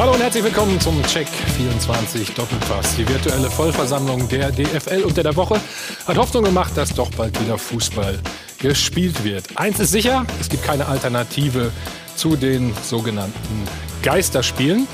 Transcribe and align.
Hallo 0.00 0.14
und 0.14 0.22
herzlich 0.22 0.42
willkommen 0.42 0.80
zum 0.80 1.02
Check 1.02 1.28
24 1.28 2.32
Doppelpass. 2.32 2.96
Die 2.96 3.06
virtuelle 3.06 3.50
Vollversammlung 3.50 4.26
der 4.30 4.50
DFL 4.50 5.02
unter 5.02 5.22
der 5.22 5.36
Woche 5.36 5.60
hat 6.06 6.16
Hoffnung 6.16 6.42
gemacht, 6.42 6.74
dass 6.74 6.94
doch 6.94 7.10
bald 7.10 7.38
wieder 7.38 7.58
Fußball 7.58 8.18
gespielt 8.58 9.22
wird. 9.24 9.44
Eins 9.56 9.78
ist 9.78 9.90
sicher, 9.90 10.24
es 10.40 10.48
gibt 10.48 10.64
keine 10.64 10.86
Alternative 10.86 11.70
zu 12.16 12.34
den 12.34 12.72
sogenannten 12.82 13.68
Geisterspielen. 14.02 14.88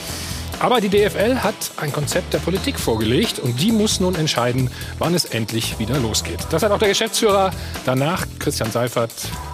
Aber 0.59 0.81
die 0.81 0.89
DFL 0.89 1.37
hat 1.37 1.55
ein 1.77 1.93
Konzept 1.93 2.35
der 2.35 2.39
Politik 2.39 2.77
vorgelegt 2.77 3.39
und 3.39 3.61
die 3.61 3.71
muss 3.71 4.01
nun 4.01 4.17
entscheiden, 4.17 4.73
wann 4.99 5.15
es 5.15 5.25
endlich 5.25 5.79
wieder 5.79 6.01
losgeht. 6.01 6.41
Das 6.51 6.65
hat 6.65 6.73
auch 6.73 6.81
der 6.81 6.89
Geschäftsführer 6.89 7.53
danach, 7.85 8.27
Christian 8.41 8.73
Seifert, 8.73 9.13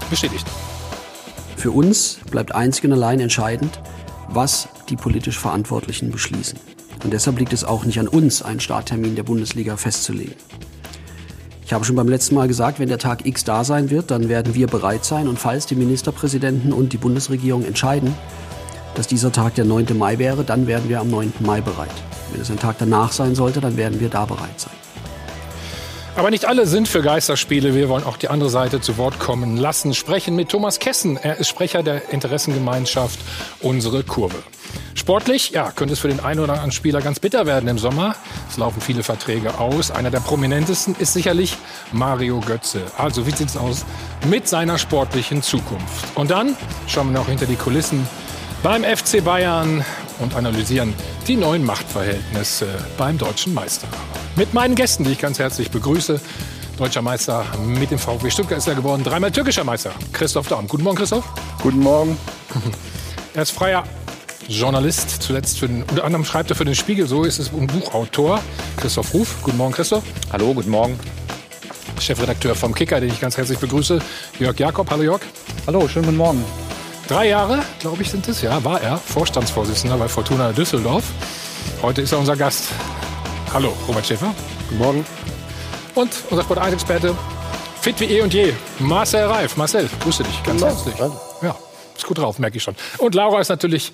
bestätigt. 0.09 0.47
Für 1.59 1.73
uns 1.73 2.21
bleibt 2.31 2.55
einzig 2.55 2.85
und 2.85 2.95
allein 2.95 3.21
entscheidend, 3.21 3.79
was 4.35 4.69
die 4.89 4.97
politisch 4.97 5.39
Verantwortlichen 5.39 6.11
beschließen. 6.11 6.59
Und 7.05 7.13
deshalb 7.13 7.39
liegt 7.39 7.53
es 7.53 7.65
auch 7.65 7.85
nicht 7.85 7.99
an 7.99 8.09
uns, 8.09 8.43
einen 8.43 8.61
Starttermin 8.61 9.17
der 9.17 9.23
Bundesliga 9.25 9.77
festzulegen. 9.77 10.35
Ich 11.65 11.73
habe 11.73 11.85
schon 11.85 11.97
beim 11.97 12.09
letzten 12.09 12.35
Mal 12.35 12.49
gesagt, 12.49 12.79
wenn 12.79 12.89
der 12.89 12.99
Tag 12.99 13.25
X 13.25 13.45
da 13.45 13.65
sein 13.65 13.91
wird, 13.91 14.11
dann 14.11 14.29
werden 14.29 14.55
wir 14.55 14.67
bereit 14.67 15.05
sein. 15.05 15.27
Und 15.27 15.39
falls 15.39 15.67
die 15.67 15.75
Ministerpräsidenten 15.75 16.73
und 16.73 16.93
die 16.93 16.99
Bundesregierung 16.99 17.65
entscheiden, 17.65 18.15
dass 18.95 19.07
dieser 19.07 19.33
Tag 19.33 19.55
der 19.55 19.65
9. 19.65 19.97
Mai 19.97 20.19
wäre, 20.19 20.45
dann 20.45 20.67
werden 20.67 20.89
wir 20.89 21.01
am 21.01 21.11
9. 21.11 21.33
Mai 21.41 21.61
bereit. 21.61 21.89
Wenn 22.31 22.43
es 22.43 22.51
ein 22.51 22.59
Tag 22.59 22.77
danach 22.79 23.13
sein 23.13 23.35
sollte, 23.35 23.61
dann 23.61 23.77
werden 23.77 24.01
wir 24.01 24.11
da 24.11 24.27
bereit 24.27 24.61
sein. 24.61 24.75
Aber 26.15 26.31
nicht 26.31 26.45
alle 26.45 26.67
sind 26.67 26.89
für 26.89 27.01
Geisterspiele. 27.01 27.75
Wir 27.75 27.89
wollen 27.89 28.05
auch 28.05 28.19
die 28.19 28.29
andere 28.29 28.51
Seite 28.51 28.83
zu 28.83 28.99
Wort 28.99 29.19
kommen 29.19 29.57
lassen. 29.57 29.95
Sprechen 29.95 30.37
mit 30.37 30.51
Thomas 30.51 30.79
Kessen. 30.79 31.17
Er 31.17 31.39
ist 31.39 31.49
Sprecher 31.49 31.83
der 31.83 32.11
Interessengemeinschaft 32.11 33.19
Unsere 33.61 34.03
Kurve. 34.03 34.37
Sportlich, 34.95 35.51
ja, 35.51 35.71
könnte 35.71 35.95
es 35.95 36.01
für 36.01 36.09
den 36.09 36.21
einen 36.21 36.41
oder 36.41 36.53
anderen 36.53 36.71
Spieler 36.73 37.01
ganz 37.01 37.19
bitter 37.19 37.47
werden 37.47 37.67
im 37.67 37.79
Sommer. 37.79 38.15
Es 38.51 38.59
laufen 38.59 38.83
viele 38.83 39.03
Verträge 39.03 39.59
aus. 39.59 39.91
Einer 39.91 40.11
der 40.11 40.21
prominentesten 40.21 40.95
ist 40.99 41.15
sicherlich 41.15 41.57
Mario 41.93 42.41
Götze. 42.41 42.83
Also, 42.99 43.27
wie 43.27 43.31
sieht 43.31 43.49
es 43.49 43.57
aus 43.57 43.87
mit 44.29 44.47
seiner 44.47 44.77
sportlichen 44.77 45.43
Zukunft? 45.43 46.15
Und 46.15 46.31
dann 46.31 46.57
schauen 46.89 47.11
wir 47.11 47.19
noch 47.19 47.29
hinter 47.29 47.47
die 47.47 47.57
Kulissen 47.57 48.07
beim 48.63 48.85
FC 48.85 49.25
Bayern 49.25 49.83
und 50.19 50.35
analysieren 50.35 50.95
die 51.27 51.37
neuen 51.37 51.65
Machtverhältnisse 51.65 52.67
beim 52.97 53.19
deutschen 53.19 53.55
Meister. 53.55 53.89
Mit 54.37 54.55
meinen 54.55 54.75
Gästen, 54.75 55.05
die 55.05 55.13
ich 55.13 55.19
ganz 55.19 55.39
herzlich 55.39 55.71
begrüße. 55.71 56.21
Deutscher 56.79 57.03
Meister 57.03 57.45
mit 57.65 57.91
dem 57.91 57.99
VfB 57.99 58.31
Stuttgart 58.31 58.59
ist 58.59 58.67
er 58.67 58.75
geworden. 58.75 59.05
Dreimal 59.05 59.31
türkischer 59.31 59.65
Meister. 59.65 59.93
Christoph 60.13 60.49
Daum. 60.49 60.67
Guten 60.67 60.85
Morgen, 60.85 60.97
Christoph. 60.97 61.25
Guten 61.63 61.81
Morgen. 61.81 62.17
Er 63.35 63.43
ist 63.43 63.53
freier 63.53 63.85
Journalist. 64.47 65.23
Zuletzt 65.23 65.59
für 65.59 65.67
den, 65.67 65.85
unter 65.85 66.05
anderem 66.05 66.25
schreibt 66.25 66.51
er 66.51 66.57
für 66.57 66.67
den 66.67 66.75
Spiegel. 66.75 67.07
So 67.07 67.25
ist 67.25 67.39
es 67.39 67.51
ein 67.51 67.67
Buchautor. 67.67 68.41
Christoph 68.77 69.15
Ruf. 69.15 69.37
Guten 69.43 69.57
Morgen, 69.57 69.73
Christoph. 69.73 70.05
Hallo, 70.33 70.53
guten 70.53 70.71
Morgen. 70.71 70.99
Chefredakteur 71.99 72.55
vom 72.55 72.75
Kicker, 72.75 73.01
den 73.01 73.11
ich 73.11 73.21
ganz 73.21 73.37
herzlich 73.37 73.59
begrüße. 73.59 74.01
Jörg 74.39 74.59
Jakob. 74.59 74.91
Hallo, 74.91 75.03
Jörg. 75.03 75.23
Hallo, 75.67 75.89
schönen 75.89 76.07
guten 76.07 76.19
Morgen. 76.19 76.45
Drei 77.13 77.29
Jahre, 77.29 77.63
glaube 77.79 78.01
ich, 78.01 78.11
sind 78.11 78.27
es, 78.27 78.41
ja, 78.41 78.65
war 78.65 78.81
er 78.81 78.97
Vorstandsvorsitzender 78.97 79.99
bei 79.99 80.09
Fortuna 80.09 80.51
Düsseldorf. 80.51 81.05
Heute 81.83 82.01
ist 82.01 82.13
er 82.13 82.19
unser 82.19 82.39
Gast. 82.39 82.71
Hallo, 83.53 83.77
Robert 83.87 84.07
Schäfer. 84.07 84.35
Guten 84.71 84.79
Morgen. 84.79 85.07
Und 85.95 86.11
unser 86.31 86.43
Sport 86.43 86.61
1 86.61 86.73
Experte, 86.73 87.15
fit 87.83 88.01
wie 88.01 88.07
eh 88.07 88.23
und 88.23 88.33
je, 88.33 88.55
Marcel 88.79 89.27
Reif. 89.27 89.59
Marcel, 89.59 89.91
grüße 90.01 90.23
dich 90.23 90.43
ganz 90.43 90.63
herzlich. 90.63 90.95
Ja, 91.43 91.55
ist 91.95 92.07
gut 92.07 92.17
drauf, 92.17 92.39
merke 92.39 92.57
ich 92.57 92.63
schon. 92.63 92.77
Und 92.97 93.15
Laura 93.15 93.43
ist 93.43 93.51
natürlich 93.51 93.93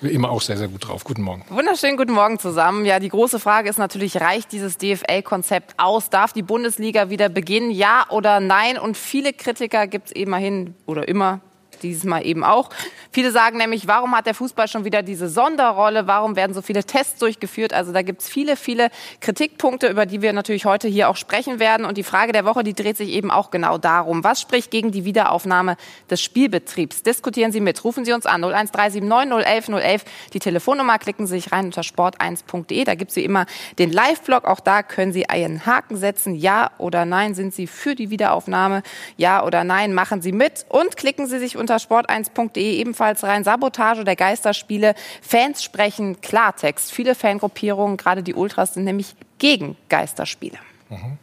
wie 0.00 0.08
immer 0.08 0.30
auch 0.30 0.40
sehr, 0.40 0.56
sehr 0.56 0.68
gut 0.68 0.88
drauf. 0.88 1.04
Guten 1.04 1.20
Morgen. 1.20 1.44
Wunderschönen 1.50 1.98
guten 1.98 2.12
Morgen 2.12 2.38
zusammen. 2.38 2.86
Ja, 2.86 2.98
die 2.98 3.10
große 3.10 3.40
Frage 3.40 3.68
ist 3.68 3.78
natürlich, 3.78 4.22
reicht 4.22 4.52
dieses 4.52 4.78
DFL-Konzept 4.78 5.74
aus? 5.76 6.08
Darf 6.08 6.32
die 6.32 6.42
Bundesliga 6.42 7.10
wieder 7.10 7.28
beginnen? 7.28 7.70
Ja 7.70 8.06
oder 8.08 8.40
nein? 8.40 8.78
Und 8.78 8.96
viele 8.96 9.34
Kritiker 9.34 9.86
gibt 9.86 10.06
es 10.06 10.12
immerhin 10.12 10.74
oder 10.86 11.06
immer 11.06 11.42
dieses 11.84 12.04
Mal 12.04 12.26
eben 12.26 12.42
auch. 12.42 12.70
Viele 13.12 13.30
sagen 13.30 13.58
nämlich, 13.58 13.86
warum 13.86 14.16
hat 14.16 14.26
der 14.26 14.34
Fußball 14.34 14.66
schon 14.66 14.84
wieder 14.84 15.02
diese 15.02 15.28
Sonderrolle? 15.28 16.08
Warum 16.08 16.34
werden 16.34 16.52
so 16.52 16.62
viele 16.62 16.82
Tests 16.82 17.20
durchgeführt? 17.20 17.72
Also 17.72 17.92
da 17.92 18.02
gibt 18.02 18.22
es 18.22 18.28
viele, 18.28 18.56
viele 18.56 18.90
Kritikpunkte, 19.20 19.86
über 19.88 20.06
die 20.06 20.20
wir 20.22 20.32
natürlich 20.32 20.64
heute 20.64 20.88
hier 20.88 21.08
auch 21.08 21.16
sprechen 21.16 21.60
werden. 21.60 21.86
Und 21.86 21.96
die 21.96 22.02
Frage 22.02 22.32
der 22.32 22.44
Woche, 22.44 22.64
die 22.64 22.74
dreht 22.74 22.96
sich 22.96 23.10
eben 23.10 23.30
auch 23.30 23.50
genau 23.50 23.78
darum. 23.78 24.24
Was 24.24 24.40
spricht 24.40 24.70
gegen 24.70 24.90
die 24.90 25.04
Wiederaufnahme 25.04 25.76
des 26.10 26.22
Spielbetriebs? 26.22 27.02
Diskutieren 27.02 27.52
Sie 27.52 27.60
mit. 27.60 27.84
Rufen 27.84 28.04
Sie 28.04 28.12
uns 28.12 28.26
an 28.26 28.42
01379 28.42 29.04
011 29.44 29.68
011. 29.68 30.04
Die 30.32 30.38
Telefonnummer 30.38 30.98
klicken 30.98 31.26
Sie 31.26 31.34
sich 31.34 31.52
rein 31.52 31.66
unter 31.66 31.82
sport1.de. 31.82 32.84
Da 32.84 32.94
gibt 32.94 33.10
es 33.10 33.16
wie 33.16 33.24
immer 33.24 33.46
den 33.78 33.92
Live-Blog. 33.92 34.44
Auch 34.44 34.60
da 34.60 34.82
können 34.82 35.12
Sie 35.12 35.28
einen 35.28 35.66
Haken 35.66 35.96
setzen. 35.96 36.34
Ja 36.34 36.70
oder 36.78 37.04
nein. 37.04 37.34
Sind 37.34 37.54
Sie 37.54 37.66
für 37.66 37.94
die 37.94 38.10
Wiederaufnahme? 38.10 38.82
Ja 39.16 39.44
oder 39.44 39.62
nein? 39.62 39.94
Machen 39.94 40.22
Sie 40.22 40.32
mit. 40.32 40.66
Und 40.68 40.96
klicken 40.96 41.26
Sie 41.26 41.38
sich 41.38 41.56
unter 41.56 41.73
unter 41.74 41.78
sport1.de 41.78 42.76
ebenfalls 42.76 43.22
rein. 43.22 43.44
Sabotage 43.44 44.04
der 44.04 44.16
Geisterspiele. 44.16 44.94
Fans 45.22 45.62
sprechen 45.62 46.20
Klartext. 46.20 46.92
Viele 46.92 47.14
Fangruppierungen, 47.14 47.96
gerade 47.96 48.22
die 48.22 48.34
Ultras, 48.34 48.74
sind 48.74 48.84
nämlich 48.84 49.14
gegen 49.38 49.76
Geisterspiele. 49.88 50.58
Mhm. 50.90 51.18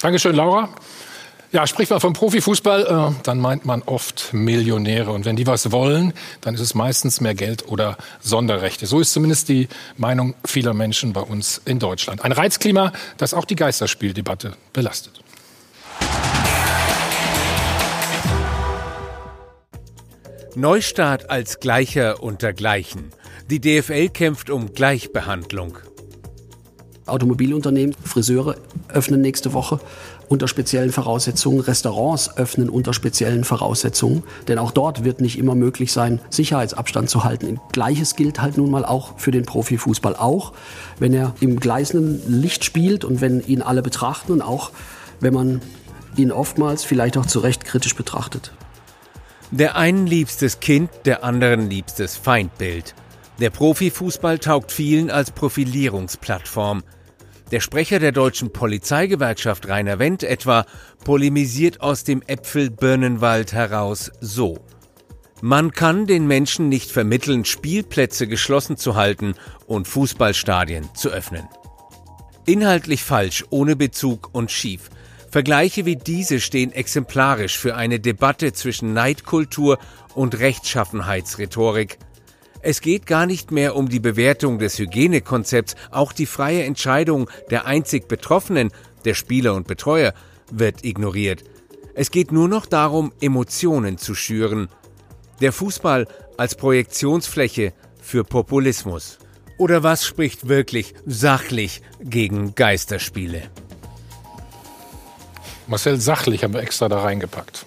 Dankeschön, 0.00 0.34
Laura. 0.34 0.68
Ja, 1.52 1.66
spricht 1.66 1.90
man 1.90 2.00
vom 2.00 2.14
Profifußball, 2.14 3.12
äh, 3.12 3.22
dann 3.24 3.38
meint 3.38 3.66
man 3.66 3.82
oft 3.82 4.32
Millionäre. 4.32 5.12
Und 5.12 5.26
wenn 5.26 5.36
die 5.36 5.46
was 5.46 5.70
wollen, 5.70 6.14
dann 6.40 6.54
ist 6.54 6.62
es 6.62 6.74
meistens 6.74 7.20
mehr 7.20 7.34
Geld 7.34 7.68
oder 7.68 7.98
Sonderrechte. 8.20 8.86
So 8.86 9.00
ist 9.00 9.12
zumindest 9.12 9.50
die 9.50 9.68
Meinung 9.98 10.34
vieler 10.46 10.72
Menschen 10.72 11.12
bei 11.12 11.20
uns 11.20 11.60
in 11.66 11.78
Deutschland. 11.78 12.24
Ein 12.24 12.32
Reizklima, 12.32 12.92
das 13.18 13.34
auch 13.34 13.44
die 13.44 13.56
Geisterspieldebatte 13.56 14.54
belastet. 14.72 15.21
Neustart 20.54 21.30
als 21.30 21.60
Gleicher 21.60 22.22
unter 22.22 22.52
Gleichen. 22.52 23.10
Die 23.50 23.58
DFL 23.58 24.10
kämpft 24.10 24.50
um 24.50 24.74
Gleichbehandlung. 24.74 25.78
Automobilunternehmen, 27.06 27.96
Friseure 28.04 28.56
öffnen 28.88 29.22
nächste 29.22 29.54
Woche 29.54 29.80
unter 30.28 30.48
speziellen 30.48 30.92
Voraussetzungen. 30.92 31.60
Restaurants 31.60 32.36
öffnen 32.36 32.68
unter 32.68 32.92
speziellen 32.92 33.44
Voraussetzungen. 33.44 34.24
Denn 34.46 34.58
auch 34.58 34.72
dort 34.72 35.04
wird 35.04 35.22
nicht 35.22 35.38
immer 35.38 35.54
möglich 35.54 35.90
sein, 35.90 36.20
Sicherheitsabstand 36.28 37.08
zu 37.08 37.24
halten. 37.24 37.58
Gleiches 37.72 38.14
gilt 38.14 38.42
halt 38.42 38.58
nun 38.58 38.70
mal 38.70 38.84
auch 38.84 39.18
für 39.18 39.30
den 39.30 39.46
Profifußball. 39.46 40.16
Auch 40.16 40.52
wenn 40.98 41.14
er 41.14 41.34
im 41.40 41.60
gleißenden 41.60 42.40
Licht 42.42 42.62
spielt 42.62 43.06
und 43.06 43.22
wenn 43.22 43.40
ihn 43.40 43.62
alle 43.62 43.80
betrachten 43.80 44.32
und 44.32 44.42
auch 44.42 44.70
wenn 45.18 45.32
man 45.32 45.62
ihn 46.16 46.30
oftmals 46.30 46.84
vielleicht 46.84 47.16
auch 47.16 47.26
zu 47.26 47.38
Recht 47.38 47.64
kritisch 47.64 47.96
betrachtet. 47.96 48.52
Der 49.52 49.76
einen 49.76 50.06
liebstes 50.06 50.60
Kind, 50.60 50.88
der 51.04 51.24
anderen 51.24 51.68
liebstes 51.68 52.16
Feindbild. 52.16 52.94
Der 53.38 53.50
Profifußball 53.50 54.38
taugt 54.38 54.72
vielen 54.72 55.10
als 55.10 55.30
Profilierungsplattform. 55.30 56.82
Der 57.50 57.60
Sprecher 57.60 57.98
der 57.98 58.12
deutschen 58.12 58.54
Polizeigewerkschaft 58.54 59.68
Rainer 59.68 59.98
Wendt 59.98 60.22
etwa 60.22 60.64
polemisiert 61.04 61.82
aus 61.82 62.02
dem 62.02 62.22
Äpfelbirnenwald 62.26 63.52
heraus 63.52 64.10
so. 64.22 64.64
Man 65.42 65.72
kann 65.72 66.06
den 66.06 66.26
Menschen 66.26 66.70
nicht 66.70 66.90
vermitteln, 66.90 67.44
Spielplätze 67.44 68.26
geschlossen 68.26 68.78
zu 68.78 68.96
halten 68.96 69.34
und 69.66 69.86
Fußballstadien 69.86 70.88
zu 70.94 71.10
öffnen. 71.10 71.46
Inhaltlich 72.46 73.04
falsch, 73.04 73.44
ohne 73.50 73.76
Bezug 73.76 74.30
und 74.32 74.50
schief. 74.50 74.88
Vergleiche 75.32 75.86
wie 75.86 75.96
diese 75.96 76.40
stehen 76.40 76.72
exemplarisch 76.72 77.56
für 77.56 77.74
eine 77.74 77.98
Debatte 77.98 78.52
zwischen 78.52 78.92
Neidkultur 78.92 79.78
und 80.14 80.38
Rechtschaffenheitsrhetorik. 80.38 81.96
Es 82.60 82.82
geht 82.82 83.06
gar 83.06 83.24
nicht 83.24 83.50
mehr 83.50 83.74
um 83.74 83.88
die 83.88 83.98
Bewertung 83.98 84.58
des 84.58 84.78
Hygienekonzepts, 84.78 85.74
auch 85.90 86.12
die 86.12 86.26
freie 86.26 86.64
Entscheidung 86.64 87.30
der 87.48 87.64
einzig 87.64 88.08
Betroffenen, 88.08 88.72
der 89.06 89.14
Spieler 89.14 89.54
und 89.54 89.66
Betreuer, 89.66 90.12
wird 90.50 90.84
ignoriert. 90.84 91.44
Es 91.94 92.10
geht 92.10 92.30
nur 92.30 92.48
noch 92.48 92.66
darum, 92.66 93.10
Emotionen 93.22 93.96
zu 93.96 94.14
schüren. 94.14 94.68
Der 95.40 95.52
Fußball 95.52 96.08
als 96.36 96.56
Projektionsfläche 96.56 97.72
für 98.02 98.22
Populismus. 98.22 99.18
Oder 99.56 99.82
was 99.82 100.04
spricht 100.04 100.48
wirklich 100.48 100.92
sachlich 101.06 101.80
gegen 102.02 102.54
Geisterspiele? 102.54 103.50
Marcel, 105.72 105.98
sachlich 105.98 106.44
haben 106.44 106.52
wir 106.52 106.60
extra 106.60 106.88
da 106.90 107.00
reingepackt. 107.00 107.64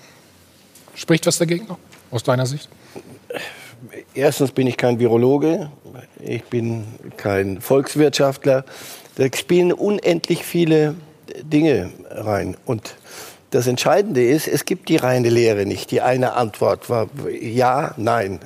Spricht 0.93 1.25
was 1.25 1.39
dagegen 1.39 1.65
noch, 1.65 1.79
aus 2.11 2.21
deiner 2.21 2.45
Sicht? 2.45 2.69
Erstens 4.13 4.51
bin 4.51 4.67
ich 4.67 4.77
kein 4.77 4.99
Virologe, 4.99 5.71
ich 6.19 6.43
bin 6.43 6.85
kein 7.17 7.59
Volkswirtschaftler. 7.61 8.63
Da 9.15 9.25
spielen 9.35 9.73
unendlich 9.73 10.45
viele 10.45 10.93
Dinge 11.41 11.89
rein. 12.11 12.55
Und 12.65 12.95
Das 13.49 13.67
Entscheidende 13.67 14.23
ist, 14.23 14.47
es 14.47 14.65
gibt 14.65 14.89
die 14.89 14.97
reine 14.97 15.29
Lehre 15.29 15.65
nicht. 15.65 15.89
Die 15.89 16.01
eine 16.01 16.33
Antwort 16.33 16.89
war 16.89 17.07
ja, 17.41 17.93
nein. 17.95 18.39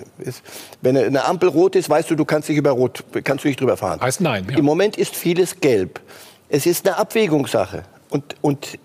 Wenn 0.82 0.96
eine 0.96 1.26
Ampel 1.26 1.50
rot 1.50 1.76
ist, 1.76 1.90
weißt 1.90 2.12
du, 2.12 2.16
du 2.16 2.26
kannst 2.26 2.48
nicht 2.48 2.60
über 2.60 2.72
rot, 2.72 3.04
kannst 3.24 3.44
du 3.44 3.48
nicht 3.48 3.60
drüber 3.60 3.76
fahren. 3.76 4.00
Heißt 4.00 4.22
nein. 4.22 4.48
Ja. 4.50 4.58
Im 4.58 4.66
Moment 4.66 4.98
ist 4.98 5.16
vieles 5.16 5.60
gelb. 5.60 6.00
Es 6.48 6.66
ist 6.66 6.88
eine 6.88 6.98
Abwägungssache. 6.98 7.84
Und, 8.10 8.36
und 8.42 8.78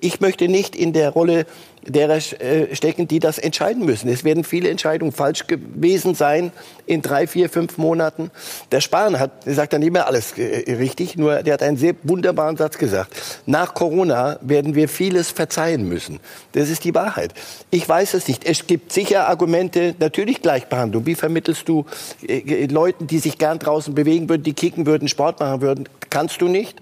ich 0.00 0.20
möchte 0.20 0.48
nicht 0.48 0.74
in 0.74 0.92
der 0.92 1.10
Rolle 1.10 1.46
derer 1.86 2.16
äh, 2.16 2.74
stecken, 2.74 3.08
die 3.08 3.20
das 3.20 3.38
entscheiden 3.38 3.84
müssen. 3.84 4.08
Es 4.08 4.24
werden 4.24 4.44
viele 4.44 4.68
Entscheidungen 4.68 5.12
falsch 5.12 5.46
gewesen 5.46 6.14
sein 6.14 6.52
in 6.86 7.00
drei, 7.00 7.26
vier, 7.26 7.48
fünf 7.48 7.78
Monaten. 7.78 8.30
Der 8.70 8.80
Spahn 8.80 9.18
hat, 9.18 9.30
sagt 9.46 9.72
dann 9.72 9.80
nicht 9.80 9.92
mehr 9.92 10.06
alles 10.06 10.36
äh, 10.36 10.74
richtig, 10.74 11.16
nur 11.16 11.42
der 11.42 11.54
hat 11.54 11.62
einen 11.62 11.78
sehr 11.78 11.94
wunderbaren 12.02 12.56
Satz 12.56 12.76
gesagt. 12.76 13.12
Nach 13.46 13.72
Corona 13.74 14.38
werden 14.42 14.74
wir 14.74 14.88
vieles 14.88 15.30
verzeihen 15.30 15.88
müssen. 15.88 16.20
Das 16.52 16.68
ist 16.68 16.84
die 16.84 16.94
Wahrheit. 16.94 17.32
Ich 17.70 17.88
weiß 17.88 18.14
es 18.14 18.28
nicht. 18.28 18.44
Es 18.44 18.66
gibt 18.66 18.92
sicher 18.92 19.28
Argumente, 19.28 19.94
natürlich 19.98 20.42
Gleichbehandlung. 20.42 21.06
Wie 21.06 21.14
vermittelst 21.14 21.68
du 21.68 21.86
äh, 22.26 22.66
Leuten, 22.66 23.06
die 23.06 23.18
sich 23.18 23.38
gern 23.38 23.58
draußen 23.58 23.94
bewegen 23.94 24.28
würden, 24.28 24.42
die 24.42 24.54
kicken 24.54 24.84
würden, 24.86 25.08
Sport 25.08 25.40
machen 25.40 25.62
würden? 25.62 25.88
Kannst 26.10 26.42
du 26.42 26.48
nicht 26.48 26.78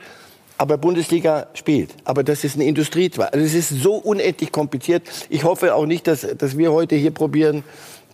aber 0.59 0.77
Bundesliga 0.77 1.47
spielt. 1.55 1.91
Aber 2.05 2.25
das 2.25 2.45
ist 2.45 2.57
eine 2.57 2.65
Industrie 2.65 3.11
zwar. 3.11 3.33
Also 3.33 3.47
es 3.47 3.55
ist 3.55 3.71
so 3.83 3.95
unendlich 3.95 4.53
kompliziert. 4.53 5.05
Ich 5.31 5.45
hoffe 5.45 5.75
auch 5.75 5.87
nicht, 5.87 6.07
dass, 6.07 6.27
dass 6.37 6.59
wir 6.59 6.73
heute 6.73 6.97
hier 6.97 7.13
probieren, 7.13 7.63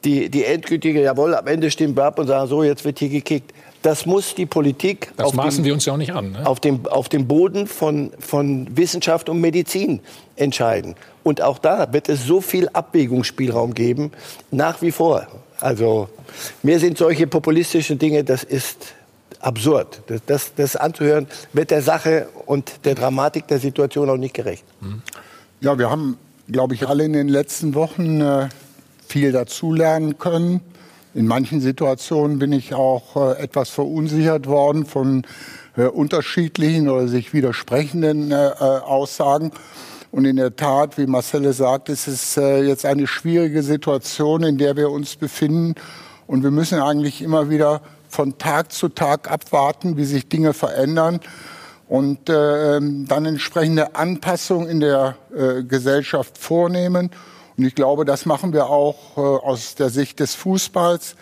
die, 0.05 0.29
die 0.29 0.45
endgültige, 0.45 1.03
jawohl, 1.03 1.35
am 1.35 1.47
Ende 1.47 1.71
stimmen 1.71 1.97
wir 1.97 2.05
ab 2.05 2.19
und 2.19 2.27
sagen, 2.27 2.47
so, 2.49 2.63
jetzt 2.63 2.85
wird 2.85 2.99
hier 2.99 3.09
gekickt. 3.09 3.53
Das 3.81 4.07
muss 4.07 4.35
die 4.35 4.47
Politik 4.47 5.13
das 5.17 5.29
auf, 5.29 5.35
maßen 5.35 5.63
dem, 5.63 5.67
wir 5.67 5.75
uns 5.75 5.85
ja 5.85 5.95
auch 5.95 5.99
nicht 5.99 6.13
an, 6.13 6.33
ne? 6.33 6.47
auf, 6.47 6.61
dem, 6.61 6.87
auf 6.87 7.09
dem 7.09 7.27
Boden 7.27 7.67
von, 7.67 8.13
von 8.19 8.67
Wissenschaft 8.77 9.29
und 9.29 9.41
Medizin 9.41 10.01
entscheiden. 10.37 10.95
Und 11.23 11.43
auch 11.43 11.59
da 11.59 11.93
wird 11.93 12.09
es 12.09 12.25
so 12.25 12.41
viel 12.41 12.69
Abwägungsspielraum 12.69 13.75
geben, 13.75 14.13
nach 14.51 14.81
wie 14.83 14.91
vor. 14.91 15.27
Also 15.61 16.09
mir 16.63 16.79
sind 16.79 16.99
solche 16.99 17.27
populistischen 17.27 17.99
Dinge, 17.99 18.25
das 18.25 18.43
ist 18.43 18.95
absurd. 19.45 20.03
Das, 20.07 20.25
das, 20.27 20.55
das 20.55 20.77
anzuhören, 20.77 21.27
wird 21.53 21.71
der 21.71 21.83
Sache 21.83 22.29
und 22.47 22.85
der 22.85 22.95
Dramatik 22.95 23.47
der 23.49 23.59
Situation 23.59 24.09
auch 24.09 24.17
nicht 24.17 24.35
gerecht. 24.35 24.65
Ja, 25.61 25.79
wir 25.79 25.91
haben, 25.91 26.17
glaube 26.49 26.75
ich, 26.75 26.89
alle 26.89 27.05
in 27.05 27.13
den 27.13 27.29
letzten 27.29 27.75
Wochen 27.75 28.21
äh, 28.21 28.49
viel 29.07 29.33
dazulernen 29.33 30.19
können. 30.19 30.61
In 31.15 31.27
manchen 31.27 31.61
Situationen 31.61 32.39
bin 32.39 32.53
ich 32.53 32.75
auch 32.75 33.17
äh, 33.17 33.43
etwas 33.43 33.71
verunsichert 33.71 34.47
worden 34.47 34.87
von 34.87 35.27
äh, 35.77 35.85
unterschiedlichen 35.85 36.89
oder 36.89 37.07
sich 37.07 37.33
widersprechenden 37.33 38.33
äh, 38.33 38.49
äh, 38.49 38.53
Aussagen. 38.59 39.53
Und 40.11 40.25
in 40.25 40.37
der 40.37 40.57
Tat, 40.57 40.97
wie 40.97 41.07
Marcelle 41.07 41.53
sagt, 41.53 41.89
ist 41.89 42.07
es 42.07 42.37
äh, 42.37 42.63
jetzt 42.63 42.87
eine 42.87 43.07
schwierige 43.07 43.63
Situation, 43.63 44.43
in 44.43 44.59
der 44.59 44.77
wir 44.77 44.91
uns 44.91 45.17
befinden. 45.17 45.75
Und 46.27 46.43
wir 46.43 46.51
müssen 46.51 46.81
eigentlich 46.81 47.21
immer 47.21 47.51
wieder 47.51 47.81
von 48.15 48.39
Tag 48.39 48.73
zu 48.73 48.89
Tag 48.89 49.31
abwarten, 49.31 49.97
wie 49.97 50.05
sich 50.05 50.29
Dinge 50.29 50.55
verändern 50.55 51.21
und 51.89 52.29
äh, 52.29 52.81
dann 52.81 53.27
entsprechende 53.27 53.97
Anpassungen 53.97 54.69
in 54.69 54.81
der 54.81 55.17
äh, 55.37 55.65
Gesellschaft 55.65 56.39
vornehmen. 56.39 57.11
Und 57.57 57.65
ich 57.65 57.75
glaube, 57.75 58.05
das 58.05 58.25
machen 58.25 58.53
wir 58.53 58.67
auch 58.67 59.17
äh, 59.17 59.21
aus 59.21 59.75
der 59.75 59.91
Sicht 59.91 60.21
des 60.21 60.35
Fußballs 60.35 61.17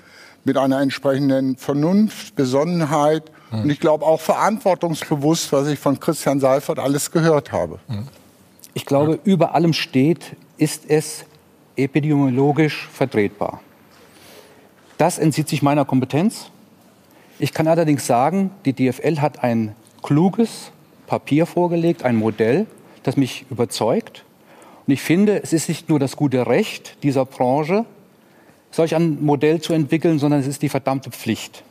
mit 0.45 0.59
einer 0.59 0.81
entsprechenden 0.81 1.57
Vernunft, 1.57 2.37
Besonnenheit 2.37 3.31
mhm. 3.51 3.63
und 3.63 3.71
ich 3.71 3.81
glaube 3.81 4.05
auch 4.05 4.21
verantwortungsbewusst, 4.21 5.53
was 5.53 5.69
ich 5.69 5.79
von 5.79 5.99
Christian 5.99 6.41
Seifert 6.41 6.79
alles 6.79 7.11
gehört 7.11 7.53
habe. 7.53 7.79
Mhm. 7.89 8.09
Ich 8.75 8.87
glaube, 8.87 9.19
über 9.25 9.55
allem 9.55 9.73
steht, 9.73 10.37
ist 10.57 10.85
es 10.89 11.25
epidemiologisch 11.77 12.89
vertretbar. 12.93 13.61
Das 14.99 15.19
entzieht 15.19 15.49
sich 15.49 15.63
meiner 15.63 15.85
Kompetenz. 15.85 16.51
Ich 17.43 17.53
kann 17.53 17.67
allerdings 17.67 18.07
sagen, 18.07 18.53
die 18.65 18.73
DFL 18.73 19.19
hat 19.19 19.43
ein 19.43 19.75
kluges 20.01 20.71
Papier 21.09 21.45
vorgelegt, 21.45 22.05
ein 22.05 22.15
Modell, 22.15 22.69
das 23.03 23.17
mich 23.17 23.47
überzeugt. 23.51 24.25
Und 24.87 24.93
ich 24.93 25.03
finde, 25.03 25.43
es 25.43 25.53
ist 25.53 25.69
nicht 25.69 25.89
nur 25.89 25.99
das 25.99 26.15
gute 26.15 26.47
Recht 26.47 26.99
dieser 27.03 27.25
Branche, 27.25 27.85
solch 28.71 28.95
ein 28.95 29.25
Modell 29.25 29.61
zu 29.61 29.73
entwickeln, 29.73 30.21
sondern 30.21 30.39
es 30.39 30.47
ist 30.47 30.63
die 30.63 30.69
verdammte 30.69 31.11
Pflicht, 31.11 31.65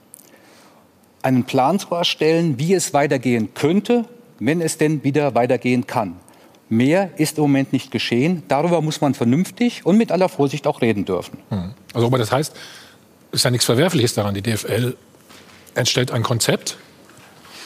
einen 1.22 1.46
Plan 1.46 1.80
zu 1.80 1.96
erstellen, 1.96 2.60
wie 2.60 2.74
es 2.74 2.94
weitergehen 2.94 3.54
könnte, 3.54 4.04
wenn 4.40 4.60
es 4.60 4.78
denn 4.78 5.06
wieder 5.06 5.36
weitergehen 5.36 5.88
kann. 5.88 6.18
Mehr 6.68 7.12
ist 7.16 7.38
im 7.38 7.44
Moment 7.44 7.72
nicht 7.72 7.92
geschehen. 7.92 8.44
Darüber 8.50 8.82
muss 8.82 9.00
man 9.00 9.14
vernünftig 9.14 9.86
und 9.86 9.98
mit 9.98 10.12
aller 10.12 10.28
Vorsicht 10.28 10.68
auch 10.68 10.82
reden 10.82 11.06
dürfen. 11.06 11.38
Hm. 11.48 11.76
Also, 11.94 12.08
aber 12.08 12.18
das 12.18 12.34
heißt, 12.34 12.54
es 13.32 13.36
ist 13.40 13.44
ja 13.46 13.52
nichts 13.52 13.66
Verwerfliches 13.66 14.14
daran. 14.16 14.36
Die 14.36 14.42
DFL 14.42 14.98
entstellt 15.76 16.12
ein 16.12 16.24
Konzept, 16.24 16.78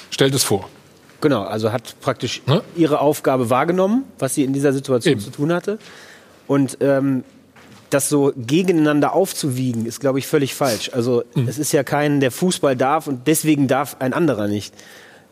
stellt 0.10 0.34
es 0.34 0.44
vor. 0.44 0.70
Genau, 1.22 1.44
also 1.44 1.72
hat 1.72 1.96
praktisch 2.02 2.42
ne? 2.46 2.62
ihre 2.76 3.00
Aufgabe 3.00 3.50
wahrgenommen, 3.50 4.04
was 4.20 4.36
sie 4.36 4.44
in 4.44 4.54
dieser 4.54 4.74
Situation 4.74 5.14
Eben. 5.14 5.22
zu 5.22 5.32
tun 5.32 5.52
hatte. 5.54 5.80
Und 6.48 6.78
ähm, 6.82 7.24
das 7.90 8.10
so 8.10 8.34
gegeneinander 8.36 9.14
aufzuwiegen, 9.14 9.86
ist, 9.86 10.00
glaube 10.00 10.20
ich, 10.20 10.28
völlig 10.28 10.54
falsch. 10.54 10.92
Also 10.94 11.24
mhm. 11.34 11.48
es 11.48 11.58
ist 11.58 11.72
ja 11.72 11.84
kein, 11.84 12.20
der 12.20 12.32
Fußball 12.32 12.76
darf 12.76 13.08
und 13.08 13.28
deswegen 13.28 13.68
darf 13.68 13.98
ein 14.00 14.14
anderer 14.14 14.48
nicht. 14.48 14.74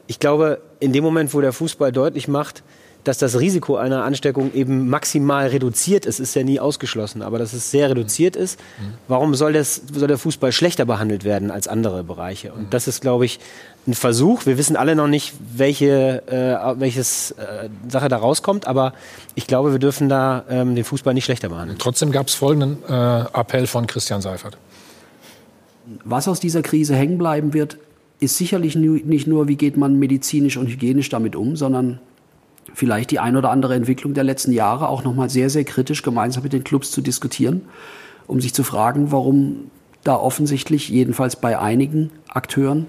Ich 0.07 0.19
glaube, 0.19 0.61
in 0.79 0.93
dem 0.93 1.03
Moment, 1.03 1.33
wo 1.33 1.41
der 1.41 1.53
Fußball 1.53 1.91
deutlich 1.91 2.27
macht, 2.27 2.63
dass 3.03 3.17
das 3.17 3.39
Risiko 3.39 3.75
einer 3.75 4.03
Ansteckung 4.03 4.53
eben 4.53 4.89
maximal 4.89 5.47
reduziert 5.47 6.05
ist, 6.05 6.19
ist 6.19 6.35
ja 6.35 6.43
nie 6.43 6.59
ausgeschlossen, 6.59 7.21
aber 7.21 7.37
dass 7.37 7.53
es 7.53 7.69
sehr 7.69 7.89
reduziert 7.89 8.35
ist. 8.35 8.59
Warum 9.07 9.35
soll, 9.35 9.53
das, 9.53 9.81
soll 9.91 10.07
der 10.07 10.17
Fußball 10.17 10.51
schlechter 10.51 10.85
behandelt 10.85 11.23
werden 11.23 11.51
als 11.51 11.67
andere 11.67 12.03
Bereiche? 12.03 12.53
Und 12.53 12.73
das 12.73 12.87
ist, 12.87 13.01
glaube 13.01 13.25
ich, 13.25 13.39
ein 13.87 13.93
Versuch. 13.93 14.45
Wir 14.45 14.57
wissen 14.57 14.77
alle 14.77 14.95
noch 14.95 15.07
nicht, 15.07 15.33
welche 15.55 16.23
äh, 16.27 16.79
welches, 16.79 17.31
äh, 17.31 17.69
Sache 17.89 18.07
da 18.07 18.17
rauskommt, 18.17 18.67
aber 18.67 18.93
ich 19.35 19.47
glaube, 19.47 19.73
wir 19.73 19.79
dürfen 19.79 20.07
da 20.07 20.45
ähm, 20.49 20.75
den 20.75 20.85
Fußball 20.85 21.13
nicht 21.13 21.25
schlechter 21.25 21.49
behandeln. 21.49 21.77
Trotzdem 21.79 22.11
gab 22.11 22.27
es 22.27 22.35
folgenden 22.35 22.77
äh, 22.87 22.93
Appell 22.93 23.67
von 23.67 23.87
Christian 23.87 24.21
Seifert. 24.21 24.57
Was 26.05 26.29
aus 26.29 26.39
dieser 26.39 26.61
Krise 26.61 26.95
hängen 26.95 27.17
bleiben 27.17 27.53
wird, 27.53 27.77
ist 28.21 28.37
sicherlich 28.37 28.75
nicht 28.75 29.27
nur, 29.27 29.49
wie 29.49 29.57
geht 29.57 29.75
man 29.75 29.99
medizinisch 29.99 30.55
und 30.55 30.67
hygienisch 30.67 31.09
damit 31.09 31.35
um, 31.35 31.57
sondern 31.57 31.99
vielleicht 32.73 33.11
die 33.11 33.19
ein 33.19 33.35
oder 33.35 33.49
andere 33.49 33.75
Entwicklung 33.75 34.13
der 34.13 34.23
letzten 34.23 34.51
Jahre 34.51 34.89
auch 34.89 35.03
nochmal 35.03 35.29
sehr, 35.29 35.49
sehr 35.49 35.63
kritisch 35.63 36.01
gemeinsam 36.01 36.43
mit 36.43 36.53
den 36.53 36.63
Clubs 36.63 36.91
zu 36.91 37.01
diskutieren, 37.01 37.63
um 38.27 38.41
sich 38.41 38.53
zu 38.53 38.63
fragen, 38.63 39.11
warum 39.11 39.71
da 40.03 40.15
offensichtlich, 40.15 40.89
jedenfalls 40.89 41.35
bei 41.35 41.57
einigen 41.57 42.11
Akteuren 42.27 42.87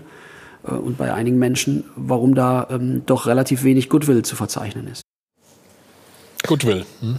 äh, 0.66 0.72
und 0.72 0.98
bei 0.98 1.12
einigen 1.12 1.38
Menschen, 1.38 1.84
warum 1.96 2.34
da 2.34 2.66
ähm, 2.70 3.02
doch 3.06 3.26
relativ 3.26 3.62
wenig 3.64 3.88
Goodwill 3.88 4.22
zu 4.24 4.36
verzeichnen 4.36 4.88
ist. 4.88 5.02
Goodwill. 6.46 6.84
Hm? 7.00 7.18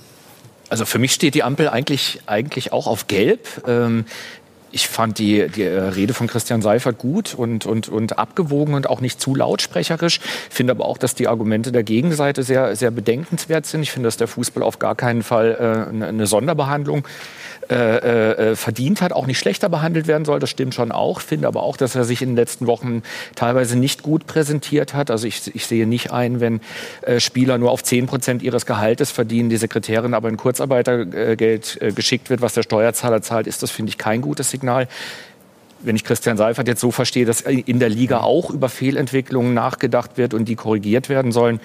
Also 0.69 0.85
für 0.85 0.99
mich 0.99 1.13
steht 1.13 1.35
die 1.35 1.43
Ampel 1.43 1.69
eigentlich, 1.69 2.21
eigentlich 2.25 2.73
auch 2.73 2.87
auf 2.87 3.07
Gelb. 3.07 3.47
Ähm, 3.67 4.05
ich 4.75 4.89
fand 4.89 5.19
die, 5.19 5.47
die 5.47 5.63
äh, 5.63 5.79
Rede 5.79 6.13
von 6.13 6.27
Christian 6.27 6.61
Seifert 6.61 6.97
gut 6.97 7.33
und, 7.33 7.65
und, 7.65 7.87
und 7.87 8.19
abgewogen 8.19 8.73
und 8.73 8.89
auch 8.89 8.99
nicht 8.99 9.21
zu 9.21 9.33
lautsprecherisch. 9.33 10.19
Finde 10.49 10.71
aber 10.71 10.83
auch, 10.83 10.97
dass 10.97 11.15
die 11.15 11.29
Argumente 11.29 11.71
der 11.71 11.83
Gegenseite 11.83 12.43
sehr, 12.43 12.75
sehr 12.75 12.91
bedenkenswert 12.91 13.65
sind. 13.65 13.83
Ich 13.83 13.91
finde, 13.91 14.07
dass 14.07 14.17
der 14.17 14.27
Fußball 14.27 14.61
auf 14.61 14.77
gar 14.77 14.95
keinen 14.95 15.23
Fall 15.23 15.87
äh, 16.01 16.05
eine 16.05 16.27
Sonderbehandlung 16.27 17.07
äh, 17.69 18.51
äh, 18.51 18.55
verdient 18.55 19.01
hat, 19.01 19.13
auch 19.13 19.25
nicht 19.25 19.39
schlechter 19.39 19.69
behandelt 19.69 20.07
werden 20.07 20.25
soll. 20.25 20.39
Das 20.39 20.49
stimmt 20.49 20.75
schon 20.75 20.91
auch. 20.91 21.21
Finde 21.21 21.47
aber 21.47 21.63
auch, 21.63 21.77
dass 21.77 21.95
er 21.95 22.03
sich 22.03 22.21
in 22.21 22.29
den 22.29 22.35
letzten 22.35 22.67
Wochen 22.67 23.01
teilweise 23.35 23.75
nicht 23.75 24.03
gut 24.03 24.27
präsentiert 24.27 24.93
hat. 24.93 25.09
Also 25.09 25.25
ich, 25.25 25.55
ich 25.55 25.65
sehe 25.65 25.87
nicht 25.87 26.11
ein, 26.11 26.41
wenn 26.41 26.59
äh, 27.01 27.19
Spieler 27.19 27.57
nur 27.57 27.71
auf 27.71 27.81
10 27.81 28.07
Prozent 28.07 28.43
ihres 28.43 28.65
Gehaltes 28.65 29.09
verdienen, 29.09 29.49
die 29.49 29.57
Sekretärin 29.57 30.13
aber 30.13 30.29
in 30.29 30.37
Kurzarbeitergeld 30.37 31.81
äh, 31.81 31.91
geschickt 31.91 32.29
wird, 32.29 32.41
was 32.41 32.53
der 32.53 32.63
Steuerzahler 32.63 33.21
zahlt, 33.21 33.47
ist 33.47 33.63
das, 33.63 33.71
finde 33.71 33.89
ich, 33.89 33.97
kein 33.97 34.21
gutes 34.21 34.51
Signal 34.51 34.64
wenn 35.85 35.95
ich 35.95 36.03
Christian 36.03 36.37
Seifert 36.37 36.67
jetzt 36.67 36.81
so 36.81 36.91
verstehe, 36.91 37.25
dass 37.25 37.41
in 37.41 37.79
der 37.79 37.89
Liga 37.89 38.21
auch 38.21 38.49
über 38.49 38.69
Fehlentwicklungen 38.69 39.53
nachgedacht 39.53 40.17
wird 40.17 40.33
und 40.33 40.45
die 40.45 40.55
korrigiert 40.55 41.09
werden 41.09 41.31
sollen, 41.31 41.59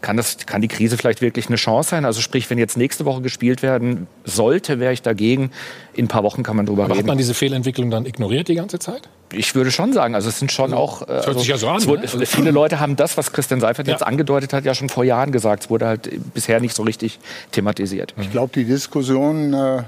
kann, 0.00 0.16
das, 0.16 0.38
kann 0.46 0.62
die 0.62 0.68
Krise 0.68 0.96
vielleicht 0.96 1.20
wirklich 1.20 1.48
eine 1.48 1.56
Chance 1.56 1.90
sein? 1.90 2.04
Also 2.04 2.20
sprich, 2.20 2.48
wenn 2.50 2.58
jetzt 2.58 2.76
nächste 2.76 3.04
Woche 3.04 3.20
gespielt 3.20 3.62
werden 3.62 4.06
sollte, 4.24 4.80
wäre 4.80 4.92
ich 4.92 5.02
dagegen. 5.02 5.50
In 5.94 6.06
ein 6.06 6.08
paar 6.08 6.22
Wochen 6.22 6.42
kann 6.42 6.56
man 6.56 6.66
drüber 6.66 6.84
Aber 6.84 6.94
reden. 6.94 7.00
Hat 7.00 7.06
man 7.06 7.18
diese 7.18 7.34
Fehlentwicklung 7.34 7.90
dann 7.90 8.06
ignoriert 8.06 8.48
die 8.48 8.54
ganze 8.54 8.78
Zeit? 8.78 9.08
Ich 9.32 9.54
würde 9.54 9.70
schon 9.70 9.92
sagen, 9.92 10.14
also 10.14 10.28
es 10.28 10.38
sind 10.38 10.52
schon 10.52 10.72
auch. 10.72 11.02
Das 11.04 11.26
hört 11.26 11.38
sich 11.38 11.48
ja 11.48 11.56
so 11.56 11.68
an. 11.68 11.84
Wurde, 11.86 12.02
ne? 12.02 12.26
Viele 12.26 12.52
Leute 12.52 12.78
haben 12.78 12.96
das, 12.96 13.16
was 13.16 13.32
Christian 13.32 13.60
Seifert 13.60 13.88
ja. 13.88 13.94
jetzt 13.94 14.02
angedeutet 14.02 14.52
hat, 14.52 14.64
ja 14.64 14.74
schon 14.74 14.88
vor 14.88 15.04
Jahren 15.04 15.32
gesagt. 15.32 15.64
Es 15.64 15.70
wurde 15.70 15.86
halt 15.86 16.10
bisher 16.32 16.60
nicht 16.60 16.76
so 16.76 16.84
richtig 16.84 17.18
thematisiert. 17.50 18.14
Ich 18.20 18.30
glaube, 18.30 18.52
die 18.54 18.64
Diskussion 18.64 19.52
äh, 19.52 19.82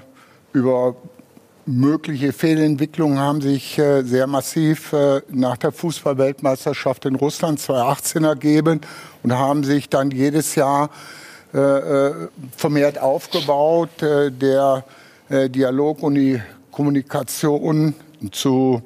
über 0.52 0.96
mögliche 1.68 2.32
Fehlentwicklungen 2.32 3.18
haben 3.18 3.42
sich 3.42 3.78
äh, 3.78 4.02
sehr 4.02 4.26
massiv 4.26 4.94
äh, 4.94 5.20
nach 5.28 5.58
der 5.58 5.70
Fußballweltmeisterschaft 5.70 7.04
in 7.04 7.14
Russland 7.14 7.60
2018 7.60 8.24
ergeben 8.24 8.80
und 9.22 9.34
haben 9.34 9.64
sich 9.64 9.90
dann 9.90 10.10
jedes 10.10 10.54
Jahr 10.54 10.88
äh, 11.54 11.58
äh, 11.58 12.14
vermehrt 12.56 12.98
aufgebaut. 12.98 14.02
Äh, 14.02 14.30
der 14.30 14.84
Dialog 15.30 16.02
und 16.02 16.14
die 16.14 16.40
Kommunikation 16.70 17.92
zu 18.32 18.80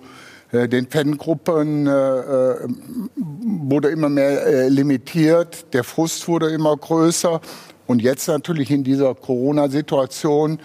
den 0.51 0.89
Fangruppen 0.89 1.87
wurde 1.87 3.89
immer 3.91 4.09
mehr 4.09 4.69
limitiert. 4.69 5.73
Der 5.73 5.85
Frust 5.85 6.27
wurde 6.27 6.49
immer 6.49 6.77
größer. 6.77 7.41
Und 7.87 8.03
jetzt 8.03 8.27
natürlich 8.27 8.73
in 8.73 8.83
dieser 8.83 9.15
Corona-Situation 9.15 10.59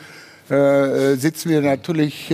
sitzen 0.50 1.50
wir 1.50 1.62
natürlich 1.62 2.34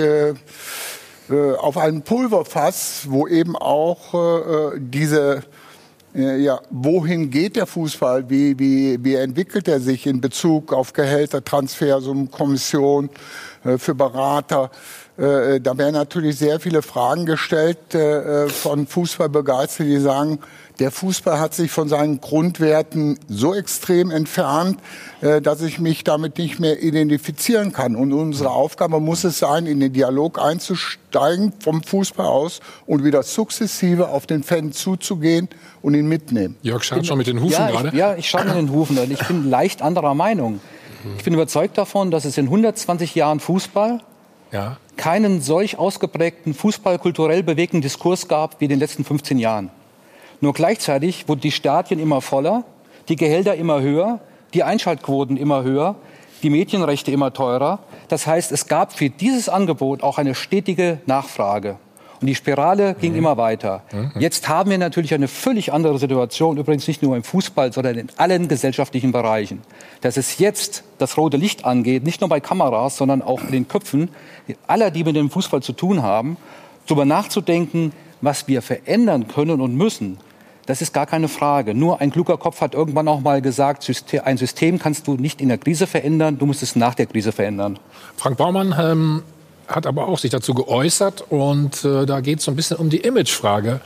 auf 1.30 1.78
einem 1.78 2.04
Pulverfass, 2.04 3.08
wo 3.10 3.28
eben 3.28 3.56
auch 3.56 4.74
diese 4.78 5.44
ja, 6.16 6.62
wohin 6.70 7.32
geht 7.32 7.56
der 7.56 7.66
Fußball? 7.66 8.30
Wie, 8.30 8.58
wie, 8.60 9.04
wie 9.04 9.16
entwickelt 9.16 9.68
er 9.68 9.80
sich 9.80 10.06
in 10.06 10.22
Bezug 10.22 10.72
auf 10.72 10.94
Gehälter, 10.94 11.44
Transfersummen, 11.44 12.30
Kommission 12.30 13.10
äh, 13.64 13.80
für 13.80 13.96
Berater? 13.96 14.70
Äh, 15.18 15.60
da 15.60 15.76
werden 15.76 15.96
natürlich 15.96 16.38
sehr 16.38 16.60
viele 16.60 16.84
Fragen 16.84 17.26
gestellt 17.26 17.96
äh, 17.96 18.48
von 18.48 18.86
Fußballbegeisterten, 18.86 19.92
die 19.92 20.00
sagen, 20.00 20.40
der 20.80 20.92
Fußball 20.92 21.40
hat 21.40 21.54
sich 21.54 21.72
von 21.72 21.88
seinen 21.88 22.20
Grundwerten 22.20 23.20
so 23.28 23.54
extrem 23.54 24.12
entfernt, 24.12 24.80
äh, 25.22 25.42
dass 25.42 25.62
ich 25.62 25.80
mich 25.80 26.04
damit 26.04 26.38
nicht 26.38 26.60
mehr 26.60 26.82
identifizieren 26.82 27.74
kann. 27.74 27.96
Und 27.96 28.14
unsere 28.14 28.50
Aufgabe 28.50 29.00
muss 29.00 29.24
es 29.24 29.40
sein, 29.40 29.66
in 29.66 29.80
den 29.80 29.94
Dialog 29.94 30.40
einzusteigen 30.42 31.54
vom 31.60 31.84
Fußball 31.84 32.26
aus 32.26 32.60
und 32.86 33.04
wieder 33.04 33.24
sukzessive 33.24 34.10
auf 34.10 34.26
den 34.26 34.44
Fan 34.44 34.72
zuzugehen 34.72 35.48
und 35.82 35.94
ihn 35.94 36.08
mitnehmen. 36.08 36.56
Jörg 36.62 36.84
schaut 36.84 37.06
schon 37.06 37.18
mit 37.18 37.28
den 37.28 37.42
Hufen 37.42 37.54
ja, 37.54 37.70
gerade. 37.70 37.88
Ich, 37.90 37.94
ja, 37.94 38.16
ich 38.16 38.30
schaue 38.30 38.46
mit 38.46 38.56
den 38.56 38.72
Hufen. 38.72 38.98
Ich 39.12 39.28
bin 39.28 39.50
leicht 39.50 39.82
anderer 39.82 40.16
Meinung. 40.16 40.60
Ich 41.18 41.24
bin 41.24 41.34
überzeugt 41.34 41.78
davon, 41.78 42.12
dass 42.12 42.24
es 42.24 42.38
in 42.38 42.46
120 42.46 43.14
Jahren 43.14 43.42
Fußball 43.42 44.00
ja. 44.52 44.78
keinen 44.96 45.42
solch 45.42 45.78
ausgeprägten 45.78 46.54
fußballkulturell 46.54 47.44
bewegten 47.44 47.82
Diskurs 47.82 48.28
gab 48.28 48.62
wie 48.62 48.66
in 48.66 48.70
den 48.70 48.80
letzten 48.80 49.04
15 49.04 49.38
Jahren. 49.38 49.70
Nur 50.44 50.52
gleichzeitig 50.52 51.30
wurden 51.30 51.40
die 51.40 51.54
Stadien 51.54 52.02
immer 52.02 52.20
voller, 52.20 52.66
die 53.08 53.16
Gehälter 53.16 53.56
immer 53.56 53.80
höher, 53.80 54.20
die 54.54 54.64
Einschaltquoten 54.64 55.38
immer 55.38 55.64
höher, 55.64 55.96
die 56.44 56.50
Medienrechte 56.50 57.12
immer 57.12 57.32
teurer. 57.32 57.80
Das 58.10 58.28
heißt, 58.28 58.52
es 58.52 58.68
gab 58.68 58.92
für 58.92 59.10
dieses 59.10 59.48
Angebot 59.48 60.04
auch 60.04 60.18
eine 60.18 60.36
stetige 60.36 61.00
Nachfrage. 61.06 61.78
Und 62.20 62.28
die 62.28 62.36
Spirale 62.36 62.94
ging 62.94 63.14
mhm. 63.14 63.20
immer 63.20 63.38
weiter. 63.38 63.84
Mhm. 63.94 64.12
Jetzt 64.20 64.50
haben 64.50 64.70
wir 64.70 64.78
natürlich 64.78 65.14
eine 65.14 65.30
völlig 65.30 65.72
andere 65.72 65.98
Situation, 65.98 66.58
übrigens 66.58 66.90
nicht 66.90 67.02
nur 67.02 67.16
im 67.16 67.24
Fußball, 67.24 67.72
sondern 67.72 67.98
in 67.98 68.10
allen 68.18 68.50
gesellschaftlichen 68.50 69.14
Bereichen. 69.14 69.62
Dass 70.02 70.18
es 70.18 70.40
jetzt 70.40 70.84
das 70.98 71.16
rote 71.16 71.38
Licht 71.38 71.64
angeht, 71.64 72.04
nicht 72.04 72.20
nur 72.20 72.30
bei 72.30 72.42
Kameras, 72.42 72.98
sondern 72.98 73.22
auch 73.22 73.42
in 73.44 73.54
den 73.54 73.70
Köpfen 73.70 74.10
aller, 74.68 74.92
die 74.92 75.06
mit 75.06 75.16
dem 75.16 75.30
Fußball 75.30 75.62
zu 75.62 75.72
tun 75.72 76.04
haben, 76.04 76.36
darüber 76.86 77.06
nachzudenken, 77.06 77.94
was 78.20 78.50
wir 78.50 78.62
verändern 78.62 79.30
können 79.30 79.62
und 79.62 79.78
müssen. 79.78 80.18
Das 80.66 80.82
ist 80.82 80.94
gar 80.94 81.06
keine 81.06 81.28
Frage. 81.28 81.74
Nur 81.74 82.00
ein 82.00 82.12
kluger 82.12 82.38
Kopf 82.38 82.62
hat 82.62 82.74
irgendwann 82.74 83.08
auch 83.08 83.20
mal 83.20 83.42
gesagt, 83.42 83.90
ein 84.24 84.38
System 84.38 84.80
kannst 84.80 85.08
du 85.08 85.16
nicht 85.16 85.42
in 85.42 85.50
der 85.50 85.58
Krise 85.58 85.88
verändern, 85.88 86.38
du 86.38 86.46
musst 86.46 86.64
es 86.64 86.76
nach 86.76 86.96
der 86.96 87.06
Krise 87.06 87.32
verändern. 87.32 87.80
Frank 88.16 88.38
Baumann 88.38 88.74
ähm, 88.80 89.24
hat 89.68 89.86
aber 89.86 90.08
auch 90.08 90.20
sich 90.20 90.32
dazu 90.32 90.54
geäußert 90.54 91.26
und 91.30 91.84
äh, 91.84 92.06
da 92.06 92.22
geht 92.22 92.40
es 92.40 92.46
so 92.46 92.52
ein 92.52 92.56
bisschen 92.56 92.78
um 92.78 92.90
die 92.90 93.00
Imagefrage 93.00 93.82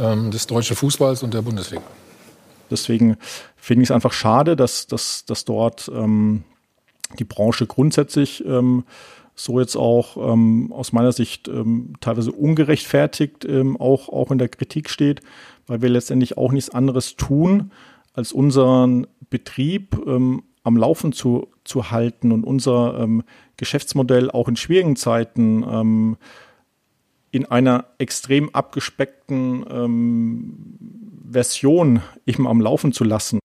ähm, 0.00 0.30
des 0.32 0.46
deutschen 0.46 0.76
Fußballs 0.76 1.22
und 1.22 1.32
der 1.32 1.42
Bundesliga. 1.42 1.82
Deswegen 2.70 3.16
finde 3.56 3.84
ich 3.84 3.90
es 3.90 3.94
einfach 3.94 4.12
schade, 4.12 4.56
dass, 4.56 4.88
dass, 4.88 5.24
dass 5.24 5.44
dort 5.44 5.88
ähm, 5.94 6.42
die 7.20 7.24
Branche 7.24 7.66
grundsätzlich 7.66 8.44
ähm, 8.44 8.84
so 9.36 9.60
jetzt 9.60 9.76
auch 9.76 10.16
ähm, 10.16 10.72
aus 10.72 10.92
meiner 10.92 11.12
Sicht 11.12 11.46
ähm, 11.46 11.92
teilweise 12.00 12.32
ungerechtfertigt 12.32 13.44
ähm, 13.44 13.76
auch, 13.78 14.08
auch 14.08 14.30
in 14.30 14.38
der 14.38 14.48
Kritik 14.48 14.90
steht 14.90 15.20
weil 15.66 15.82
wir 15.82 15.88
letztendlich 15.88 16.36
auch 16.36 16.52
nichts 16.52 16.70
anderes 16.70 17.16
tun, 17.16 17.72
als 18.12 18.32
unseren 18.32 19.06
Betrieb 19.30 20.00
ähm, 20.06 20.42
am 20.62 20.76
Laufen 20.76 21.12
zu, 21.12 21.48
zu 21.64 21.90
halten 21.90 22.32
und 22.32 22.44
unser 22.44 22.98
ähm, 22.98 23.22
Geschäftsmodell 23.56 24.30
auch 24.30 24.48
in 24.48 24.56
schwierigen 24.56 24.96
Zeiten 24.96 25.62
ähm, 25.62 26.16
in 27.30 27.46
einer 27.46 27.84
extrem 27.98 28.54
abgespeckten 28.54 29.64
ähm, 29.70 30.78
Version 31.30 32.00
eben 32.24 32.46
am 32.46 32.60
Laufen 32.60 32.92
zu 32.92 33.04
lassen. 33.04 33.38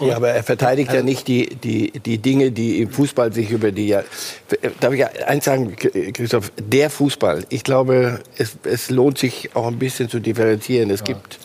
Ja, 0.00 0.16
aber 0.16 0.30
er 0.30 0.42
verteidigt 0.42 0.88
also, 0.90 0.98
ja 0.98 1.04
nicht 1.04 1.28
die, 1.28 1.54
die, 1.54 1.92
die 1.92 2.18
Dinge, 2.18 2.50
die 2.50 2.80
im 2.80 2.90
Fußball 2.90 3.32
sich 3.32 3.50
über 3.50 3.72
die 3.72 3.88
Jahre. 3.88 4.04
Darf 4.80 4.92
ich 4.94 5.04
eins 5.26 5.44
sagen, 5.44 5.76
Christoph? 5.76 6.50
Der 6.56 6.90
Fußball, 6.90 7.44
ich 7.50 7.62
glaube, 7.62 8.20
es, 8.36 8.56
es 8.64 8.90
lohnt 8.90 9.18
sich 9.18 9.50
auch 9.54 9.66
ein 9.66 9.78
bisschen 9.78 10.08
zu 10.08 10.18
differenzieren. 10.18 10.90
Es 10.90 11.00
ja. 11.00 11.06
gibt 11.06 11.38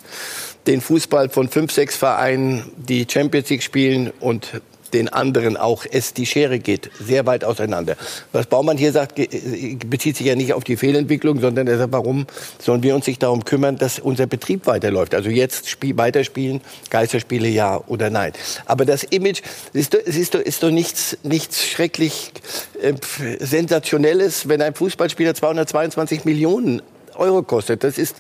den 0.65 0.81
Fußball 0.81 1.29
von 1.29 1.49
fünf, 1.49 1.71
sechs 1.71 1.95
Vereinen, 1.95 2.71
die 2.77 3.05
Champions 3.09 3.49
League 3.49 3.63
spielen 3.63 4.11
und 4.19 4.61
den 4.94 5.10
anderen 5.10 5.58
auch 5.58 5.86
es 5.89 6.13
die 6.13 6.25
Schere 6.25 6.60
geht, 6.60 6.89
sehr 7.00 7.25
weit 7.25 7.44
auseinander. 7.44 7.96
Was 8.32 8.48
Baumann 8.48 8.77
hier 8.77 8.91
sagt, 8.91 9.15
bezieht 9.15 10.17
sich 10.17 10.27
ja 10.27 10.36
nicht 10.36 10.53
auf 10.53 10.63
die 10.63 10.77
Fehlentwicklung, 10.77 11.39
sondern 11.39 11.67
er 11.67 11.77
sagt, 11.77 11.94
warum 11.94 12.27
sollen 12.60 12.84
wir 12.84 12.96
uns 12.96 13.08
nicht 13.08 13.24
darum 13.24 13.46
kümmern, 13.46 13.77
dass 13.77 14.00
unser 14.00 14.27
Betrieb 14.27 14.65
weiterläuft? 14.65 15.15
Also 15.15 15.29
jetzt 15.29 15.70
spiel, 15.70 15.98
weiterspielen, 15.98 16.62
Geisterspiele 16.89 17.48
ja 17.48 17.82
oder 17.88 18.10
nein. 18.10 18.34
Aber 18.65 18.86
das 18.86 19.03
Image, 19.03 19.41
es 19.74 19.82
ist, 19.82 19.96
ist, 19.96 20.36
ist 20.36 20.63
doch 20.63 20.72
nichts, 20.72 21.17
nichts 21.24 21.65
schrecklich 21.65 22.32
äh, 22.82 22.94
Sensationelles, 23.39 24.48
wenn 24.48 24.62
ein 24.62 24.74
Fußballspieler 24.74 25.36
222 25.36 26.25
Millionen 26.25 26.82
Euro 27.15 27.44
kostet. 27.44 27.84
Das 27.84 27.98
ist 27.98 28.17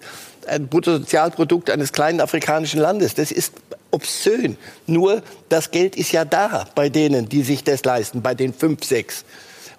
ein 0.47 0.67
Bruttosozialprodukt 0.67 1.69
eines 1.69 1.91
kleinen 1.91 2.21
afrikanischen 2.21 2.79
Landes. 2.79 3.13
Das 3.13 3.31
ist 3.31 3.53
obszön. 3.91 4.57
Nur 4.85 5.21
das 5.49 5.71
Geld 5.71 5.95
ist 5.95 6.11
ja 6.11 6.25
da 6.25 6.67
bei 6.75 6.89
denen, 6.89 7.29
die 7.29 7.43
sich 7.43 7.63
das 7.63 7.83
leisten, 7.83 8.21
bei 8.21 8.35
den 8.35 8.53
fünf, 8.53 8.83
sechs. 8.83 9.25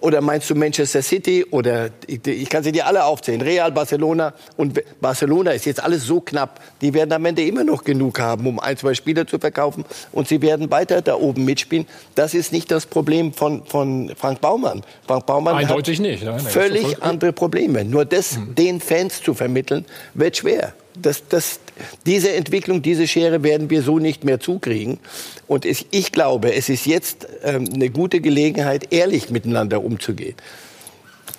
Oder 0.01 0.21
meinst 0.21 0.49
du 0.49 0.55
Manchester 0.55 1.03
City 1.03 1.45
oder 1.51 1.91
ich 2.07 2.49
kann 2.49 2.63
sie 2.63 2.71
dir 2.71 2.87
alle 2.87 3.05
aufzählen, 3.05 3.41
Real, 3.41 3.73
Barcelona 3.73 4.33
und 4.57 4.81
Barcelona 5.01 5.51
ist 5.51 5.67
jetzt 5.67 5.83
alles 5.83 6.05
so 6.05 6.21
knapp, 6.21 6.61
die 6.81 6.95
werden 6.95 7.13
am 7.13 7.25
Ende 7.25 7.43
immer 7.43 7.65
noch 7.65 7.83
genug 7.83 8.21
haben, 8.21 8.47
um 8.47 8.61
ein, 8.61 8.77
zwei 8.77 8.95
Spieler 8.95 9.27
zu 9.27 9.41
verkaufen 9.41 9.85
und 10.13 10.29
sie 10.29 10.41
werden 10.41 10.71
weiter 10.71 11.03
da 11.03 11.17
oben 11.17 11.45
mitspielen. 11.45 11.87
Das 12.15 12.35
ist 12.35 12.53
nicht 12.53 12.71
das 12.71 12.87
Problem 12.87 13.33
von, 13.33 13.65
von 13.65 14.13
Frank 14.17 14.41
Baumann. 14.41 14.83
Frank 15.07 15.27
Baumann 15.27 15.57
Eindeutig 15.57 15.99
hat 15.99 16.07
nicht. 16.07 16.23
Nein, 16.23 16.37
nein, 16.37 16.47
völlig 16.47 17.03
andere 17.03 17.33
Probleme. 17.33 17.85
Nur 17.85 18.05
das 18.05 18.37
mhm. 18.37 18.55
den 18.55 18.81
Fans 18.81 19.21
zu 19.21 19.35
vermitteln, 19.35 19.85
wird 20.15 20.37
schwer. 20.37 20.75
Das, 21.03 21.29
das, 21.29 21.61
diese 22.07 22.33
Entwicklung, 22.33 22.83
diese 22.83 23.07
Schere 23.07 23.43
werden 23.43 23.71
wir 23.71 23.83
so 23.83 23.99
nicht 23.99 24.25
mehr 24.25 24.41
zukriegen. 24.41 24.99
Und 25.47 25.65
ich, 25.65 25.87
ich 25.91 26.13
glaube, 26.13 26.55
es 26.55 26.69
ist 26.69 26.87
jetzt 26.87 27.27
ähm, 27.43 27.69
eine 27.73 27.91
gute 27.91 28.21
Gelegenheit, 28.21 28.93
ehrlich 28.93 29.31
miteinander 29.31 29.83
umzugehen. 29.83 30.37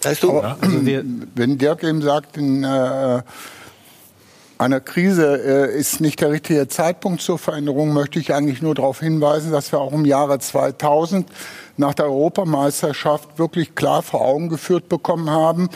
Weißt 0.04 0.24
du? 0.24 0.40
Aber, 0.40 0.58
also 0.62 0.86
wenn 1.36 1.58
Dirk 1.58 1.84
eben 1.84 2.02
sagt, 2.02 2.38
in 2.38 2.64
äh, 2.64 3.22
einer 4.60 4.82
Krise 4.82 5.70
äh, 5.72 5.80
ist 5.80 6.02
nicht 6.02 6.20
der 6.22 6.32
richtige 6.32 6.68
Zeitpunkt 6.68 7.22
zur 7.22 7.40
Veränderung, 7.40 7.94
möchte 7.94 8.20
ich 8.20 8.34
eigentlich 8.34 8.62
nur 8.62 8.76
darauf 8.76 9.00
hinweisen, 9.00 9.52
dass 9.52 9.72
wir 9.72 9.80
auch 9.80 9.94
im 9.94 10.06
Jahre 10.06 10.40
2000 10.40 11.28
nach 11.78 11.94
der 11.94 12.06
Europameisterschaft 12.06 13.40
wirklich 13.40 13.74
klar 13.76 14.04
vor 14.04 14.22
Augen 14.22 14.50
geführt 14.50 14.90
bekommen 14.90 15.30
haben, 15.30 15.70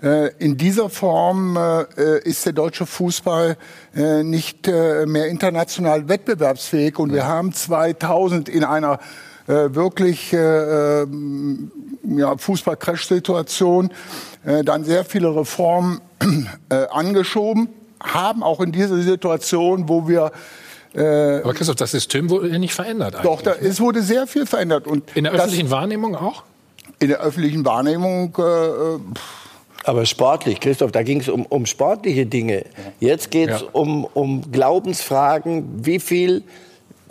in 0.00 0.56
dieser 0.56 0.90
Form 0.90 1.56
äh, 1.56 2.20
ist 2.22 2.46
der 2.46 2.52
deutsche 2.52 2.86
Fußball 2.86 3.56
äh, 3.96 4.22
nicht 4.22 4.68
mehr 4.68 5.26
international 5.26 6.08
wettbewerbsfähig 6.08 6.98
und 7.00 7.12
wir 7.12 7.26
haben 7.26 7.52
2000 7.52 8.48
in 8.48 8.64
einer 8.64 9.00
wirklich 9.46 10.32
ja, 10.32 11.06
Fußball-Crash-Situation 12.36 13.90
dann 14.44 14.84
sehr 14.84 15.06
viele 15.06 15.34
Reformen 15.34 16.02
angeschoben, 16.90 17.70
haben 17.98 18.42
auch 18.42 18.60
in 18.60 18.72
dieser 18.72 19.00
Situation, 19.00 19.88
wo 19.88 20.06
wir 20.06 20.32
aber 20.94 21.54
Christoph, 21.54 21.76
das 21.76 21.92
System 21.92 22.28
wurde 22.28 22.48
ja 22.50 22.58
nicht 22.58 22.74
verändert. 22.74 23.14
Eigentlich. 23.14 23.30
Doch, 23.30 23.40
da, 23.40 23.52
es 23.52 23.80
wurde 23.80 24.02
sehr 24.02 24.26
viel 24.26 24.44
verändert. 24.44 24.86
Und 24.86 25.16
in 25.16 25.24
der 25.24 25.32
öffentlichen 25.32 25.70
das, 25.70 25.72
Wahrnehmung 25.72 26.14
auch? 26.14 26.42
In 26.98 27.08
der 27.08 27.20
öffentlichen 27.20 27.64
Wahrnehmung. 27.64 28.36
Äh, 28.38 28.98
aber 29.88 30.04
sportlich, 30.04 30.60
Christoph, 30.60 30.92
da 30.92 31.02
ging 31.02 31.20
es 31.20 31.28
um, 31.28 31.46
um 31.46 31.64
sportliche 31.64 32.26
Dinge. 32.26 32.64
Jetzt 33.00 33.30
geht 33.30 33.48
es 33.48 33.62
ja. 33.62 33.68
um, 33.72 34.04
um 34.04 34.52
Glaubensfragen. 34.52 35.64
Wie 35.84 35.98
viel 35.98 36.42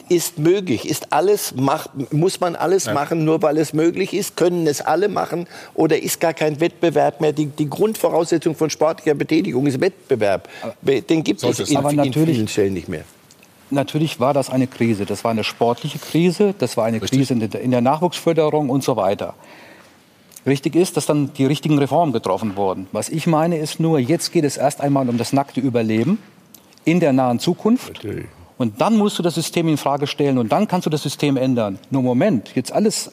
ist 0.10 0.38
möglich? 0.38 0.88
Ist 0.88 1.12
alles 1.12 1.56
mach, 1.56 1.88
muss 2.12 2.40
man 2.40 2.56
alles 2.56 2.86
ja. 2.86 2.94
machen, 2.94 3.26
nur 3.26 3.42
weil 3.42 3.58
es 3.58 3.74
möglich 3.74 4.14
ist? 4.14 4.38
Können 4.38 4.68
es 4.68 4.82
alle 4.82 5.10
machen? 5.10 5.48
Oder 5.74 6.02
ist 6.02 6.20
gar 6.20 6.36
kein 6.36 6.60
Wettbewerb 6.60 7.20
mehr? 7.20 7.34
Die, 7.34 7.48
die 7.48 7.68
Grundvoraussetzung 7.68 8.56
von 8.56 8.70
sportlicher 8.70 9.16
Betätigung 9.16 9.66
ist 9.66 9.82
Wettbewerb. 9.82 10.48
Den 10.84 11.24
gibt 11.24 11.44
es 11.44 11.60
in, 11.60 12.00
in 12.00 12.14
vielen 12.14 12.48
Stellen 12.48 12.74
nicht 12.74 12.88
mehr. 12.88 13.06
Natürlich 13.72 14.20
war 14.20 14.36
das 14.36 14.52
eine 14.52 14.68
Krise. 14.68 15.06
Das 15.06 15.24
war 15.24 15.32
eine 15.32 15.44
sportliche 15.44 15.98
Krise, 15.98 16.54
das 16.58 16.78
war 16.78 16.86
eine 16.86 17.02
Richtig. 17.02 17.20
Krise 17.20 17.34
in 17.34 17.50
der, 17.50 17.60
in 17.60 17.72
der 17.72 17.82
Nachwuchsförderung 17.82 18.70
und 18.70 18.84
so 18.84 18.96
weiter. 18.96 19.34
Richtig 20.48 20.76
ist, 20.76 20.96
dass 20.96 21.06
dann 21.06 21.34
die 21.34 21.46
richtigen 21.46 21.78
Reformen 21.78 22.14
getroffen 22.14 22.56
wurden. 22.56 22.88
Was 22.94 23.10
ich 23.10 23.28
meine, 23.28 23.58
ist 23.58 23.82
nur, 23.82 24.00
jetzt 24.00 24.32
geht 24.32 24.46
es 24.46 24.56
erst 24.56 24.80
einmal 24.80 25.10
um 25.10 25.18
das 25.18 25.34
nackte 25.34 25.60
Überleben 25.60 26.20
in 26.86 27.02
der 27.02 27.12
nahen 27.12 27.40
Zukunft. 27.40 28.02
Und 28.58 28.82
dann 28.82 28.98
musst 28.98 29.20
du 29.20 29.24
das 29.24 29.36
System 29.36 29.68
in 29.68 29.78
Frage 29.78 30.08
stellen 30.08 30.38
und 30.38 30.52
dann 30.52 30.68
kannst 30.68 30.86
du 30.86 30.90
das 30.90 31.04
System 31.04 31.36
ändern. 31.36 31.78
Nur 31.92 32.02
Moment, 32.02 32.56
jetzt 32.56 32.72
alles 32.72 33.12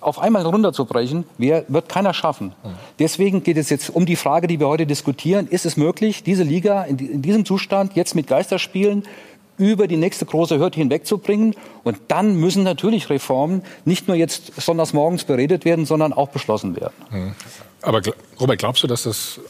auf 0.00 0.20
einmal 0.20 0.44
runterzubrechen, 0.44 1.24
wird 1.38 1.88
keiner 1.88 2.14
schaffen. 2.14 2.52
Deswegen 2.98 3.42
geht 3.42 3.56
es 3.56 3.70
jetzt 3.70 3.90
um 3.90 4.06
die 4.06 4.14
Frage, 4.14 4.46
die 4.46 4.60
wir 4.60 4.68
heute 4.68 4.86
diskutieren. 4.86 5.48
Ist 5.48 5.66
es 5.66 5.76
möglich, 5.76 6.22
diese 6.22 6.44
Liga 6.44 6.84
in, 6.84 7.22
diesem 7.22 7.44
Zustand 7.44 7.96
jetzt 7.96 8.14
mit 8.14 8.26
Geisterspielen 8.26 9.04
über 9.58 9.86
die 9.86 9.96
nächste 9.96 10.24
große 10.24 10.58
Hürde 10.58 10.76
hinwegzubringen. 10.76 11.54
Und 11.84 11.98
dann 12.08 12.36
müssen 12.36 12.62
natürlich 12.62 13.10
Reformen 13.10 13.62
nicht 13.84 14.08
nur 14.08 14.16
jetzt 14.16 14.52
sonntags 14.60 14.92
morgens 14.92 15.24
beredet 15.24 15.64
werden, 15.64 15.84
sondern 15.84 16.12
auch 16.12 16.28
beschlossen 16.28 16.76
werden. 16.76 16.94
Hm. 17.10 17.32
Aber 17.82 18.00
Robert, 18.40 18.58
glaubst 18.58 18.82
du, 18.82 18.86
dass 18.86 19.02
das 19.02 19.40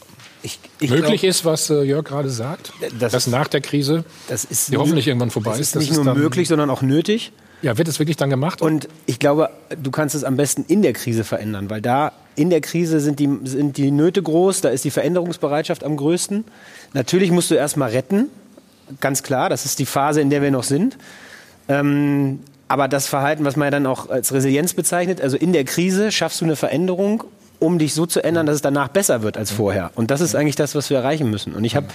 ich, 0.41 0.59
ich 0.79 0.89
möglich 0.89 1.21
glaub, 1.21 1.29
ist, 1.29 1.45
was 1.45 1.69
äh, 1.69 1.83
Jörg 1.83 2.05
gerade 2.05 2.29
sagt? 2.29 2.71
Das 2.99 3.11
dass 3.11 3.27
nach 3.27 3.47
der 3.47 3.61
Krise, 3.61 4.05
das 4.27 4.45
ist 4.45 4.71
die 4.71 4.77
hoffentlich 4.77 5.07
irgendwann 5.07 5.31
vorbei 5.31 5.57
ist. 5.57 5.75
Das 5.75 5.83
ist 5.83 5.89
nicht 5.89 6.03
nur 6.03 6.13
möglich, 6.15 6.47
sondern 6.47 6.69
auch 6.69 6.81
nötig. 6.81 7.31
Ja, 7.61 7.77
wird 7.77 7.89
es 7.89 7.99
wirklich 7.99 8.15
dann 8.15 8.29
gemacht? 8.29 8.61
Und 8.61 8.87
ich 9.05 9.19
glaube, 9.19 9.49
du 9.81 9.91
kannst 9.91 10.15
es 10.15 10.23
am 10.23 10.37
besten 10.37 10.63
in 10.67 10.81
der 10.81 10.93
Krise 10.93 11.25
verändern, 11.25 11.69
weil 11.69 11.81
da 11.81 12.13
in 12.35 12.49
der 12.49 12.61
Krise 12.61 13.01
sind 13.01 13.19
die, 13.19 13.29
sind 13.43 13.75
die 13.75 13.91
Nöte 13.91 14.23
groß, 14.23 14.61
da 14.61 14.69
ist 14.69 14.85
die 14.85 14.91
Veränderungsbereitschaft 14.91 15.83
am 15.83 15.97
größten. 15.97 16.45
Natürlich 16.93 17.31
musst 17.31 17.51
du 17.51 17.55
erstmal 17.55 17.89
retten, 17.89 18.29
ganz 18.99 19.23
klar, 19.23 19.49
das 19.49 19.65
ist 19.65 19.79
die 19.79 19.85
Phase, 19.85 20.21
in 20.21 20.29
der 20.29 20.41
wir 20.41 20.51
noch 20.51 20.63
sind. 20.63 20.97
Ähm, 21.67 22.39
aber 22.67 22.87
das 22.87 23.07
Verhalten, 23.07 23.45
was 23.45 23.55
man 23.55 23.67
ja 23.67 23.71
dann 23.71 23.85
auch 23.87 24.09
als 24.09 24.31
Resilienz 24.31 24.73
bezeichnet, 24.73 25.21
also 25.21 25.37
in 25.37 25.53
der 25.53 25.65
Krise 25.65 26.11
schaffst 26.11 26.41
du 26.41 26.45
eine 26.45 26.55
Veränderung, 26.55 27.23
um 27.59 27.77
dich 27.77 27.93
so 27.93 28.05
zu 28.05 28.23
ändern, 28.23 28.45
dass 28.45 28.55
es 28.55 28.61
danach 28.61 28.87
besser 28.89 29.21
wird 29.21 29.37
als 29.37 29.51
vorher. 29.51 29.91
Und 29.95 30.11
das 30.11 30.21
ist 30.21 30.35
eigentlich 30.35 30.55
das, 30.55 30.75
was 30.75 30.89
wir 30.89 30.97
erreichen 30.97 31.29
müssen. 31.29 31.53
Und 31.53 31.65
ich 31.65 31.75
habe 31.75 31.87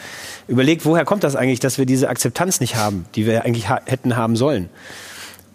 überlegt, 0.47 0.85
woher 0.85 1.05
kommt 1.05 1.25
das 1.25 1.37
eigentlich, 1.37 1.61
dass 1.61 1.79
wir 1.79 1.87
diese 1.87 2.09
Akzeptanz 2.09 2.61
nicht 2.61 2.77
haben, 2.77 3.07
die 3.15 3.25
wir 3.25 3.45
eigentlich 3.45 3.69
ha 3.69 3.81
hätten 3.87 4.17
haben 4.17 4.37
sollen. 4.37 4.69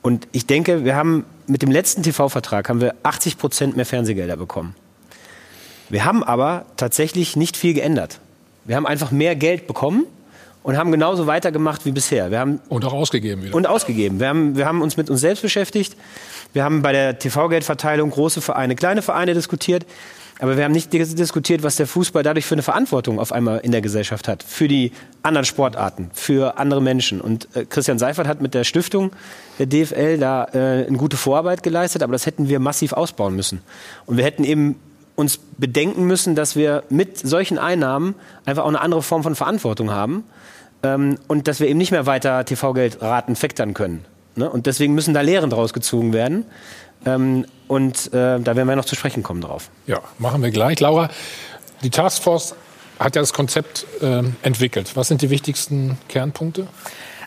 Und 0.01 0.27
ich 0.31 0.45
denke, 0.45 0.85
wir 0.85 0.95
haben 0.95 1.25
mit 1.47 1.61
dem 1.61 1.69
letzten 1.69 2.01
TV-Vertrag 2.01 2.69
haben 2.69 2.81
wir 2.81 2.95
80 3.03 3.37
Prozent 3.37 3.75
mehr 3.75 3.85
Fernsehgelder 3.85 4.37
bekommen. 4.37 4.75
Wir 5.89 6.05
haben 6.05 6.23
aber 6.23 6.65
tatsächlich 6.77 7.35
nicht 7.35 7.57
viel 7.57 7.73
geändert. 7.73 8.19
Wir 8.65 8.75
haben 8.75 8.85
einfach 8.85 9.11
mehr 9.11 9.35
Geld 9.35 9.67
bekommen 9.67 10.05
und 10.69 10.77
haben 10.77 10.91
genauso 10.91 11.25
weitergemacht 11.25 11.83
wie 11.87 11.91
bisher. 11.91 12.29
Wir 12.29 12.39
haben 12.39 12.59
und 12.69 12.85
auch 12.85 12.93
ausgegeben 12.93 13.41
wieder. 13.41 13.55
Und 13.55 13.65
ausgegeben. 13.65 14.19
Wir 14.19 14.27
haben, 14.27 14.55
wir 14.55 14.67
haben 14.67 14.83
uns 14.83 14.97
mit 14.97 15.09
uns 15.09 15.19
selbst 15.19 15.41
beschäftigt. 15.41 15.95
Wir 16.53 16.63
haben 16.63 16.83
bei 16.83 16.91
der 16.91 17.17
TV-Geldverteilung 17.17 18.11
große 18.11 18.39
Vereine, 18.39 18.75
kleine 18.75 19.01
Vereine 19.01 19.33
diskutiert. 19.33 19.87
Aber 20.37 20.57
wir 20.57 20.63
haben 20.63 20.71
nicht 20.71 20.93
diskutiert, 20.93 21.63
was 21.63 21.77
der 21.77 21.87
Fußball 21.87 22.21
dadurch 22.21 22.45
für 22.45 22.53
eine 22.53 22.61
Verantwortung 22.61 23.19
auf 23.19 23.31
einmal 23.31 23.61
in 23.61 23.71
der 23.71 23.81
Gesellschaft 23.81 24.27
hat. 24.27 24.43
Für 24.43 24.67
die 24.67 24.91
anderen 25.23 25.43
Sportarten, 25.43 26.11
für 26.13 26.59
andere 26.59 26.83
Menschen. 26.83 27.19
Und 27.19 27.47
äh, 27.55 27.65
Christian 27.65 27.97
Seifert 27.97 28.27
hat 28.27 28.39
mit 28.39 28.53
der 28.53 28.63
Stiftung 28.63 29.11
der 29.57 29.65
DFL 29.65 30.19
da 30.19 30.49
äh, 30.53 30.85
eine 30.85 30.97
gute 30.97 31.17
Vorarbeit 31.17 31.63
geleistet, 31.63 32.03
aber 32.03 32.11
das 32.13 32.27
hätten 32.27 32.47
wir 32.47 32.59
massiv 32.59 32.93
ausbauen 32.93 33.35
müssen. 33.35 33.63
Und 34.05 34.17
wir 34.17 34.23
hätten 34.23 34.43
eben 34.43 34.75
uns 35.15 35.39
bedenken 35.57 36.05
müssen, 36.05 36.35
dass 36.35 36.55
wir 36.55 36.83
mit 36.89 37.17
solchen 37.17 37.57
Einnahmen 37.57 38.13
einfach 38.45 38.63
auch 38.63 38.69
eine 38.69 38.81
andere 38.81 39.01
Form 39.01 39.23
von 39.23 39.33
Verantwortung 39.33 39.89
haben 39.89 40.25
ähm, 40.83 41.17
und 41.27 41.47
dass 41.47 41.59
wir 41.59 41.67
eben 41.67 41.77
nicht 41.77 41.91
mehr 41.91 42.05
weiter 42.05 42.43
TV-Geldraten 42.45 43.35
fektern 43.35 43.73
können. 43.73 44.05
Ne? 44.35 44.49
Und 44.49 44.65
deswegen 44.65 44.93
müssen 44.93 45.13
da 45.13 45.21
Lehren 45.21 45.49
draus 45.49 45.73
gezogen 45.73 46.13
werden. 46.13 46.45
Ähm, 47.05 47.45
und 47.67 48.07
äh, 48.07 48.39
da 48.39 48.55
werden 48.55 48.67
wir 48.67 48.75
noch 48.75 48.85
zu 48.85 48.95
sprechen 48.95 49.23
kommen 49.23 49.41
drauf. 49.41 49.69
Ja, 49.87 50.01
machen 50.17 50.41
wir 50.41 50.51
gleich. 50.51 50.79
Laura, 50.79 51.09
die 51.83 51.89
Taskforce 51.89 52.55
hat 52.99 53.15
ja 53.15 53.21
das 53.21 53.33
Konzept 53.33 53.85
äh, 54.01 54.23
entwickelt. 54.41 54.95
Was 54.95 55.07
sind 55.07 55.21
die 55.21 55.29
wichtigsten 55.29 55.97
Kernpunkte? 56.07 56.67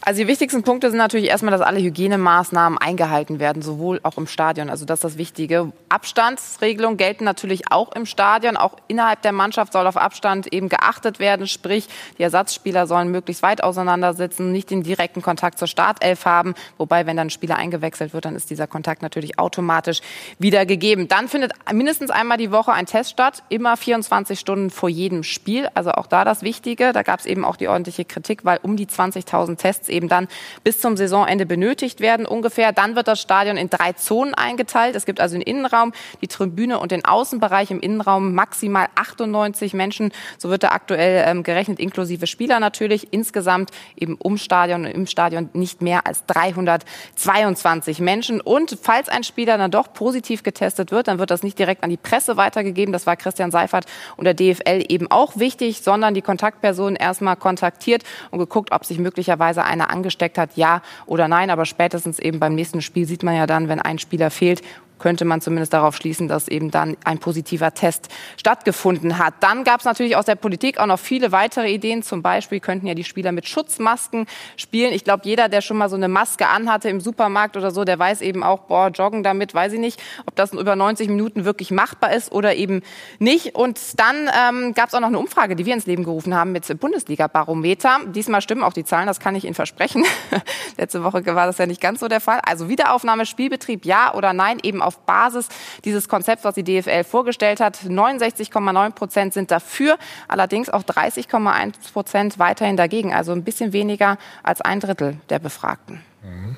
Also 0.05 0.21
die 0.21 0.27
wichtigsten 0.27 0.65
Punkte 0.65 0.91
sind 0.91 0.99
natürlich 0.99 1.29
erstmal, 1.29 1.53
dass 1.53 1.61
alle 1.61 1.79
Hygienemaßnahmen 1.79 2.77
eingehalten 2.77 3.39
werden, 3.39 3.63
sowohl 3.63 4.01
auch 4.03 4.19
im 4.19 4.27
Stadion. 4.27 4.69
Also 4.69 4.85
das 4.85 4.99
ist 4.99 5.05
das 5.05 5.17
Wichtige. 5.17 5.73
Abstandsregelungen 5.91 6.97
gelten 6.97 7.23
natürlich 7.23 7.71
auch 7.71 7.93
im 7.93 8.05
Stadion. 8.05 8.57
Auch 8.57 8.77
innerhalb 8.89 9.23
der 9.23 9.31
Mannschaft 9.31 9.73
soll 9.73 9.87
auf 9.87 9.97
Abstand 9.97 10.53
eben 10.53 10.69
geachtet 10.69 11.21
werden. 11.21 11.47
Sprich, 11.47 11.87
die 12.19 12.25
Ersatzspieler 12.25 12.89
sollen 12.89 13.13
möglichst 13.13 13.45
weit 13.45 13.63
auseinandersitzen, 13.63 14.51
nicht 14.51 14.71
den 14.71 14.83
direkten 14.83 15.23
Kontakt 15.23 15.61
zur 15.61 15.69
Startelf 15.69 16.25
haben. 16.25 16.55
Wobei, 16.79 17.07
wenn 17.07 17.17
dann 17.17 17.29
ein 17.29 17.31
Spieler 17.31 17.55
eingewechselt 17.55 18.13
wird, 18.13 18.25
dann 18.25 18.35
ist 18.35 18.51
dieser 18.51 18.67
Kontakt 18.67 19.03
natürlich 19.03 19.39
automatisch 19.39 20.01
wieder 20.41 20.67
gegeben. 20.67 21.07
Dann 21.07 21.29
findet 21.29 21.53
mindestens 21.73 22.11
einmal 22.11 22.39
die 22.39 22.51
Woche 22.51 22.73
ein 22.73 22.87
Test 22.87 23.11
statt, 23.11 23.45
immer 23.51 23.77
24 23.77 24.41
Stunden 24.41 24.71
vor 24.71 24.89
jedem 24.89 25.23
Spiel. 25.23 25.69
Also 25.75 25.93
auch 25.93 26.09
da 26.09 26.25
das 26.25 26.43
Wichtige. 26.43 26.93
Da 26.93 27.05
gab 27.05 27.21
es 27.21 27.27
eben 27.27 27.45
auch 27.45 27.55
die 27.55 27.69
ordentliche 27.69 28.05
Kritik, 28.05 28.45
weil 28.45 28.59
um 28.63 28.77
die 28.77 28.87
20.000 28.87 29.59
Tests 29.59 29.92
eben 29.93 30.09
dann 30.09 30.29
bis 30.65 30.81
zum 30.81 30.97
Saisonende 30.97 31.47
benötigt 31.47 32.01
werden 32.01 32.27
ungefähr. 32.27 32.73
Dann 32.73 32.97
wird 32.97 33.09
das 33.09 33.21
Stadion 33.21 33.57
in 33.57 33.71
drei 33.71 33.93
Zonen 33.93 34.35
eingeteilt. 34.35 34.97
Es 34.97 35.07
gibt 35.07 35.21
also 35.21 35.35
den 35.35 35.43
Innenraum, 35.43 35.93
die 36.21 36.29
Tribüne 36.29 36.79
und 36.79 36.93
den 36.93 37.05
Außenbereich. 37.05 37.71
Im 37.71 37.81
Innenraum 37.81 38.35
maximal 38.35 38.87
98 38.95 39.75
Menschen. 39.75 40.13
So 40.39 40.51
wird 40.51 40.63
da 40.63 40.71
aktuell 40.71 41.25
ähm, 41.27 41.43
gerechnet, 41.43 41.79
inklusive 41.79 42.27
Spieler 42.27 42.61
natürlich. 42.61 43.13
Insgesamt 43.13 43.71
eben 43.97 44.17
um 44.17 44.37
Stadion 44.37 44.85
und 44.85 44.91
im 44.91 45.07
Stadion 45.07 45.51
nicht 45.53 45.83
mehr 45.83 46.07
als 46.07 46.25
322 46.27 48.01
Menschen. 48.01 48.41
Und 48.41 48.79
falls 48.83 49.09
ein 49.09 49.25
Spieler 49.25 49.59
dann 49.59 49.71
doch 49.71 49.93
positiv 49.93 50.43
getestet 50.43 50.91
wird, 50.91 51.09
dann 51.09 51.19
wird 51.19 51.31
das 51.31 51.43
nicht 51.43 51.59
direkt 51.59 51.85
an 51.85 51.91
die 51.91 51.97
Presse 51.97 52.37
weitergegeben. 52.37 52.93
Das 52.93 53.07
war 53.07 53.17
Christian 53.17 53.51
Seifert 53.51 53.87
und 54.17 54.25
der 54.25 54.35
DFL 54.35 54.85
eben 54.89 55.11
auch 55.11 55.37
wichtig, 55.37 55.83
sondern 55.83 56.15
die 56.15 56.23
Kontaktperson 56.23 56.97
erstmal 56.97 57.37
kontaktiert 57.37 58.05
und 58.31 58.39
geguckt, 58.39 58.73
ob 58.73 58.85
sich 58.85 58.99
möglicherweise 58.99 59.65
eine 59.65 59.82
einer 59.83 59.91
angesteckt 59.91 60.39
hat, 60.39 60.51
ja 60.57 60.83
oder 61.07 61.29
nein. 61.29 61.51
Aber 61.51 61.65
spätestens 61.67 62.19
eben 62.19 62.39
beim 62.39 62.55
nächsten 62.55 62.83
Spiel 62.83 63.07
sieht 63.07 63.23
man 63.23 63.35
ja 63.35 63.47
dann, 63.47 63.69
wenn 63.69 63.81
ein 63.81 63.99
Spieler 63.99 64.31
fehlt, 64.31 64.63
könnte 65.03 65.25
man 65.25 65.41
zumindest 65.41 65.73
darauf 65.73 65.97
schließen, 65.97 66.29
dass 66.29 66.49
eben 66.49 66.71
dann 66.71 66.97
ein 67.05 67.19
positiver 67.19 67.75
Test 67.75 68.09
stattgefunden 68.37 69.19
hat. 69.19 69.35
Dann 69.41 69.65
gab 69.65 69.81
es 69.81 69.85
natürlich 69.85 70.17
aus 70.17 70.25
der 70.25 70.37
Politik 70.37 70.79
auch 70.79 70.87
noch 70.87 70.99
viele 70.99 71.33
weitere 71.33 71.71
Ideen. 71.71 72.03
Zum 72.03 72.23
Beispiel 72.23 72.61
könnten 72.61 72.87
ja 72.87 72.95
die 72.95 73.05
Spieler 73.05 73.33
mit 73.33 73.49
Schutzmasken 73.49 74.27
spielen. 74.57 74.93
Ich 74.93 75.05
glaube, 75.05 75.23
jeder, 75.25 75.49
der 75.49 75.61
schon 75.61 75.77
mal 75.77 75.89
so 75.89 75.97
eine 75.97 76.09
Maske 76.09 76.47
anhatte 76.47 76.89
im 76.89 77.01
Supermarkt 77.01 77.57
oder 77.57 77.73
so, 77.73 77.85
der 77.85 77.99
weiß 77.99 78.21
eben 78.23 78.43
auch, 78.45 78.61
boah, 78.61 78.89
joggen 78.89 79.23
damit, 79.23 79.55
weiß 79.55 79.73
ich 79.73 79.81
nicht, 79.81 80.01
ob 80.27 80.37
das 80.37 80.53
über 80.53 80.77
90 80.77 81.09
Minuten 81.09 81.45
wirklich 81.45 81.71
machbar 81.71 82.13
ist 82.13 82.31
oder 82.31 82.55
eben 82.55 82.83
nicht. 83.19 83.57
Und 83.57 83.81
dann 83.99 84.31
ähm, 84.33 84.73
gab 84.75 84.89
es 84.89 84.95
auch 84.95 85.01
noch 85.01 85.09
eine 85.09 85.19
Umfrage, 85.19 85.57
die 85.57 85.67
wir 85.67 85.75
ins 85.75 85.87
Leben 85.87 86.05
gerufen 86.05 86.35
haben 86.35 86.53
mit 86.53 86.67
Bundesliga-Barometer. 86.79 87.99
Diesmal 88.07 88.41
stimmen 88.41 88.63
auch 88.63 88.73
die 88.73 88.85
Zahlen, 88.85 89.09
das 89.09 89.19
kann 89.19 89.35
ich 89.35 89.45
Ihnen 89.45 89.55
versprechen. 89.55 90.05
Letzte 90.79 91.03
Woche 91.03 91.27
war 91.27 91.47
das 91.47 91.59
ja 91.59 91.67
nicht 91.67 91.81
ganz 91.81 91.99
so 91.99 92.07
der 92.07 92.21
Fall. 92.21 92.41
Also 92.47 92.69
Wiederaufnahme, 92.69 93.27
Spielbetrieb, 93.27 93.85
ja 93.85 94.15
oder 94.15 94.33
nein, 94.33 94.59
eben 94.63 94.81
auf 94.81 94.92
auf 94.93 94.99
Basis 95.01 95.49
dieses 95.85 96.09
Konzepts, 96.09 96.45
was 96.45 96.55
die 96.55 96.65
DFL 96.65 97.05
vorgestellt 97.05 97.61
hat. 97.61 97.79
69,9 97.79 98.91
Prozent 98.91 99.35
sind 99.35 99.51
dafür, 99.51 99.99
allerdings 100.29 100.69
auch 100.69 100.83
30,1 100.83 101.93
Prozent 101.93 102.39
weiterhin 102.39 102.77
dagegen. 102.77 103.15
Also 103.15 103.33
ein 103.33 103.45
bisschen 103.45 103.73
weniger 103.73 104.19
als 104.43 104.61
ein 104.61 104.81
Drittel 104.81 105.17
der 105.29 105.39
Befragten. 105.39 106.03
Mhm. 106.23 106.57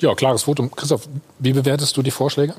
Ja, 0.00 0.14
klares 0.14 0.44
Votum. 0.44 0.70
Christoph, 0.70 1.08
wie 1.38 1.52
bewertest 1.52 1.96
du 1.96 2.02
die 2.02 2.10
Vorschläge? 2.10 2.54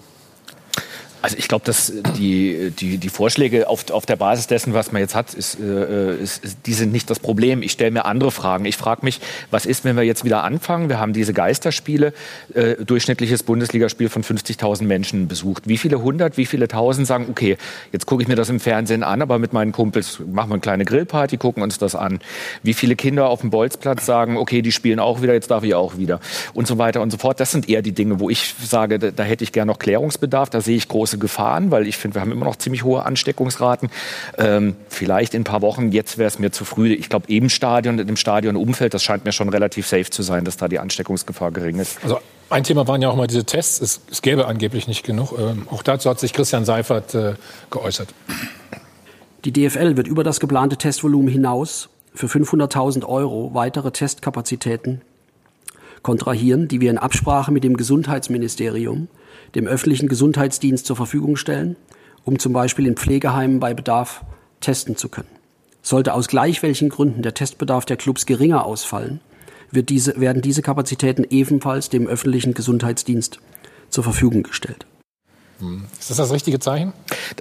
Also 1.22 1.36
ich 1.38 1.50
glaube, 1.50 1.66
dass 1.66 1.92
die, 2.18 2.72
die, 2.72 2.98
die 2.98 3.10
Vorschläge 3.10 3.68
auf, 3.68 3.90
auf 3.92 4.06
der 4.06 4.16
Basis 4.16 4.48
dessen, 4.48 4.74
was 4.74 4.94
man 4.94 5.02
jetzt 5.02 5.16
hat, 5.16 5.34
ist, 5.34 5.60
äh, 5.60 6.16
ist, 6.16 6.46
ist 6.46 6.58
die 6.66 6.74
sind 6.74 6.94
nicht 6.94 7.10
das 7.10 7.20
Problem. 7.20 7.62
Ich 7.62 7.74
stelle 7.74 7.92
mir 7.92 8.06
andere 8.06 8.32
Fragen. 8.32 8.64
Ich 8.64 8.78
frage 8.78 9.02
mich, 9.04 9.20
was 9.52 9.66
ist, 9.66 9.84
wenn 9.84 9.98
wir 9.98 10.04
jetzt 10.04 10.24
wieder 10.24 10.44
anfangen? 10.44 10.88
Wir 10.88 10.98
haben 10.98 11.12
diese 11.12 11.34
Geisterspiele, 11.34 12.14
äh, 12.54 12.76
durchschnittliches 12.76 13.44
Bundesligaspiel 13.44 14.08
von 14.08 14.24
50.000 14.24 14.84
Menschen 14.84 15.28
besucht. 15.28 15.68
Wie 15.68 15.78
viele 15.78 16.02
hundert, 16.02 16.38
wie 16.38 16.46
viele 16.46 16.70
tausend 16.70 17.06
sagen, 17.06 17.28
okay, 17.30 17.58
jetzt 17.92 18.06
gucke 18.06 18.22
ich 18.22 18.30
mir 18.30 18.36
das 18.36 18.50
im 18.50 18.62
Fernsehen 18.62 19.04
an, 19.04 19.22
aber 19.22 19.40
mit 19.40 19.52
meinen 19.52 19.74
Kumpels 19.74 20.20
machen 20.20 20.50
wir 20.50 20.54
eine 20.54 20.62
kleine 20.62 20.86
Grillparty, 20.86 21.36
gucken 21.36 21.64
uns 21.64 21.78
das 21.78 21.96
an. 21.96 22.20
Wie 22.64 22.74
viele 22.74 22.96
Kinder 22.96 23.28
auf 23.28 23.42
dem 23.42 23.50
Bolzplatz 23.50 24.06
sagen, 24.06 24.38
okay, 24.38 24.62
die 24.62 24.72
spielen 24.72 25.00
auch 25.00 25.22
wieder, 25.22 25.34
jetzt 25.34 25.52
darf 25.52 25.66
ich 25.66 25.76
auch 25.76 25.98
wieder. 25.98 26.22
Und 26.54 26.66
so 26.66 26.78
weiter 26.78 27.02
und 27.02 27.12
so 27.12 27.18
fort. 27.18 27.42
Das 27.42 27.52
sind 27.52 27.68
eher 27.68 27.82
die 27.82 27.92
Dinge, 27.92 28.22
wo 28.22 28.30
ich 28.30 28.56
sage, 28.64 29.00
da, 29.00 29.12
da 29.12 29.24
hätte 29.24 29.44
ich 29.44 29.52
gerne 29.52 29.70
noch 29.70 29.80
Klärungsbedarf. 29.80 30.50
Da 30.50 30.62
sehe 30.62 30.78
ich 30.78 30.88
große 30.88 31.09
große 31.10 31.18
Gefahren, 31.18 31.72
weil 31.72 31.88
ich 31.88 31.98
finde, 31.98 32.16
wir 32.16 32.22
haben 32.22 32.32
immer 32.32 32.46
noch 32.46 32.56
ziemlich 32.56 32.84
hohe 32.84 33.04
Ansteckungsraten. 33.04 33.90
Ähm, 34.38 34.76
vielleicht 34.90 35.34
in 35.34 35.42
ein 35.42 35.44
paar 35.44 35.62
Wochen, 35.62 35.92
jetzt 35.92 36.18
wäre 36.18 36.28
es 36.28 36.40
mir 36.40 36.52
zu 36.52 36.66
früh. 36.66 36.94
Ich 36.94 37.10
glaube, 37.10 37.32
im 37.32 37.50
Stadion, 37.50 38.00
im 38.00 38.16
Stadionumfeld, 38.16 38.94
das 38.94 39.04
scheint 39.04 39.26
mir 39.26 39.32
schon 39.32 39.50
relativ 39.50 39.88
safe 39.88 40.10
zu 40.10 40.22
sein, 40.22 40.46
dass 40.46 40.58
da 40.58 40.68
die 40.68 40.80
Ansteckungsgefahr 40.80 41.52
gering 41.52 41.80
ist. 41.80 41.98
Also 42.04 42.20
ein 42.50 42.64
Thema 42.64 42.88
waren 42.88 43.02
ja 43.02 43.10
auch 43.10 43.16
mal 43.16 43.28
diese 43.28 43.44
Tests. 43.44 43.82
Es, 43.82 44.02
es 44.12 44.22
gäbe 44.22 44.46
angeblich 44.46 44.88
nicht 44.88 45.04
genug. 45.04 45.34
Ähm, 45.38 45.68
auch 45.72 45.84
dazu 45.84 46.10
hat 46.10 46.20
sich 46.20 46.34
Christian 46.34 46.66
Seifert 46.66 47.16
äh, 47.16 47.34
geäußert. 47.72 48.10
Die 49.46 49.54
DFL 49.54 49.98
wird 49.98 50.08
über 50.08 50.24
das 50.24 50.40
geplante 50.40 50.78
Testvolumen 50.78 51.30
hinaus 51.30 51.90
für 52.14 52.28
500.000 52.28 53.06
Euro 53.06 53.52
weitere 53.54 53.92
Testkapazitäten 53.92 55.02
kontrahieren, 56.02 56.68
die 56.68 56.82
wir 56.82 56.90
in 56.92 56.98
Absprache 56.98 57.52
mit 57.52 57.64
dem 57.64 57.78
Gesundheitsministerium, 57.78 59.08
dem 59.56 59.68
öffentlichen 59.68 60.08
Gesundheitsdienst 60.08 60.86
zur 60.86 60.96
Verfügung 60.96 61.36
stellen, 61.36 61.76
um 62.26 62.40
zum 62.40 62.54
Beispiel 62.54 62.86
in 62.86 62.96
Pflegeheimen 62.96 63.60
bei 63.60 63.74
Bedarf 63.74 64.24
testen 64.62 64.96
zu 64.96 65.10
können. 65.10 65.30
Sollte 65.82 66.14
aus 66.14 66.28
gleich 66.28 66.62
welchen 66.62 66.90
Gründen 66.90 67.22
der 67.22 67.34
Testbedarf 67.34 67.86
der 67.86 67.98
Clubs 67.98 68.26
geringer 68.26 68.66
ausfallen, 68.66 69.22
wird 69.72 69.90
diese, 69.90 70.20
werden 70.20 70.42
diese 70.42 70.62
Kapazitäten 70.62 71.26
ebenfalls 71.30 71.90
dem 71.90 72.08
öffentlichen 72.08 72.54
Gesundheitsdienst 72.54 73.40
zur 73.90 74.04
Verfügung 74.04 74.44
gestellt. 74.44 74.86
Ist 76.00 76.10
das 76.10 76.18
das 76.18 76.32
richtige 76.32 76.60
Zeichen? 76.60 76.94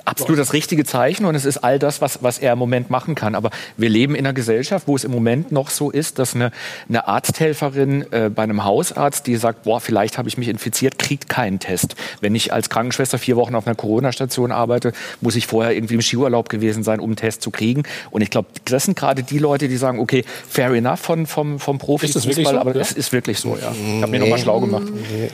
Absolut 0.04 0.38
das 0.38 0.52
richtige 0.52 0.85
Zeichen 0.85 1.24
und 1.24 1.35
es 1.35 1.44
ist 1.44 1.59
all 1.59 1.78
das, 1.78 2.00
was, 2.00 2.22
was 2.22 2.38
er 2.38 2.52
im 2.54 2.59
Moment 2.59 2.90
machen 2.90 3.14
kann. 3.14 3.35
Aber 3.35 3.50
wir 3.76 3.88
leben 3.88 4.14
in 4.14 4.26
einer 4.26 4.33
Gesellschaft, 4.33 4.88
wo 4.88 4.96
es 4.96 5.04
im 5.04 5.11
Moment 5.12 5.52
noch 5.52 5.70
so 5.70 5.90
ist, 5.90 6.18
dass 6.18 6.35
eine, 6.35 6.50
eine 6.88 7.07
Arzthelferin 7.07 8.12
äh, 8.12 8.31
bei 8.35 8.42
einem 8.42 8.64
Hausarzt, 8.64 9.26
die 9.26 9.37
sagt, 9.37 9.62
boah, 9.62 9.81
vielleicht 9.81 10.18
habe 10.18 10.28
ich 10.28 10.37
mich 10.37 10.48
infiziert, 10.48 10.98
kriegt 10.98 11.28
keinen 11.28 11.61
Test. 11.61 11.94
Wenn 12.20 12.35
ich 12.35 12.52
als 12.52 12.70
Krankenschwester 12.70 13.18
vier 13.18 13.37
Wochen 13.37 13.54
auf 13.54 13.66
einer 13.66 13.76
Corona-Station 13.76 14.50
arbeite, 14.50 14.92
muss 15.20 15.37
ich 15.37 15.46
vorher 15.46 15.74
irgendwie 15.74 15.94
im 15.94 16.02
Skiurlaub 16.02 16.48
gewesen 16.48 16.83
sein, 16.83 17.00
um 17.00 17.11
einen 17.11 17.16
Test 17.16 17.42
zu 17.42 17.50
kriegen. 17.50 17.85
Und 18.11 18.22
ich 18.22 18.31
glaube, 18.31 18.48
das 18.64 18.85
sind 18.85 18.96
gerade 18.96 19.22
die 19.22 19.38
Leute, 19.38 19.68
die 19.68 19.76
sagen, 19.76 20.00
okay, 20.00 20.24
fair 20.48 20.72
enough 20.72 21.00
von, 21.00 21.26
vom, 21.26 21.61
vom 21.61 21.78
Profi. 21.78 22.07
Ist 22.07 22.16
das 22.16 22.26
wirklich 22.26 22.48
so? 22.48 22.59
aber 22.59 22.74
Ja. 22.74 22.81
es 22.81 22.92
ist 22.92 23.12
wirklich 23.12 23.38
so, 23.38 23.57
ja. 23.57 23.72
Ich 23.72 24.02
habe 24.02 24.11
mir 24.11 24.20
nochmal 24.20 24.38
schlau 24.38 24.61
gemacht. 24.61 24.87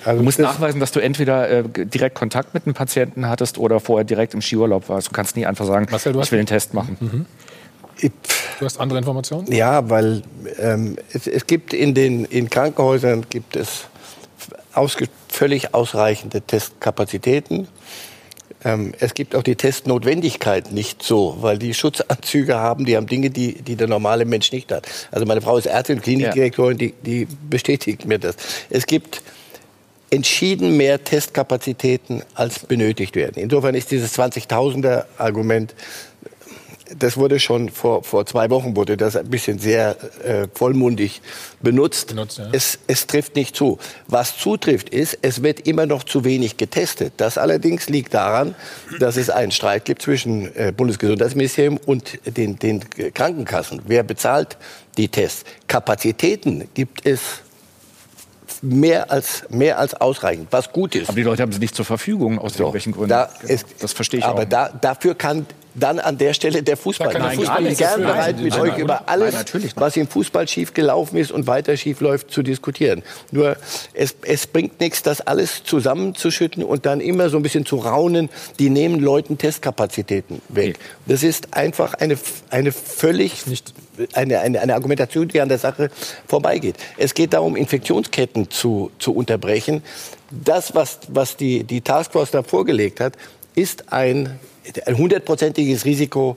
also 0.04 0.18
du 0.18 0.24
musst 0.24 0.38
nachweisen, 0.38 0.80
dass 0.80 0.92
du 0.92 1.00
entweder 1.00 1.48
äh, 1.48 1.64
direkt 1.74 2.14
Kontakt 2.14 2.54
mit 2.54 2.66
einem 2.66 2.73
Patienten 2.74 3.28
hattest 3.28 3.56
oder 3.58 3.80
vorher 3.80 4.04
direkt 4.04 4.34
im 4.34 4.42
Skiurlaub 4.42 4.88
warst. 4.88 5.08
Du 5.08 5.12
kannst 5.12 5.36
nie 5.36 5.46
einfach 5.46 5.64
sagen, 5.66 5.86
Marcel, 5.90 6.12
du 6.12 6.18
hast- 6.20 6.26
ich 6.26 6.32
will 6.32 6.40
den 6.40 6.46
Test 6.46 6.74
machen. 6.74 7.26
Du 8.00 8.64
hast 8.66 8.78
andere 8.80 8.98
Informationen? 8.98 9.50
Ja, 9.52 9.88
weil 9.88 10.22
ähm, 10.58 10.96
es, 11.12 11.26
es 11.26 11.46
gibt 11.46 11.72
in 11.72 11.94
den 11.94 12.24
in 12.24 12.50
Krankenhäusern 12.50 13.24
gibt 13.30 13.56
es 13.56 13.84
ausge, 14.72 15.06
völlig 15.28 15.74
ausreichende 15.74 16.40
Testkapazitäten. 16.42 17.68
Ähm, 18.64 18.92
es 18.98 19.14
gibt 19.14 19.36
auch 19.36 19.42
die 19.42 19.56
Testnotwendigkeit 19.56 20.72
nicht 20.72 21.02
so, 21.02 21.36
weil 21.40 21.58
die 21.58 21.72
Schutzanzüge 21.74 22.56
haben, 22.56 22.84
die 22.84 22.96
haben 22.96 23.06
Dinge, 23.06 23.30
die, 23.30 23.60
die 23.62 23.76
der 23.76 23.86
normale 23.88 24.24
Mensch 24.24 24.50
nicht 24.52 24.72
hat. 24.72 24.86
Also 25.10 25.24
meine 25.26 25.40
Frau 25.42 25.56
ist 25.56 25.66
Ärztin, 25.66 26.00
Klinikdirektorin, 26.00 26.78
die, 26.78 26.94
die 27.04 27.26
bestätigt 27.48 28.06
mir 28.06 28.18
das. 28.18 28.36
Es 28.70 28.86
gibt 28.86 29.22
entschieden 30.14 30.76
mehr 30.76 31.02
Testkapazitäten, 31.02 32.22
als 32.34 32.60
benötigt 32.60 33.16
werden. 33.16 33.42
Insofern 33.42 33.74
ist 33.74 33.90
dieses 33.90 34.18
20.000er 34.18 35.04
Argument 35.18 35.74
das 36.98 37.16
wurde 37.16 37.40
schon 37.40 37.70
vor, 37.70 38.04
vor 38.04 38.26
zwei 38.26 38.50
Wochen 38.50 38.76
wurde 38.76 38.96
das 38.96 39.16
ein 39.16 39.28
bisschen 39.28 39.58
sehr 39.58 39.96
äh, 40.22 40.48
vollmundig 40.52 41.22
benutzt. 41.60 42.08
Benutzt, 42.08 42.38
ja. 42.38 42.48
es, 42.52 42.78
es 42.86 43.06
trifft 43.06 43.36
nicht 43.36 43.56
zu. 43.56 43.78
Was 44.06 44.36
zutrifft 44.36 44.90
ist, 44.90 45.18
es 45.22 45.42
wird 45.42 45.66
immer 45.66 45.86
noch 45.86 46.04
zu 46.04 46.24
wenig 46.24 46.56
getestet. 46.56 47.14
Das 47.16 47.38
allerdings 47.38 47.88
liegt 47.88 48.14
daran, 48.14 48.54
dass 48.98 49.16
es 49.16 49.30
einen 49.30 49.50
Streit 49.50 49.84
gibt 49.84 50.02
zwischen 50.02 50.54
äh, 50.56 50.72
Bundesgesundheitsministerium 50.76 51.78
und 51.86 52.18
den, 52.26 52.58
den 52.58 52.80
Krankenkassen. 53.14 53.82
Wer 53.86 54.02
bezahlt 54.02 54.56
die 54.96 55.08
Tests? 55.08 55.44
Kapazitäten 55.66 56.68
gibt 56.74 57.06
es 57.06 57.43
mehr 58.64 59.10
als, 59.10 59.44
mehr 59.50 59.78
als 59.78 59.94
ausreichend, 59.94 60.48
was 60.50 60.72
gut 60.72 60.94
ist. 60.94 61.08
Aber 61.08 61.16
die 61.16 61.22
Leute 61.22 61.42
haben 61.42 61.52
sie 61.52 61.58
nicht 61.58 61.74
zur 61.74 61.84
Verfügung, 61.84 62.38
aus 62.38 62.56
irgendwelchen 62.56 62.92
Gründen. 62.92 63.10
Da 63.10 63.28
ist, 63.42 63.66
das 63.80 63.92
verstehe 63.92 64.20
ich 64.20 64.26
aber 64.26 64.42
auch. 64.42 64.48
da, 64.48 64.68
dafür 64.68 65.14
kann 65.14 65.46
dann 65.74 65.98
an 65.98 66.16
der 66.18 66.34
Stelle 66.34 66.62
der 66.62 66.76
Fußball. 66.76 67.12
Der 67.12 67.30
Fußball 67.30 67.66
ist 67.66 67.78
gern 67.78 68.00
bereit, 68.02 68.38
mit 68.38 68.56
euch 68.56 68.78
über 68.78 69.08
alles, 69.08 69.34
Nein, 69.34 69.70
was 69.74 69.96
im 69.96 70.06
Fußball 70.06 70.46
schief 70.46 70.72
gelaufen 70.72 71.16
ist 71.16 71.32
und 71.32 71.46
weiter 71.46 71.76
schief 71.76 72.00
läuft, 72.00 72.30
zu 72.30 72.42
diskutieren. 72.42 73.02
Nur 73.32 73.56
es, 73.92 74.14
es 74.22 74.46
bringt 74.46 74.80
nichts, 74.80 75.02
das 75.02 75.20
alles 75.20 75.64
zusammenzuschütten 75.64 76.62
und 76.62 76.86
dann 76.86 77.00
immer 77.00 77.28
so 77.28 77.36
ein 77.36 77.42
bisschen 77.42 77.66
zu 77.66 77.76
raunen, 77.76 78.30
die 78.58 78.70
nehmen 78.70 79.00
Leuten 79.00 79.36
Testkapazitäten 79.36 80.40
weg. 80.48 80.78
Das 81.06 81.22
ist 81.22 81.54
einfach 81.54 81.94
eine, 81.94 82.16
eine 82.50 82.72
völlig 82.72 83.42
eine, 84.12 84.40
eine, 84.40 84.60
eine 84.60 84.74
Argumentation, 84.74 85.28
die 85.28 85.40
an 85.40 85.48
der 85.48 85.58
Sache 85.58 85.90
vorbeigeht. 86.26 86.76
Es 86.96 87.14
geht 87.14 87.32
darum, 87.32 87.56
Infektionsketten 87.56 88.50
zu, 88.50 88.90
zu 88.98 89.14
unterbrechen. 89.14 89.82
Das, 90.30 90.74
was, 90.74 91.00
was 91.08 91.36
die, 91.36 91.64
die 91.64 91.80
Taskforce 91.80 92.30
da 92.30 92.42
vorgelegt 92.42 93.00
hat, 93.00 93.14
ist 93.54 93.92
ein 93.92 94.38
hundertprozentiges 94.86 95.84
Risiko, 95.84 96.36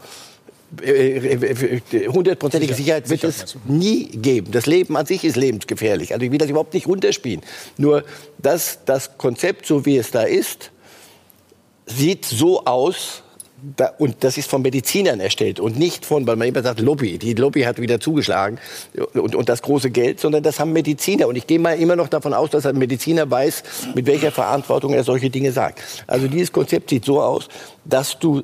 äh, 0.82 2.08
hundertprozentige 2.08 2.74
Sicherheit 2.74 3.10
wird 3.10 3.24
es 3.24 3.56
nie 3.66 4.06
geben. 4.08 4.52
Das 4.52 4.66
Leben 4.66 4.98
an 4.98 5.06
sich 5.06 5.24
ist 5.24 5.38
lebensgefährlich. 5.38 6.14
Also 6.14 6.26
ich 6.26 6.32
will 6.32 6.38
das 6.38 6.50
überhaupt 6.50 6.74
nicht 6.74 6.88
runterspielen. 6.88 7.42
Nur 7.78 8.04
das, 8.38 8.80
das 8.86 9.18
Konzept, 9.18 9.66
so 9.66 9.86
wie 9.86 9.98
es 9.98 10.12
da 10.12 10.24
ist, 10.24 10.72
sieht 11.86 12.26
so 12.26 12.66
aus, 12.66 13.24
da, 13.76 13.88
und 13.98 14.24
das 14.24 14.38
ist 14.38 14.50
von 14.50 14.62
Medizinern 14.62 15.20
erstellt 15.20 15.60
und 15.60 15.80
nicht 15.80 16.06
von, 16.06 16.28
weil 16.28 16.36
man 16.36 16.48
immer 16.48 16.62
sagt, 16.62 16.80
Lobby. 16.80 17.18
Die 17.18 17.34
Lobby 17.34 17.64
hat 17.64 17.80
wieder 17.82 18.00
zugeschlagen 18.00 18.60
und, 19.14 19.36
und 19.36 19.50
das 19.50 19.64
große 19.64 19.90
Geld, 19.90 20.20
sondern 20.20 20.44
das 20.44 20.60
haben 20.60 20.74
Mediziner. 20.74 21.28
Und 21.28 21.36
ich 21.36 21.48
gehe 21.48 21.58
mal 21.58 21.74
immer 21.74 21.96
noch 21.96 22.08
davon 22.08 22.34
aus, 22.34 22.52
dass 22.52 22.66
ein 22.68 22.78
Mediziner 22.78 23.30
weiß, 23.30 23.64
mit 23.96 24.06
welcher 24.06 24.32
Verantwortung 24.32 24.94
er 24.94 25.04
solche 25.04 25.30
Dinge 25.30 25.52
sagt. 25.52 25.82
Also 26.06 26.28
dieses 26.28 26.52
Konzept 26.52 26.92
sieht 26.92 27.06
so 27.06 27.20
aus, 27.20 27.48
dass 27.84 28.20
du 28.20 28.44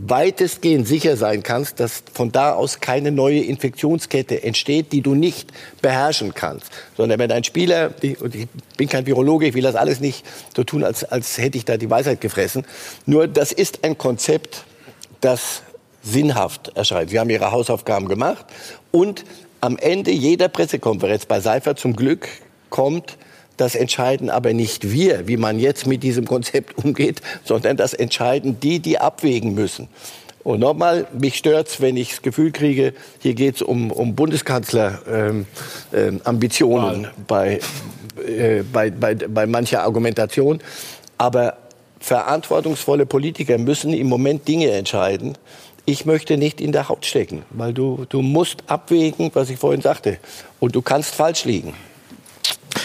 weitestgehend 0.00 0.86
sicher 0.86 1.16
sein 1.16 1.42
kannst, 1.42 1.80
dass 1.80 2.04
von 2.12 2.30
da 2.30 2.52
aus 2.52 2.80
keine 2.80 3.10
neue 3.10 3.40
Infektionskette 3.40 4.42
entsteht, 4.42 4.92
die 4.92 5.00
du 5.00 5.14
nicht 5.14 5.52
beherrschen 5.82 6.34
kannst. 6.34 6.70
Sondern 6.96 7.18
wenn 7.18 7.32
ein 7.32 7.44
Spieler, 7.44 7.92
und 8.20 8.34
ich 8.34 8.48
bin 8.76 8.88
kein 8.88 9.06
Virologe, 9.06 9.48
ich 9.48 9.54
will 9.54 9.62
das 9.62 9.74
alles 9.74 10.00
nicht 10.00 10.24
so 10.54 10.62
tun, 10.62 10.84
als, 10.84 11.04
als 11.04 11.38
hätte 11.38 11.58
ich 11.58 11.64
da 11.64 11.76
die 11.76 11.90
Weisheit 11.90 12.20
gefressen. 12.20 12.64
Nur 13.06 13.26
das 13.26 13.50
ist 13.50 13.84
ein 13.84 13.98
Konzept, 13.98 14.64
das 15.20 15.62
sinnhaft 16.02 16.68
erscheint. 16.76 17.10
Sie 17.10 17.18
haben 17.18 17.30
Ihre 17.30 17.50
Hausaufgaben 17.50 18.08
gemacht 18.08 18.46
und 18.92 19.24
am 19.60 19.76
Ende 19.76 20.12
jeder 20.12 20.48
Pressekonferenz 20.48 21.26
bei 21.26 21.40
Seifert 21.40 21.80
zum 21.80 21.96
Glück 21.96 22.28
kommt, 22.70 23.18
das 23.58 23.74
entscheiden 23.74 24.30
aber 24.30 24.54
nicht 24.54 24.90
wir, 24.90 25.28
wie 25.28 25.36
man 25.36 25.58
jetzt 25.58 25.86
mit 25.86 26.02
diesem 26.02 26.26
Konzept 26.26 26.78
umgeht, 26.78 27.20
sondern 27.44 27.76
das 27.76 27.92
entscheiden 27.92 28.60
die, 28.60 28.78
die 28.78 28.98
abwägen 28.98 29.54
müssen. 29.54 29.88
Und 30.44 30.60
nochmal, 30.60 31.06
mich 31.12 31.34
stört's, 31.36 31.80
wenn 31.80 31.96
ich 31.96 32.10
das 32.10 32.22
Gefühl 32.22 32.52
kriege, 32.52 32.94
hier 33.18 33.34
geht's 33.34 33.60
um, 33.60 33.90
um 33.90 34.14
Bundeskanzler-Ambitionen 34.14 35.46
ähm, 35.92 36.20
Ambitionen 36.24 37.08
bei, 37.26 37.60
äh, 38.26 38.62
bei, 38.62 38.90
bei, 38.90 39.14
bei 39.14 39.46
mancher 39.46 39.82
Argumentation. 39.82 40.60
Aber 41.18 41.58
verantwortungsvolle 42.00 43.04
Politiker 43.04 43.58
müssen 43.58 43.92
im 43.92 44.06
Moment 44.06 44.48
Dinge 44.48 44.70
entscheiden. 44.70 45.36
Ich 45.84 46.06
möchte 46.06 46.36
nicht 46.38 46.60
in 46.60 46.72
der 46.72 46.88
Haut 46.88 47.04
stecken, 47.04 47.42
weil 47.50 47.74
du, 47.74 48.06
du 48.08 48.22
musst 48.22 48.62
abwägen, 48.68 49.30
was 49.34 49.50
ich 49.50 49.58
vorhin 49.58 49.82
sagte. 49.82 50.18
Und 50.60 50.74
du 50.74 50.82
kannst 50.82 51.14
falsch 51.14 51.44
liegen. 51.44 51.74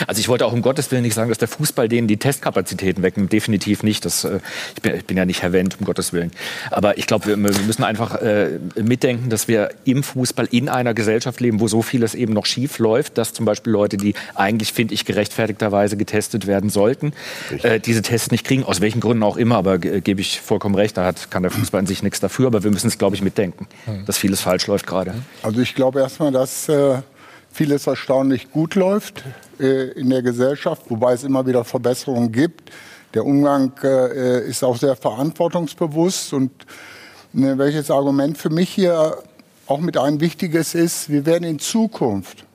Also 0.08 0.20
ich 0.20 0.28
wollte 0.28 0.46
auch 0.46 0.54
um 0.54 0.62
Gottes 0.62 0.92
Willen 0.92 1.04
nicht 1.04 1.14
sagen, 1.16 1.30
dass 1.30 1.38
der 1.38 1.48
Fußball 1.48 1.88
denen 1.90 2.08
die 2.08 2.18
Testkapazitäten 2.18 3.04
wegnimmt. 3.04 3.32
Definitiv 3.32 3.84
nicht. 3.84 4.06
Das, 4.06 4.24
äh, 4.24 4.40
ich, 4.76 4.82
bin, 4.82 4.96
ich 4.96 5.06
bin 5.06 5.18
ja 5.18 5.26
nicht 5.26 5.42
Herr 5.42 5.52
Wendt, 5.54 5.78
um 5.80 5.86
Gottes 5.86 6.14
Willen. 6.14 6.32
Aber 6.72 6.98
ich 6.98 7.08
glaube, 7.08 7.26
wir, 7.28 7.38
wir 7.38 7.52
müssen 7.66 7.84
einfach 7.84 8.16
äh, 8.22 8.60
mitdenken, 8.82 9.30
dass 9.30 9.48
wir 9.48 9.70
im 9.86 10.04
Fußball 10.04 10.48
in 10.52 10.70
einer 10.70 10.94
Gesellschaft 10.94 11.40
leben, 11.42 11.60
wo 11.60 11.68
so 11.68 11.82
vieles 11.82 12.16
eben 12.16 12.34
noch 12.34 12.46
schief 12.46 12.80
läuft, 12.80 13.18
dass 13.18 13.34
zum 13.34 13.46
Beispiel 13.46 13.72
Leute, 13.74 13.98
die 13.98 14.14
eigentlich, 14.36 14.74
finde 14.74 14.94
ich, 14.94 15.06
gerechtfertigterweise 15.06 15.98
getestet 15.98 16.48
werden 16.48 16.70
sollten, 16.70 17.14
äh, 17.64 17.80
diese 17.80 18.02
Tests 18.02 18.32
nicht 18.32 18.46
kriegen, 18.46 18.64
aus 18.64 18.82
welchen 18.82 19.00
Gründen 19.00 19.24
auch 19.24 19.38
immer. 19.38 19.56
Aber 19.58 19.78
ge- 19.78 20.02
gebe 20.02 20.22
ich 20.22 20.42
vollkommen 20.42 20.76
recht, 20.76 20.98
da 20.98 21.06
hat, 21.06 21.32
kann 21.32 21.44
der 21.44 21.52
Fußball 21.52 21.80
an 21.80 21.88
sich 21.88 22.04
nichts 22.04 22.20
dafür. 22.20 22.48
Aber 22.48 22.64
wir 22.64 22.72
müssen 22.72 22.88
es, 22.88 22.98
glaube 22.98 23.16
ich, 23.16 23.22
mitdenken, 23.22 23.68
dass 24.06 24.18
vieles 24.18 24.42
falsch 24.42 24.68
läuft 24.68 24.88
gerade. 24.88 25.14
Also 25.42 25.60
ich 25.62 25.76
glaube 25.76 26.00
erstmal, 26.00 26.32
dass 26.32 26.68
äh, 26.70 26.98
vieles 27.54 27.88
erstaunlich 27.88 28.52
gut 28.52 28.76
läuft 28.76 29.24
äh, 29.60 29.92
in 29.92 30.10
der 30.10 30.24
Gesellschaft, 30.24 30.84
wobei 30.90 31.14
es 31.14 31.24
immer 31.24 31.46
wieder 31.46 31.64
Verbesserungen 31.64 32.32
gibt. 32.32 32.72
Der 33.14 33.26
Umgang 33.26 33.72
äh, 33.84 34.46
ist 34.48 34.64
auch 34.64 34.76
sehr 34.76 34.96
verantwortungsbewusst 34.96 36.34
und 36.34 36.52
ne, 37.32 37.58
welches 37.58 37.92
Argument 37.92 38.38
für 38.38 38.50
mich 38.50 38.70
hier 38.70 39.18
auch 39.68 39.80
mit 39.80 39.98
ein 39.98 40.20
wichtiges 40.20 40.74
ist, 40.74 41.10
wir 41.10 41.26
werden 41.26 41.44
in 41.44 41.60
Zukunft 41.60 42.46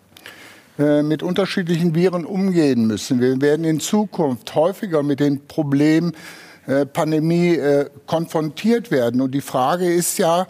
äh, 0.79 1.03
mit 1.03 1.23
unterschiedlichen 1.23 1.95
Viren 1.95 2.25
umgehen 2.25 2.87
müssen. 2.87 3.21
Wir 3.21 3.41
werden 3.41 3.65
in 3.65 3.81
Zukunft 3.81 4.55
häufiger 4.55 5.03
mit 5.03 5.21
den 5.21 5.47
Problemen 5.47 6.13
äh, 6.67 6.87
Pandemie 6.87 7.55
äh, 7.55 7.89
konfrontiert 8.07 8.91
werden. 8.91 9.21
Und 9.21 9.31
die 9.31 9.41
Frage 9.41 9.93
ist 9.93 10.19
ja, 10.19 10.49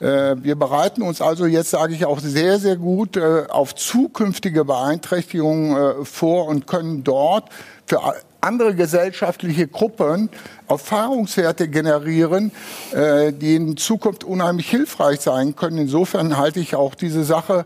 äh, 0.00 0.36
wir 0.42 0.56
bereiten 0.56 1.00
uns 1.00 1.22
also 1.22 1.46
jetzt, 1.46 1.70
sage 1.70 1.94
ich 1.94 2.04
auch, 2.04 2.20
sehr, 2.20 2.58
sehr 2.58 2.76
gut 2.76 3.16
äh, 3.16 3.44
auf 3.48 3.74
zukünftige 3.74 4.66
Beeinträchtigungen 4.66 5.76
äh, 5.76 6.04
vor 6.04 6.46
und 6.48 6.66
können 6.66 7.04
dort 7.04 7.48
für 7.86 8.00
andere 8.42 8.74
gesellschaftliche 8.74 9.66
Gruppen 9.66 10.28
Erfahrungswerte 10.68 11.68
generieren, 11.68 12.52
äh, 12.92 13.32
die 13.32 13.56
in 13.56 13.76
Zukunft 13.78 14.24
unheimlich 14.24 14.68
hilfreich 14.68 15.20
sein 15.20 15.56
können. 15.56 15.78
Insofern 15.78 16.36
halte 16.36 16.60
ich 16.60 16.74
auch 16.74 16.94
diese 16.94 17.24
Sache 17.24 17.64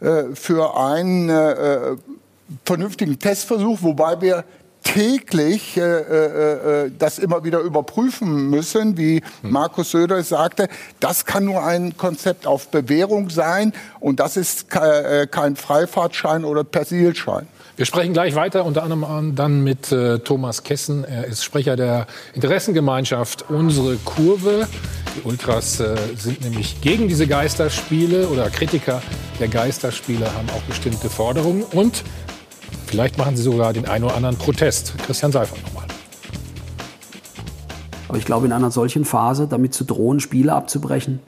äh, 0.00 0.34
für 0.34 0.76
einen 0.76 1.28
äh, 1.28 1.96
vernünftigen 2.64 3.18
Testversuch, 3.18 3.78
wobei 3.82 4.20
wir 4.20 4.44
täglich 4.82 5.76
äh, 5.76 5.82
äh, 5.82 6.84
äh, 6.86 6.90
das 6.98 7.18
immer 7.18 7.44
wieder 7.44 7.60
überprüfen 7.60 8.48
müssen, 8.50 8.96
wie 8.96 9.22
hm. 9.42 9.50
Markus 9.50 9.90
Söder 9.90 10.22
sagte. 10.22 10.68
Das 11.00 11.26
kann 11.26 11.44
nur 11.44 11.64
ein 11.64 11.96
Konzept 11.96 12.46
auf 12.46 12.68
Bewährung 12.68 13.30
sein 13.30 13.72
und 14.00 14.20
das 14.20 14.36
ist 14.36 14.70
ke 14.70 15.28
kein 15.30 15.56
Freifahrtschein 15.56 16.44
oder 16.44 16.64
Persilschein. 16.64 17.46
Wir 17.76 17.86
sprechen 17.86 18.12
gleich 18.12 18.34
weiter, 18.34 18.64
unter 18.66 18.82
anderem 18.82 19.34
dann 19.34 19.64
mit 19.64 19.90
äh, 19.90 20.18
Thomas 20.18 20.64
Kessen. 20.64 21.04
Er 21.04 21.26
ist 21.26 21.44
Sprecher 21.44 21.76
der 21.76 22.06
Interessengemeinschaft 22.34 23.48
Unsere 23.48 23.96
Kurve. 23.96 24.66
Die 25.16 25.22
Ultras 25.22 25.80
äh, 25.80 25.96
sind 26.16 26.42
nämlich 26.42 26.80
gegen 26.80 27.08
diese 27.08 27.26
Geisterspiele 27.26 28.28
oder 28.28 28.48
Kritiker 28.50 29.02
der 29.40 29.48
Geisterspiele 29.48 30.26
haben 30.32 30.48
auch 30.50 30.62
bestimmte 30.62 31.10
Forderungen. 31.10 31.62
Und 31.62 32.04
vielleicht 32.86 33.18
machen 33.18 33.36
sie 33.36 33.42
sogar 33.42 33.72
den 33.72 33.88
einen 33.88 34.04
oder 34.04 34.14
anderen 34.14 34.36
Protest. 34.36 34.94
Christian 35.06 35.32
Seifert 35.32 35.62
nochmal. 35.62 35.86
Aber 38.08 38.18
ich 38.18 38.24
glaube, 38.24 38.46
in 38.46 38.52
einer 38.52 38.70
solchen 38.70 39.04
Phase 39.04 39.46
damit 39.48 39.72
zu 39.72 39.84
drohen, 39.84 40.20
Spiele 40.20 40.52
abzubrechen, 40.52 41.20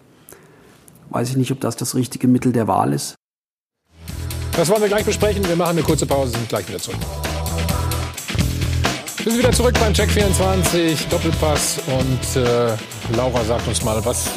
weiß 1.11 1.31
ich 1.31 1.37
nicht, 1.37 1.53
ob 1.53 1.61
das 1.61 1.77
das 1.77 1.95
richtige 1.95 2.29
Mittel 2.29 2.53
der 2.53 2.69
Wahl 2.69 2.93
ist. 2.93 3.15
Das 4.57 4.69
wollen 4.69 4.83
wir 4.83 4.89
gleich 4.89 5.05
besprechen. 5.05 5.47
Wir 5.49 5.57
machen 5.57 5.79
eine 5.79 5.83
kurze 5.83 6.07
Pause, 6.07 6.33
sind 6.33 6.49
gleich 6.49 6.69
wieder 6.69 6.79
zurück. 6.79 6.99
Wir 9.23 9.33
sind 9.33 9.39
wieder 9.39 9.53
zurück 9.53 9.75
beim 9.79 9.95
Check 9.95 10.11
24, 10.11 11.07
Doppelpass. 11.07 11.79
Und 11.87 12.43
äh, 12.43 12.77
Laura 13.17 13.45
sagt 13.45 13.69
uns 13.69 13.83
mal, 13.85 14.03
was 14.05 14.31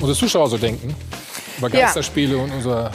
unsere 0.00 0.18
Zuschauer 0.18 0.48
so 0.48 0.58
denken 0.58 0.94
über 1.58 1.70
Geisterspiele 1.70 2.36
ja. 2.36 2.42
und 2.42 2.52
unser 2.52 2.90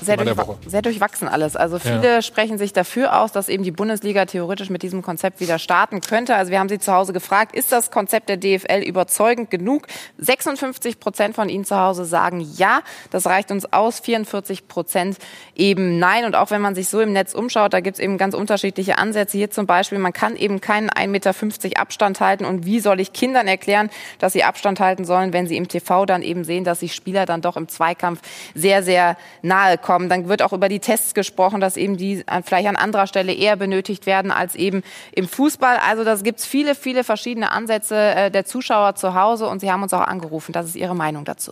sehr, 0.00 0.16
durchwa 0.16 0.56
sehr, 0.66 0.82
durchwachsen 0.82 1.28
alles. 1.28 1.56
Also 1.56 1.78
viele 1.78 2.14
ja. 2.14 2.22
sprechen 2.22 2.58
sich 2.58 2.72
dafür 2.72 3.20
aus, 3.20 3.32
dass 3.32 3.48
eben 3.48 3.62
die 3.62 3.70
Bundesliga 3.70 4.24
theoretisch 4.24 4.70
mit 4.70 4.82
diesem 4.82 5.02
Konzept 5.02 5.40
wieder 5.40 5.58
starten 5.58 6.00
könnte. 6.00 6.34
Also 6.34 6.50
wir 6.50 6.58
haben 6.58 6.68
sie 6.68 6.78
zu 6.78 6.92
Hause 6.92 7.12
gefragt, 7.12 7.54
ist 7.54 7.72
das 7.72 7.90
Konzept 7.90 8.28
der 8.28 8.36
DFL 8.36 8.82
überzeugend 8.82 9.50
genug? 9.50 9.86
56 10.18 11.00
Prozent 11.00 11.34
von 11.34 11.48
ihnen 11.48 11.64
zu 11.64 11.78
Hause 11.78 12.04
sagen 12.04 12.40
ja, 12.56 12.80
das 13.10 13.26
reicht 13.26 13.50
uns 13.50 13.72
aus. 13.72 14.00
44 14.00 14.68
Prozent 14.68 15.18
eben 15.54 15.98
nein. 15.98 16.24
Und 16.24 16.34
auch 16.34 16.50
wenn 16.50 16.60
man 16.60 16.74
sich 16.74 16.88
so 16.88 17.00
im 17.00 17.12
Netz 17.12 17.34
umschaut, 17.34 17.72
da 17.72 17.80
gibt 17.80 17.98
es 17.98 18.02
eben 18.02 18.18
ganz 18.18 18.34
unterschiedliche 18.34 18.98
Ansätze. 18.98 19.36
Hier 19.36 19.50
zum 19.50 19.66
Beispiel, 19.66 19.98
man 19.98 20.12
kann 20.12 20.36
eben 20.36 20.60
keinen 20.60 20.90
1,50 20.90 21.08
Meter 21.08 21.80
Abstand 21.80 22.20
halten. 22.20 22.44
Und 22.44 22.64
wie 22.64 22.80
soll 22.80 23.00
ich 23.00 23.12
Kindern 23.12 23.46
erklären, 23.46 23.90
dass 24.18 24.32
sie 24.32 24.44
Abstand 24.44 24.80
halten 24.80 25.04
sollen, 25.04 25.32
wenn 25.32 25.46
sie 25.46 25.56
im 25.56 25.68
TV 25.68 26.06
dann 26.06 26.22
eben 26.22 26.44
sehen, 26.44 26.64
dass 26.64 26.80
sich 26.80 26.94
Spieler 26.94 27.26
dann 27.26 27.42
doch 27.42 27.56
im 27.56 27.68
Zweikampf 27.68 28.20
sehr, 28.54 28.82
sehr 28.82 29.16
nahe 29.42 29.76
kommen? 29.76 29.89
Kommen. 29.90 30.08
Dann 30.08 30.28
wird 30.28 30.42
auch 30.42 30.52
über 30.52 30.68
die 30.68 30.78
Tests 30.78 31.14
gesprochen, 31.14 31.60
dass 31.60 31.76
eben 31.76 31.96
die 31.96 32.22
vielleicht 32.44 32.68
an 32.68 32.76
anderer 32.76 33.08
Stelle 33.08 33.32
eher 33.32 33.56
benötigt 33.56 34.06
werden 34.06 34.30
als 34.30 34.54
eben 34.54 34.82
im 35.12 35.26
Fußball. 35.26 35.78
Also 35.84 36.04
da 36.04 36.14
gibt 36.14 36.38
es 36.38 36.46
viele, 36.46 36.76
viele 36.76 37.02
verschiedene 37.02 37.50
Ansätze 37.50 37.96
äh, 37.96 38.30
der 38.30 38.44
Zuschauer 38.44 38.94
zu 38.94 39.16
Hause 39.16 39.48
und 39.48 39.58
Sie 39.58 39.68
haben 39.68 39.82
uns 39.82 39.92
auch 39.92 40.06
angerufen. 40.06 40.52
Das 40.52 40.66
ist 40.66 40.76
Ihre 40.76 40.94
Meinung 40.94 41.24
dazu. 41.24 41.50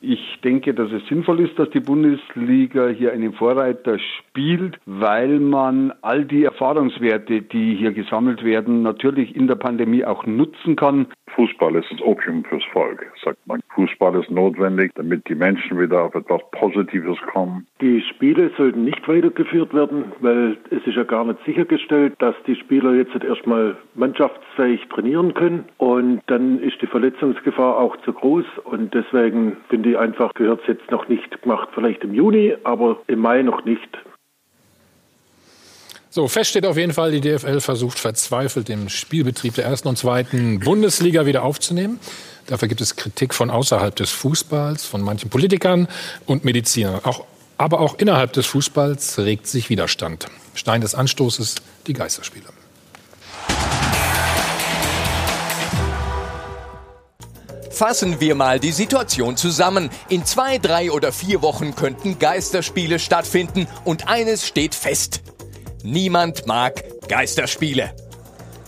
Ich 0.00 0.20
denke, 0.44 0.72
dass 0.72 0.92
es 0.92 1.02
sinnvoll 1.08 1.40
ist, 1.40 1.58
dass 1.58 1.68
die 1.70 1.80
Bundesliga 1.80 2.86
hier 2.88 3.12
einen 3.12 3.32
Vorreiter 3.32 3.98
spielt, 4.36 4.78
weil 4.84 5.40
man 5.40 5.94
all 6.02 6.26
die 6.26 6.44
Erfahrungswerte, 6.44 7.40
die 7.40 7.74
hier 7.74 7.92
gesammelt 7.92 8.44
werden, 8.44 8.82
natürlich 8.82 9.34
in 9.34 9.46
der 9.46 9.54
Pandemie 9.54 10.04
auch 10.04 10.26
nutzen 10.26 10.76
kann. 10.76 11.06
Fußball 11.34 11.74
ist 11.76 11.90
das 11.90 12.02
Opium 12.02 12.44
fürs 12.44 12.64
Volk, 12.72 13.06
sagt 13.24 13.38
man. 13.46 13.60
Fußball 13.74 14.14
ist 14.20 14.30
notwendig, 14.30 14.92
damit 14.94 15.26
die 15.28 15.34
Menschen 15.34 15.80
wieder 15.80 16.02
auf 16.02 16.14
etwas 16.14 16.42
Positives 16.52 17.18
kommen. 17.32 17.66
Die 17.80 18.02
Spiele 18.02 18.50
sollten 18.58 18.84
nicht 18.84 19.08
weitergeführt 19.08 19.72
werden, 19.72 20.12
weil 20.20 20.58
es 20.70 20.86
ist 20.86 20.96
ja 20.96 21.04
gar 21.04 21.24
nicht 21.24 21.42
sichergestellt, 21.46 22.14
dass 22.18 22.34
die 22.46 22.56
Spieler 22.56 22.94
jetzt 22.94 23.14
erstmal 23.24 23.76
mannschaftsfähig 23.94 24.86
trainieren 24.88 25.32
können 25.32 25.64
und 25.78 26.20
dann 26.26 26.58
ist 26.60 26.80
die 26.82 26.86
Verletzungsgefahr 26.86 27.78
auch 27.78 27.96
zu 28.02 28.12
groß 28.12 28.44
und 28.64 28.92
deswegen 28.92 29.56
finde 29.70 29.90
ich 29.90 29.98
einfach, 29.98 30.34
gehört 30.34 30.60
es 30.62 30.68
jetzt 30.68 30.90
noch 30.90 31.08
nicht 31.08 31.42
gemacht, 31.42 31.70
vielleicht 31.74 32.04
im 32.04 32.12
Juni, 32.12 32.54
aber 32.64 32.98
im 33.06 33.20
Mai 33.20 33.42
noch 33.42 33.64
nicht. 33.64 33.88
So, 36.16 36.28
fest 36.28 36.48
steht 36.48 36.64
auf 36.64 36.78
jeden 36.78 36.94
Fall, 36.94 37.10
die 37.10 37.20
DFL 37.20 37.60
versucht 37.60 37.98
verzweifelt, 37.98 38.68
den 38.68 38.88
Spielbetrieb 38.88 39.54
der 39.54 39.66
ersten 39.66 39.86
und 39.88 39.98
zweiten 39.98 40.60
Bundesliga 40.60 41.26
wieder 41.26 41.42
aufzunehmen. 41.42 42.00
Dafür 42.46 42.68
gibt 42.68 42.80
es 42.80 42.96
Kritik 42.96 43.34
von 43.34 43.50
außerhalb 43.50 43.94
des 43.94 44.12
Fußballs, 44.12 44.86
von 44.86 45.02
manchen 45.02 45.28
Politikern 45.28 45.88
und 46.24 46.46
Medizinern. 46.46 47.00
Auch, 47.04 47.26
aber 47.58 47.80
auch 47.80 47.98
innerhalb 47.98 48.32
des 48.32 48.46
Fußballs 48.46 49.18
regt 49.18 49.46
sich 49.46 49.68
Widerstand. 49.68 50.28
Stein 50.54 50.80
des 50.80 50.94
Anstoßes, 50.94 51.56
die 51.86 51.92
Geisterspiele. 51.92 52.46
Fassen 57.70 58.20
wir 58.20 58.34
mal 58.36 58.58
die 58.58 58.72
Situation 58.72 59.36
zusammen. 59.36 59.90
In 60.08 60.24
zwei, 60.24 60.56
drei 60.56 60.90
oder 60.90 61.12
vier 61.12 61.42
Wochen 61.42 61.74
könnten 61.74 62.18
Geisterspiele 62.18 62.98
stattfinden 62.98 63.68
und 63.84 64.08
eines 64.08 64.46
steht 64.46 64.74
fest. 64.74 65.20
Niemand 65.86 66.48
mag 66.48 66.82
Geisterspiele. 67.06 67.92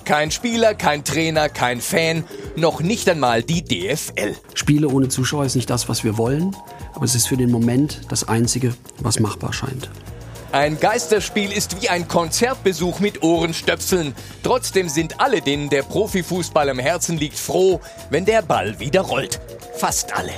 Kein 0.04 0.30
Spieler, 0.30 0.74
kein 0.74 1.02
Trainer, 1.02 1.48
kein 1.48 1.80
Fan, 1.80 2.22
noch 2.54 2.80
nicht 2.80 3.08
einmal 3.08 3.42
die 3.42 3.64
DFL. 3.64 4.36
Spiele 4.54 4.88
ohne 4.88 5.08
Zuschauer 5.08 5.44
ist 5.44 5.56
nicht 5.56 5.68
das, 5.68 5.88
was 5.88 6.04
wir 6.04 6.16
wollen, 6.16 6.54
aber 6.94 7.04
es 7.04 7.16
ist 7.16 7.26
für 7.26 7.36
den 7.36 7.50
Moment 7.50 8.02
das 8.08 8.28
Einzige, 8.28 8.72
was 9.00 9.18
machbar 9.18 9.52
scheint. 9.52 9.90
Ein 10.52 10.78
Geisterspiel 10.78 11.50
ist 11.50 11.82
wie 11.82 11.88
ein 11.88 12.06
Konzertbesuch 12.06 13.00
mit 13.00 13.20
Ohrenstöpseln. 13.24 14.14
Trotzdem 14.44 14.88
sind 14.88 15.20
alle, 15.20 15.40
denen 15.40 15.70
der 15.70 15.82
Profifußball 15.82 16.70
am 16.70 16.78
Herzen 16.78 17.18
liegt, 17.18 17.36
froh, 17.36 17.80
wenn 18.10 18.26
der 18.26 18.42
Ball 18.42 18.78
wieder 18.78 19.00
rollt. 19.00 19.40
Fast 19.74 20.14
alle. 20.14 20.34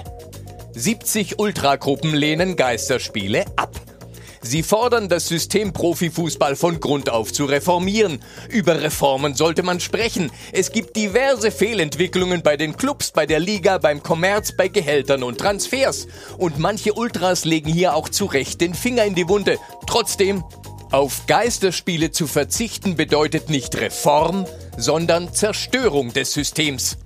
70 0.73 1.39
Ultragruppen 1.39 2.15
lehnen 2.15 2.57
Geisterspiele 2.57 3.45
ab. 3.57 3.79
Sie 4.43 4.63
fordern, 4.63 5.11
das 5.11 5.29
System 5.29 5.75
Profifußball 5.75 6.57
von 6.57 6.81
Grund 6.81 7.11
auf 7.11 7.31
zu 7.31 7.45
reformieren. 7.45 8.23
Über 8.49 8.81
Reformen 8.81 9.35
sollte 9.35 9.63
man 9.63 9.81
sprechen. 9.81 10.33
Es 10.53 10.73
gibt 10.73 10.97
diverse 10.97 11.51
Fehlentwicklungen 11.51 12.43
bei 12.43 12.57
den 12.57 12.77
Clubs, 12.77 13.11
bei 13.11 13.27
der 13.27 13.39
Liga, 13.39 13.77
beim 13.77 14.03
Kommerz, 14.03 14.53
bei 14.53 14.69
Gehältern 14.69 15.23
und 15.23 15.39
Transfers. 15.39 16.07
Und 16.39 16.59
manche 16.59 16.95
Ultras 16.95 17.45
legen 17.45 17.71
hier 17.71 17.95
auch 17.95 18.09
zu 18.09 18.25
Recht 18.25 18.63
den 18.63 18.73
Finger 18.73 19.05
in 19.05 19.15
die 19.15 19.29
Wunde. 19.29 19.59
Trotzdem, 19.87 20.43
auf 20.91 21.27
Geisterspiele 21.27 22.11
zu 22.11 22.27
verzichten 22.27 22.97
bedeutet 22.97 23.51
nicht 23.51 23.79
Reform, 23.79 24.47
sondern 24.77 25.35
Zerstörung 25.35 26.15
des 26.15 26.33
Systems. 26.33 26.97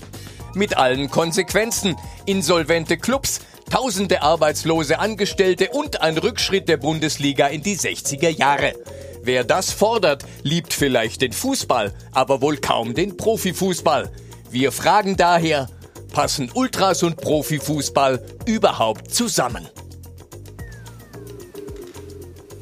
Mit 0.54 0.76
allen 0.76 1.10
Konsequenzen. 1.10 1.96
Insolvente 2.26 2.96
Clubs, 2.96 3.40
tausende 3.70 4.22
arbeitslose 4.22 4.98
Angestellte 4.98 5.70
und 5.70 6.02
ein 6.02 6.18
Rückschritt 6.18 6.68
der 6.68 6.76
Bundesliga 6.76 7.46
in 7.46 7.62
die 7.62 7.76
60er 7.76 8.28
Jahre. 8.28 8.74
Wer 9.22 9.44
das 9.44 9.72
fordert, 9.72 10.24
liebt 10.42 10.72
vielleicht 10.72 11.22
den 11.22 11.32
Fußball, 11.32 11.94
aber 12.12 12.40
wohl 12.42 12.58
kaum 12.58 12.94
den 12.94 13.16
Profifußball. 13.16 14.10
Wir 14.50 14.70
fragen 14.70 15.16
daher, 15.16 15.68
passen 16.12 16.50
Ultras 16.54 17.02
und 17.02 17.16
Profifußball 17.16 18.24
überhaupt 18.46 19.12
zusammen? 19.12 19.68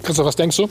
Christoph, 0.02 0.26
was 0.26 0.36
denkst 0.36 0.56
du? 0.56 0.68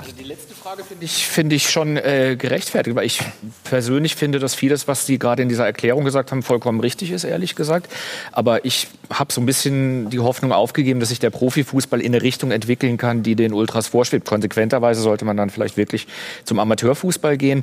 Also 0.00 0.12
die 0.12 0.24
letzte 0.24 0.53
Frage 0.64 0.82
finde 0.82 1.04
ich, 1.04 1.26
find 1.26 1.52
ich 1.52 1.68
schon 1.68 1.98
äh, 1.98 2.36
gerechtfertigt, 2.38 2.96
weil 2.96 3.04
ich 3.04 3.20
persönlich 3.64 4.16
finde, 4.16 4.38
dass 4.38 4.54
vieles, 4.54 4.88
was 4.88 5.04
Sie 5.04 5.18
gerade 5.18 5.42
in 5.42 5.50
dieser 5.50 5.66
Erklärung 5.66 6.06
gesagt 6.06 6.30
haben, 6.30 6.42
vollkommen 6.42 6.80
richtig 6.80 7.10
ist, 7.10 7.24
ehrlich 7.24 7.54
gesagt. 7.54 7.92
Aber 8.32 8.64
ich 8.64 8.88
habe 9.10 9.30
so 9.30 9.42
ein 9.42 9.46
bisschen 9.46 10.08
die 10.08 10.20
Hoffnung 10.20 10.52
aufgegeben, 10.52 11.00
dass 11.00 11.10
sich 11.10 11.18
der 11.18 11.28
Profifußball 11.28 12.00
in 12.00 12.14
eine 12.14 12.22
Richtung 12.22 12.50
entwickeln 12.50 12.96
kann, 12.96 13.22
die 13.22 13.36
den 13.36 13.52
Ultras 13.52 13.88
vorschwebt. 13.88 14.26
Konsequenterweise 14.26 15.02
sollte 15.02 15.26
man 15.26 15.36
dann 15.36 15.50
vielleicht 15.50 15.76
wirklich 15.76 16.06
zum 16.44 16.58
Amateurfußball 16.58 17.36
gehen. 17.36 17.62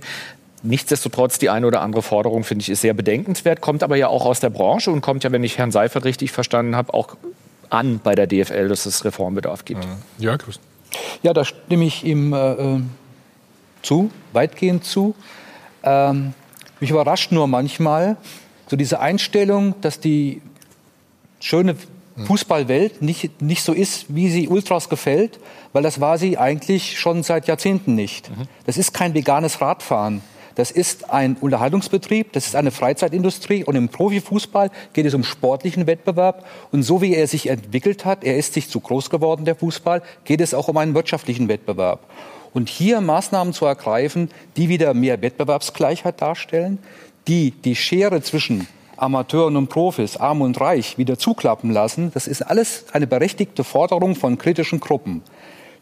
Nichtsdestotrotz, 0.62 1.40
die 1.40 1.50
eine 1.50 1.66
oder 1.66 1.82
andere 1.82 2.04
Forderung, 2.04 2.44
finde 2.44 2.62
ich, 2.62 2.70
ist 2.70 2.82
sehr 2.82 2.94
bedenkenswert, 2.94 3.62
kommt 3.62 3.82
aber 3.82 3.96
ja 3.96 4.10
auch 4.10 4.28
aus 4.28 4.42
der 4.42 4.52
Branche 4.52 4.92
und 4.92 5.02
kommt 5.02 5.24
ja, 5.24 5.32
wenn 5.32 5.44
ich 5.44 5.58
Herrn 5.58 5.72
Seifert 5.72 6.06
richtig 6.06 6.32
verstanden 6.32 6.76
habe, 6.76 6.94
auch 6.94 7.18
an 7.72 8.00
bei 8.04 8.14
der 8.14 8.28
DFL, 8.28 8.68
dass 8.68 8.86
es 8.86 9.04
Reformbedarf 9.06 9.66
gibt. 9.66 9.88
Ja, 10.20 10.38
grüß. 10.38 10.60
Ja, 11.24 11.34
da 11.34 11.46
stimme 11.46 11.86
ich 11.86 12.04
ihm 12.04 12.34
äh, 12.34 12.52
äh, 12.52 12.82
zu, 13.82 14.12
weitgehend 14.34 14.84
zu. 14.84 15.16
Ähm, 15.84 16.34
mich 16.80 16.90
überrascht 16.90 17.32
nur 17.32 17.48
manchmal 17.48 18.18
so 18.68 18.76
diese 18.76 19.00
Einstellung, 19.00 19.76
dass 19.82 20.00
die 20.00 20.42
schöne 21.40 21.76
Fußballwelt 22.26 23.02
nicht, 23.02 23.42
nicht 23.42 23.64
so 23.64 23.74
ist, 23.74 24.06
wie 24.10 24.30
sie 24.30 24.48
Ultras 24.48 24.90
gefällt, 24.90 25.40
weil 25.74 25.84
das 25.84 26.00
war 26.02 26.18
sie 26.18 26.38
eigentlich 26.38 27.00
schon 27.00 27.24
seit 27.24 27.48
Jahrzehnten 27.48 27.96
nicht. 27.96 28.30
Das 28.66 28.78
ist 28.78 28.94
kein 28.94 29.14
veganes 29.14 29.62
Radfahren. 29.62 30.22
Das 30.56 30.72
ist 30.72 31.10
ein 31.10 31.38
Unterhaltungsbetrieb, 31.40 32.34
das 32.34 32.48
ist 32.48 32.56
eine 32.56 32.72
Freizeitindustrie 32.72 33.64
und 33.64 33.76
im 33.76 33.90
Profifußball 33.90 34.70
geht 34.94 35.06
es 35.06 35.14
um 35.14 35.24
sportlichen 35.24 35.88
Wettbewerb. 35.88 36.46
Und 36.72 36.84
so 36.84 37.02
wie 37.02 37.16
er 37.16 37.28
sich 37.28 37.50
entwickelt 37.50 38.06
hat, 38.06 38.24
er 38.24 38.38
ist 38.38 38.54
sich 38.54 38.70
zu 38.70 38.80
groß 38.80 39.10
geworden, 39.10 39.46
der 39.46 39.56
Fußball, 39.56 40.02
geht 40.26 40.42
es 40.42 40.54
auch 40.54 40.68
um 40.68 40.78
einen 40.78 40.94
wirtschaftlichen 40.94 41.48
Wettbewerb. 41.48 42.00
Und 42.54 42.70
hier 42.70 43.00
Maßnahmen 43.02 43.54
zu 43.54 43.66
ergreifen, 43.66 44.30
die 44.58 44.68
wieder 44.68 44.94
mehr 44.94 45.22
Wettbewerbsgleichheit 45.22 46.22
darstellen, 46.22 46.80
die 47.28 47.52
die 47.52 47.76
Schere 47.76 48.22
zwischen 48.22 48.68
Amateuren 48.98 49.56
und 49.56 49.70
Profis, 49.70 50.18
arm 50.18 50.42
und 50.42 50.62
reich, 50.62 50.98
wieder 50.98 51.18
zuklappen 51.18 51.72
lassen, 51.72 52.12
das 52.14 52.28
ist 52.28 52.44
alles 52.44 52.86
eine 52.92 53.08
berechtigte 53.08 53.64
Forderung 53.64 54.16
von 54.16 54.38
kritischen 54.38 54.80
Gruppen. 54.80 55.24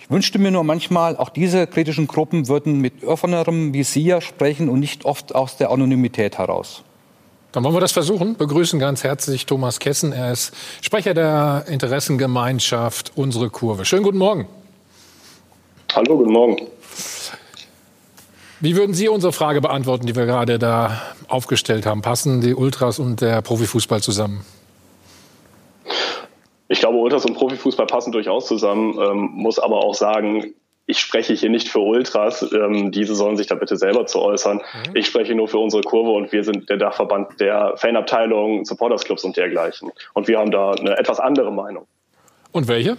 Ich 0.10 0.14
wünschte 0.16 0.40
mir 0.40 0.50
nur 0.50 0.64
manchmal, 0.64 1.18
auch 1.18 1.30
diese 1.30 1.68
kritischen 1.68 2.08
Gruppen 2.08 2.48
würden 2.48 2.82
mit 2.82 3.04
offenerem 3.04 3.76
Visier 3.76 4.22
sprechen 4.22 4.68
und 4.68 4.80
nicht 4.80 5.06
oft 5.06 5.36
aus 5.36 5.56
der 5.56 5.70
Anonymität 5.70 6.40
heraus. 6.40 6.82
Dann 7.52 7.64
wollen 7.64 7.76
wir 7.76 7.80
das 7.80 7.92
versuchen. 7.92 8.36
Begrüßen 8.36 8.80
ganz 8.80 9.04
herzlich 9.04 9.46
Thomas 9.46 9.78
Kessen. 9.78 10.12
Er 10.12 10.32
ist 10.32 10.56
Sprecher 10.82 11.14
der 11.14 11.66
Interessengemeinschaft 11.68 13.12
Unsere 13.18 13.52
Kurve. 13.52 13.86
Schönen 13.86 14.02
guten 14.02 14.18
Morgen. 14.18 14.48
Hallo, 15.94 16.18
guten 16.18 16.32
Morgen. 16.32 16.58
Wie 18.62 18.76
würden 18.76 18.96
Sie 18.96 19.10
unsere 19.10 19.32
Frage 19.32 19.62
beantworten, 19.62 20.08
die 20.08 20.16
wir 20.16 20.26
gerade 20.26 20.58
da 20.58 21.04
aufgestellt 21.28 21.86
haben? 21.86 22.02
Passen 22.02 22.42
die 22.42 22.56
Ultras 22.56 22.98
und 22.98 23.22
der 23.22 23.44
Profifußball 23.44 24.02
zusammen? 24.02 24.44
Ich 26.70 26.80
glaube, 26.80 26.98
Ultras 26.98 27.26
und 27.26 27.34
Profifußball 27.34 27.88
passen 27.88 28.12
durchaus 28.12 28.46
zusammen, 28.46 28.98
ähm, 29.00 29.30
muss 29.34 29.60
aber 29.60 29.84
auch 29.84 29.96
sagen, 29.96 30.54
ich 30.86 31.00
spreche 31.00 31.34
hier 31.34 31.50
nicht 31.50 31.70
für 31.70 31.80
Ultras, 31.80 32.44
ähm, 32.52 32.92
diese 32.92 33.14
sollen 33.14 33.38
sich 33.38 33.48
da 33.48 33.56
bitte 33.56 33.78
selber 33.78 34.06
zu 34.06 34.22
äußern. 34.22 34.58
Mhm. 34.58 34.96
Ich 34.96 35.06
spreche 35.06 35.36
nur 35.36 35.48
für 35.48 35.60
unsere 35.60 35.84
Kurve 35.84 36.12
und 36.12 36.32
wir 36.32 36.44
sind 36.44 36.70
der 36.70 36.78
Dachverband 36.78 37.40
der 37.40 37.74
Fanabteilung, 37.78 38.66
Supportersclubs 38.66 39.24
und 39.24 39.38
dergleichen. 39.38 39.92
Und 40.14 40.28
wir 40.28 40.40
haben 40.40 40.52
da 40.52 40.72
eine 40.72 40.98
etwas 40.98 41.20
andere 41.20 41.52
Meinung. 41.52 41.86
Und 42.52 42.68
welche? 42.68 42.98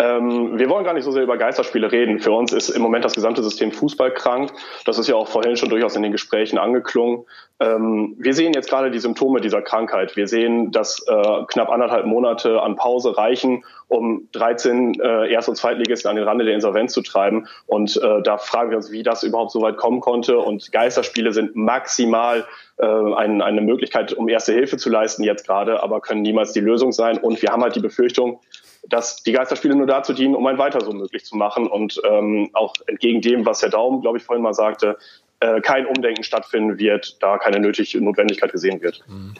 Ähm, 0.00 0.56
wir 0.56 0.70
wollen 0.70 0.84
gar 0.84 0.94
nicht 0.94 1.02
so 1.02 1.10
sehr 1.10 1.24
über 1.24 1.36
Geisterspiele 1.36 1.90
reden. 1.90 2.20
Für 2.20 2.30
uns 2.30 2.52
ist 2.52 2.68
im 2.68 2.82
Moment 2.82 3.04
das 3.04 3.14
gesamte 3.14 3.42
System 3.42 3.72
Fußball 3.72 4.12
krank. 4.14 4.52
Das 4.84 4.96
ist 4.96 5.08
ja 5.08 5.16
auch 5.16 5.26
vorhin 5.26 5.56
schon 5.56 5.70
durchaus 5.70 5.96
in 5.96 6.04
den 6.04 6.12
Gesprächen 6.12 6.56
angeklungen. 6.56 7.24
Ähm, 7.58 8.14
wir 8.16 8.32
sehen 8.32 8.52
jetzt 8.54 8.70
gerade 8.70 8.92
die 8.92 9.00
Symptome 9.00 9.40
dieser 9.40 9.60
Krankheit. 9.60 10.14
Wir 10.14 10.28
sehen, 10.28 10.70
dass 10.70 11.04
äh, 11.08 11.44
knapp 11.48 11.68
anderthalb 11.70 12.06
Monate 12.06 12.62
an 12.62 12.76
Pause 12.76 13.16
reichen, 13.16 13.64
um 13.88 14.28
13 14.30 15.00
äh, 15.00 15.32
Erst- 15.32 15.48
und 15.48 15.56
Zweitligisten 15.56 16.08
an 16.08 16.14
den 16.14 16.24
Rande 16.24 16.44
der 16.44 16.54
Insolvenz 16.54 16.92
zu 16.92 17.02
treiben. 17.02 17.48
Und 17.66 17.96
äh, 18.00 18.22
da 18.22 18.38
fragen 18.38 18.70
wir 18.70 18.76
uns, 18.76 18.92
wie 18.92 19.02
das 19.02 19.24
überhaupt 19.24 19.50
so 19.50 19.62
weit 19.62 19.78
kommen 19.78 19.98
konnte. 20.00 20.38
Und 20.38 20.70
Geisterspiele 20.70 21.32
sind 21.32 21.56
maximal 21.56 22.46
äh, 22.76 22.86
ein, 22.86 23.42
eine 23.42 23.62
Möglichkeit, 23.62 24.12
um 24.12 24.28
erste 24.28 24.52
Hilfe 24.52 24.76
zu 24.76 24.90
leisten 24.90 25.24
jetzt 25.24 25.44
gerade, 25.44 25.82
aber 25.82 26.00
können 26.00 26.22
niemals 26.22 26.52
die 26.52 26.60
Lösung 26.60 26.92
sein. 26.92 27.18
Und 27.18 27.42
wir 27.42 27.50
haben 27.50 27.64
halt 27.64 27.74
die 27.74 27.80
Befürchtung, 27.80 28.38
dass 28.86 29.22
die 29.22 29.32
Geisterspiele 29.32 29.74
nur 29.74 29.86
dazu 29.86 30.12
dienen, 30.12 30.34
um 30.34 30.46
ein 30.46 30.58
Weiter 30.58 30.80
so 30.80 30.92
möglich 30.92 31.24
zu 31.24 31.36
machen 31.36 31.66
und 31.66 32.00
ähm, 32.04 32.50
auch 32.52 32.74
entgegen 32.86 33.20
dem, 33.20 33.44
was 33.46 33.62
Herr 33.62 33.70
Daum, 33.70 34.00
glaube 34.00 34.18
ich, 34.18 34.24
vorhin 34.24 34.42
mal 34.42 34.54
sagte, 34.54 34.96
äh, 35.40 35.60
kein 35.60 35.86
Umdenken 35.86 36.24
stattfinden 36.24 36.78
wird, 36.78 37.22
da 37.22 37.38
keine 37.38 37.60
nötige 37.60 38.00
Notwendigkeit 38.00 38.52
gesehen 38.52 38.80
wird. 38.80 39.02
Mhm. 39.06 39.34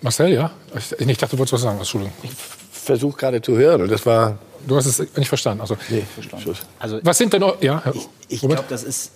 Marcel, 0.00 0.32
ja? 0.32 0.50
Ich, 0.76 0.92
ich 0.92 1.18
dachte, 1.18 1.36
du 1.36 1.38
wolltest 1.38 1.54
was 1.54 1.62
sagen. 1.62 1.78
Entschuldigung. 1.78 2.14
Ich 2.22 2.30
versuche 2.32 3.16
gerade 3.18 3.42
zu 3.42 3.56
hören. 3.56 3.88
Das 3.88 4.04
war. 4.06 4.38
Du 4.66 4.76
hast 4.76 4.86
es 4.86 4.98
nicht 5.16 5.28
verstanden. 5.28 5.60
Also, 5.60 5.76
nee, 5.88 6.02
verstanden. 6.02 6.56
Also, 6.78 7.00
was 7.02 7.18
sind 7.18 7.32
denn. 7.32 7.44
Ja, 7.60 7.82
ich, 7.94 8.08
ich 8.28 8.40
glaube, 8.40 8.64
das 8.68 8.84
ist, 8.84 9.12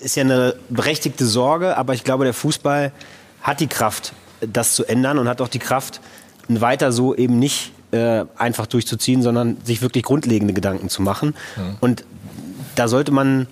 ist 0.00 0.16
ja 0.16 0.22
eine 0.22 0.54
berechtigte 0.68 1.24
Sorge, 1.24 1.76
aber 1.76 1.94
ich 1.94 2.04
glaube, 2.04 2.24
der 2.24 2.34
Fußball 2.34 2.92
hat 3.42 3.60
die 3.60 3.66
Kraft, 3.66 4.12
das 4.40 4.74
zu 4.74 4.84
ändern 4.84 5.18
und 5.18 5.28
hat 5.28 5.40
auch 5.40 5.48
die 5.48 5.58
Kraft, 5.58 6.00
weiter 6.48 6.92
so 6.92 7.14
eben 7.14 7.38
nicht 7.38 7.72
äh, 7.90 8.24
einfach 8.36 8.66
durchzuziehen, 8.66 9.22
sondern 9.22 9.56
sich 9.64 9.82
wirklich 9.82 10.04
grundlegende 10.04 10.54
Gedanken 10.54 10.88
zu 10.88 11.02
machen. 11.02 11.34
Mhm. 11.56 11.76
Und 11.80 12.04
da 12.74 12.88
sollte 12.88 13.12
man 13.12 13.46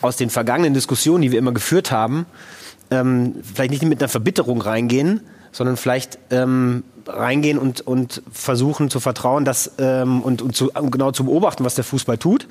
aus 0.00 0.16
den 0.16 0.30
vergangenen 0.30 0.74
Diskussionen, 0.74 1.22
die 1.22 1.32
wir 1.32 1.38
immer 1.38 1.52
geführt 1.52 1.90
haben, 1.90 2.26
ähm, 2.90 3.36
vielleicht 3.42 3.70
nicht 3.70 3.82
mit 3.82 4.00
einer 4.00 4.08
Verbitterung 4.08 4.60
reingehen, 4.60 5.20
sondern 5.52 5.76
vielleicht 5.76 6.18
ähm, 6.30 6.84
reingehen 7.06 7.58
und, 7.58 7.80
und 7.80 8.22
versuchen 8.32 8.90
zu 8.90 9.00
vertrauen 9.00 9.44
dass, 9.44 9.72
ähm, 9.78 10.22
und, 10.22 10.42
und 10.42 10.54
zu, 10.54 10.70
genau 10.90 11.10
zu 11.12 11.24
beobachten, 11.24 11.64
was 11.64 11.74
der 11.74 11.84
Fußball 11.84 12.18
tut. 12.18 12.46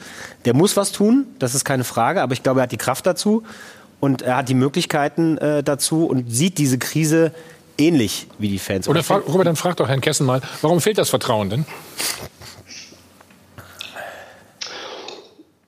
Der 0.45 0.53
muss 0.53 0.75
was 0.77 0.91
tun, 0.91 1.25
das 1.39 1.55
ist 1.55 1.65
keine 1.65 1.83
Frage, 1.83 2.21
aber 2.21 2.33
ich 2.33 2.43
glaube, 2.43 2.59
er 2.59 2.63
hat 2.63 2.71
die 2.71 2.77
Kraft 2.77 3.05
dazu 3.05 3.43
und 3.99 4.21
er 4.21 4.37
hat 4.37 4.49
die 4.49 4.53
Möglichkeiten 4.53 5.37
äh, 5.37 5.63
dazu 5.63 6.05
und 6.05 6.31
sieht 6.31 6.57
diese 6.57 6.77
Krise 6.77 7.31
ähnlich 7.79 8.27
wie 8.37 8.49
die 8.49 8.59
Fans. 8.59 8.87
Oder 8.87 9.03
frag, 9.03 9.27
Robert, 9.27 9.47
dann 9.47 9.55
frag 9.55 9.77
doch 9.77 9.87
Herrn 9.87 10.01
Kessen 10.01 10.25
mal, 10.25 10.41
warum 10.61 10.81
fehlt 10.81 10.97
das 10.97 11.09
Vertrauen 11.09 11.49
denn? 11.49 11.65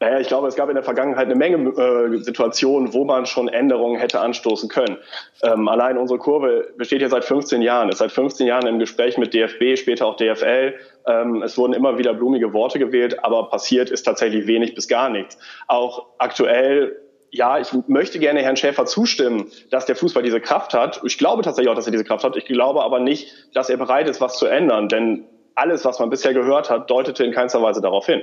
Naja, 0.02 0.20
ich 0.20 0.28
glaube, 0.28 0.48
es 0.48 0.56
gab 0.56 0.68
in 0.68 0.74
der 0.74 0.84
Vergangenheit 0.84 1.28
eine 1.28 1.36
Menge 1.36 1.58
äh, 1.58 2.18
Situationen, 2.24 2.92
wo 2.92 3.06
man 3.06 3.28
schon 3.28 3.48
Änderungen 3.48 4.00
hätte 4.00 4.20
anstoßen 4.20 4.68
können. 4.68 4.98
Ähm, 5.44 5.68
allein 5.68 5.96
unsere 6.00 6.18
Kurve 6.18 6.74
besteht 6.76 7.04
ja 7.04 7.08
seit 7.08 7.24
15 7.24 7.62
Jahren, 7.62 7.88
ist 7.90 8.00
seit 8.00 8.12
15 8.12 8.48
Jahren 8.48 8.66
im 8.66 8.80
Gespräch 8.80 9.20
mit 9.20 9.36
DFB, 9.36 9.78
später 9.78 10.08
auch 10.08 10.16
DFL. 10.16 10.74
Ähm, 11.06 11.44
es 11.44 11.56
wurden 11.56 11.74
immer 11.74 12.00
wieder 12.00 12.16
blumige 12.16 12.52
Worte 12.52 12.80
gewählt, 12.80 13.24
aber 13.24 13.48
passiert 13.52 13.92
ist 13.92 14.02
tatsächlich 14.02 14.48
wenig 14.48 14.74
bis 14.74 14.88
gar 14.88 15.08
nichts. 15.10 15.38
Auch 15.68 16.08
aktuell 16.18 16.98
ja, 17.32 17.60
ich 17.60 17.70
möchte 17.88 18.20
gerne 18.20 18.42
Herrn 18.42 18.58
Schäfer 18.58 18.86
zustimmen, 18.86 19.50
dass 19.70 19.86
der 19.86 19.96
Fußball 19.96 20.22
diese 20.22 20.42
Kraft 20.42 20.74
hat. 20.74 21.02
Ich 21.06 21.18
glaube 21.18 21.44
tatsächlich 21.44 21.72
auch, 21.72 21.76
dass 21.76 21.86
er 21.86 21.92
diese 21.92 22.04
Kraft 22.04 22.26
hat. 22.26 22.36
Ich 22.36 22.46
glaube 22.46 22.84
aber 22.84 23.00
nicht, 23.00 23.34
dass 23.54 23.70
er 23.70 23.78
bereit 23.78 24.10
ist, 24.10 24.20
was 24.20 24.38
zu 24.38 24.48
ändern. 24.48 24.90
Denn 24.90 25.24
alles, 25.56 25.86
was 25.86 26.00
man 26.00 26.10
bisher 26.10 26.34
gehört 26.34 26.70
hat, 26.70 26.90
deutete 26.90 27.24
in 27.24 27.32
keinster 27.32 27.62
Weise 27.62 27.82
darauf 27.82 28.06
hin. 28.06 28.22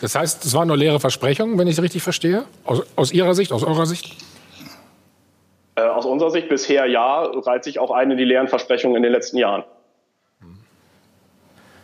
Das 0.00 0.14
heißt, 0.14 0.46
es 0.46 0.54
waren 0.54 0.68
nur 0.68 0.78
leere 0.78 0.98
Versprechungen, 0.98 1.58
wenn 1.58 1.68
ich 1.68 1.76
es 1.76 1.82
richtig 1.82 2.02
verstehe? 2.02 2.44
Aus, 2.64 2.82
aus 2.96 3.12
Ihrer 3.12 3.34
Sicht, 3.34 3.52
aus 3.52 3.64
eurer 3.64 3.84
Sicht? 3.84 4.16
Äh, 5.74 5.82
aus 5.82 6.06
unserer 6.06 6.30
Sicht 6.30 6.48
bisher 6.48 6.86
ja, 6.86 7.22
reiht 7.22 7.64
sich 7.64 7.78
auch 7.78 7.90
eine 7.90 8.16
die 8.16 8.24
leeren 8.24 8.48
Versprechungen 8.48 8.96
in 8.96 9.02
den 9.02 9.12
letzten 9.12 9.36
Jahren. 9.36 9.64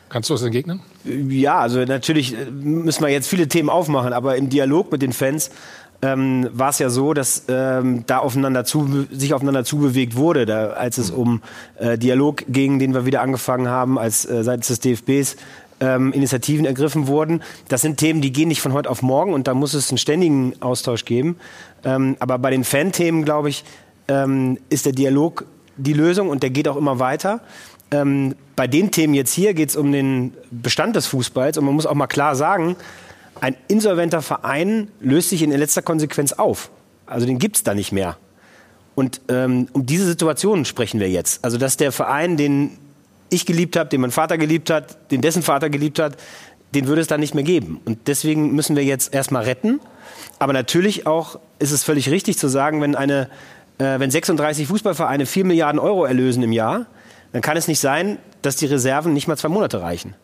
Kannst 0.09 0.31
du 0.31 0.35
das 0.35 0.43
entgegnen? 0.43 0.83
Ja, 1.05 1.59
also 1.59 1.81
natürlich 1.81 2.35
äh, 2.35 2.47
müssen 2.51 3.03
wir 3.03 3.11
jetzt 3.11 3.29
viele 3.29 3.49
Themen 3.49 3.69
aufmachen, 3.69 4.13
aber 4.13 4.37
im 4.37 4.49
Dialog 4.49 4.93
mit 4.93 5.03
den 5.03 5.13
Fans 5.13 5.51
ähm, 6.03 6.49
war 6.53 6.71
es 6.71 6.79
ja 6.79 6.91
so, 6.91 7.15
dass 7.15 7.45
ähm, 7.49 8.05
da 8.07 8.19
aufeinander 8.19 8.65
zu, 8.65 9.07
sich 9.11 9.35
aufeinander 9.35 9.65
zubewegt 9.65 10.17
wurde, 10.17 10.47
da, 10.47 10.69
als 10.71 10.99
es 10.99 11.11
um 11.11 11.43
äh, 11.79 11.97
Dialog 11.97 12.45
ging, 12.49 12.79
den 12.79 12.95
wir 12.95 13.07
wieder 13.07 13.23
angefangen 13.23 13.69
haben, 13.69 13.99
als 13.99 14.25
äh, 14.25 14.45
seitens 14.45 14.69
des 14.69 14.81
DFBs 14.81 15.37
ähm, 15.81 16.13
Initiativen 16.13 16.65
ergriffen 16.65 17.07
wurden. 17.07 17.43
Das 17.69 17.83
sind 17.83 17.99
Themen, 17.99 18.21
die 18.21 18.33
gehen 18.33 18.49
nicht 18.49 18.61
von 18.61 18.73
heute 18.73 18.91
auf 18.91 19.03
morgen 19.03 19.33
und 19.33 19.47
da 19.47 19.55
muss 19.55 19.75
es 19.75 19.91
einen 19.91 19.99
ständigen 19.99 20.55
Austausch 20.61 21.05
geben. 21.05 21.37
Ähm, 21.85 22.17
aber 22.19 22.39
bei 22.39 22.51
den 22.51 22.65
Fan-Themen, 22.65 23.25
glaube 23.25 23.49
ich, 23.49 23.65
ähm, 24.09 24.59
ist 24.69 24.87
der 24.87 24.93
Dialog 24.93 25.45
die 25.77 25.93
Lösung 25.93 26.29
und 26.29 26.43
der 26.43 26.51
geht 26.51 26.69
auch 26.69 26.77
immer 26.77 26.99
weiter. 26.99 27.41
Ähm, 27.91 28.35
bei 28.57 28.67
den 28.67 28.91
Themen 28.91 29.15
jetzt 29.15 29.33
hier 29.33 29.55
geht 29.55 29.69
es 29.69 29.77
um 29.77 29.93
den 29.93 30.33
Bestand 30.51 30.97
des 30.97 31.07
Fußballs 31.07 31.59
und 31.59 31.65
man 31.65 31.75
muss 31.75 31.87
auch 31.87 31.95
mal 31.95 32.07
klar 32.07 32.35
sagen, 32.35 32.77
ein 33.41 33.57
insolventer 33.69 34.23
Verein 34.23 34.89
löst 35.01 35.31
sich 35.31 35.43
in 35.43 35.51
letzter 35.51 35.83
Konsequenz 35.83 36.33
auf. 36.33 36.71
Also 37.07 37.27
den 37.27 37.39
gibt 37.39 37.57
es 37.57 37.63
da 37.63 37.75
nicht 37.75 37.93
mehr. 37.93 38.17
Und 38.95 39.21
ähm, 39.29 39.69
um 39.73 39.85
diese 39.85 40.07
Situation 40.07 40.65
sprechen 40.65 41.01
wir 41.01 41.11
jetzt. 41.11 41.45
Also 41.45 41.59
dass 41.59 41.77
der 41.77 41.93
Verein, 41.93 42.37
den 42.37 42.79
ich 43.29 43.47
geliebt 43.47 43.77
habe, 43.77 43.91
den 43.91 44.01
mein 44.01 44.11
Vater 44.11 44.39
geliebt 44.39 44.71
hat, 44.71 45.11
den 45.11 45.21
dessen 45.21 45.43
Vater 45.43 45.71
geliebt 45.71 45.99
hat, 45.99 46.17
den 46.75 46.87
würde 46.87 47.01
es 47.01 47.07
dann 47.07 47.21
nicht 47.21 47.35
mehr 47.35 47.45
geben. 47.45 47.81
Und 47.85 48.09
deswegen 48.09 48.55
müssen 48.55 48.77
wir 48.77 48.85
jetzt 48.85 49.15
erstmal 49.15 49.45
retten. 49.45 49.81
Aber 50.39 50.53
natürlich 50.53 51.07
auch 51.07 51.39
ist 51.59 51.73
es 51.73 51.85
völlig 51.85 52.11
richtig 52.11 52.39
zu 52.39 52.49
sagen, 52.49 52.81
wenn, 52.81 52.95
eine, 52.95 53.29
äh, 53.79 53.99
wenn 53.99 54.11
36 54.11 54.67
Fußballvereine 54.67 55.27
4 55.27 55.45
Milliarden 55.45 55.79
Euro 55.79 56.05
erlösen 56.05 56.43
im 56.43 56.53
Jahr, 56.53 56.87
dann 57.33 57.43
kann 57.43 57.57
es 57.57 57.69
nicht 57.69 57.81
sein, 57.81 58.19
dass 58.43 58.57
die 58.57 58.67
Reserven 58.67 59.13
nicht 59.13 59.29
mal 59.29 59.37
zwei 59.37 59.49
Monate 59.49 59.83
reichen. 59.83 60.15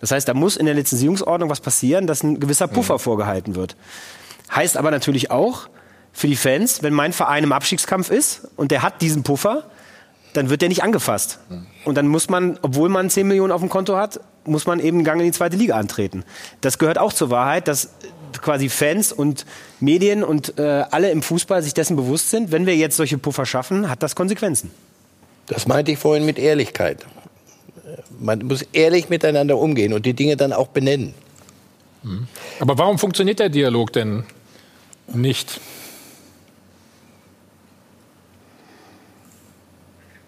Das 0.00 0.10
heißt, 0.10 0.28
da 0.28 0.34
muss 0.34 0.56
in 0.56 0.66
der 0.66 0.74
Lizenzierungsordnung 0.74 1.50
was 1.50 1.60
passieren, 1.60 2.06
dass 2.06 2.22
ein 2.22 2.40
gewisser 2.40 2.68
Puffer 2.68 2.94
mhm. 2.94 3.00
vorgehalten 3.00 3.54
wird. 3.54 3.76
Heißt 4.54 4.76
aber 4.76 4.90
natürlich 4.90 5.30
auch 5.30 5.68
für 6.12 6.26
die 6.26 6.36
Fans, 6.36 6.82
wenn 6.82 6.94
mein 6.94 7.12
Verein 7.12 7.44
im 7.44 7.52
Abstiegskampf 7.52 8.10
ist 8.10 8.48
und 8.56 8.70
der 8.70 8.82
hat 8.82 9.02
diesen 9.02 9.22
Puffer, 9.22 9.64
dann 10.32 10.50
wird 10.50 10.62
der 10.62 10.68
nicht 10.68 10.82
angefasst. 10.82 11.40
Mhm. 11.48 11.66
Und 11.84 11.94
dann 11.96 12.06
muss 12.06 12.28
man, 12.28 12.58
obwohl 12.62 12.88
man 12.88 13.10
10 13.10 13.26
Millionen 13.26 13.52
auf 13.52 13.60
dem 13.60 13.70
Konto 13.70 13.96
hat, 13.96 14.20
muss 14.44 14.66
man 14.66 14.80
eben 14.80 14.98
einen 14.98 15.04
Gang 15.04 15.20
in 15.20 15.26
die 15.26 15.32
zweite 15.32 15.56
Liga 15.56 15.76
antreten. 15.76 16.24
Das 16.60 16.78
gehört 16.78 16.98
auch 16.98 17.12
zur 17.12 17.30
Wahrheit, 17.30 17.68
dass 17.68 17.90
quasi 18.40 18.68
Fans 18.68 19.12
und 19.12 19.46
Medien 19.80 20.22
und 20.22 20.58
äh, 20.58 20.84
alle 20.90 21.10
im 21.10 21.22
Fußball 21.22 21.62
sich 21.62 21.74
dessen 21.74 21.96
bewusst 21.96 22.30
sind, 22.30 22.52
wenn 22.52 22.66
wir 22.66 22.76
jetzt 22.76 22.96
solche 22.96 23.18
Puffer 23.18 23.46
schaffen, 23.46 23.88
hat 23.88 24.02
das 24.02 24.14
Konsequenzen. 24.14 24.70
Das 25.46 25.66
meinte 25.66 25.92
ich 25.92 25.98
vorhin 25.98 26.26
mit 26.26 26.38
Ehrlichkeit. 26.38 27.06
Man 28.18 28.46
muss 28.46 28.62
ehrlich 28.72 29.08
miteinander 29.08 29.58
umgehen 29.58 29.92
und 29.92 30.06
die 30.06 30.14
Dinge 30.14 30.36
dann 30.36 30.52
auch 30.52 30.68
benennen. 30.68 31.14
Mhm. 32.02 32.26
Aber 32.60 32.78
warum 32.78 32.98
funktioniert 32.98 33.38
der 33.38 33.48
Dialog 33.48 33.92
denn 33.92 34.24
nicht? 35.06 35.60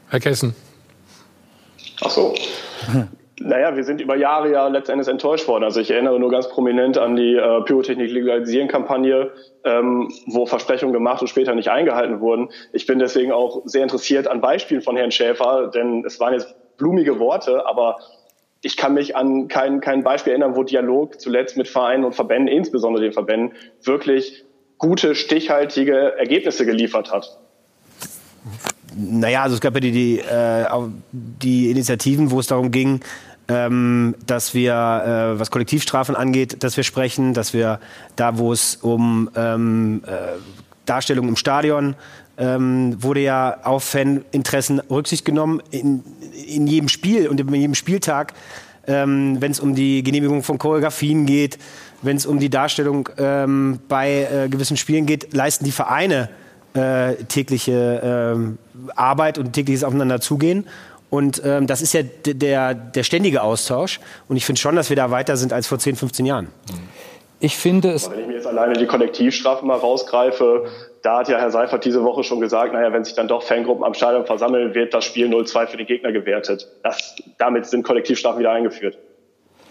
Herr 0.08 0.20
Kessen. 0.20 0.54
Ach 2.02 2.11
so. 2.11 2.34
Naja, 3.42 3.74
wir 3.74 3.84
sind 3.84 4.02
über 4.02 4.16
Jahre 4.16 4.52
ja 4.52 4.68
letztendlich 4.68 5.08
enttäuscht 5.08 5.48
worden. 5.48 5.64
Also 5.64 5.80
ich 5.80 5.90
erinnere 5.90 6.20
nur 6.20 6.30
ganz 6.30 6.48
prominent 6.48 6.98
an 6.98 7.16
die 7.16 7.36
äh, 7.36 7.62
Pyrotechnik-Legalisieren-Kampagne, 7.62 9.30
ähm, 9.64 10.12
wo 10.26 10.44
Versprechungen 10.44 10.92
gemacht 10.92 11.22
und 11.22 11.28
später 11.28 11.54
nicht 11.54 11.70
eingehalten 11.70 12.20
wurden. 12.20 12.50
Ich 12.74 12.86
bin 12.86 12.98
deswegen 12.98 13.32
auch 13.32 13.62
sehr 13.64 13.82
interessiert 13.82 14.28
an 14.28 14.42
Beispielen 14.42 14.82
von 14.82 14.94
Herrn 14.96 15.11
Schäfer, 15.11 15.70
denn 15.74 16.04
es 16.04 16.20
waren 16.20 16.34
jetzt 16.34 16.54
blumige 16.81 17.20
Worte, 17.20 17.66
aber 17.66 17.99
ich 18.62 18.76
kann 18.76 18.95
mich 18.95 19.14
an 19.14 19.47
kein, 19.47 19.81
kein 19.81 20.03
Beispiel 20.03 20.33
erinnern, 20.33 20.57
wo 20.57 20.64
Dialog 20.64 21.20
zuletzt 21.20 21.57
mit 21.57 21.68
Vereinen 21.68 22.05
und 22.05 22.14
Verbänden, 22.14 22.49
insbesondere 22.49 23.05
den 23.05 23.12
Verbänden, 23.12 23.57
wirklich 23.85 24.45
gute, 24.78 25.14
stichhaltige 25.14 26.18
Ergebnisse 26.18 26.66
geliefert 26.66 27.12
hat. 27.12 27.39
Naja, 28.97 29.43
also 29.43 29.55
es 29.55 29.61
gab 29.61 29.74
ja 29.74 29.81
die, 29.81 29.93
die, 29.93 30.18
äh, 30.18 30.66
die 31.12 31.70
Initiativen, 31.70 32.31
wo 32.31 32.41
es 32.41 32.49
darum 32.49 32.70
ging, 32.70 33.01
ähm, 33.49 34.14
dass 34.26 34.55
wir, 34.55 34.72
äh, 34.72 35.39
was 35.39 35.51
Kollektivstrafen 35.51 36.16
angeht, 36.16 36.62
dass 36.62 36.76
wir 36.76 36.85
sprechen, 36.85 37.35
dass 37.35 37.53
wir 37.53 37.78
da, 38.16 38.39
wo 38.39 38.53
es 38.53 38.76
um 38.76 39.31
ähm, 39.37 40.03
äh, 40.07 40.39
Darstellung 40.87 41.28
im 41.28 41.37
Stadion 41.37 41.95
ähm, 42.41 42.97
wurde 43.03 43.20
ja 43.20 43.59
auf 43.64 43.85
Faninteressen 43.85 44.81
Rücksicht 44.91 45.24
genommen 45.24 45.62
in, 45.70 46.03
in 46.47 46.66
jedem 46.66 46.88
Spiel 46.88 47.28
und 47.28 47.41
in 47.41 47.55
jedem 47.55 47.74
Spieltag, 47.74 48.34
ähm, 48.86 49.36
wenn 49.41 49.53
es 49.53 49.61
um 49.61 49.74
die 49.74 50.03
Genehmigung 50.03 50.43
von 50.43 50.59
Choreografien 50.59 51.26
geht, 51.26 51.59
wenn 52.03 52.16
es 52.16 52.26
um 52.26 52.38
die 52.38 52.51
Darstellung 52.51 53.09
ähm, 53.18 53.78
bei 53.88 54.28
äh, 54.30 54.49
gewissen 54.49 54.76
Spielen 54.76 55.07
geht, 55.07 55.32
leisten 55.34 55.64
die 55.64 55.72
Vereine 55.72 56.30
äh, 56.74 57.14
tägliche 57.24 58.36
äh, 58.36 58.91
Arbeit 58.95 59.38
und 59.38 59.53
tägliches 59.53 59.84
Aufeinander 59.84 60.20
zugehen. 60.20 60.66
Und 61.11 61.43
ähm, 61.45 61.66
das 61.66 61.82
ist 61.82 61.93
ja 61.93 62.03
der, 62.03 62.74
der 62.74 63.03
ständige 63.03 63.43
Austausch. 63.43 64.01
Und 64.28 64.36
ich 64.36 64.47
finde 64.47 64.61
schon, 64.61 64.76
dass 64.76 64.88
wir 64.91 64.97
da 64.97 65.11
weiter 65.11 65.36
sind 65.36 65.53
als 65.53 65.66
vor 65.66 65.78
10, 65.78 65.97
15 65.97 66.24
Jahren. 66.24 66.49
Ich 67.41 67.57
finde 67.57 67.91
es. 67.91 68.09
Wenn 68.11 68.20
ich 68.20 68.26
mir 68.28 68.34
jetzt 68.34 68.47
alleine 68.47 68.74
die 68.74 68.86
Kollektivstrafen 68.86 69.66
mal 69.66 69.78
rausgreife, 69.78 70.66
da 71.03 71.18
hat 71.18 71.28
ja 71.28 71.38
Herr 71.38 71.51
Seifert 71.51 71.84
diese 71.84 72.03
Woche 72.05 72.24
schon 72.24 72.40
gesagt, 72.40 72.72
naja, 72.72 72.92
wenn 72.92 73.05
sich 73.05 73.14
dann 73.14 73.28
doch 73.28 73.42
Fangruppen 73.42 73.84
am 73.84 73.94
Stadion 73.94 74.26
versammeln, 74.26 74.74
wird 74.74 74.92
das 74.92 75.05
Spiel 75.05 75.28
0-2 75.28 75.66
für 75.66 75.76
den 75.76 75.86
Gegner 75.86 76.12
gewertet. 76.12 76.68
Das, 76.82 77.16
damit 77.38 77.66
sind 77.66 77.84
Kollektivstrafen 77.84 78.40
wieder 78.40 78.53
eingeführt. 78.53 78.98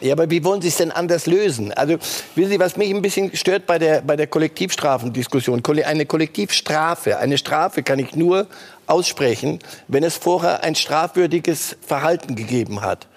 Ja, 0.02 0.14
aber 0.14 0.32
wie 0.32 0.46
wollen 0.46 0.62
Sie 0.62 0.70
es 0.70 0.78
denn 0.78 0.92
anders 0.92 1.28
lösen? 1.28 1.74
Also, 1.74 1.98
wissen 2.36 2.52
Sie, 2.52 2.60
was 2.60 2.78
mich 2.78 2.90
ein 2.90 3.02
bisschen 3.02 3.36
stört 3.36 3.66
bei 3.66 3.78
der, 3.78 4.02
bei 4.02 4.16
der 4.16 4.28
Kollektivstrafendiskussion? 4.28 5.62
Eine 5.86 6.06
Kollektivstrafe, 6.06 7.18
eine 7.18 7.38
Strafe 7.38 7.84
kann 7.84 8.00
ich 8.00 8.16
nur 8.16 8.48
aussprechen, 8.88 9.60
wenn 9.90 10.04
es 10.04 10.16
vorher 10.16 10.64
ein 10.64 10.76
strafwürdiges 10.76 11.76
Verhalten 11.82 12.36
gegeben 12.36 12.82
hat. 12.82 13.09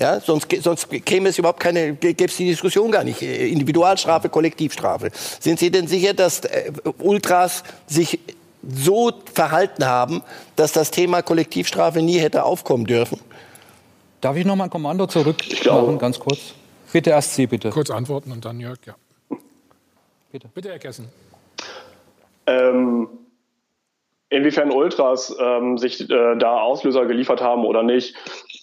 Ja, 0.00 0.18
sonst, 0.18 0.50
sonst 0.62 0.88
käme 1.04 1.28
es 1.28 1.38
überhaupt 1.38 1.60
keine, 1.60 1.92
gäbe 1.94 2.24
es 2.24 2.36
die 2.38 2.46
Diskussion 2.46 2.90
gar 2.90 3.04
nicht. 3.04 3.20
Individualstrafe, 3.20 4.30
Kollektivstrafe. 4.30 5.10
Sind 5.12 5.58
Sie 5.58 5.70
denn 5.70 5.86
sicher, 5.86 6.14
dass 6.14 6.40
äh, 6.46 6.72
Ultras 6.98 7.62
sich 7.86 8.18
so 8.66 9.12
verhalten 9.34 9.84
haben, 9.84 10.22
dass 10.56 10.72
das 10.72 10.90
Thema 10.90 11.20
Kollektivstrafe 11.20 12.00
nie 12.00 12.18
hätte 12.18 12.44
aufkommen 12.44 12.86
dürfen? 12.86 13.20
Darf 14.22 14.36
ich 14.36 14.46
noch 14.46 14.56
mal 14.56 14.64
ein 14.64 14.70
Kommando 14.70 15.06
zurückmachen, 15.06 15.98
ganz 15.98 16.18
kurz? 16.18 16.54
Bitte 16.90 17.10
erst 17.10 17.34
Sie, 17.34 17.46
bitte. 17.46 17.68
Kurz 17.68 17.90
antworten 17.90 18.32
und 18.32 18.42
dann 18.42 18.58
Jörg, 18.58 18.78
ja. 18.86 18.94
Bitte. 20.32 20.48
Bitte, 20.54 20.70
Herr 20.70 20.78
Kessen. 20.78 21.08
Ähm, 22.46 23.06
inwiefern 24.30 24.70
Ultras 24.70 25.36
ähm, 25.38 25.76
sich 25.76 26.08
äh, 26.08 26.36
da 26.38 26.60
Auslöser 26.60 27.04
geliefert 27.04 27.42
haben 27.42 27.66
oder 27.66 27.82
nicht, 27.82 28.14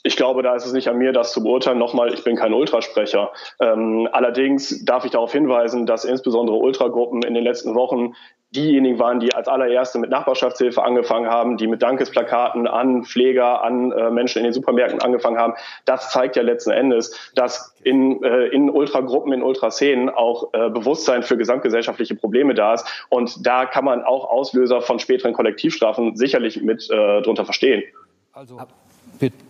ich 0.07 0.15
glaube, 0.15 0.41
da 0.41 0.55
ist 0.55 0.65
es 0.65 0.71
nicht 0.71 0.87
an 0.87 0.97
mir, 0.97 1.11
das 1.11 1.33
zu 1.33 1.43
beurteilen. 1.43 1.77
Nochmal, 1.77 2.13
ich 2.13 2.23
bin 2.23 2.37
kein 2.37 2.53
Ultrasprecher. 2.53 3.31
Ähm, 3.59 4.07
allerdings 4.11 4.85
darf 4.85 5.03
ich 5.03 5.11
darauf 5.11 5.33
hinweisen, 5.33 5.85
dass 5.85 6.05
insbesondere 6.05 6.55
Ultragruppen 6.55 7.23
in 7.23 7.33
den 7.33 7.43
letzten 7.43 7.75
Wochen 7.75 8.13
diejenigen 8.55 8.97
waren, 8.97 9.19
die 9.19 9.33
als 9.33 9.49
allererste 9.49 9.99
mit 9.99 10.09
Nachbarschaftshilfe 10.09 10.81
angefangen 10.81 11.29
haben, 11.29 11.57
die 11.57 11.67
mit 11.67 11.81
Dankesplakaten 11.81 12.65
an 12.65 13.03
Pfleger, 13.03 13.61
an 13.61 13.91
äh, 13.91 14.09
Menschen 14.09 14.39
in 14.39 14.45
den 14.45 14.53
Supermärkten 14.53 15.01
angefangen 15.01 15.37
haben. 15.37 15.55
Das 15.83 16.11
zeigt 16.11 16.37
ja 16.37 16.43
letzten 16.43 16.71
Endes, 16.71 17.31
dass 17.35 17.75
in, 17.83 18.23
äh, 18.23 18.45
in 18.47 18.69
Ultragruppen, 18.69 19.33
in 19.33 19.43
Ultraszenen 19.43 20.09
auch 20.09 20.53
äh, 20.53 20.69
Bewusstsein 20.69 21.23
für 21.23 21.35
gesamtgesellschaftliche 21.35 22.15
Probleme 22.15 22.53
da 22.53 22.75
ist. 22.75 22.87
Und 23.09 23.45
da 23.45 23.65
kann 23.65 23.83
man 23.83 24.03
auch 24.03 24.29
Auslöser 24.29 24.81
von 24.81 24.99
späteren 24.99 25.33
Kollektivstrafen 25.33 26.15
sicherlich 26.15 26.61
mit 26.61 26.89
äh, 26.89 27.21
drunter 27.21 27.43
verstehen. 27.43 27.83
Also 28.31 28.57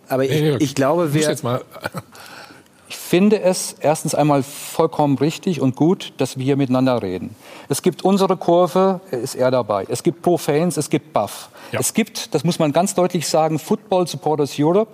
aber 0.08 0.24
ich, 0.24 0.60
ich 0.60 0.74
glaube, 0.74 1.14
wir. 1.14 1.38
Ich 2.90 2.96
finde 2.96 3.40
es 3.42 3.76
erstens 3.80 4.14
einmal 4.14 4.42
vollkommen 4.42 5.18
richtig 5.18 5.60
und 5.60 5.76
gut, 5.76 6.14
dass 6.16 6.38
wir 6.38 6.44
hier 6.44 6.56
miteinander 6.56 7.02
reden. 7.02 7.34
Es 7.68 7.82
gibt 7.82 8.02
unsere 8.02 8.38
Kurve, 8.38 9.00
ist 9.10 9.34
er 9.34 9.50
dabei. 9.50 9.84
Es 9.90 10.02
gibt 10.02 10.22
Pro-Fans, 10.22 10.78
es 10.78 10.88
gibt 10.88 11.12
Buff. 11.12 11.50
Ja. 11.72 11.80
Es 11.80 11.92
gibt, 11.92 12.34
das 12.34 12.44
muss 12.44 12.58
man 12.58 12.72
ganz 12.72 12.94
deutlich 12.94 13.28
sagen, 13.28 13.58
Football 13.58 14.06
Supporters 14.06 14.54
Europe, 14.58 14.90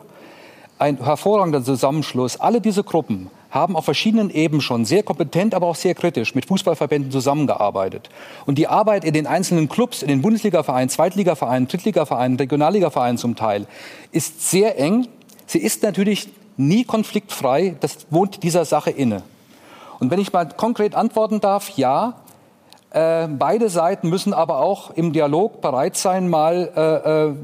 ein 0.79 1.03
hervorragender 1.05 1.63
Zusammenschluss. 1.63 2.37
Alle 2.41 2.61
diese 2.61 2.83
Gruppen 2.83 3.31
haben 3.55 3.77
auf 3.77 3.85
verschiedenen 3.85 4.31
Ebenen 4.31 4.61
schon 4.61 4.85
sehr 4.85 5.05
kompetent, 5.05 5.55
aber 5.55 5.69
auch 5.69 5.77
sehr 5.77 5.95
kritisch 5.95 6.35
mit 6.35 6.47
Fußballverbänden 6.47 7.13
zusammengearbeitet. 7.13 8.11
Und 8.47 8.59
die 8.59 8.67
Arbeit 8.67 9.05
in 9.05 9.15
den 9.15 9.29
einzelnen 9.29 9.69
Clubs, 9.69 10.03
in 10.03 10.09
den 10.09 10.23
Bundesligavereinen, 10.23 10.89
Zweitligavereinen, 10.89 11.69
Drittligavereinen, 11.69 12.37
Regionalligavereinen 12.37 13.17
zum 13.17 13.37
Teil, 13.37 13.67
ist 14.11 14.51
sehr 14.51 14.79
eng. 14.79 15.07
Sie 15.47 15.61
ist 15.61 15.85
natürlich 15.85 16.29
nie 16.57 16.85
konfliktfrei. 16.85 17.77
Das 17.81 18.07
wohnt 18.11 18.43
dieser 18.43 18.65
Sache 18.65 18.91
inne. 18.91 19.23
Und 20.01 20.11
wenn 20.11 20.19
ich 20.19 20.33
mal 20.33 20.49
konkret 20.49 20.97
antworten 20.97 21.41
darf, 21.41 21.71
ja, 21.77 22.15
äh, 22.91 23.29
beide 23.29 23.71
Seiten 23.71 24.09
müssen 24.09 24.33
aber 24.33 24.59
auch 24.59 24.91
im 24.91 25.13
Dialog 25.13 25.61
bereit 25.61 25.97
sein, 25.97 26.29
mal 26.29 26.71
äh, 26.77 27.29
äh, 27.29 27.35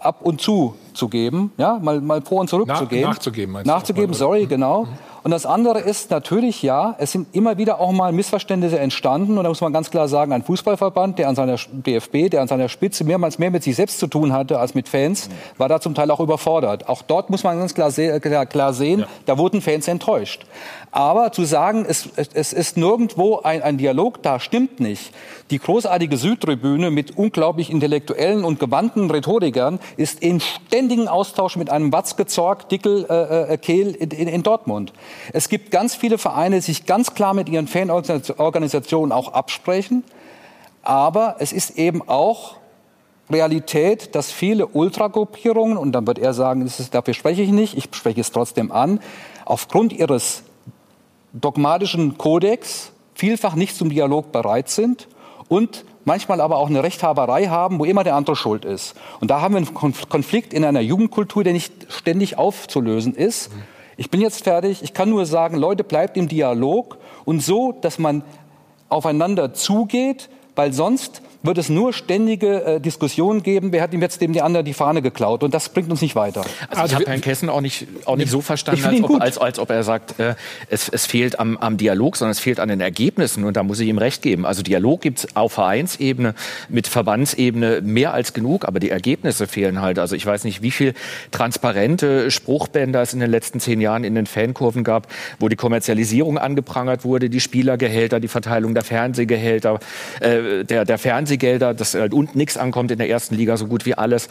ab 0.00 0.20
und 0.22 0.40
zu 0.40 0.74
zu 0.92 1.08
geben, 1.08 1.52
ja, 1.56 1.78
mal, 1.80 2.00
mal 2.00 2.22
vor 2.22 2.40
und 2.40 2.50
zurück 2.50 2.68
Nach, 2.68 2.78
zu 2.78 2.86
gehen. 2.86 3.02
Nachzugeben, 3.02 3.52
meinst 3.52 3.66
Nachzugeben, 3.66 4.12
du? 4.12 4.18
sorry, 4.18 4.46
genau. 4.46 4.84
Mhm. 4.84 5.07
Und 5.28 5.32
das 5.32 5.44
andere 5.44 5.80
ist 5.80 6.10
natürlich, 6.10 6.62
ja, 6.62 6.94
es 6.96 7.12
sind 7.12 7.36
immer 7.36 7.58
wieder 7.58 7.80
auch 7.80 7.92
mal 7.92 8.12
Missverständnisse 8.12 8.78
entstanden. 8.78 9.36
Und 9.36 9.44
da 9.44 9.50
muss 9.50 9.60
man 9.60 9.74
ganz 9.74 9.90
klar 9.90 10.08
sagen, 10.08 10.32
ein 10.32 10.42
Fußballverband, 10.42 11.18
der 11.18 11.28
an 11.28 11.34
seiner 11.34 11.56
DFB, 11.70 12.30
der 12.30 12.40
an 12.40 12.48
seiner 12.48 12.70
Spitze 12.70 13.04
mehrmals 13.04 13.38
mehr 13.38 13.50
mit 13.50 13.62
sich 13.62 13.76
selbst 13.76 13.98
zu 13.98 14.06
tun 14.06 14.32
hatte 14.32 14.58
als 14.58 14.74
mit 14.74 14.88
Fans, 14.88 15.28
war 15.58 15.68
da 15.68 15.82
zum 15.82 15.94
Teil 15.94 16.10
auch 16.10 16.20
überfordert. 16.20 16.88
Auch 16.88 17.02
dort 17.02 17.28
muss 17.28 17.44
man 17.44 17.58
ganz 17.58 17.74
klar, 17.74 17.90
klar 18.46 18.72
sehen, 18.72 19.00
ja. 19.00 19.06
da 19.26 19.36
wurden 19.36 19.60
Fans 19.60 19.86
enttäuscht. 19.86 20.46
Aber 20.90 21.32
zu 21.32 21.44
sagen, 21.44 21.84
es, 21.86 22.08
es 22.16 22.52
ist 22.52 22.76
nirgendwo 22.76 23.40
ein, 23.40 23.62
ein 23.62 23.76
Dialog, 23.76 24.22
da 24.22 24.40
stimmt 24.40 24.80
nicht. 24.80 25.12
Die 25.50 25.58
großartige 25.58 26.16
Südtribüne 26.16 26.90
mit 26.90 27.16
unglaublich 27.16 27.70
intellektuellen 27.70 28.44
und 28.44 28.58
gewandten 28.58 29.10
Rhetorikern 29.10 29.80
ist 29.96 30.22
in 30.22 30.40
ständigen 30.40 31.06
Austausch 31.06 31.56
mit 31.56 31.68
einem 31.68 31.92
Watzke, 31.92 32.26
Zorg, 32.26 32.68
Dickel, 32.70 33.06
äh, 33.08 33.54
äh, 33.54 33.58
Kehl 33.58 33.94
in, 33.94 34.10
in, 34.10 34.42
Dortmund. 34.42 34.92
Es 35.32 35.48
gibt 35.48 35.70
ganz 35.70 35.94
viele 35.94 36.16
Vereine, 36.16 36.56
die 36.56 36.62
sich 36.62 36.86
ganz 36.86 37.14
klar 37.14 37.34
mit 37.34 37.48
ihren 37.48 37.68
Fanorganisationen 37.68 39.12
auch 39.12 39.34
absprechen. 39.34 40.04
Aber 40.82 41.36
es 41.38 41.52
ist 41.52 41.78
eben 41.78 42.08
auch 42.08 42.56
Realität, 43.30 44.14
dass 44.14 44.32
viele 44.32 44.66
Ultragruppierungen, 44.66 45.76
und 45.76 45.92
dann 45.92 46.06
wird 46.06 46.18
er 46.18 46.32
sagen, 46.32 46.62
ist, 46.62 46.94
dafür 46.94 47.12
spreche 47.12 47.42
ich 47.42 47.50
nicht, 47.50 47.76
ich 47.76 47.88
spreche 47.92 48.22
es 48.22 48.32
trotzdem 48.32 48.72
an, 48.72 49.00
aufgrund 49.44 49.92
ihres 49.92 50.44
dogmatischen 51.32 52.18
Kodex 52.18 52.92
vielfach 53.14 53.54
nicht 53.54 53.76
zum 53.76 53.90
Dialog 53.90 54.32
bereit 54.32 54.68
sind 54.68 55.08
und 55.48 55.84
manchmal 56.04 56.40
aber 56.40 56.56
auch 56.56 56.68
eine 56.68 56.82
Rechthaberei 56.82 57.46
haben, 57.46 57.78
wo 57.78 57.84
immer 57.84 58.04
der 58.04 58.14
andere 58.14 58.36
schuld 58.36 58.64
ist. 58.64 58.94
Und 59.20 59.30
da 59.30 59.40
haben 59.40 59.54
wir 59.54 59.58
einen 59.58 59.94
Konflikt 60.08 60.54
in 60.54 60.64
einer 60.64 60.80
Jugendkultur, 60.80 61.44
der 61.44 61.52
nicht 61.52 61.72
ständig 61.88 62.38
aufzulösen 62.38 63.14
ist. 63.14 63.50
Ich 63.96 64.10
bin 64.10 64.20
jetzt 64.20 64.44
fertig. 64.44 64.82
Ich 64.82 64.94
kann 64.94 65.10
nur 65.10 65.26
sagen, 65.26 65.56
Leute, 65.56 65.84
bleibt 65.84 66.16
im 66.16 66.28
Dialog 66.28 66.98
und 67.24 67.42
so, 67.42 67.72
dass 67.72 67.98
man 67.98 68.22
aufeinander 68.88 69.52
zugeht, 69.54 70.28
weil 70.54 70.72
sonst 70.72 71.20
wird 71.42 71.58
es 71.58 71.68
nur 71.68 71.92
ständige 71.92 72.64
äh, 72.64 72.80
Diskussionen 72.80 73.42
geben, 73.42 73.70
wer 73.72 73.82
hat 73.82 73.94
ihm 73.94 74.02
jetzt 74.02 74.20
dem 74.20 74.32
die 74.32 74.42
andere 74.42 74.64
die 74.64 74.74
Fahne 74.74 75.02
geklaut. 75.02 75.44
Und 75.44 75.54
das 75.54 75.68
bringt 75.68 75.90
uns 75.90 76.02
nicht 76.02 76.16
weiter. 76.16 76.44
Also, 76.68 76.86
ich 76.86 76.94
habe 76.94 77.06
Herrn 77.06 77.20
Kessen 77.20 77.48
auch 77.48 77.60
nicht, 77.60 77.86
auch 78.06 78.16
nicht 78.16 78.30
so 78.30 78.40
verstanden, 78.40 78.84
als 78.84 79.02
ob, 79.02 79.20
als, 79.20 79.38
als 79.38 79.58
ob, 79.58 79.70
er 79.70 79.84
sagt, 79.84 80.18
äh, 80.18 80.34
es, 80.68 80.88
es 80.88 81.06
fehlt 81.06 81.38
am, 81.38 81.56
am 81.56 81.76
Dialog, 81.76 82.16
sondern 82.16 82.32
es 82.32 82.40
fehlt 82.40 82.58
an 82.58 82.68
den 82.68 82.80
Ergebnissen. 82.80 83.44
Und 83.44 83.56
da 83.56 83.62
muss 83.62 83.78
ich 83.78 83.88
ihm 83.88 83.98
recht 83.98 84.22
geben. 84.22 84.44
Also 84.44 84.62
Dialog 84.62 85.00
gibt 85.00 85.18
es 85.20 85.36
auf 85.36 85.52
Vereinsebene, 85.52 86.34
mit 86.68 86.88
Verbandsebene 86.88 87.82
mehr 87.82 88.12
als 88.14 88.32
genug, 88.32 88.66
aber 88.66 88.80
die 88.80 88.90
Ergebnisse 88.90 89.46
fehlen 89.46 89.80
halt. 89.80 90.00
Also 90.00 90.16
ich 90.16 90.26
weiß 90.26 90.42
nicht, 90.42 90.62
wie 90.62 90.72
viel 90.72 90.94
transparente 91.30 92.32
Spruchbänder 92.32 93.00
es 93.00 93.14
in 93.14 93.20
den 93.20 93.30
letzten 93.30 93.60
zehn 93.60 93.80
Jahren 93.80 94.02
in 94.02 94.16
den 94.16 94.26
Fankurven 94.26 94.82
gab, 94.82 95.06
wo 95.38 95.48
die 95.48 95.56
Kommerzialisierung 95.56 96.36
angeprangert 96.36 97.04
wurde, 97.04 97.30
die 97.30 97.40
Spielergehälter, 97.40 98.18
die 98.18 98.28
Verteilung 98.28 98.74
der 98.74 98.82
Fernsehgehälter, 98.82 99.78
äh, 100.20 100.64
der, 100.64 100.84
der 100.84 100.98
Fernseh 100.98 101.27
Fernsehgelder, 101.28 101.74
dass 101.74 101.94
halt 101.94 102.14
unten 102.14 102.38
nichts 102.38 102.56
ankommt 102.56 102.90
in 102.90 102.98
der 102.98 103.08
ersten 103.08 103.34
Liga, 103.34 103.56
so 103.56 103.66
gut 103.66 103.84
wie 103.84 103.94
alles. 103.94 104.28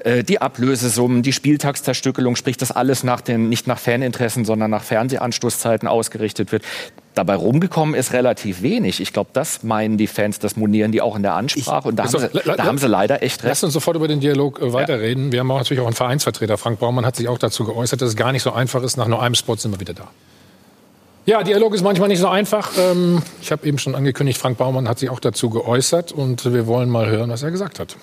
Äh, 0.00 0.24
die 0.24 0.40
Ablösesummen, 0.40 1.22
die 1.22 1.32
Spieltagszerstückelung, 1.32 2.36
sprich, 2.36 2.56
dass 2.56 2.70
alles 2.70 3.04
nach 3.04 3.20
den, 3.20 3.48
nicht 3.48 3.66
nach 3.66 3.78
Faninteressen, 3.78 4.44
sondern 4.44 4.70
nach 4.70 4.82
Fernsehanstoßzeiten 4.82 5.86
ausgerichtet 5.86 6.52
wird. 6.52 6.62
Dabei 7.14 7.34
rumgekommen 7.34 7.94
ist 7.94 8.12
relativ 8.12 8.62
wenig. 8.62 9.00
Ich 9.00 9.12
glaube, 9.12 9.30
das 9.32 9.62
meinen 9.62 9.98
die 9.98 10.06
Fans, 10.06 10.38
das 10.38 10.56
monieren 10.56 10.92
die 10.92 11.02
auch 11.02 11.16
in 11.16 11.22
der 11.22 11.34
Ansprache. 11.34 11.88
Und 11.88 11.96
da, 11.96 12.04
haben 12.04 12.18
sie, 12.18 12.28
da 12.56 12.64
haben 12.64 12.78
sie 12.78 12.86
leider 12.86 13.22
echt 13.22 13.42
recht. 13.42 13.48
Lass 13.48 13.64
uns 13.64 13.72
sofort 13.72 13.96
über 13.96 14.08
den 14.08 14.20
Dialog 14.20 14.60
äh, 14.60 14.72
weiterreden. 14.72 15.26
Ja. 15.26 15.32
Wir 15.32 15.40
haben 15.40 15.50
auch 15.50 15.58
natürlich 15.58 15.80
auch 15.80 15.86
einen 15.86 15.96
Vereinsvertreter. 15.96 16.56
Frank 16.56 16.78
Baumann 16.78 17.04
hat 17.04 17.16
sich 17.16 17.28
auch 17.28 17.38
dazu 17.38 17.64
geäußert, 17.64 18.00
dass 18.00 18.10
es 18.10 18.16
gar 18.16 18.32
nicht 18.32 18.42
so 18.42 18.52
einfach 18.52 18.82
ist. 18.82 18.96
Nach 18.96 19.08
nur 19.08 19.20
einem 19.22 19.34
Spot 19.34 19.56
sind 19.56 19.72
wir 19.72 19.80
wieder 19.80 19.94
da. 19.94 20.08
Ja, 21.28 21.42
Dialog 21.42 21.74
ist 21.74 21.82
manchmal 21.82 22.08
nicht 22.08 22.20
so 22.20 22.28
einfach. 22.28 22.72
Ähm, 22.78 23.20
ich 23.42 23.52
habe 23.52 23.66
eben 23.66 23.76
schon 23.76 23.94
angekündigt, 23.94 24.38
Frank 24.38 24.56
Baumann 24.56 24.88
hat 24.88 24.98
sich 24.98 25.10
auch 25.10 25.20
dazu 25.20 25.50
geäußert 25.50 26.10
und 26.10 26.50
wir 26.54 26.66
wollen 26.66 26.88
mal 26.88 27.10
hören, 27.10 27.28
was 27.28 27.42
er 27.42 27.50
gesagt 27.50 27.80
hat. 27.80 27.98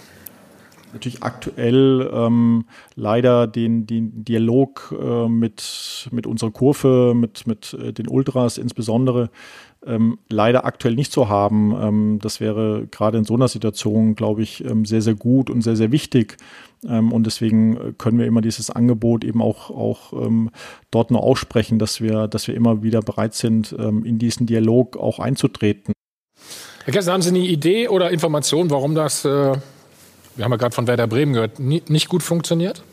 Natürlich 0.93 1.23
aktuell 1.23 2.07
ähm, 2.13 2.65
leider 2.93 3.47
den, 3.47 3.87
den 3.87 4.23
Dialog 4.23 4.93
äh, 4.95 5.27
mit, 5.27 6.07
mit 6.11 6.27
unserer 6.27 6.51
Kurve, 6.51 7.13
mit, 7.15 7.47
mit 7.47 7.73
äh, 7.73 7.93
den 7.93 8.07
Ultras 8.07 8.59
insbesondere, 8.59 9.31
ähm, 9.87 10.19
leider 10.29 10.63
aktuell 10.65 10.93
nicht 10.93 11.11
zu 11.11 11.27
haben. 11.27 11.75
Ähm, 11.81 12.19
das 12.21 12.39
wäre 12.39 12.85
gerade 12.91 13.17
in 13.17 13.23
so 13.23 13.33
einer 13.33 13.47
Situation, 13.47 14.13
glaube 14.13 14.43
ich, 14.43 14.63
ähm, 14.63 14.85
sehr, 14.85 15.01
sehr 15.01 15.15
gut 15.15 15.49
und 15.49 15.63
sehr, 15.63 15.75
sehr 15.75 15.91
wichtig, 15.91 16.37
und 16.83 17.25
deswegen 17.25 17.77
äh, 17.77 17.93
können 17.97 18.19
wir 18.19 18.25
immer 18.25 18.41
dieses 18.41 18.69
Angebot 18.69 19.23
eben 19.23 19.41
auch, 19.41 19.69
auch 19.69 20.13
ähm, 20.13 20.51
dort 20.91 21.11
nur 21.11 21.23
aussprechen, 21.23 21.79
dass 21.79 22.01
wir, 22.01 22.27
dass 22.27 22.47
wir 22.47 22.55
immer 22.55 22.83
wieder 22.83 23.01
bereit 23.01 23.33
sind, 23.33 23.75
ähm, 23.77 24.05
in 24.05 24.19
diesen 24.19 24.45
Dialog 24.45 24.97
auch 24.97 25.19
einzutreten. 25.19 25.93
Herr 26.83 26.93
Kessler, 26.93 27.13
haben 27.13 27.21
Sie 27.21 27.29
eine 27.29 27.39
Idee 27.39 27.87
oder 27.87 28.11
Information, 28.11 28.69
warum 28.69 28.93
das, 28.93 29.25
äh, 29.25 29.29
wir 29.29 30.43
haben 30.43 30.51
ja 30.51 30.57
gerade 30.57 30.75
von 30.75 30.87
Werder 30.87 31.07
Bremen 31.07 31.33
gehört, 31.33 31.59
nie, 31.59 31.81
nicht 31.87 32.09
gut 32.09 32.21
funktioniert? 32.21 32.83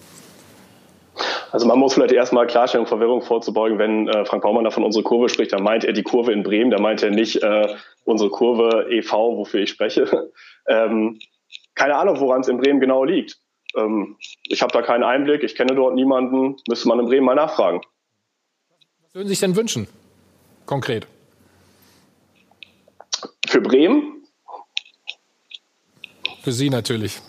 Also 1.50 1.66
man 1.66 1.78
muss 1.78 1.92
vielleicht 1.92 2.14
erstmal 2.14 2.46
Klarstellung, 2.46 2.86
Verwirrung 2.86 3.20
vorzubeugen. 3.20 3.78
Wenn 3.78 4.08
äh, 4.08 4.24
Frank 4.24 4.42
Baumann 4.42 4.64
da 4.64 4.70
von 4.70 4.84
unserer 4.84 5.02
Kurve 5.02 5.28
spricht, 5.28 5.52
dann 5.52 5.62
meint 5.62 5.84
er 5.84 5.92
die 5.92 6.02
Kurve 6.02 6.32
in 6.32 6.42
Bremen, 6.42 6.70
da 6.70 6.80
meint 6.80 7.02
er 7.02 7.10
nicht 7.10 7.42
äh, 7.42 7.68
unsere 8.04 8.30
Kurve 8.30 8.86
e.V., 8.90 9.36
wofür 9.36 9.60
ich 9.60 9.70
spreche. 9.70 10.30
ähm, 10.66 11.18
keine 11.74 11.96
Ahnung, 11.96 12.18
woran 12.20 12.40
es 12.40 12.48
in 12.48 12.56
Bremen 12.56 12.80
genau 12.80 13.04
liegt. 13.04 13.41
Ähm, 13.76 14.16
ich 14.44 14.62
habe 14.62 14.72
da 14.72 14.82
keinen 14.82 15.04
Einblick, 15.04 15.42
ich 15.42 15.54
kenne 15.54 15.74
dort 15.74 15.94
niemanden, 15.94 16.56
müsste 16.68 16.88
man 16.88 16.98
in 17.00 17.06
Bremen 17.06 17.26
mal 17.26 17.34
nachfragen. 17.34 17.80
Was 19.02 19.14
würden 19.14 19.28
Sie 19.28 19.34
sich 19.34 19.40
denn 19.40 19.56
wünschen, 19.56 19.88
konkret? 20.66 21.06
Für 23.46 23.60
Bremen? 23.60 24.24
Für 26.42 26.52
Sie 26.52 26.70
natürlich. 26.70 27.20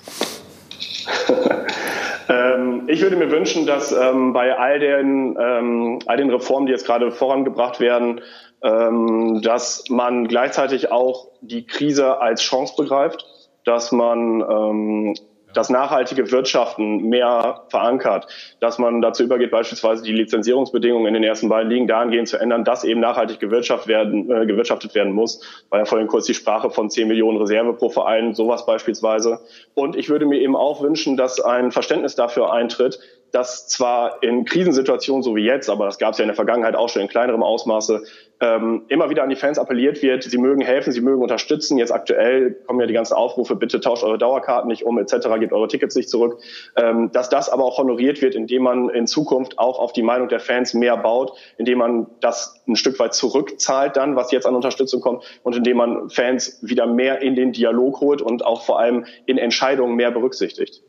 ähm, 2.30 2.84
ich 2.88 3.02
würde 3.02 3.16
mir 3.16 3.30
wünschen, 3.30 3.66
dass 3.66 3.92
ähm, 3.92 4.34
bei 4.34 4.58
all 4.58 4.80
den, 4.80 5.38
ähm, 5.40 6.00
all 6.08 6.18
den 6.18 6.32
Reformen, 6.32 6.66
die 6.66 6.72
jetzt 6.72 6.86
gerade 6.86 7.12
vorangebracht 7.12 7.80
werden, 7.80 8.22
ähm, 8.64 9.42
dass 9.42 9.84
man 9.90 10.28
gleichzeitig 10.28 10.92
auch 10.92 11.28
die 11.42 11.66
Krise 11.68 12.22
als 12.22 12.42
Chance 12.42 12.74
begreift, 12.78 13.26
dass 13.66 13.92
man 13.92 14.42
ähm, 14.42 15.16
das 15.54 15.70
nachhaltige 15.70 16.32
Wirtschaften 16.32 17.10
mehr 17.10 17.64
verankert, 17.70 18.28
dass 18.60 18.80
man 18.80 19.02
dazu 19.02 19.24
übergeht, 19.24 19.52
beispielsweise 19.52 20.04
die 20.04 20.14
Lizenzierungsbedingungen 20.14 21.08
in 21.08 21.14
den 21.14 21.24
ersten 21.24 21.50
beiden 21.50 21.70
Ligen 21.70 21.88
dahingehend 21.88 22.28
zu 22.28 22.38
ändern, 22.38 22.64
dass 22.64 22.84
eben 22.84 23.00
nachhaltig 23.00 23.40
gewirtschaftet 23.40 23.88
werden, 23.88 24.32
äh, 24.32 24.46
gewirtschaftet 24.46 24.96
werden 24.96 25.14
muss. 25.14 25.42
War 25.70 25.80
ja 25.80 25.86
vorhin 25.86 26.08
kurz 26.08 26.26
die 26.26 26.34
Sprache 26.34 26.70
von 26.70 26.90
10 26.90 27.08
Millionen 27.08 27.38
Reserve 27.38 27.74
pro 27.74 27.90
Verein, 27.90 28.34
sowas 28.34 28.66
beispielsweise. 28.66 29.40
Und 29.74 29.96
ich 29.96 30.10
würde 30.10 30.26
mir 30.26 30.40
eben 30.40 30.56
auch 30.56 30.82
wünschen, 30.82 31.18
dass 31.18 31.40
ein 31.40 31.72
Verständnis 31.72 32.16
dafür 32.16 32.52
eintritt, 32.52 33.00
dass 33.34 33.68
zwar 33.68 34.22
in 34.22 34.46
Krisensituationen 34.46 35.24
so 35.24 35.36
wie 35.36 35.44
jetzt, 35.44 35.68
aber 35.68 35.86
das 35.86 35.98
gab 35.98 36.12
es 36.12 36.20
ja 36.20 36.24
in 36.24 36.28
der 36.28 36.36
Vergangenheit 36.36 36.76
auch 36.76 36.88
schon 36.88 37.02
in 37.02 37.08
kleinerem 37.08 37.42
Ausmaße, 37.42 38.04
ähm, 38.44 38.84
immer 38.90 39.10
wieder 39.10 39.24
an 39.24 39.30
die 39.30 39.38
Fans 39.38 39.58
appelliert 39.58 40.02
wird, 40.02 40.24
sie 40.24 40.38
mögen 40.38 40.62
helfen, 40.62 40.92
sie 40.92 41.00
mögen 41.00 41.22
unterstützen. 41.22 41.78
Jetzt 41.78 41.92
aktuell 41.92 42.52
kommen 42.68 42.82
ja 42.82 42.86
die 42.86 42.94
ganzen 42.94 43.14
Aufrufe, 43.14 43.56
bitte 43.56 43.80
tauscht 43.80 44.04
eure 44.04 44.18
Dauerkarten 44.18 44.68
nicht 44.68 44.84
um, 44.84 45.00
etc., 45.00 45.30
gebt 45.40 45.54
eure 45.54 45.70
Tickets 45.70 45.96
nicht 45.96 46.10
zurück. 46.10 46.40
Ähm, 46.76 47.10
dass 47.14 47.30
das 47.30 47.48
aber 47.48 47.64
auch 47.64 47.78
honoriert 47.78 48.22
wird, 48.22 48.36
indem 48.36 48.64
man 48.64 48.90
in 48.90 49.08
Zukunft 49.08 49.60
auch 49.60 49.80
auf 49.80 49.94
die 49.94 50.04
Meinung 50.04 50.28
der 50.28 50.42
Fans 50.42 50.74
mehr 50.74 50.98
baut, 50.98 51.32
indem 51.58 51.78
man 51.78 52.08
das 52.20 52.62
ein 52.68 52.76
Stück 52.76 53.00
weit 53.00 53.14
zurückzahlt 53.14 53.96
dann, 53.96 54.18
was 54.18 54.32
jetzt 54.32 54.46
an 54.46 54.56
Unterstützung 54.56 55.00
kommt 55.00 55.24
und 55.44 55.56
indem 55.56 55.78
man 55.78 56.10
Fans 56.10 56.60
wieder 56.62 56.86
mehr 56.86 57.22
in 57.22 57.36
den 57.36 57.54
Dialog 57.54 58.02
holt 58.02 58.22
und 58.22 58.46
auch 58.46 58.66
vor 58.66 58.78
allem 58.80 59.06
in 59.26 59.38
Entscheidungen 59.38 59.96
mehr 59.96 60.12
berücksichtigt. 60.12 60.82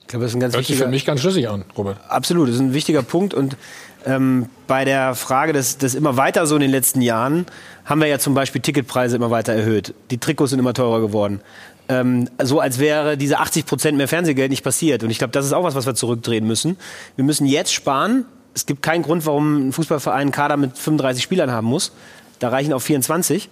Ich 0.00 0.08
glaube, 0.08 0.24
das 0.24 0.32
ist 0.32 0.36
ein 0.36 0.40
ganz 0.40 0.54
Hört 0.54 0.66
sich 0.66 0.76
für 0.76 0.88
mich 0.88 1.06
ganz 1.06 1.20
schlüssig 1.20 1.48
an, 1.48 1.64
Robert. 1.76 1.96
Absolut, 2.08 2.48
das 2.48 2.56
ist 2.56 2.60
ein 2.60 2.74
wichtiger 2.74 3.02
Punkt. 3.02 3.32
Und 3.32 3.56
ähm, 4.06 4.46
bei 4.66 4.84
der 4.84 5.14
Frage 5.14 5.52
des, 5.52 5.78
des 5.78 5.94
immer 5.94 6.16
weiter 6.16 6.46
so 6.46 6.54
in 6.54 6.60
den 6.60 6.70
letzten 6.70 7.00
Jahren 7.00 7.46
haben 7.84 8.00
wir 8.00 8.08
ja 8.08 8.18
zum 8.18 8.34
Beispiel 8.34 8.60
Ticketpreise 8.60 9.16
immer 9.16 9.30
weiter 9.30 9.52
erhöht. 9.52 9.94
Die 10.10 10.18
Trikots 10.18 10.50
sind 10.50 10.58
immer 10.58 10.74
teurer 10.74 11.00
geworden. 11.00 11.40
Ähm, 11.88 12.28
so 12.42 12.60
als 12.60 12.78
wäre 12.78 13.16
diese 13.16 13.38
80 13.38 13.66
Prozent 13.66 13.98
mehr 13.98 14.08
Fernsehgeld 14.08 14.50
nicht 14.50 14.62
passiert. 14.62 15.02
Und 15.02 15.10
ich 15.10 15.18
glaube, 15.18 15.32
das 15.32 15.44
ist 15.44 15.52
auch 15.52 15.64
was, 15.64 15.74
was 15.74 15.86
wir 15.86 15.94
zurückdrehen 15.94 16.46
müssen. 16.46 16.76
Wir 17.16 17.24
müssen 17.24 17.46
jetzt 17.46 17.72
sparen. 17.72 18.24
Es 18.54 18.66
gibt 18.66 18.82
keinen 18.82 19.02
Grund, 19.02 19.26
warum 19.26 19.68
ein 19.68 19.72
Fußballverein 19.72 20.20
einen 20.20 20.32
Kader 20.32 20.56
mit 20.56 20.76
35 20.76 21.22
Spielern 21.22 21.50
haben 21.50 21.66
muss. 21.66 21.92
Da 22.38 22.48
reichen 22.48 22.72
auch 22.72 22.80
24. 22.80 23.48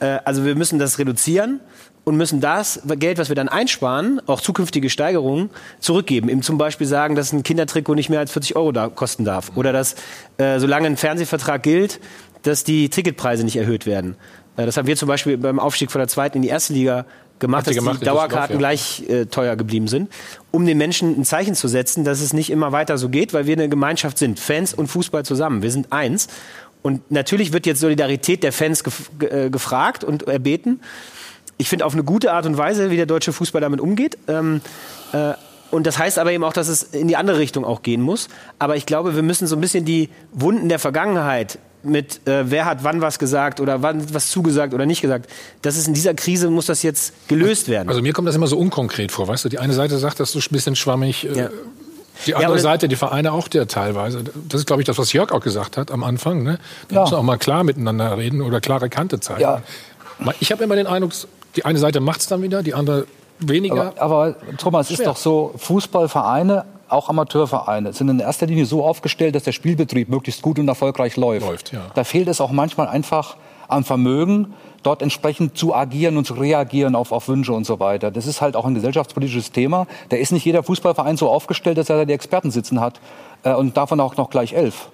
Äh, 0.00 0.18
also 0.24 0.44
wir 0.44 0.54
müssen 0.54 0.78
das 0.78 0.98
reduzieren 0.98 1.60
und 2.04 2.16
müssen 2.16 2.40
das 2.40 2.82
Geld, 2.96 3.18
was 3.18 3.28
wir 3.28 3.36
dann 3.36 3.48
einsparen, 3.48 4.20
auch 4.26 4.40
zukünftige 4.40 4.90
Steigerungen, 4.90 5.50
zurückgeben. 5.78 6.28
Eben 6.28 6.42
zum 6.42 6.58
Beispiel 6.58 6.86
sagen, 6.86 7.14
dass 7.14 7.32
ein 7.32 7.42
Kindertrikot 7.42 7.94
nicht 7.94 8.10
mehr 8.10 8.18
als 8.18 8.32
40 8.32 8.56
Euro 8.56 8.72
da 8.72 8.88
kosten 8.88 9.24
darf. 9.24 9.52
Oder 9.54 9.72
dass, 9.72 9.94
äh, 10.38 10.58
solange 10.58 10.86
ein 10.86 10.96
Fernsehvertrag 10.96 11.62
gilt, 11.62 12.00
dass 12.42 12.64
die 12.64 12.88
Ticketpreise 12.88 13.44
nicht 13.44 13.56
erhöht 13.56 13.86
werden. 13.86 14.16
Äh, 14.56 14.66
das 14.66 14.76
haben 14.76 14.88
wir 14.88 14.96
zum 14.96 15.08
Beispiel 15.08 15.38
beim 15.38 15.60
Aufstieg 15.60 15.92
von 15.92 16.00
der 16.00 16.08
zweiten 16.08 16.38
in 16.38 16.42
die 16.42 16.48
erste 16.48 16.72
Liga 16.72 17.06
gemacht, 17.38 17.66
dass 17.66 17.74
gemacht, 17.74 18.00
die 18.00 18.04
Dauerkarten 18.04 18.58
gleich 18.58 19.04
äh, 19.08 19.26
teuer 19.26 19.56
geblieben 19.56 19.88
sind, 19.88 20.10
um 20.50 20.66
den 20.66 20.78
Menschen 20.78 21.20
ein 21.20 21.24
Zeichen 21.24 21.54
zu 21.54 21.68
setzen, 21.68 22.04
dass 22.04 22.20
es 22.20 22.32
nicht 22.32 22.50
immer 22.50 22.72
weiter 22.72 22.98
so 22.98 23.08
geht, 23.08 23.32
weil 23.32 23.46
wir 23.46 23.54
eine 23.54 23.68
Gemeinschaft 23.68 24.18
sind, 24.18 24.40
Fans 24.40 24.74
und 24.74 24.88
Fußball 24.88 25.24
zusammen. 25.24 25.62
Wir 25.62 25.70
sind 25.70 25.92
eins. 25.92 26.28
Und 26.82 27.12
natürlich 27.12 27.52
wird 27.52 27.64
jetzt 27.66 27.78
Solidarität 27.80 28.42
der 28.42 28.52
Fans 28.52 28.82
gef 28.82 29.10
äh, 29.20 29.50
gefragt 29.50 30.02
und 30.02 30.24
erbeten 30.24 30.80
ich 31.58 31.68
finde, 31.68 31.84
auf 31.84 31.92
eine 31.92 32.04
gute 32.04 32.32
Art 32.32 32.46
und 32.46 32.56
Weise, 32.56 32.90
wie 32.90 32.96
der 32.96 33.06
deutsche 33.06 33.32
Fußball 33.32 33.60
damit 33.60 33.80
umgeht. 33.80 34.18
Ähm, 34.28 34.60
äh, 35.12 35.34
und 35.70 35.86
das 35.86 35.98
heißt 35.98 36.18
aber 36.18 36.32
eben 36.32 36.44
auch, 36.44 36.52
dass 36.52 36.68
es 36.68 36.82
in 36.82 37.08
die 37.08 37.16
andere 37.16 37.38
Richtung 37.38 37.64
auch 37.64 37.82
gehen 37.82 38.02
muss. 38.02 38.28
Aber 38.58 38.76
ich 38.76 38.84
glaube, 38.84 39.14
wir 39.14 39.22
müssen 39.22 39.46
so 39.46 39.56
ein 39.56 39.60
bisschen 39.60 39.84
die 39.84 40.10
Wunden 40.32 40.68
der 40.68 40.78
Vergangenheit 40.78 41.58
mit 41.82 42.26
äh, 42.28 42.50
wer 42.50 42.64
hat 42.64 42.84
wann 42.84 43.00
was 43.00 43.18
gesagt 43.18 43.60
oder 43.60 43.82
wann 43.82 44.14
was 44.14 44.30
zugesagt 44.30 44.74
oder 44.74 44.86
nicht 44.86 45.00
gesagt. 45.00 45.28
Das 45.62 45.76
ist 45.76 45.88
in 45.88 45.94
dieser 45.94 46.14
Krise 46.14 46.50
muss 46.50 46.66
das 46.66 46.82
jetzt 46.82 47.28
gelöst 47.28 47.68
werden. 47.68 47.88
Also 47.88 48.02
mir 48.02 48.12
kommt 48.12 48.28
das 48.28 48.36
immer 48.36 48.46
so 48.46 48.58
unkonkret 48.58 49.10
vor, 49.10 49.28
weißt 49.28 49.44
du? 49.44 49.48
Die 49.48 49.58
eine 49.58 49.72
Seite 49.72 49.98
sagt 49.98 50.20
das 50.20 50.32
so 50.32 50.38
ein 50.38 50.44
bisschen 50.50 50.76
schwammig. 50.76 51.24
Äh, 51.24 51.36
ja. 51.36 51.50
Die 52.26 52.34
andere 52.34 52.56
ja, 52.56 52.62
Seite, 52.62 52.86
die 52.88 52.96
Vereine 52.96 53.32
auch 53.32 53.48
der 53.48 53.66
teilweise. 53.66 54.22
Das 54.48 54.60
ist, 54.60 54.66
glaube 54.66 54.82
ich, 54.82 54.86
das, 54.86 54.98
was 54.98 55.12
Jörg 55.12 55.32
auch 55.32 55.40
gesagt 55.40 55.76
hat 55.76 55.90
am 55.90 56.04
Anfang. 56.04 56.42
Ne? 56.42 56.58
Da 56.88 56.96
ja. 56.96 57.02
müssen 57.02 57.14
auch 57.14 57.22
mal 57.22 57.38
klar 57.38 57.64
miteinander 57.64 58.16
reden 58.16 58.42
oder 58.42 58.60
klare 58.60 58.88
Kante 58.88 59.18
zeigen. 59.18 59.40
Ja. 59.40 59.62
Ich 60.38 60.52
habe 60.52 60.62
immer 60.62 60.76
den 60.76 60.86
Eindruck, 60.86 61.12
die 61.56 61.64
eine 61.64 61.78
Seite 61.78 62.00
macht 62.00 62.20
es 62.20 62.26
dann 62.26 62.42
wieder, 62.42 62.62
die 62.62 62.74
andere 62.74 63.06
weniger. 63.38 63.92
Aber, 63.96 64.34
aber 64.34 64.56
Thomas, 64.58 64.90
es 64.90 64.98
ist 64.98 65.06
doch 65.06 65.16
so, 65.16 65.52
Fußballvereine 65.56 66.64
auch 66.88 67.08
Amateurvereine, 67.08 67.92
sind 67.92 68.08
in 68.10 68.20
erster 68.20 68.46
Linie 68.46 68.66
so 68.66 68.84
aufgestellt, 68.84 69.34
dass 69.34 69.44
der 69.44 69.52
Spielbetrieb 69.52 70.08
möglichst 70.08 70.42
gut 70.42 70.58
und 70.58 70.68
erfolgreich 70.68 71.16
läuft. 71.16 71.46
Läuft, 71.46 71.72
ja. 71.72 71.80
Da 71.94 72.04
fehlt 72.04 72.28
es 72.28 72.40
auch 72.40 72.52
manchmal 72.52 72.88
einfach 72.88 73.36
am 73.66 73.84
Vermögen, 73.84 74.52
dort 74.82 75.00
entsprechend 75.00 75.56
zu 75.56 75.74
agieren 75.74 76.18
und 76.18 76.26
zu 76.26 76.34
reagieren 76.34 76.94
auf, 76.94 77.10
auf 77.10 77.28
Wünsche 77.28 77.52
und 77.52 77.64
so 77.64 77.80
weiter. 77.80 78.10
Das 78.10 78.26
ist 78.26 78.42
halt 78.42 78.56
auch 78.56 78.66
ein 78.66 78.74
gesellschaftspolitisches 78.74 79.52
Thema. 79.52 79.86
Da 80.10 80.18
ist 80.18 80.32
nicht 80.32 80.44
jeder 80.44 80.62
Fußballverein 80.62 81.16
so 81.16 81.30
aufgestellt, 81.30 81.78
dass 81.78 81.88
er 81.88 81.96
da 81.96 82.04
die 82.04 82.12
Experten 82.12 82.50
sitzen 82.50 82.80
hat 82.80 83.00
äh, 83.42 83.54
und 83.54 83.76
davon 83.76 83.98
auch 84.00 84.16
noch 84.16 84.28
gleich 84.28 84.52
elf. 84.52 84.90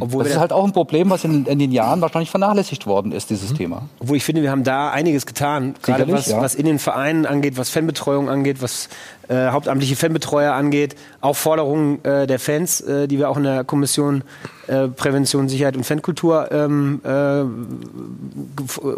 Obwohl 0.00 0.24
das 0.24 0.32
ist 0.32 0.38
halt 0.38 0.52
auch 0.52 0.64
ein 0.64 0.72
Problem, 0.72 1.10
was 1.10 1.24
in, 1.24 1.46
in 1.46 1.58
den 1.58 1.72
Jahren 1.72 2.00
wahrscheinlich 2.00 2.30
vernachlässigt 2.30 2.86
worden 2.86 3.12
ist, 3.12 3.30
dieses 3.30 3.54
Thema. 3.54 3.88
Obwohl 3.98 4.16
ich 4.16 4.24
finde, 4.24 4.42
wir 4.42 4.50
haben 4.50 4.64
da 4.64 4.90
einiges 4.90 5.26
getan, 5.26 5.74
gerade 5.82 6.10
was, 6.10 6.26
ja. 6.26 6.40
was 6.40 6.54
in 6.54 6.66
den 6.66 6.78
Vereinen 6.78 7.26
angeht, 7.26 7.56
was 7.56 7.70
Fanbetreuung 7.70 8.28
angeht, 8.28 8.62
was 8.62 8.88
äh, 9.28 9.48
hauptamtliche 9.50 9.96
Fanbetreuer 9.96 10.52
angeht, 10.54 10.96
auch 11.20 11.36
Forderungen 11.36 12.04
äh, 12.04 12.26
der 12.26 12.38
Fans, 12.38 12.80
äh, 12.80 13.08
die 13.08 13.18
wir 13.18 13.28
auch 13.28 13.36
in 13.36 13.44
der 13.44 13.64
Kommission 13.64 14.24
äh, 14.66 14.88
Prävention, 14.88 15.48
Sicherheit 15.48 15.76
und 15.76 15.84
Fankultur 15.84 16.50
ähm, 16.50 17.00
äh, 17.04 17.44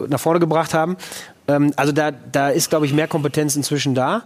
nach 0.08 0.20
vorne 0.20 0.40
gebracht 0.40 0.74
haben. 0.74 0.96
Ähm, 1.48 1.72
also 1.76 1.92
da, 1.92 2.10
da 2.10 2.50
ist, 2.50 2.70
glaube 2.70 2.86
ich, 2.86 2.92
mehr 2.92 3.08
Kompetenz 3.08 3.56
inzwischen 3.56 3.94
da. 3.94 4.22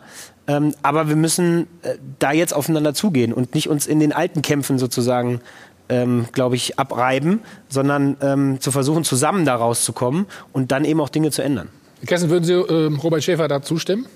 Ähm, 0.47 0.75
aber 0.83 1.09
wir 1.09 1.17
müssen 1.17 1.67
äh, 1.83 1.95
da 2.19 2.33
jetzt 2.33 2.53
aufeinander 2.53 2.93
zugehen 2.93 3.33
und 3.33 3.55
nicht 3.55 3.69
uns 3.69 3.87
in 3.87 3.99
den 3.99 4.13
alten 4.13 4.43
Kämpfen 4.43 4.79
sozusagen 4.79 5.41
ähm, 5.89 6.27
glaube 6.33 6.57
ich, 6.57 6.79
abreiben, 6.79 7.41
sondern 7.69 8.17
ähm, 8.21 8.61
zu 8.61 8.71
versuchen, 8.71 9.05
zusammen 9.05 9.45
da 9.45 9.57
rauszukommen 9.57 10.27
und 10.53 10.73
dann 10.73 10.85
eben 10.85 11.01
auch 11.01 11.09
Dinge 11.09 11.31
zu 11.31 11.43
ändern. 11.43 11.69
Kessen, 12.07 12.31
würden 12.31 12.45
Sie 12.45 12.53
ähm, 12.53 12.97
Robert 12.97 13.25
Schäfer 13.25 13.49
da 13.49 13.63
zustimmen? 13.63 14.07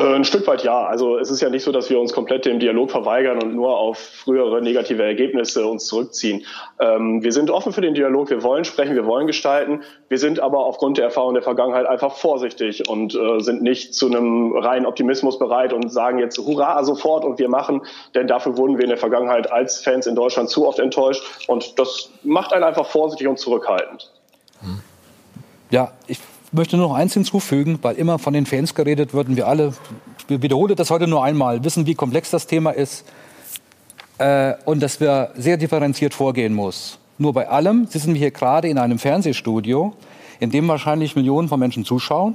Äh, 0.00 0.14
Ein 0.14 0.24
Stück 0.24 0.46
weit 0.46 0.64
ja. 0.64 0.86
Also 0.86 1.18
es 1.18 1.30
ist 1.30 1.40
ja 1.40 1.50
nicht 1.50 1.62
so, 1.62 1.72
dass 1.72 1.90
wir 1.90 2.00
uns 2.00 2.12
komplett 2.12 2.44
dem 2.46 2.58
Dialog 2.58 2.90
verweigern 2.90 3.42
und 3.42 3.54
nur 3.54 3.76
auf 3.76 3.98
frühere 3.98 4.62
negative 4.62 5.02
Ergebnisse 5.02 5.66
uns 5.66 5.86
zurückziehen. 5.86 6.44
Ähm, 6.78 7.22
wir 7.22 7.32
sind 7.32 7.50
offen 7.50 7.72
für 7.72 7.80
den 7.80 7.94
Dialog, 7.94 8.30
wir 8.30 8.42
wollen 8.42 8.64
sprechen, 8.64 8.94
wir 8.94 9.06
wollen 9.06 9.26
gestalten. 9.26 9.82
Wir 10.08 10.18
sind 10.18 10.40
aber 10.40 10.64
aufgrund 10.64 10.98
der 10.98 11.04
Erfahrung 11.04 11.34
der 11.34 11.42
Vergangenheit 11.42 11.86
einfach 11.86 12.14
vorsichtig 12.14 12.88
und 12.88 13.14
äh, 13.14 13.40
sind 13.40 13.62
nicht 13.62 13.94
zu 13.94 14.06
einem 14.06 14.56
reinen 14.56 14.86
Optimismus 14.86 15.38
bereit 15.38 15.72
und 15.72 15.92
sagen 15.92 16.18
jetzt 16.18 16.38
Hurra 16.38 16.82
sofort 16.84 17.24
und 17.24 17.38
wir 17.38 17.48
machen. 17.48 17.82
Denn 18.14 18.26
dafür 18.26 18.56
wurden 18.56 18.78
wir 18.78 18.84
in 18.84 18.90
der 18.90 18.98
Vergangenheit 18.98 19.52
als 19.52 19.82
Fans 19.82 20.06
in 20.06 20.14
Deutschland 20.14 20.48
zu 20.48 20.66
oft 20.66 20.78
enttäuscht 20.78 21.22
und 21.48 21.78
das 21.78 22.10
macht 22.22 22.52
einen 22.52 22.64
einfach 22.64 22.86
vorsichtig 22.86 23.28
und 23.28 23.38
zurückhaltend. 23.38 24.10
Ja, 25.70 25.92
ich 26.06 26.18
möchte 26.52 26.76
nur 26.76 26.88
noch 26.88 26.94
eins 26.94 27.14
hinzufügen, 27.14 27.78
weil 27.82 27.96
immer 27.96 28.18
von 28.18 28.32
den 28.32 28.46
Fans 28.46 28.74
geredet 28.74 29.14
wird 29.14 29.28
und 29.28 29.36
wir 29.36 29.46
alle, 29.46 29.74
ich 30.28 30.42
wiederhole 30.42 30.74
das 30.74 30.90
heute 30.90 31.06
nur 31.06 31.24
einmal, 31.24 31.64
wissen, 31.64 31.86
wie 31.86 31.94
komplex 31.94 32.30
das 32.30 32.46
Thema 32.46 32.70
ist 32.70 33.04
äh, 34.18 34.54
und 34.64 34.82
dass 34.82 35.00
wir 35.00 35.30
sehr 35.36 35.56
differenziert 35.56 36.14
vorgehen 36.14 36.54
muss. 36.54 36.98
Nur 37.18 37.32
bei 37.32 37.48
allem 37.48 37.86
sitzen 37.86 38.14
wir 38.14 38.18
hier 38.18 38.30
gerade 38.30 38.68
in 38.68 38.78
einem 38.78 38.98
Fernsehstudio, 38.98 39.94
in 40.40 40.50
dem 40.50 40.66
wahrscheinlich 40.68 41.16
Millionen 41.16 41.48
von 41.48 41.60
Menschen 41.60 41.84
zuschauen. 41.84 42.34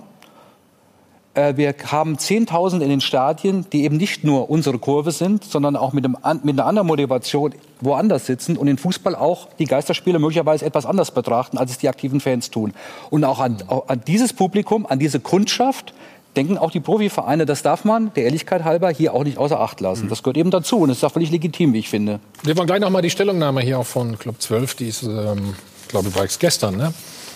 Äh, 1.36 1.58
wir 1.58 1.76
haben 1.88 2.16
10.000 2.16 2.82
in 2.82 2.90
den 2.90 3.02
Stadien, 3.02 3.66
die 3.72 3.84
eben 3.84 3.98
nicht 3.98 4.24
nur 4.24 4.50
unsere 4.50 4.80
Kurve 4.80 5.12
sind, 5.12 5.44
sondern 5.44 5.76
auch 5.76 5.94
mit, 5.94 6.06
einem, 6.06 6.18
mit 6.44 6.58
einer 6.58 6.66
anderen 6.66 6.88
Motivation 6.88 7.54
woanders 7.82 8.26
sitzen 8.26 8.58
und 8.58 8.68
den 8.68 8.78
Fußball 8.78 9.16
auch 9.16 9.50
die 9.60 9.66
Geisterspiele 9.66 10.18
möglicherweise 10.18 10.66
etwas 10.66 10.86
anders 10.86 11.12
betrachten, 11.12 11.58
als 11.58 11.72
es 11.72 11.78
die 11.78 11.90
aktiven 11.90 12.22
Fans 12.22 12.50
tun. 12.50 12.74
Und 13.10 13.24
auch 13.24 13.40
an, 13.40 13.58
auch 13.68 13.88
an 13.90 14.02
dieses 14.08 14.34
Publikum, 14.34 14.86
an 14.86 15.00
diese 15.00 15.20
Kundschaft 15.20 15.94
denken 16.36 16.58
auch 16.58 16.72
die 16.72 16.82
Profivereine, 16.82 17.46
das 17.46 17.62
darf 17.62 17.86
man 17.86 18.14
der 18.14 18.26
Ehrlichkeit 18.26 18.64
halber 18.64 18.90
hier 18.90 19.14
auch 19.14 19.24
nicht 19.24 19.38
außer 19.38 19.60
Acht 19.60 19.80
lassen. 19.80 20.10
Das 20.10 20.22
gehört 20.22 20.38
eben 20.38 20.52
dazu 20.52 20.80
und 20.80 20.90
es 20.90 20.98
ist 20.98 21.04
auch 21.04 21.12
völlig 21.12 21.32
legitim, 21.32 21.74
wie 21.74 21.80
ich 21.80 21.90
finde. 21.90 22.20
Wir 22.44 22.58
wollen 22.58 22.68
gleich 22.68 22.82
noch 22.82 22.90
mal 22.90 23.02
die 23.02 23.10
Stellungnahme 23.10 23.62
hier 23.62 23.80
auch 23.80 23.86
von 23.86 24.20
Club 24.20 24.42
12, 24.42 24.76
die 24.76 24.88
ist, 24.90 25.04
ähm, 25.04 25.56
glaube 25.88 26.10
ich, 26.10 26.14
bereits 26.14 26.40
gestern, 26.40 26.76
ne? 26.76 26.94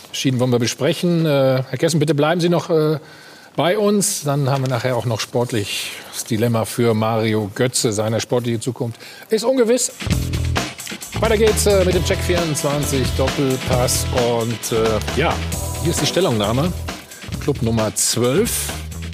Erschienen 0.09 0.39
wollen 0.39 0.51
wir 0.51 0.59
besprechen. 0.59 1.25
Äh, 1.25 1.63
Herr 1.69 1.77
Kessen, 1.77 1.99
bitte 1.99 2.15
bleiben 2.15 2.41
Sie 2.41 2.49
noch 2.49 2.71
äh, 2.71 2.97
bei 3.59 3.77
uns. 3.77 4.23
Dann 4.23 4.49
haben 4.49 4.63
wir 4.63 4.69
nachher 4.69 4.95
auch 4.95 5.03
noch 5.03 5.19
sportlich 5.19 5.91
das 6.13 6.23
Dilemma 6.23 6.63
für 6.63 6.93
Mario 6.93 7.51
Götze. 7.53 7.91
Seine 7.91 8.21
sportliche 8.21 8.61
Zukunft 8.61 9.01
ist 9.29 9.43
ungewiss. 9.43 9.91
Weiter 11.19 11.35
geht's 11.35 11.65
äh, 11.65 11.83
mit 11.83 11.93
dem 11.93 12.05
Check 12.05 12.19
24 12.19 13.05
Doppelpass. 13.17 14.05
Und 14.39 14.71
äh, 14.71 15.19
ja, 15.19 15.33
hier 15.83 15.91
ist 15.91 16.01
die 16.01 16.05
Stellungnahme. 16.05 16.71
Club 17.41 17.61
Nummer 17.61 17.93
12 17.93 18.49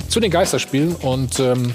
zu 0.10 0.20
den 0.20 0.30
Geisterspielen. 0.30 0.96
Und 0.98 1.40
ähm, 1.40 1.74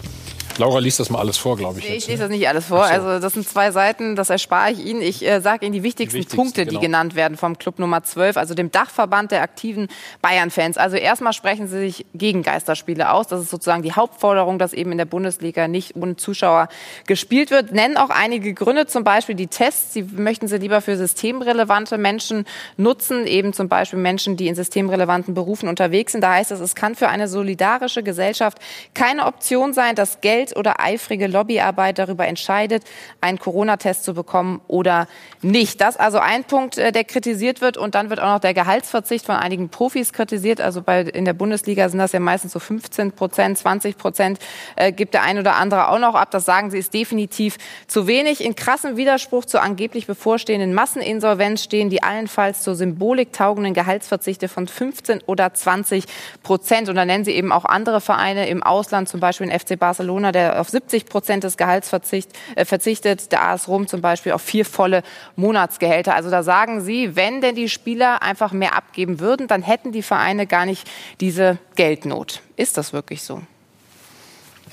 Laura 0.60 0.78
liest 0.78 1.00
das 1.00 1.08
mal 1.08 1.20
alles 1.20 1.38
vor, 1.38 1.56
glaube 1.56 1.78
ich. 1.78 1.88
Nee, 1.88 1.96
ich 1.96 2.06
ne? 2.06 2.12
lese 2.12 2.24
das 2.24 2.30
nicht 2.30 2.46
alles 2.46 2.66
vor. 2.66 2.84
Also 2.84 3.18
das 3.18 3.32
sind 3.32 3.48
zwei 3.48 3.70
Seiten, 3.70 4.14
das 4.14 4.28
erspare 4.28 4.70
ich 4.72 4.84
Ihnen. 4.84 5.00
Ich 5.00 5.26
äh, 5.26 5.40
sage 5.40 5.64
Ihnen 5.64 5.72
die 5.72 5.82
wichtigsten, 5.82 6.16
Die 6.16 6.20
wichtigsten, 6.20 6.36
Punkte, 6.36 6.66
genau. 6.66 6.78
die 6.78 6.86
genannt 6.86 7.14
werden 7.14 7.38
vom 7.38 7.56
Club 7.56 7.78
Nummer 7.78 8.02
12, 8.02 8.36
also 8.36 8.52
dem 8.52 8.70
Dachverband 8.70 9.30
der 9.30 9.40
aktiven 9.40 9.88
Bayern-Fans. 10.20 10.76
Also 10.76 10.96
erstmal 10.96 11.32
sprechen 11.32 11.66
Sie 11.66 11.78
sich 11.78 12.06
gegen 12.12 12.42
Geisterspiele 12.42 13.10
aus. 13.10 13.26
Das 13.26 13.40
ist 13.40 13.50
sozusagen 13.50 13.82
die 13.82 13.92
Hauptforderung, 13.92 14.58
dass 14.58 14.74
eben 14.74 14.92
in 14.92 14.98
der 14.98 15.06
Bundesliga 15.06 15.66
nicht 15.66 15.96
ohne 15.96 16.16
Zuschauer 16.16 16.68
gespielt 17.06 17.50
wird. 17.50 17.72
Nennen 17.72 17.96
auch 17.96 18.10
einige 18.10 18.52
Gründe, 18.52 18.86
zum 18.86 19.02
Beispiel 19.02 19.34
die 19.34 19.46
Tests. 19.46 19.94
Sie 19.94 20.02
möchten 20.02 20.46
sie 20.46 20.58
lieber 20.58 20.82
für 20.82 20.98
systemrelevante 20.98 21.96
Menschen 21.96 22.44
nutzen, 22.76 23.26
eben 23.26 23.54
zum 23.54 23.70
Beispiel 23.70 23.98
Menschen, 23.98 24.36
die 24.36 24.48
in 24.48 24.54
systemrelevanten 24.54 25.32
Berufen 25.32 25.70
unterwegs 25.70 26.12
sind. 26.12 26.20
Da 26.20 26.34
heißt 26.34 26.50
es, 26.50 26.60
es 26.60 26.74
kann 26.74 26.96
für 26.96 27.08
eine 27.08 27.28
solidarische 27.28 28.02
Gesellschaft 28.02 28.58
keine 28.92 29.24
Option 29.24 29.72
sein, 29.72 29.94
dass 29.94 30.20
Geld 30.20 30.49
oder 30.56 30.80
eifrige 30.80 31.26
Lobbyarbeit 31.26 31.98
darüber 31.98 32.26
entscheidet, 32.26 32.84
einen 33.20 33.38
Corona-Test 33.38 34.04
zu 34.04 34.14
bekommen 34.14 34.60
oder 34.68 35.08
nicht. 35.42 35.80
Das 35.80 35.96
also 35.96 36.18
ein 36.18 36.44
Punkt, 36.44 36.78
äh, 36.78 36.92
der 36.92 37.04
kritisiert 37.04 37.60
wird. 37.60 37.76
Und 37.76 37.94
dann 37.94 38.10
wird 38.10 38.20
auch 38.20 38.34
noch 38.34 38.40
der 38.40 38.54
Gehaltsverzicht 38.54 39.26
von 39.26 39.36
einigen 39.36 39.68
Profis 39.68 40.12
kritisiert. 40.12 40.60
Also 40.60 40.82
bei, 40.82 41.02
in 41.02 41.24
der 41.24 41.32
Bundesliga 41.32 41.88
sind 41.88 41.98
das 41.98 42.12
ja 42.12 42.20
meistens 42.20 42.52
so 42.52 42.58
15 42.58 43.12
Prozent, 43.12 43.58
20 43.58 43.96
Prozent 43.96 44.38
äh, 44.76 44.92
gibt 44.92 45.14
der 45.14 45.22
ein 45.22 45.38
oder 45.38 45.56
andere 45.56 45.88
auch 45.88 45.98
noch 45.98 46.14
ab. 46.14 46.30
Das 46.30 46.44
sagen 46.44 46.70
sie, 46.70 46.78
ist 46.78 46.94
definitiv 46.94 47.58
zu 47.86 48.06
wenig. 48.06 48.44
In 48.44 48.54
krassem 48.54 48.96
Widerspruch 48.96 49.44
zur 49.44 49.62
angeblich 49.62 50.06
bevorstehenden 50.06 50.74
Masseninsolvenz 50.74 51.62
stehen 51.62 51.90
die 51.90 52.02
allenfalls 52.02 52.62
zur 52.62 52.74
Symbolik 52.74 53.32
taugenden 53.32 53.74
Gehaltsverzichte 53.74 54.48
von 54.48 54.66
15 54.66 55.22
oder 55.26 55.52
20 55.52 56.04
Prozent. 56.42 56.88
Und 56.88 56.96
da 56.96 57.04
nennen 57.04 57.24
sie 57.24 57.32
eben 57.32 57.52
auch 57.52 57.64
andere 57.64 58.00
Vereine 58.00 58.48
im 58.48 58.62
Ausland, 58.62 59.08
zum 59.08 59.20
Beispiel 59.20 59.48
den 59.48 59.58
FC 59.58 59.78
Barcelona, 59.78 60.29
der 60.32 60.60
auf 60.60 60.68
70 60.68 61.06
Prozent 61.06 61.44
des 61.44 61.56
Gehalts 61.56 61.88
verzicht, 61.88 62.30
äh, 62.56 62.64
verzichtet, 62.64 63.32
der 63.32 63.42
AS 63.42 63.68
Rom 63.68 63.86
zum 63.86 64.00
Beispiel 64.00 64.32
auf 64.32 64.42
vier 64.42 64.64
volle 64.64 65.02
Monatsgehälter. 65.36 66.14
Also 66.14 66.30
da 66.30 66.42
sagen 66.42 66.80
sie, 66.80 67.16
wenn 67.16 67.40
denn 67.40 67.54
die 67.54 67.68
Spieler 67.68 68.22
einfach 68.22 68.52
mehr 68.52 68.74
abgeben 68.74 69.20
würden, 69.20 69.48
dann 69.48 69.62
hätten 69.62 69.92
die 69.92 70.02
Vereine 70.02 70.46
gar 70.46 70.66
nicht 70.66 70.88
diese 71.20 71.58
Geldnot. 71.76 72.42
Ist 72.56 72.76
das 72.76 72.92
wirklich 72.92 73.22
so? 73.22 73.42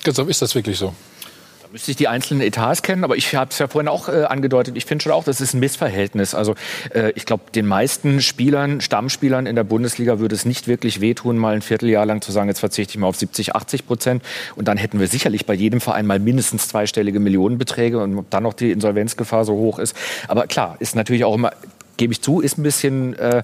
Christoph, 0.03 0.30
ist 0.30 0.41
das 0.41 0.55
wirklich 0.55 0.78
so? 0.78 0.93
Da 1.68 1.74
müsste 1.74 1.91
ich 1.91 1.97
die 1.97 2.07
einzelnen 2.07 2.39
Etats 2.39 2.82
kennen, 2.82 3.03
aber 3.03 3.18
ich 3.18 3.36
habe 3.36 3.51
es 3.51 3.59
ja 3.59 3.68
vorhin 3.68 3.89
auch 3.89 4.07
äh, 4.07 4.24
angedeutet. 4.24 4.78
Ich 4.78 4.86
finde 4.86 5.03
schon 5.03 5.11
auch, 5.11 5.26
das 5.26 5.41
ist 5.41 5.53
ein 5.53 5.59
Missverhältnis. 5.59 6.34
Also 6.34 6.55
äh, 6.93 7.11
ich 7.15 7.26
glaube, 7.26 7.51
den 7.53 7.65
meisten 7.65 8.22
Spielern, 8.22 8.80
Stammspielern 8.80 9.45
in 9.45 9.57
der 9.57 9.65
Bundesliga 9.65 10.18
würde 10.18 10.34
es 10.34 10.45
nicht 10.45 10.70
wirklich 10.70 11.01
wehtun, 11.01 11.38
mal 11.38 11.55
ein 11.55 11.61
Vierteljahr 11.61 12.05
lang 12.05 12.22
zu 12.22 12.32
sagen, 12.32 12.47
jetzt 12.47 12.61
verzichte 12.61 12.91
ich 12.91 12.97
mal 12.97 13.07
auf 13.07 13.18
70, 13.18 13.53
80 13.53 13.86
Prozent. 13.86 14.24
Und 14.55 14.70
dann 14.70 14.78
hätten 14.78 15.01
wir 15.01 15.07
sicherlich 15.07 15.45
bei 15.45 15.55
jedem 15.55 15.82
Verein 15.82 16.07
mal 16.07 16.20
mindestens 16.20 16.70
zweistellige 16.70 17.20
Millionenbeträge 17.20 17.99
und 17.99 18.18
ob 18.18 18.30
dann 18.30 18.43
noch 18.43 18.53
die 18.53 18.72
Insolvenzgefahr 18.72 19.43
so 19.43 19.55
hoch 19.55 19.78
ist. 19.78 19.93
Aber 20.30 20.47
klar, 20.47 20.78
ist 20.80 20.95
natürlich 20.95 21.26
auch 21.26 21.36
immer 21.36 21.51
gebe 21.98 22.14
ich 22.14 22.22
zu, 22.22 22.39
ist 22.39 22.58
ein 22.58 22.64
bisschen 22.64 23.18
äh, 23.20 23.43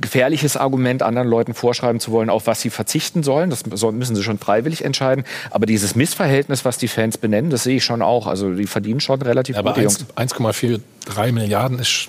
gefährliches 0.00 0.56
Argument, 0.56 1.02
anderen 1.02 1.28
Leuten 1.28 1.54
vorschreiben 1.54 2.00
zu 2.00 2.12
wollen, 2.12 2.30
auf 2.30 2.46
was 2.46 2.60
sie 2.60 2.70
verzichten 2.70 3.22
sollen. 3.22 3.50
Das 3.50 3.64
müssen 3.66 4.14
sie 4.14 4.22
schon 4.22 4.38
freiwillig 4.38 4.84
entscheiden. 4.84 5.24
Aber 5.50 5.66
dieses 5.66 5.94
Missverhältnis, 5.94 6.64
was 6.64 6.78
die 6.78 6.88
Fans 6.88 7.18
benennen, 7.18 7.50
das 7.50 7.64
sehe 7.64 7.76
ich 7.76 7.84
schon 7.84 8.02
auch. 8.02 8.26
Also 8.26 8.54
die 8.54 8.66
verdienen 8.66 9.00
schon 9.00 9.20
relativ 9.22 9.56
Aber 9.56 9.70
gute 9.70 9.82
Jungs. 9.82 10.06
1 10.14 10.34
1,43 10.34 11.32
Milliarden 11.32 11.78
ist 11.78 12.08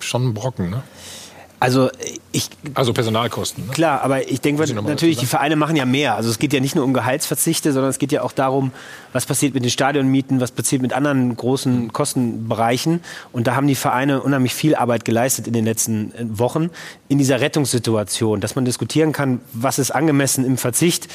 schon 0.00 0.28
ein 0.28 0.34
Brocken, 0.34 0.70
ne? 0.70 0.82
Also 1.60 1.90
ich 2.30 2.50
Also 2.74 2.92
Personalkosten. 2.92 3.66
Ne? 3.66 3.72
Klar, 3.72 4.02
aber 4.02 4.30
ich 4.30 4.40
denke 4.40 4.72
natürlich, 4.82 5.16
die 5.16 5.26
Vereine 5.26 5.56
machen 5.56 5.74
ja 5.74 5.84
mehr. 5.86 6.14
Also 6.14 6.30
es 6.30 6.38
geht 6.38 6.52
ja 6.52 6.60
nicht 6.60 6.76
nur 6.76 6.84
um 6.84 6.94
Gehaltsverzichte, 6.94 7.72
sondern 7.72 7.90
es 7.90 7.98
geht 7.98 8.12
ja 8.12 8.22
auch 8.22 8.32
darum, 8.32 8.70
was 9.12 9.26
passiert 9.26 9.54
mit 9.54 9.64
den 9.64 9.70
Stadionmieten, 9.70 10.40
was 10.40 10.52
passiert 10.52 10.82
mit 10.82 10.92
anderen 10.92 11.36
großen 11.36 11.92
Kostenbereichen. 11.92 13.00
Und 13.32 13.48
da 13.48 13.56
haben 13.56 13.66
die 13.66 13.74
Vereine 13.74 14.22
unheimlich 14.22 14.54
viel 14.54 14.76
Arbeit 14.76 15.04
geleistet 15.04 15.48
in 15.48 15.52
den 15.52 15.64
letzten 15.64 16.12
äh, 16.14 16.38
Wochen 16.38 16.70
in 17.08 17.18
dieser 17.18 17.40
Rettungssituation, 17.40 18.40
dass 18.40 18.54
man 18.54 18.64
diskutieren 18.64 19.12
kann, 19.12 19.40
was 19.52 19.78
ist 19.78 19.90
angemessen 19.90 20.44
im 20.44 20.58
Verzicht, 20.58 21.08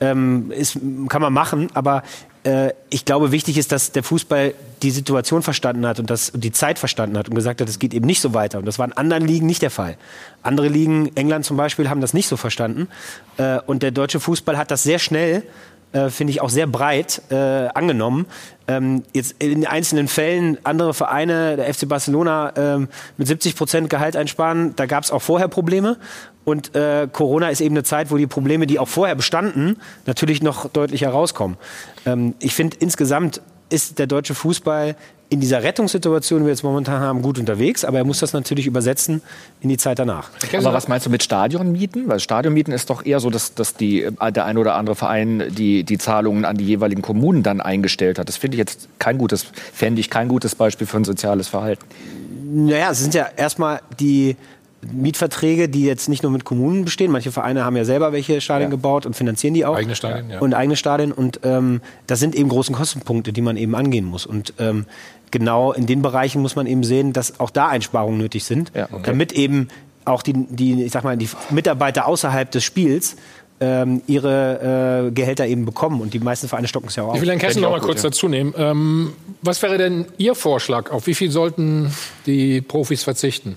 ähm, 0.00 0.50
ist, 0.50 0.78
kann 1.08 1.22
man 1.22 1.32
machen, 1.32 1.68
aber 1.74 2.02
äh, 2.46 2.72
ich 2.90 3.04
glaube, 3.04 3.32
wichtig 3.32 3.58
ist, 3.58 3.72
dass 3.72 3.92
der 3.92 4.02
Fußball 4.02 4.54
die 4.82 4.90
Situation 4.90 5.42
verstanden 5.42 5.86
hat 5.86 5.98
und 5.98 6.10
das, 6.10 6.30
und 6.30 6.44
die 6.44 6.52
Zeit 6.52 6.78
verstanden 6.78 7.18
hat 7.18 7.28
und 7.28 7.34
gesagt 7.34 7.60
hat, 7.60 7.68
es 7.68 7.78
geht 7.78 7.92
eben 7.92 8.06
nicht 8.06 8.20
so 8.20 8.34
weiter. 8.34 8.58
Und 8.58 8.66
das 8.66 8.78
war 8.78 8.86
in 8.86 8.92
anderen 8.92 9.26
Ligen 9.26 9.46
nicht 9.46 9.62
der 9.62 9.70
Fall. 9.70 9.96
Andere 10.42 10.68
Ligen, 10.68 11.14
England 11.16 11.44
zum 11.44 11.56
Beispiel, 11.56 11.90
haben 11.90 12.00
das 12.00 12.14
nicht 12.14 12.28
so 12.28 12.36
verstanden. 12.36 12.88
Äh, 13.36 13.58
und 13.66 13.82
der 13.82 13.90
deutsche 13.90 14.20
Fußball 14.20 14.56
hat 14.56 14.70
das 14.70 14.84
sehr 14.84 15.00
schnell 15.00 15.42
äh, 15.96 16.10
finde 16.10 16.30
ich, 16.30 16.42
auch 16.42 16.50
sehr 16.50 16.66
breit 16.66 17.22
äh, 17.30 17.34
angenommen. 17.34 18.26
Ähm, 18.68 19.02
jetzt 19.14 19.36
in 19.42 19.66
einzelnen 19.66 20.08
Fällen 20.08 20.58
andere 20.64 20.92
Vereine, 20.92 21.56
der 21.56 21.72
FC 21.72 21.88
Barcelona 21.88 22.52
ähm, 22.56 22.88
mit 23.16 23.28
70 23.28 23.56
Prozent 23.56 23.88
Gehalt 23.88 24.14
einsparen, 24.14 24.74
da 24.76 24.84
gab 24.84 25.04
es 25.04 25.10
auch 25.10 25.22
vorher 25.22 25.48
Probleme. 25.48 25.96
Und 26.44 26.74
äh, 26.74 27.08
Corona 27.10 27.48
ist 27.48 27.62
eben 27.62 27.74
eine 27.74 27.82
Zeit, 27.82 28.10
wo 28.10 28.18
die 28.18 28.26
Probleme, 28.26 28.66
die 28.66 28.78
auch 28.78 28.88
vorher 28.88 29.14
bestanden, 29.14 29.78
natürlich 30.04 30.42
noch 30.42 30.68
deutlich 30.68 31.00
herauskommen. 31.00 31.56
Ähm, 32.04 32.34
ich 32.40 32.54
finde 32.54 32.76
insgesamt 32.80 33.40
ist 33.68 33.98
der 33.98 34.06
deutsche 34.06 34.34
Fußball 34.34 34.96
in 35.28 35.40
dieser 35.40 35.62
Rettungssituation, 35.62 36.40
die 36.40 36.46
wir 36.46 36.52
jetzt 36.52 36.62
momentan 36.62 37.00
haben, 37.00 37.20
gut 37.20 37.38
unterwegs, 37.38 37.84
aber 37.84 37.98
er 37.98 38.04
muss 38.04 38.20
das 38.20 38.32
natürlich 38.32 38.66
übersetzen 38.66 39.22
in 39.60 39.68
die 39.68 39.76
Zeit 39.76 39.98
danach. 39.98 40.30
Aber 40.56 40.72
was 40.72 40.86
meinst 40.86 41.06
du 41.06 41.10
mit 41.10 41.22
Stadionmieten? 41.22 42.08
Weil 42.08 42.20
Stadionmieten 42.20 42.72
ist 42.72 42.90
doch 42.90 43.04
eher 43.04 43.18
so, 43.18 43.30
dass, 43.30 43.54
dass 43.54 43.74
die, 43.74 44.04
äh, 44.04 44.32
der 44.32 44.44
ein 44.44 44.56
oder 44.56 44.76
andere 44.76 44.94
Verein 44.94 45.44
die, 45.50 45.82
die 45.82 45.98
Zahlungen 45.98 46.44
an 46.44 46.56
die 46.56 46.64
jeweiligen 46.64 47.02
Kommunen 47.02 47.42
dann 47.42 47.60
eingestellt 47.60 48.18
hat. 48.18 48.28
Das 48.28 48.36
finde 48.36 48.56
ich 48.56 48.58
jetzt 48.58 48.88
kein 48.98 49.18
gutes, 49.18 49.46
fände 49.72 50.00
ich 50.00 50.10
kein 50.10 50.28
gutes 50.28 50.54
Beispiel 50.54 50.86
für 50.86 50.98
ein 50.98 51.04
soziales 51.04 51.48
Verhalten. 51.48 51.84
Naja, 52.48 52.90
es 52.92 53.00
sind 53.00 53.14
ja 53.14 53.26
erstmal 53.36 53.80
die 53.98 54.36
Mietverträge, 54.92 55.68
die 55.68 55.84
jetzt 55.84 56.08
nicht 56.08 56.22
nur 56.22 56.32
mit 56.32 56.44
Kommunen 56.44 56.84
bestehen. 56.84 57.10
Manche 57.10 57.32
Vereine 57.32 57.64
haben 57.64 57.76
ja 57.76 57.84
selber 57.84 58.12
welche 58.12 58.40
Stadien 58.40 58.70
ja. 58.70 58.76
gebaut 58.76 59.06
und 59.06 59.16
finanzieren 59.16 59.54
die 59.54 59.64
auch. 59.64 59.76
Eigene 59.76 59.96
Stadien, 59.96 60.30
ja. 60.30 60.38
Und 60.38 60.54
eigene 60.54 60.76
Stadien. 60.76 61.12
Und 61.12 61.40
ähm, 61.42 61.80
das 62.06 62.20
sind 62.20 62.34
eben 62.34 62.48
große 62.48 62.72
Kostenpunkte, 62.72 63.32
die 63.32 63.42
man 63.42 63.56
eben 63.56 63.74
angehen 63.74 64.04
muss. 64.04 64.26
Und 64.26 64.54
ähm, 64.58 64.86
genau 65.30 65.72
in 65.72 65.86
den 65.86 66.02
Bereichen 66.02 66.42
muss 66.42 66.56
man 66.56 66.66
eben 66.66 66.84
sehen, 66.84 67.12
dass 67.12 67.40
auch 67.40 67.50
da 67.50 67.68
Einsparungen 67.68 68.18
nötig 68.18 68.44
sind, 68.44 68.72
ja, 68.74 68.88
okay. 68.90 69.02
damit 69.04 69.32
eben 69.32 69.68
auch 70.04 70.22
die, 70.22 70.32
die, 70.34 70.84
ich 70.84 70.92
sag 70.92 71.04
mal, 71.04 71.16
die 71.16 71.28
Mitarbeiter 71.50 72.06
außerhalb 72.06 72.50
des 72.50 72.64
Spiels 72.64 73.16
ähm, 73.60 74.02
ihre 74.06 75.08
äh, 75.08 75.10
Gehälter 75.10 75.46
eben 75.46 75.64
bekommen. 75.64 76.00
Und 76.00 76.14
die 76.14 76.18
meisten 76.18 76.48
Vereine 76.48 76.68
stocken 76.68 76.88
es 76.88 76.96
ja 76.96 77.04
auch. 77.04 77.14
Ich 77.14 77.20
will 77.20 77.28
Herrn 77.28 77.38
Kessel 77.38 77.62
noch 77.62 77.70
mal 77.70 77.80
kurz 77.80 78.02
ja. 78.02 78.10
dazu 78.10 78.28
nehmen. 78.28 78.54
Ähm, 78.56 79.12
was 79.42 79.62
wäre 79.62 79.78
denn 79.78 80.06
Ihr 80.18 80.34
Vorschlag? 80.34 80.90
Auf 80.90 81.06
wie 81.06 81.14
viel 81.14 81.30
sollten 81.30 81.92
die 82.26 82.60
Profis 82.60 83.02
verzichten? 83.02 83.56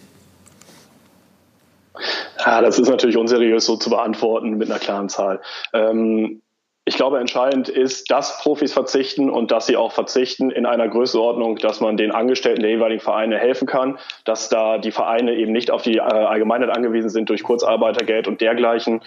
Ja, 2.46 2.62
das 2.62 2.80
ist 2.80 2.88
natürlich 2.88 3.18
unseriös 3.18 3.66
so 3.66 3.76
zu 3.76 3.90
beantworten 3.90 4.58
mit 4.58 4.70
einer 4.70 4.80
klaren 4.80 5.10
Zahl. 5.10 5.42
Ähm, 5.74 6.42
ich 6.90 6.96
glaube, 6.96 7.20
entscheidend 7.20 7.70
ist, 7.70 8.10
dass 8.10 8.40
Profis 8.40 8.74
verzichten 8.74 9.30
und 9.30 9.52
dass 9.52 9.68
sie 9.68 9.78
auch 9.78 9.92
verzichten 9.92 10.50
in 10.50 10.66
einer 10.66 10.88
Größenordnung, 10.88 11.58
dass 11.58 11.82
man 11.82 11.98
den 11.98 12.10
Angestellten 12.10 12.64
der 12.64 12.72
jeweiligen 12.72 13.00
Vereine 13.00 13.38
helfen 13.38 13.68
kann, 13.68 14.00
dass 14.26 14.50
da 14.50 14.80
die 14.80 14.90
Vereine 14.90 15.36
eben 15.36 15.52
nicht 15.52 15.70
auf 15.70 15.84
die 15.84 15.98
äh, 15.98 16.00
Allgemeinheit 16.00 16.76
angewiesen 16.76 17.12
sind 17.12 17.30
durch 17.30 17.44
Kurzarbeitergeld 17.44 18.28
und 18.28 18.42
dergleichen. 18.42 19.02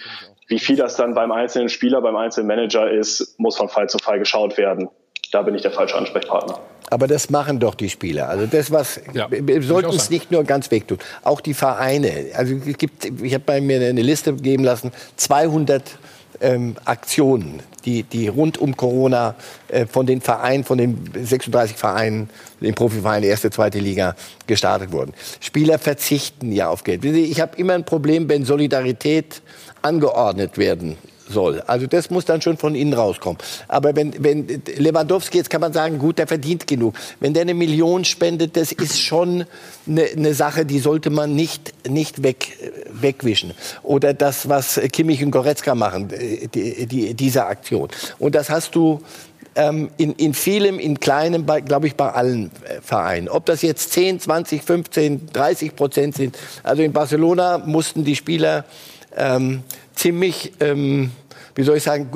Wie 0.47 0.59
viel 0.59 0.77
das 0.77 0.95
dann 0.95 1.13
beim 1.13 1.33
einzelnen 1.33 1.67
Spieler, 1.67 1.99
beim 1.99 2.15
einzelnen 2.15 2.47
Manager 2.47 2.89
ist, 2.89 3.37
muss 3.37 3.57
von 3.57 3.67
Fall 3.67 3.89
zu 3.89 3.97
Fall 3.97 4.17
geschaut 4.17 4.57
werden. 4.57 4.87
Da 5.33 5.41
bin 5.41 5.53
ich 5.53 5.61
der 5.61 5.71
falsche 5.71 5.97
Ansprechpartner. 5.97 6.59
Aber 6.89 7.07
das 7.07 7.29
machen 7.29 7.59
doch 7.59 7.75
die 7.75 7.89
Spieler. 7.89 8.29
Also 8.29 8.45
das, 8.45 8.71
was 8.71 9.01
ja, 9.13 9.27
wir 9.29 9.61
sollten 9.61 9.89
es 9.89 10.09
nicht 10.09 10.31
nur 10.31 10.45
ganz 10.45 10.71
wegtun. 10.71 10.99
Auch 11.23 11.41
die 11.41 11.53
Vereine. 11.53 12.27
Also 12.33 12.55
es 12.65 12.77
gibt, 12.77 13.03
ich 13.21 13.33
habe 13.33 13.43
bei 13.45 13.59
mir 13.59 13.81
eine 13.81 14.01
Liste 14.03 14.31
geben 14.35 14.63
lassen, 14.63 14.93
200 15.17 15.97
ähm, 16.41 16.75
Aktionen, 16.85 17.61
die, 17.85 18.03
die 18.03 18.27
rund 18.27 18.57
um 18.57 18.77
Corona 18.77 19.35
äh, 19.67 19.85
von 19.85 20.05
den 20.05 20.21
Vereinen, 20.21 20.63
von 20.63 20.77
den 20.77 21.09
36 21.13 21.77
Vereinen, 21.77 22.29
den 22.61 22.73
Profivereinen 22.73 23.29
erste, 23.29 23.49
zweite 23.49 23.79
Liga 23.79 24.15
gestartet 24.47 24.91
wurden. 24.91 25.13
Spieler 25.39 25.79
verzichten 25.79 26.51
ja 26.51 26.69
auf 26.69 26.83
Geld. 26.83 27.03
Ich 27.05 27.41
habe 27.41 27.57
immer 27.57 27.73
ein 27.73 27.85
Problem, 27.85 28.29
wenn 28.29 28.45
Solidarität 28.45 29.41
angeordnet 29.81 30.57
werden 30.57 30.97
soll. 31.29 31.61
Also 31.61 31.87
das 31.87 32.09
muss 32.09 32.25
dann 32.25 32.41
schon 32.41 32.57
von 32.57 32.75
innen 32.75 32.93
rauskommen. 32.93 33.37
Aber 33.67 33.95
wenn, 33.95 34.23
wenn 34.23 34.61
Lewandowski, 34.77 35.37
jetzt 35.37 35.49
kann 35.49 35.61
man 35.61 35.73
sagen, 35.73 35.99
gut, 35.99 36.17
der 36.17 36.27
verdient 36.27 36.67
genug. 36.67 36.95
Wenn 37.19 37.33
der 37.33 37.41
eine 37.41 37.53
Million 37.53 38.05
spendet, 38.05 38.57
das 38.57 38.71
ist 38.71 38.99
schon 38.99 39.45
eine, 39.87 40.03
eine 40.03 40.33
Sache, 40.33 40.65
die 40.65 40.79
sollte 40.79 41.09
man 41.09 41.35
nicht, 41.35 41.73
nicht 41.87 42.23
weg, 42.23 42.57
wegwischen. 42.91 43.53
Oder 43.83 44.13
das, 44.13 44.49
was 44.49 44.79
Kimmich 44.91 45.23
und 45.23 45.31
Goretzka 45.31 45.75
machen, 45.75 46.09
die, 46.53 46.85
die, 46.87 47.13
diese 47.13 47.45
Aktion. 47.45 47.89
Und 48.19 48.35
das 48.35 48.49
hast 48.49 48.75
du 48.75 49.01
ähm, 49.55 49.89
in, 49.97 50.13
in 50.13 50.33
vielem, 50.33 50.79
in 50.79 50.99
kleinem, 50.99 51.45
glaube 51.45 51.87
ich, 51.87 51.95
bei 51.95 52.11
allen 52.11 52.51
äh, 52.63 52.81
Vereinen. 52.81 53.29
Ob 53.29 53.45
das 53.45 53.61
jetzt 53.61 53.91
10, 53.91 54.19
20, 54.19 54.63
15, 54.63 55.29
30 55.31 55.75
Prozent 55.75 56.15
sind. 56.15 56.37
Also 56.63 56.81
in 56.81 56.91
Barcelona 56.91 57.59
mussten 57.59 58.03
die 58.03 58.15
Spieler 58.15 58.65
ähm, 59.15 59.63
ziemlich, 59.95 60.53
ähm, 60.59 61.11
wie 61.55 61.63
soll 61.63 61.77
ich 61.77 61.83
sagen, 61.83 62.09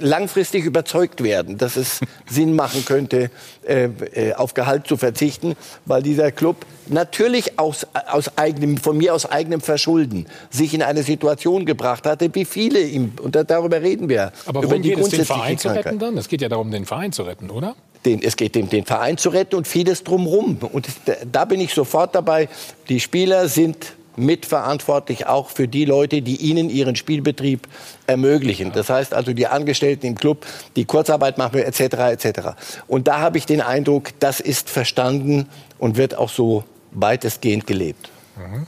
langfristig 0.00 0.64
überzeugt 0.64 1.22
werden, 1.22 1.58
dass 1.58 1.76
es 1.76 2.00
Sinn 2.28 2.54
machen 2.54 2.84
könnte, 2.84 3.30
äh, 3.66 3.84
äh, 4.14 4.34
auf 4.34 4.54
Gehalt 4.54 4.86
zu 4.86 4.96
verzichten, 4.96 5.56
weil 5.86 6.02
dieser 6.02 6.30
Club 6.32 6.66
natürlich 6.88 7.58
aus, 7.58 7.86
aus 8.08 8.36
eigenem, 8.36 8.76
von 8.76 8.96
mir 8.96 9.14
aus 9.14 9.26
eigenem 9.26 9.60
Verschulden 9.60 10.26
sich 10.50 10.74
in 10.74 10.82
eine 10.82 11.02
Situation 11.02 11.64
gebracht 11.64 12.06
hatte, 12.06 12.34
wie 12.34 12.44
viele 12.44 12.80
ihm, 12.80 13.12
und 13.22 13.36
darüber 13.36 13.80
reden 13.80 14.08
wir. 14.08 14.32
Aber 14.46 14.62
über 14.62 14.78
die 14.78 14.90
geht 14.90 14.98
es, 14.98 15.08
den 15.10 15.24
Verein 15.24 15.58
zu 15.58 15.68
retten 15.68 15.98
dann? 15.98 16.18
Es 16.18 16.28
geht 16.28 16.42
ja 16.42 16.48
darum, 16.48 16.70
den 16.70 16.86
Verein 16.86 17.12
zu 17.12 17.22
retten, 17.22 17.50
oder? 17.50 17.74
Den, 18.04 18.22
es 18.22 18.36
geht 18.36 18.56
um 18.56 18.68
den 18.68 18.86
Verein 18.86 19.18
zu 19.18 19.28
retten 19.28 19.56
und 19.56 19.68
vieles 19.68 20.04
drumherum. 20.04 20.56
Und 20.72 20.88
da 21.30 21.44
bin 21.44 21.60
ich 21.60 21.74
sofort 21.74 22.14
dabei. 22.14 22.48
Die 22.88 22.98
Spieler 22.98 23.46
sind 23.48 23.92
mitverantwortlich 24.20 25.26
auch 25.26 25.48
für 25.48 25.66
die 25.66 25.84
Leute, 25.84 26.22
die 26.22 26.36
ihnen 26.36 26.70
ihren 26.70 26.96
Spielbetrieb 26.96 27.66
ermöglichen. 28.06 28.72
Das 28.72 28.90
heißt 28.90 29.14
also 29.14 29.32
die 29.32 29.46
Angestellten 29.46 30.06
im 30.06 30.14
Club, 30.14 30.46
die 30.76 30.84
Kurzarbeit 30.84 31.38
machen 31.38 31.58
etc. 31.60 31.80
etc. 31.80 32.40
Und 32.86 33.08
da 33.08 33.20
habe 33.20 33.38
ich 33.38 33.46
den 33.46 33.60
Eindruck, 33.60 34.10
das 34.20 34.40
ist 34.40 34.70
verstanden 34.70 35.48
und 35.78 35.96
wird 35.96 36.16
auch 36.16 36.30
so 36.30 36.64
weitestgehend 36.92 37.66
gelebt. 37.66 38.10
Mhm. 38.36 38.66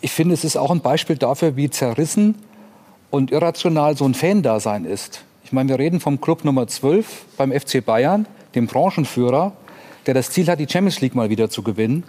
Ich 0.00 0.12
finde, 0.12 0.34
es 0.34 0.44
ist 0.44 0.56
auch 0.56 0.70
ein 0.70 0.80
Beispiel 0.80 1.16
dafür, 1.16 1.56
wie 1.56 1.70
zerrissen 1.70 2.36
und 3.10 3.30
irrational 3.30 3.96
so 3.96 4.04
ein 4.04 4.14
Fan-Dasein 4.14 4.84
ist. 4.84 5.22
Ich 5.44 5.52
meine, 5.52 5.68
wir 5.68 5.78
reden 5.78 6.00
vom 6.00 6.20
Club 6.20 6.44
Nummer 6.44 6.66
12 6.66 7.26
beim 7.36 7.52
FC 7.52 7.84
Bayern, 7.84 8.26
dem 8.54 8.66
Branchenführer, 8.66 9.52
der 10.06 10.14
das 10.14 10.30
Ziel 10.30 10.46
hat, 10.46 10.58
die 10.58 10.66
Champions 10.68 11.00
League 11.00 11.14
mal 11.14 11.28
wieder 11.30 11.50
zu 11.50 11.62
gewinnen. 11.62 12.04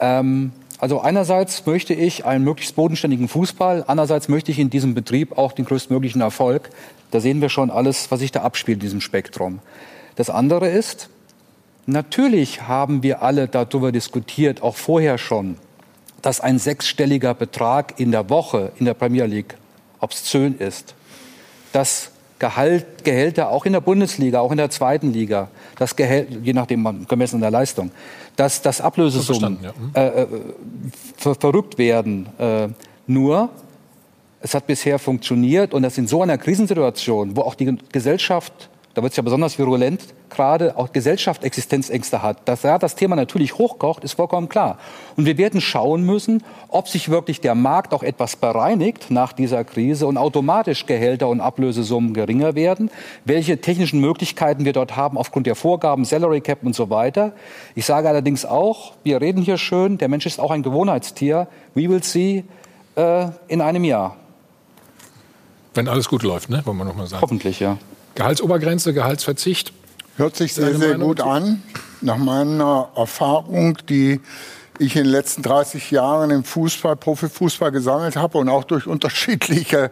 Ähm, 0.00 0.52
also 0.78 1.00
einerseits 1.00 1.64
möchte 1.64 1.94
ich 1.94 2.26
einen 2.26 2.44
möglichst 2.44 2.76
bodenständigen 2.76 3.28
Fußball, 3.28 3.84
andererseits 3.86 4.28
möchte 4.28 4.50
ich 4.50 4.58
in 4.58 4.68
diesem 4.68 4.94
Betrieb 4.94 5.38
auch 5.38 5.52
den 5.52 5.64
größtmöglichen 5.64 6.20
Erfolg. 6.20 6.70
Da 7.10 7.20
sehen 7.20 7.40
wir 7.40 7.48
schon 7.48 7.70
alles, 7.70 8.10
was 8.10 8.20
sich 8.20 8.32
da 8.32 8.42
abspielt 8.42 8.76
in 8.76 8.80
diesem 8.80 9.00
Spektrum. 9.00 9.60
Das 10.16 10.28
andere 10.28 10.68
ist, 10.68 11.08
natürlich 11.86 12.62
haben 12.62 13.02
wir 13.02 13.22
alle 13.22 13.48
darüber 13.48 13.90
diskutiert, 13.90 14.62
auch 14.62 14.76
vorher 14.76 15.16
schon, 15.16 15.56
dass 16.20 16.40
ein 16.40 16.58
sechsstelliger 16.58 17.34
Betrag 17.34 17.98
in 17.98 18.10
der 18.10 18.28
Woche 18.28 18.72
in 18.78 18.84
der 18.84 18.94
Premier 18.94 19.26
League 19.26 19.54
obszön 20.00 20.56
ist. 20.58 20.94
Dass 21.72 22.10
Gehalt, 22.38 23.02
Gehälter 23.02 23.48
auch 23.48 23.64
in 23.64 23.72
der 23.72 23.80
Bundesliga, 23.80 24.40
auch 24.40 24.50
in 24.50 24.58
der 24.58 24.68
zweiten 24.68 25.10
Liga, 25.12 25.48
das 25.78 25.96
Gehalt, 25.96 26.28
je 26.42 26.52
nachdem 26.52 27.06
gemessen 27.08 27.36
an 27.36 27.40
der 27.40 27.50
Leistung, 27.50 27.90
dass, 28.36 28.62
dass 28.62 28.80
Ablösesummen 28.80 29.58
ja. 29.62 29.72
Mhm. 29.72 29.90
äh, 29.94 30.06
äh, 30.22 30.26
ver 31.16 31.34
verrückt 31.34 31.78
werden. 31.78 32.28
Äh, 32.38 32.68
nur, 33.06 33.48
es 34.40 34.54
hat 34.54 34.66
bisher 34.66 34.98
funktioniert 34.98 35.74
und 35.74 35.82
das 35.82 35.98
in 35.98 36.06
so 36.06 36.22
einer 36.22 36.38
Krisensituation, 36.38 37.36
wo 37.36 37.42
auch 37.42 37.54
die 37.54 37.76
Gesellschaft 37.90 38.68
da 38.96 39.02
wird 39.02 39.12
es 39.12 39.18
ja 39.18 39.22
besonders 39.22 39.58
virulent, 39.58 40.00
gerade 40.30 40.78
auch 40.78 40.90
Gesellschaft 40.90 41.44
Existenzängste 41.44 42.22
hat. 42.22 42.48
Dass 42.48 42.62
ja, 42.62 42.78
das 42.78 42.94
Thema 42.94 43.14
natürlich 43.14 43.58
hochkocht, 43.58 44.02
ist 44.04 44.14
vollkommen 44.14 44.48
klar. 44.48 44.78
Und 45.16 45.26
wir 45.26 45.36
werden 45.36 45.60
schauen 45.60 46.02
müssen, 46.02 46.42
ob 46.68 46.88
sich 46.88 47.10
wirklich 47.10 47.42
der 47.42 47.54
Markt 47.54 47.92
auch 47.92 48.02
etwas 48.02 48.36
bereinigt 48.36 49.10
nach 49.10 49.34
dieser 49.34 49.64
Krise 49.64 50.06
und 50.06 50.16
automatisch 50.16 50.86
Gehälter 50.86 51.28
und 51.28 51.42
Ablösesummen 51.42 52.14
geringer 52.14 52.54
werden, 52.54 52.90
welche 53.26 53.60
technischen 53.60 54.00
Möglichkeiten 54.00 54.64
wir 54.64 54.72
dort 54.72 54.96
haben 54.96 55.18
aufgrund 55.18 55.46
der 55.46 55.56
Vorgaben, 55.56 56.06
Salary 56.06 56.40
Cap 56.40 56.60
und 56.62 56.74
so 56.74 56.88
weiter. 56.88 57.32
Ich 57.74 57.84
sage 57.84 58.08
allerdings 58.08 58.46
auch, 58.46 58.94
wir 59.04 59.20
reden 59.20 59.42
hier 59.42 59.58
schön, 59.58 59.98
der 59.98 60.08
Mensch 60.08 60.24
ist 60.24 60.40
auch 60.40 60.50
ein 60.50 60.62
Gewohnheitstier. 60.62 61.48
We 61.74 61.86
will 61.90 62.02
see 62.02 62.44
äh, 62.94 63.26
in 63.48 63.60
einem 63.60 63.84
Jahr. 63.84 64.16
Wenn 65.74 65.86
alles 65.86 66.08
gut 66.08 66.22
läuft, 66.22 66.48
ne? 66.48 66.62
wollen 66.64 66.78
wir 66.78 66.86
noch 66.86 66.96
mal 66.96 67.06
sagen. 67.06 67.20
Hoffentlich, 67.20 67.60
ja. 67.60 67.76
Gehaltsobergrenze, 68.16 68.94
Gehaltsverzicht. 68.94 69.74
Hört 70.16 70.36
sich 70.36 70.54
sehr, 70.54 70.74
sehr 70.74 70.96
gut 70.96 71.20
an. 71.20 71.62
Nach 72.00 72.16
meiner 72.16 72.88
Erfahrung, 72.96 73.76
die 73.90 74.22
ich 74.78 74.96
in 74.96 75.04
den 75.04 75.12
letzten 75.12 75.42
30 75.42 75.90
Jahren 75.90 76.30
im 76.30 76.42
Fußball, 76.42 76.96
Profifußball 76.96 77.70
gesammelt 77.72 78.16
habe 78.16 78.38
und 78.38 78.48
auch 78.48 78.64
durch 78.64 78.86
unterschiedliche, 78.86 79.90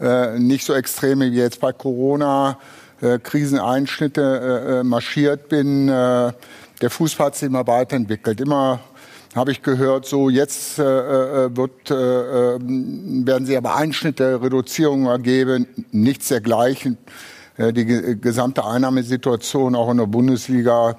äh, 0.00 0.38
nicht 0.38 0.66
so 0.66 0.74
extreme 0.74 1.32
wie 1.32 1.36
jetzt 1.36 1.60
bei 1.60 1.72
Corona, 1.72 2.58
äh, 3.00 3.18
Kriseneinschnitte 3.18 4.20
äh, 4.20 4.80
äh 4.80 4.84
marschiert 4.84 5.48
bin. 5.48 5.88
Äh, 5.88 6.32
der 6.82 6.90
Fußball 6.90 7.28
hat 7.28 7.36
sich 7.36 7.46
immer 7.46 7.66
weiterentwickelt. 7.66 8.42
Immer 8.42 8.80
habe 9.34 9.50
ich 9.50 9.62
gehört, 9.62 10.04
so 10.04 10.28
jetzt 10.28 10.78
äh, 10.78 11.56
wird, 11.56 11.88
werden 11.88 13.46
sie 13.46 13.56
aber 13.56 13.76
Einschnitte, 13.76 14.42
Reduzierungen 14.42 15.06
ergeben, 15.06 15.66
nichts 15.90 16.28
dergleichen 16.28 16.98
die 17.58 17.84
gesamte 18.20 18.64
Einnahmesituation 18.64 19.74
auch 19.74 19.90
in 19.90 19.98
der 19.98 20.06
Bundesliga 20.06 20.96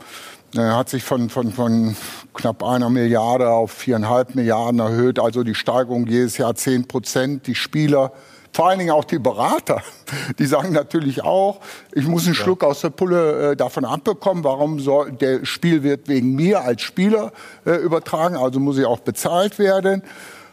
äh, 0.55 0.59
hat 0.59 0.89
sich 0.89 1.03
von, 1.03 1.29
von, 1.29 1.51
von 1.51 1.95
knapp 2.33 2.63
einer 2.63 2.89
Milliarde 2.89 3.49
auf 3.49 3.71
viereinhalb 3.71 4.35
Milliarden 4.35 4.79
erhöht. 4.79 5.19
Also 5.19 5.43
die 5.43 5.55
Steigerung 5.55 6.05
jedes 6.05 6.37
Jahr 6.37 6.53
zehn 6.55 6.87
Prozent. 6.87 7.47
Die 7.47 7.55
Spieler, 7.55 8.11
vor 8.51 8.69
allen 8.69 8.77
Dingen 8.77 8.91
auch 8.91 9.03
die 9.03 9.17
Berater, 9.17 9.81
die 10.39 10.45
sagen 10.45 10.71
natürlich 10.71 11.23
auch, 11.23 11.59
ich 11.91 12.07
muss 12.07 12.25
einen 12.25 12.35
Schluck 12.35 12.63
aus 12.63 12.81
der 12.81 12.91
Pulle 12.91 13.51
äh, 13.51 13.55
davon 13.55 13.83
abbekommen. 13.83 14.43
Warum 14.43 14.79
soll 14.79 15.11
der 15.13 15.43
Spiel 15.43 15.81
wird 15.81 16.07
wegen 16.07 16.35
mir 16.35 16.61
als 16.61 16.83
Spieler 16.83 17.31
äh, 17.65 17.75
übertragen? 17.77 18.35
Also 18.35 18.59
muss 18.59 18.77
ich 18.77 18.85
auch 18.85 18.99
bezahlt 18.99 19.57
werden. 19.57 20.03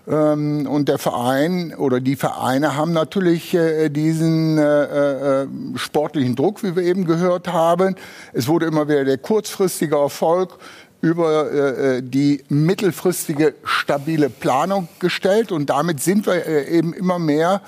Ähm, 0.08 0.66
und 0.66 0.88
der 0.88 0.98
Verein 0.98 1.74
oder 1.74 2.00
die 2.00 2.16
Vereine 2.16 2.76
haben 2.76 2.92
natürlich 2.92 3.54
äh, 3.54 3.88
diesen 3.90 4.58
äh, 4.58 5.42
äh, 5.42 5.46
sportlichen 5.76 6.36
Druck, 6.36 6.62
wie 6.62 6.74
wir 6.74 6.82
eben 6.82 7.04
gehört 7.04 7.48
haben. 7.48 7.96
Es 8.32 8.48
wurde 8.48 8.66
immer 8.66 8.88
wieder 8.88 9.04
der 9.04 9.18
kurzfristige 9.18 9.96
Erfolg 9.96 10.58
über 11.02 12.02
die 12.02 12.44
mittelfristige 12.50 13.54
stabile 13.64 14.28
Planung 14.28 14.86
gestellt 14.98 15.50
und 15.50 15.70
damit 15.70 16.02
sind 16.02 16.26
wir 16.26 16.46
eben 16.68 16.92
immer 16.92 17.18
mehr 17.18 17.62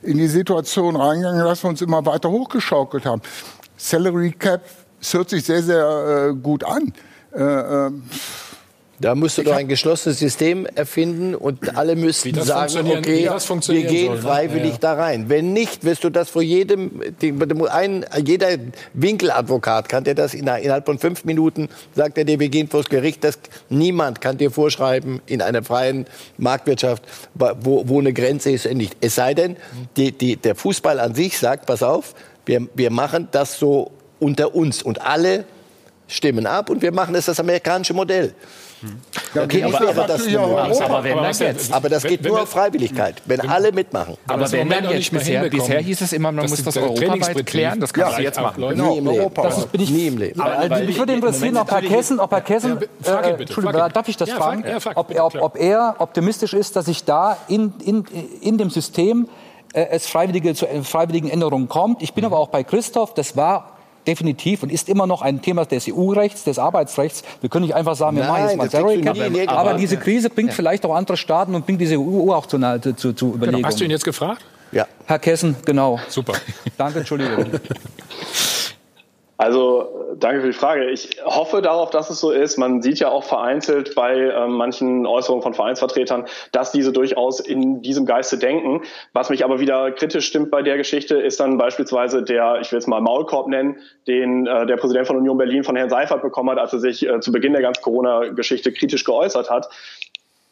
in 0.00 0.16
die 0.16 0.28
Situation 0.28 0.96
reingegangen, 0.96 1.44
dass 1.44 1.62
wir 1.62 1.68
uns 1.68 1.82
immer 1.82 2.06
weiter 2.06 2.30
hochgeschaukelt 2.30 3.04
haben. 3.04 3.20
Salary 3.76 4.32
Cap, 4.32 4.62
das 4.98 5.12
hört 5.12 5.28
sich 5.28 5.44
sehr, 5.44 5.62
sehr 5.62 6.34
gut 6.42 6.64
an. 6.64 6.94
Da 9.00 9.14
musst 9.14 9.38
du 9.38 9.42
doch 9.42 9.54
ein 9.56 9.66
geschlossenes 9.66 10.18
System 10.18 10.66
erfinden 10.66 11.34
und 11.34 11.74
alle 11.74 11.96
müssten 11.96 12.34
sagen, 12.34 12.86
okay, 12.86 13.26
wir 13.26 13.82
gehen 13.82 14.06
soll, 14.08 14.16
ne? 14.16 14.20
freiwillig 14.20 14.64
ja, 14.64 14.72
ja. 14.72 14.78
da 14.78 14.92
rein. 14.94 15.30
Wenn 15.30 15.54
nicht, 15.54 15.84
wirst 15.84 16.04
du 16.04 16.10
das 16.10 16.28
vor 16.28 16.42
jedem, 16.42 17.00
ein, 17.70 18.04
jeder 18.22 18.48
Winkeladvokat 18.92 19.88
kann 19.88 20.04
dir 20.04 20.14
das 20.14 20.34
innerhalb 20.34 20.84
von 20.84 20.98
fünf 20.98 21.24
Minuten, 21.24 21.70
sagt 21.96 22.18
er 22.18 22.24
dir, 22.24 22.38
wir 22.38 22.50
gehen 22.50 22.68
vors 22.68 22.90
Gericht. 22.90 23.24
Das, 23.24 23.38
niemand 23.70 24.20
kann 24.20 24.36
dir 24.36 24.50
vorschreiben 24.50 25.22
in 25.24 25.40
einer 25.40 25.62
freien 25.62 26.04
Marktwirtschaft, 26.36 27.02
wo, 27.34 27.88
wo 27.88 28.00
eine 28.00 28.12
Grenze 28.12 28.50
ist. 28.50 28.70
Nicht. 28.70 28.98
Es 29.00 29.14
sei 29.14 29.32
denn, 29.32 29.56
die, 29.96 30.12
die, 30.12 30.36
der 30.36 30.54
Fußball 30.54 31.00
an 31.00 31.14
sich 31.14 31.38
sagt, 31.38 31.64
pass 31.64 31.82
auf, 31.82 32.14
wir, 32.44 32.68
wir 32.74 32.90
machen 32.90 33.28
das 33.32 33.58
so 33.58 33.92
unter 34.18 34.54
uns 34.54 34.82
und 34.82 35.00
alle 35.00 35.46
stimmen 36.06 36.46
ab 36.46 36.68
und 36.68 36.82
wir 36.82 36.92
machen 36.92 37.14
das 37.14 37.24
das 37.24 37.40
amerikanische 37.40 37.94
Modell. 37.94 38.34
Ja, 39.34 39.44
okay, 39.44 39.62
aber, 39.62 39.80
wäre 39.80 40.06
das 40.06 40.26
aber, 40.26 40.84
aber, 40.84 41.04
wenn 41.04 41.18
aber, 41.18 41.30
jetzt, 41.30 41.72
aber 41.72 41.88
das 41.88 42.02
geht 42.02 42.24
wenn, 42.24 42.32
nur 42.32 42.42
auf 42.42 42.48
Freiwilligkeit, 42.48 43.22
wenn, 43.26 43.42
wenn 43.42 43.50
alle 43.50 43.72
mitmachen. 43.72 44.16
Aber, 44.26 44.44
aber 44.44 44.52
wenn 44.52 44.68
man 44.68 44.90
jetzt 44.90 45.10
bisher, 45.10 45.48
bisher 45.48 45.80
hieß 45.80 46.00
es 46.00 46.12
immer, 46.14 46.32
man 46.32 46.48
muss 46.48 46.62
das 46.62 46.76
europaweit 46.76 47.46
klären, 47.46 47.78
das 47.78 47.92
kannst 47.92 48.12
ja, 48.12 48.16
du 48.16 48.22
jetzt 48.22 48.40
machen. 48.40 48.68
Genau, 48.68 48.92
nie 48.92 48.98
im 48.98 49.06
Leben. 49.06 49.34
Das 49.34 49.66
bin 49.66 49.80
ich, 49.82 49.90
nie 49.90 50.06
im 50.06 50.18
Leben. 50.18 50.40
Aber, 50.40 50.78
mich 50.80 50.98
würde 50.98 51.12
interessieren, 51.12 51.56
ob 51.58 51.70
Herr 51.70 51.82
Kessen, 51.82 52.20
ob 52.20 52.30
Herr 52.30 52.40
Kessen, 52.40 52.78
äh, 53.04 53.30
Entschuldigung, 53.38 53.92
darf 53.92 54.08
ich 54.08 54.16
das 54.16 54.30
fragen, 54.30 54.64
ob 54.94 55.56
er 55.56 55.96
optimistisch 55.98 56.54
ist, 56.54 56.76
dass 56.76 56.86
sich 56.86 57.04
da 57.04 57.36
in, 57.48 57.74
in, 57.84 58.04
in 58.40 58.56
dem 58.56 58.70
System 58.70 59.28
äh, 59.72 59.86
es 59.90 60.06
freiwillige, 60.06 60.54
zu 60.54 60.66
freiwilligen 60.82 61.28
Änderungen 61.28 61.68
kommt. 61.68 62.02
Ich 62.02 62.14
bin 62.14 62.24
aber 62.24 62.38
auch 62.38 62.48
bei 62.48 62.64
Christoph, 62.64 63.14
das 63.14 63.36
war 63.36 63.76
definitiv 64.06 64.62
und 64.62 64.72
ist 64.72 64.88
immer 64.88 65.06
noch 65.06 65.22
ein 65.22 65.42
Thema 65.42 65.64
des 65.64 65.88
EU-Rechts, 65.88 66.44
des 66.44 66.58
Arbeitsrechts. 66.58 67.22
Wir 67.40 67.50
können 67.50 67.66
nicht 67.66 67.74
einfach 67.74 67.96
sagen, 67.96 68.16
wir 68.16 68.24
machen 68.24 68.48
jetzt 68.48 68.56
mal 68.56 68.68
Cap. 68.68 69.16
Aber, 69.48 69.58
aber, 69.58 69.74
diese 69.74 69.96
Krise 69.96 70.30
bringt 70.30 70.50
ja. 70.50 70.54
vielleicht 70.54 70.84
auch 70.86 70.94
andere 70.94 71.16
Staaten 71.16 71.54
und 71.54 71.66
bringt 71.66 71.80
diese 71.80 71.98
EU 71.98 72.32
auch 72.32 72.46
zu, 72.46 72.58
zu, 72.58 73.12
zu 73.12 73.26
Überlegungen. 73.26 73.56
Genau. 73.56 73.68
Hast 73.68 73.80
du 73.80 73.84
ihn 73.84 73.90
jetzt 73.90 74.04
gefragt? 74.04 74.44
Ja. 74.72 74.86
Herr 75.06 75.18
Kessen, 75.18 75.56
genau. 75.64 75.98
Super. 76.08 76.34
Danke, 76.76 77.00
Entschuldigung. 77.00 77.46
Also 79.40 80.12
danke 80.18 80.42
für 80.42 80.48
die 80.48 80.52
Frage. 80.52 80.90
Ich 80.90 81.16
hoffe 81.24 81.62
darauf, 81.62 81.88
dass 81.88 82.10
es 82.10 82.20
so 82.20 82.30
ist. 82.30 82.58
Man 82.58 82.82
sieht 82.82 82.98
ja 82.98 83.08
auch 83.08 83.24
vereinzelt 83.24 83.94
bei 83.94 84.14
äh, 84.14 84.46
manchen 84.46 85.06
Äußerungen 85.06 85.42
von 85.42 85.54
Vereinsvertretern, 85.54 86.26
dass 86.52 86.72
diese 86.72 86.92
durchaus 86.92 87.40
in 87.40 87.80
diesem 87.80 88.04
Geiste 88.04 88.36
denken. 88.36 88.82
Was 89.14 89.30
mich 89.30 89.42
aber 89.42 89.58
wieder 89.58 89.92
kritisch 89.92 90.26
stimmt 90.26 90.50
bei 90.50 90.60
der 90.60 90.76
Geschichte, 90.76 91.16
ist 91.16 91.40
dann 91.40 91.56
beispielsweise 91.56 92.22
der, 92.22 92.58
ich 92.60 92.70
will 92.70 92.78
es 92.78 92.86
mal 92.86 93.00
Maulkorb 93.00 93.48
nennen, 93.48 93.78
den 94.06 94.46
äh, 94.46 94.66
der 94.66 94.76
Präsident 94.76 95.06
von 95.06 95.16
Union 95.16 95.38
Berlin 95.38 95.64
von 95.64 95.74
Herrn 95.74 95.88
Seifert 95.88 96.20
bekommen 96.20 96.50
hat, 96.50 96.58
als 96.58 96.74
er 96.74 96.80
sich 96.80 97.08
äh, 97.08 97.20
zu 97.20 97.32
Beginn 97.32 97.54
der 97.54 97.62
ganzen 97.62 97.80
Corona-Geschichte 97.80 98.74
kritisch 98.74 99.04
geäußert 99.04 99.48
hat 99.48 99.70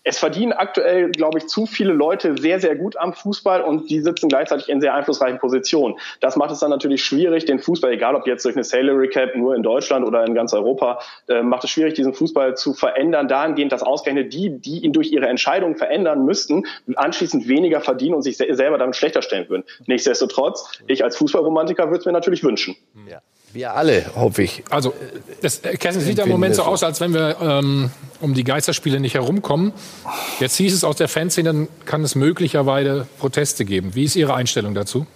es 0.09 0.19
verdienen 0.19 0.55
aktuell, 0.55 1.11
glaube 1.11 1.39
ich, 1.39 1.49
zu 1.49 1.67
viele 1.67 1.93
Leute 1.93 2.35
sehr, 2.39 2.61
sehr 2.61 2.75
gut 2.77 2.97
am 2.97 3.13
Fußball 3.13 3.61
und 3.61 3.91
die 3.91 4.01
sitzen 4.01 4.31
gleichzeitig 4.31 4.71
in 4.71 4.81
sehr 4.81 4.95
einflussreichen 4.95 5.39
Positionen. 5.39 5.97
Das 6.21 6.37
macht 6.37 6.51
es 6.51 6.61
dann 6.61 6.71
natürlich 6.71 7.05
schwierig, 7.05 7.45
den 7.45 7.59
Fußball, 7.59 7.93
egal 7.93 8.15
ob 8.15 8.27
jetzt 8.27 8.43
durch 8.47 8.57
eine 8.57 8.65
Salary 8.65 9.09
Cap 9.09 9.37
nur 9.37 9.55
in 9.55 9.63
Deutschland 9.63 10.07
oder 10.07 10.25
in 10.25 10.35
ganz 10.35 10.55
Europa, 10.55 11.01
äh, 11.29 11.43
macht 11.43 11.65
es 11.65 11.71
schwierig, 11.71 11.93
diesen 11.93 12.15
Fußball 12.15 12.57
zu 12.57 12.73
verändern, 12.73 13.29
dahingehend, 13.29 13.71
dass 13.71 13.83
ausgerechnet 13.83 14.33
die, 14.33 14.59
die 14.59 14.79
ihn 14.79 14.95
durch 14.95 15.13
ihre 15.13 15.27
Entscheidungen 15.29 15.77
verändern 15.77 16.25
müssten, 16.25 16.65
anschließend 16.97 17.47
weniger 17.47 17.83
verdienen 17.83 18.15
und 18.15 18.23
sich 18.23 18.39
selber 18.39 18.79
damit 18.79 18.97
schlechter 18.97 19.21
stellen 19.21 19.51
würden. 19.51 19.65
Nichtsdestotrotz, 19.87 20.81
ich 20.87 21.05
als 21.05 21.19
Fußballromantiker 21.19 21.87
würde 21.87 21.99
es 21.99 22.07
mir 22.07 22.13
natürlich 22.13 22.43
wünschen. 22.43 22.77
Ja. 23.07 23.21
Wir 23.53 23.75
alle, 23.75 24.05
hoffe 24.15 24.43
ich. 24.43 24.63
Also, 24.69 24.93
das, 25.41 25.63
Kerstin, 25.63 26.01
sieht 26.01 26.19
ja 26.19 26.25
im 26.25 26.31
Moment 26.31 26.55
so 26.55 26.63
aus, 26.63 26.83
als 26.83 27.01
wenn 27.01 27.15
wir 27.15 27.37
ähm, 27.41 27.91
um 28.21 28.35
die 28.35 28.45
Geisterspiele 28.45 29.01
nicht 29.01 29.15
herumkommen. 29.15 29.73
Jetzt 30.39 30.57
hieß 30.57 30.75
es 30.75 30.85
aus 30.85 30.97
der 30.97 31.09
Fanszene, 31.09 31.49
dann 31.49 31.69
kann 31.87 32.03
es 32.05 32.15
möglicherweise 32.15 33.07
Proteste 33.19 33.65
geben. 33.65 33.95
Wie 33.95 34.05
ist 34.05 34.17
Ihre 34.17 34.35
Einstellung 34.35 34.75
dazu? 34.75 35.07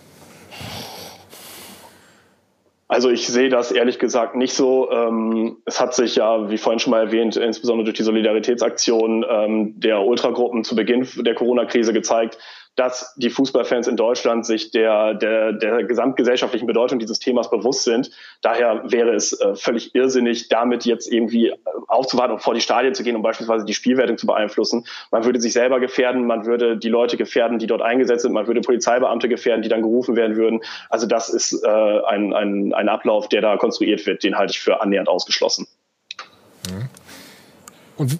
Also 2.93 3.09
ich 3.09 3.27
sehe 3.27 3.49
das 3.49 3.73
ehrlich 3.73 3.99
gesagt 3.99 4.35
nicht 4.35 4.53
so. 4.53 4.91
Ähm, 4.91 5.57
es 5.65 5.81
hat 5.81 5.95
sich 5.95 6.17
ja, 6.17 6.51
wie 6.51 6.59
vorhin 6.59 6.79
schon 6.79 6.91
mal 6.91 7.07
erwähnt, 7.07 7.37
insbesondere 7.37 7.85
durch 7.85 7.97
die 7.97 8.03
Solidaritätsaktion 8.03 9.25
ähm, 9.27 9.81
der 9.81 10.03
Ultragruppen 10.03 10.63
zu 10.63 10.77
Beginn 10.77 11.09
der 11.17 11.35
Corona-Krise 11.35 11.95
gezeigt, 11.95 12.37
dass 12.75 13.15
die 13.17 13.29
Fußballfans 13.29 13.87
in 13.87 13.97
Deutschland 13.97 14.47
sich 14.47 14.71
der, 14.71 15.15
der, 15.15 15.53
der 15.53 15.85
gesamtgesellschaftlichen 15.85 16.67
Bedeutung 16.67 16.99
dieses 16.99 17.19
Themas 17.19 17.51
bewusst 17.51 17.85
sind. 17.85 18.11
Daher 18.41 18.83
wäre 18.85 19.15
es 19.15 19.39
äh, 19.39 19.55
völlig 19.55 19.95
irrsinnig, 19.95 20.49
damit 20.49 20.87
jetzt 20.87 21.13
irgendwie 21.13 21.49
äh, 21.49 21.57
aufzuwarten 21.89 22.33
und 22.33 22.41
vor 22.41 22.55
die 22.55 22.63
Stadien 22.63 22.95
zu 22.95 23.03
gehen, 23.03 23.15
um 23.15 23.23
beispielsweise 23.23 23.67
die 23.67 23.75
Spielwertung 23.75 24.17
zu 24.17 24.27
beeinflussen. 24.27 24.87
Man 25.11 25.25
würde 25.25 25.41
sich 25.41 25.53
selber 25.53 25.81
gefährden, 25.81 26.27
man 26.27 26.47
würde 26.47 26.79
die 26.79 26.89
Leute 26.89 27.19
gefährden, 27.19 27.59
die 27.59 27.67
dort 27.67 27.83
eingesetzt 27.83 28.23
sind, 28.23 28.33
man 28.33 28.47
würde 28.47 28.63
Polizeibeamte 28.63 29.29
gefährden, 29.29 29.63
die 29.63 29.69
dann 29.69 29.83
gerufen 29.83 30.17
werden 30.17 30.37
würden. 30.37 30.61
Also 30.89 31.07
das 31.07 31.29
ist 31.29 31.63
äh, 31.63 31.69
ein, 31.69 32.33
ein, 32.33 32.73
ein 32.73 32.89
Ablauf, 32.89 33.29
der 33.29 33.43
da 33.43 33.59
konstruiert 33.59 34.07
wird, 34.07 34.25
den 34.25 34.37
halte 34.37 34.53
ich 34.53 34.61
für 34.61 34.81
annähernd 34.81 35.09
ausgeschlossen. 35.09 35.67
Und 37.97 38.19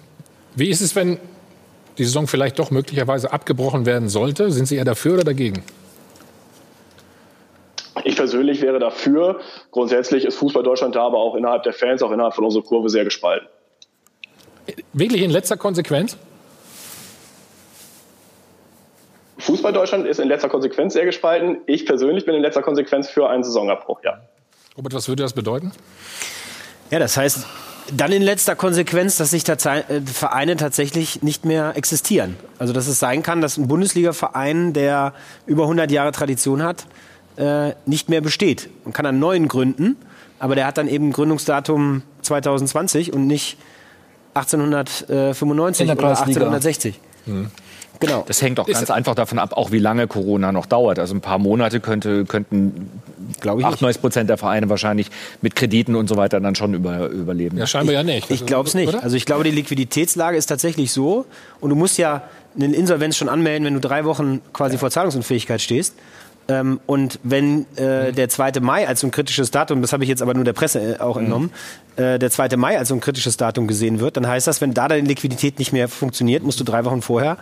wie 0.55 0.69
ist 0.69 0.81
es, 0.81 0.95
wenn 0.95 1.17
die 1.97 2.03
Saison 2.03 2.27
vielleicht 2.27 2.59
doch 2.59 2.71
möglicherweise 2.71 3.31
abgebrochen 3.31 3.85
werden 3.85 4.09
sollte? 4.09 4.51
Sind 4.51 4.65
Sie 4.65 4.77
eher 4.77 4.85
dafür 4.85 5.15
oder 5.15 5.23
dagegen? 5.23 5.63
Ich 8.03 8.15
persönlich 8.15 8.61
wäre 8.61 8.79
dafür. 8.79 9.39
Grundsätzlich 9.71 10.25
ist 10.25 10.35
Fußball 10.35 10.63
Deutschland 10.63 10.95
da, 10.95 11.05
aber 11.05 11.17
auch 11.17 11.35
innerhalb 11.35 11.63
der 11.63 11.73
Fans, 11.73 12.01
auch 12.01 12.11
innerhalb 12.11 12.33
von 12.33 12.43
unserer 12.43 12.63
Kurve 12.63 12.89
sehr 12.89 13.03
gespalten. 13.03 13.47
Wirklich 14.93 15.21
in 15.21 15.31
letzter 15.31 15.57
Konsequenz? 15.57 16.17
Fußball 19.37 19.73
Deutschland 19.73 20.07
ist 20.07 20.19
in 20.19 20.29
letzter 20.29 20.47
Konsequenz 20.49 20.93
sehr 20.93 21.05
gespalten. 21.05 21.57
Ich 21.65 21.85
persönlich 21.85 22.25
bin 22.25 22.33
in 22.33 22.41
letzter 22.41 22.61
Konsequenz 22.61 23.09
für 23.09 23.29
einen 23.29 23.43
Saisonabbruch, 23.43 24.01
ja. 24.03 24.21
Robert, 24.77 24.93
was 24.93 25.07
würde 25.07 25.23
das 25.23 25.33
bedeuten? 25.33 25.71
Ja, 26.91 26.99
das 26.99 27.17
heißt, 27.17 27.45
dann 27.91 28.11
in 28.11 28.21
letzter 28.21 28.55
Konsequenz, 28.55 29.17
dass 29.17 29.31
sich 29.31 29.47
äh, 29.47 29.55
Vereine 30.05 30.55
tatsächlich 30.55 31.21
nicht 31.21 31.45
mehr 31.45 31.75
existieren. 31.75 32.37
Also 32.59 32.73
dass 32.73 32.87
es 32.87 32.99
sein 32.99 33.23
kann, 33.23 33.41
dass 33.41 33.57
ein 33.57 33.67
Bundesliga-Verein, 33.67 34.73
der 34.73 35.13
über 35.45 35.63
100 35.63 35.91
Jahre 35.91 36.11
Tradition 36.11 36.63
hat, 36.63 36.85
äh, 37.37 37.73
nicht 37.85 38.09
mehr 38.09 38.21
besteht. 38.21 38.69
Man 38.83 38.93
kann 38.93 39.05
einen 39.05 39.19
neuen 39.19 39.47
gründen, 39.47 39.97
aber 40.39 40.55
der 40.55 40.67
hat 40.67 40.77
dann 40.77 40.87
eben 40.87 41.11
Gründungsdatum 41.11 42.03
2020 42.21 43.13
und 43.13 43.27
nicht 43.27 43.57
1895 44.33 45.89
oder 45.89 46.09
1860. 46.09 46.99
Hm. 47.25 47.51
Genau. 48.05 48.23
Das 48.27 48.41
hängt 48.41 48.59
auch 48.59 48.67
ganz 48.67 48.89
einfach 48.89 49.15
davon 49.15 49.39
ab, 49.39 49.53
auch 49.55 49.71
wie 49.71 49.79
lange 49.79 50.07
Corona 50.07 50.51
noch 50.51 50.65
dauert. 50.65 50.99
Also 50.99 51.15
ein 51.15 51.21
paar 51.21 51.39
Monate 51.39 51.79
könnte, 51.79 52.25
könnten, 52.25 52.89
glaube 53.39 53.61
ich, 53.61 53.67
98 53.67 54.01
Prozent 54.01 54.29
der 54.29 54.37
Vereine 54.37 54.69
wahrscheinlich 54.69 55.09
mit 55.41 55.55
Krediten 55.55 55.95
und 55.95 56.07
so 56.07 56.17
weiter 56.17 56.39
dann 56.39 56.55
schon 56.55 56.73
über, 56.73 57.07
überleben. 57.07 57.57
Ja, 57.57 57.67
scheinbar 57.67 57.93
ich, 57.93 57.97
ja 57.97 58.03
nicht. 58.03 58.29
Ich 58.31 58.45
glaube 58.45 58.67
es 58.67 58.75
nicht. 58.75 58.89
Oder? 58.89 59.03
Also 59.03 59.15
ich 59.15 59.25
glaube, 59.25 59.43
die 59.43 59.51
Liquiditätslage 59.51 60.37
ist 60.37 60.47
tatsächlich 60.47 60.91
so. 60.91 61.25
Und 61.59 61.69
du 61.69 61.75
musst 61.75 61.97
ja 61.97 62.23
eine 62.55 62.75
Insolvenz 62.75 63.17
schon 63.17 63.29
anmelden, 63.29 63.65
wenn 63.65 63.73
du 63.73 63.79
drei 63.79 64.05
Wochen 64.05 64.41
quasi 64.53 64.75
ja. 64.75 64.79
vor 64.79 64.91
Zahlungsunfähigkeit 64.91 65.61
stehst. 65.61 65.95
Ähm, 66.49 66.79
und 66.85 67.19
wenn 67.23 67.65
äh, 67.77 68.11
der 68.11 68.27
2. 68.27 68.59
Mai 68.59 68.87
als 68.87 68.99
so 68.99 69.07
ein 69.07 69.11
kritisches 69.11 69.51
Datum, 69.51 69.81
das 69.81 69.93
habe 69.93 70.03
ich 70.03 70.09
jetzt 70.09 70.21
aber 70.21 70.33
nur 70.33 70.43
der 70.43 70.53
Presse 70.53 70.95
äh, 70.95 70.99
auch 70.99 71.15
entnommen, 71.15 71.51
äh, 71.95 72.19
der 72.19 72.29
2. 72.31 72.57
Mai 72.57 72.77
als 72.77 72.89
so 72.89 72.95
ein 72.95 72.99
kritisches 72.99 73.37
Datum 73.37 73.67
gesehen 73.67 74.01
wird, 74.01 74.17
dann 74.17 74.27
heißt 74.27 74.47
das, 74.47 74.59
wenn 74.59 74.73
da 74.73 74.87
deine 74.89 75.07
Liquidität 75.07 75.57
nicht 75.59 75.71
mehr 75.71 75.87
funktioniert, 75.87 76.43
musst 76.43 76.59
du 76.59 76.65
drei 76.65 76.83
Wochen 76.83 77.01
vorher 77.01 77.37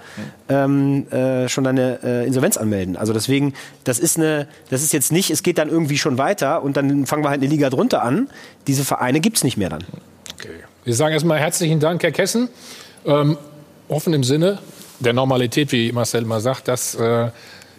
ähm, 0.49 1.07
äh, 1.11 1.49
schon 1.49 1.63
deine 1.63 1.99
äh, 2.03 2.27
Insolvenz 2.27 2.57
anmelden. 2.57 2.95
Also 2.95 3.11
deswegen, 3.11 3.53
das 3.85 3.97
ist 3.97 4.17
eine, 4.17 4.47
das 4.69 4.83
ist 4.83 4.93
jetzt 4.93 5.11
nicht, 5.11 5.31
es 5.31 5.41
geht 5.41 5.57
dann 5.57 5.69
irgendwie 5.69 5.97
schon 5.97 6.19
weiter 6.19 6.61
und 6.61 6.77
dann 6.77 7.07
fangen 7.07 7.23
wir 7.23 7.29
halt 7.29 7.41
eine 7.41 7.49
Liga 7.49 7.71
drunter 7.71 8.03
an. 8.03 8.29
Diese 8.67 8.85
Vereine 8.85 9.19
gibt's 9.19 9.43
nicht 9.43 9.57
mehr 9.57 9.69
dann. 9.69 9.83
Okay. 10.35 10.49
Wir 10.83 10.93
sagen 10.93 11.13
erstmal 11.13 11.39
herzlichen 11.39 11.79
Dank, 11.79 12.03
Herr 12.03 12.11
Kessen. 12.11 12.49
Ähm, 13.05 13.37
offen 13.87 14.13
im 14.13 14.23
Sinne 14.23 14.59
der 15.01 15.13
Normalität, 15.13 15.71
wie 15.71 15.91
Marcel 15.91 16.25
mal 16.25 16.41
sagt, 16.41 16.67
dass 16.67 16.95
äh, 16.95 17.29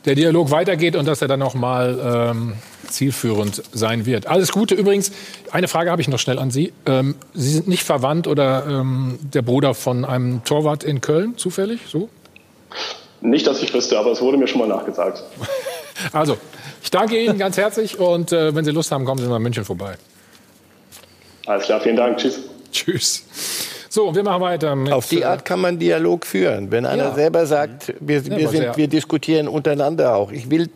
der 0.05 0.15
Dialog 0.15 0.51
weitergeht 0.51 0.97
und 0.97 1.07
dass 1.07 1.23
er 1.23 1.29
dann 1.29 1.43
auch 1.43 1.55
mal 1.55 2.31
ähm, 2.33 2.55
zielführend 2.89 3.63
sein 3.73 4.07
wird. 4.07 4.27
Alles 4.27 4.53
Gute. 4.53 4.75
Übrigens, 4.75 5.13
eine 5.51 5.69
Frage 5.69 5.91
habe 5.91 6.03
ich 6.03 6.09
noch 6.09 6.19
schnell 6.19 6.39
an 6.39 6.51
Sie. 6.51 6.73
Ähm, 6.87 7.15
Sie 7.35 7.51
sind 7.51 7.69
nicht 7.69 7.85
verwandt 7.85 8.27
oder 8.27 8.67
ähm, 8.67 9.19
der 9.23 9.43
Bruder 9.43 9.75
von 9.75 10.05
einem 10.05 10.45
Torwart 10.45 10.85
in 10.85 11.01
Köln, 11.01 11.37
zufällig? 11.37 11.81
So? 11.89 12.09
Nicht, 13.21 13.47
dass 13.47 13.63
ich 13.63 13.73
wüsste, 13.73 13.99
aber 13.99 14.11
es 14.11 14.21
wurde 14.21 14.37
mir 14.37 14.49
schon 14.49 14.61
mal 14.61 14.69
nachgesagt. 14.69 15.23
Also, 16.13 16.39
ich 16.83 16.91
danke 16.91 17.23
Ihnen 17.23 17.39
ganz 17.39 17.59
herzlich 17.59 17.99
und 17.99 18.33
äh, 18.33 18.55
wenn 18.55 18.65
Sie 18.65 18.71
Lust 18.71 18.91
haben, 18.91 19.05
kommen 19.05 19.21
Sie 19.21 19.29
mal 19.29 19.37
in 19.37 19.43
München 19.43 19.65
vorbei. 19.65 19.95
Alles 21.47 21.67
klar, 21.67 21.81
vielen 21.81 21.97
Dank. 21.97 22.17
Tschüss. 22.17 22.41
Tschüss. 22.73 23.25
So, 23.95 24.15
wir 24.15 24.23
machen 24.23 24.41
weiter. 24.41 24.75
Auf 24.91 25.07
die 25.11 25.21
äh, 25.21 25.25
Art 25.25 25.45
kann 25.45 25.61
man 25.61 25.79
Dialog 25.79 26.25
führen. 26.25 26.71
Wenn 26.71 26.87
einer 26.87 27.09
Ja. 27.09 27.15
selber 27.15 27.45
sagt, 27.45 27.93
wir, 28.01 28.21
Ja, 28.21 28.25
wir, 28.39 28.49
sehr- 28.49 28.63
sind, 28.63 28.77
wir 28.79 28.89
diskutieren 28.89 29.49
untereinander 29.49 30.15
auch. 30.17 30.33
Ich 30.33 30.51
will 30.51 30.71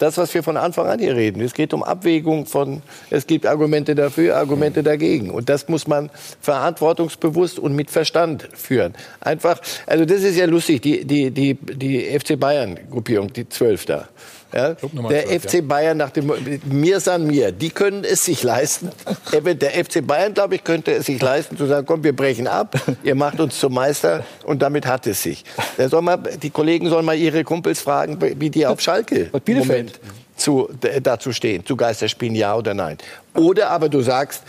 das, 0.00 0.18
was 0.18 0.34
wir 0.34 0.42
von 0.42 0.56
Anfang 0.56 0.88
an 0.88 0.98
hier 0.98 1.14
reden. 1.14 1.40
Es 1.42 1.54
geht 1.54 1.72
um 1.72 1.84
Abwägung 1.84 2.46
von, 2.46 2.82
es 3.08 3.28
gibt 3.28 3.46
Argumente 3.46 3.94
dafür, 3.94 4.36
Argumente 4.36 4.82
dagegen. 4.82 5.30
Und 5.30 5.48
das 5.48 5.68
muss 5.68 5.86
man 5.86 6.10
verantwortungsbewusst 6.40 7.60
und 7.60 7.76
mit 7.76 7.88
Verstand 7.88 8.48
führen. 8.52 8.94
Einfach, 9.20 9.60
also 9.86 10.04
das 10.04 10.22
ist 10.24 10.36
ja 10.36 10.46
lustig, 10.46 10.82
die, 10.82 11.04
die, 11.04 11.30
die, 11.30 11.54
die 11.54 12.18
FC 12.18 12.36
Bayern-Gruppierung, 12.36 13.32
die 13.32 13.48
Zwölf 13.48 13.86
da. 13.86 14.08
Ja, 14.52 14.74
der 14.74 15.26
12, 15.26 15.42
FC 15.42 15.54
ja. 15.54 15.60
Bayern 15.62 15.96
nach 15.96 16.10
dem 16.10 16.32
Mir 16.64 17.00
san 17.00 17.26
mir, 17.26 17.52
die 17.52 17.70
können 17.70 18.04
es 18.04 18.24
sich 18.24 18.42
leisten. 18.42 18.90
Der 19.32 19.70
FC 19.84 20.04
Bayern, 20.04 20.34
glaube 20.34 20.56
ich, 20.56 20.64
könnte 20.64 20.92
es 20.92 21.06
sich 21.06 21.20
leisten 21.22 21.56
zu 21.56 21.66
sagen, 21.66 21.86
komm, 21.86 22.02
wir 22.02 22.14
brechen 22.14 22.46
ab, 22.46 22.74
ihr 23.02 23.14
macht 23.14 23.40
uns 23.40 23.58
zum 23.58 23.74
Meister 23.74 24.24
und 24.44 24.60
damit 24.60 24.86
hat 24.86 25.06
es 25.06 25.22
sich. 25.22 25.44
Da 25.76 25.88
soll 25.88 26.02
mal, 26.02 26.16
die 26.16 26.50
Kollegen 26.50 26.88
sollen 26.88 27.04
mal 27.04 27.16
ihre 27.16 27.44
Kumpels 27.44 27.80
fragen, 27.80 28.18
wie 28.20 28.50
die 28.50 28.66
auf 28.66 28.80
Schalke 28.80 29.30
im 29.44 29.58
Moment 29.58 30.00
zu, 30.36 30.68
dazu 31.02 31.32
stehen, 31.32 31.64
zu 31.64 31.76
Geisterspielen, 31.76 32.34
ja 32.34 32.56
oder 32.56 32.74
nein. 32.74 32.98
Oder 33.36 33.70
aber 33.70 33.88
du 33.88 34.00
sagst, 34.00 34.42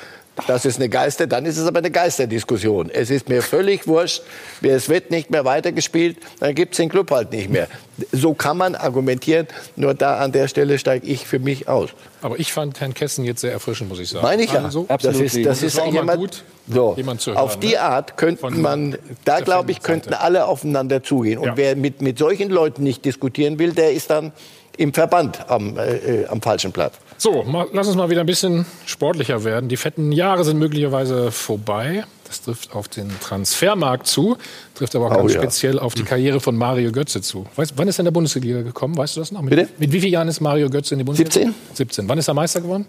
das 0.47 0.65
ist 0.65 0.77
eine 0.77 0.89
Geister, 0.89 1.27
dann 1.27 1.45
ist 1.45 1.57
es 1.57 1.67
aber 1.67 1.79
eine 1.79 1.91
Geisterdiskussion. 1.91 2.89
Es 2.89 3.09
ist 3.09 3.27
mir 3.29 3.41
völlig 3.41 3.87
wurscht, 3.87 4.21
es 4.61 4.89
wird 4.89 5.11
nicht 5.11 5.29
mehr 5.29 5.45
weitergespielt, 5.45 6.17
dann 6.39 6.55
gibt 6.55 6.73
es 6.73 6.77
den 6.77 6.89
Club 6.89 7.11
halt 7.11 7.31
nicht 7.31 7.49
mehr. 7.49 7.67
So 8.11 8.33
kann 8.33 8.57
man 8.57 8.75
argumentieren, 8.75 9.47
nur 9.75 9.93
da 9.93 10.17
an 10.17 10.31
der 10.31 10.47
Stelle 10.47 10.79
steige 10.79 11.05
ich 11.05 11.27
für 11.27 11.39
mich 11.39 11.67
aus. 11.67 11.89
Aber 12.21 12.39
ich 12.39 12.53
fand 12.53 12.79
Herrn 12.79 12.93
Kessen 12.93 13.25
jetzt 13.25 13.41
sehr 13.41 13.51
erfrischend, 13.51 13.89
muss 13.89 13.99
ich 13.99 14.09
sagen. 14.09 14.23
Meine 14.25 14.43
ich 14.43 14.51
ja. 14.51 14.63
Also, 14.63 14.85
das 14.87 15.19
ist, 15.19 15.45
das 15.45 15.63
ist 15.63 15.79
auch 15.79 15.91
jemand, 15.91 16.19
gut, 16.19 16.43
so, 16.67 16.93
jemand 16.95 17.21
zu 17.21 17.31
hören. 17.31 17.39
auf 17.39 17.59
die 17.59 17.71
ne? 17.71 17.81
Art 17.81 18.17
könnte 18.17 18.41
Von 18.41 18.61
man, 18.61 18.97
da 19.25 19.41
glaube 19.41 19.71
ich, 19.71 19.81
könnten 19.81 20.13
alle 20.13 20.45
aufeinander 20.45 21.03
zugehen. 21.03 21.37
Und 21.39 21.47
Ja. 21.47 21.57
wer 21.57 21.75
mit, 21.75 22.01
mit 22.01 22.17
solchen 22.17 22.49
Leuten 22.49 22.83
nicht 22.83 23.03
diskutieren 23.05 23.59
will, 23.59 23.73
der 23.73 23.91
ist 23.91 24.09
dann 24.09 24.31
im 24.77 24.93
Verband 24.93 25.49
am, 25.49 25.77
äh, 25.77 26.21
äh, 26.21 26.27
am 26.27 26.41
falschen 26.41 26.71
Platz. 26.71 26.95
So, 27.21 27.43
mal, 27.43 27.67
lass 27.71 27.85
uns 27.85 27.95
mal 27.95 28.09
wieder 28.09 28.21
ein 28.21 28.25
bisschen 28.25 28.65
sportlicher 28.87 29.43
werden. 29.43 29.69
Die 29.69 29.77
fetten 29.77 30.11
Jahre 30.11 30.43
sind 30.43 30.57
möglicherweise 30.57 31.31
vorbei. 31.31 32.03
Das 32.27 32.41
trifft 32.41 32.73
auf 32.73 32.87
den 32.87 33.11
Transfermarkt 33.19 34.07
zu, 34.07 34.37
trifft 34.73 34.95
aber 34.95 35.05
auch 35.05 35.11
Oh, 35.11 35.17
ganz 35.19 35.33
ja. 35.35 35.39
speziell 35.39 35.77
auf 35.77 35.93
die 35.93 36.01
Karriere 36.01 36.39
von 36.39 36.55
Mario 36.57 36.91
Götze 36.91 37.21
zu. 37.21 37.45
Weißt, 37.57 37.73
wann 37.75 37.87
ist 37.87 37.99
er 37.99 37.99
in 37.99 38.05
der 38.05 38.11
Bundesliga 38.11 38.63
gekommen? 38.63 38.97
Weißt 38.97 39.17
du 39.17 39.19
das 39.19 39.31
noch? 39.31 39.43
Mit, 39.43 39.51
Bitte? 39.51 39.69
mit 39.77 39.91
wie 39.91 39.99
vielen 40.01 40.13
Jahren 40.13 40.29
ist 40.29 40.41
Mario 40.41 40.67
Götze 40.71 40.95
in 40.95 40.97
die 40.97 41.03
Bundesliga? 41.03 41.31
17. 41.31 41.53
17. 41.75 42.09
Wann 42.09 42.17
ist 42.17 42.27
er 42.27 42.33
Meister 42.33 42.59
geworden? 42.59 42.87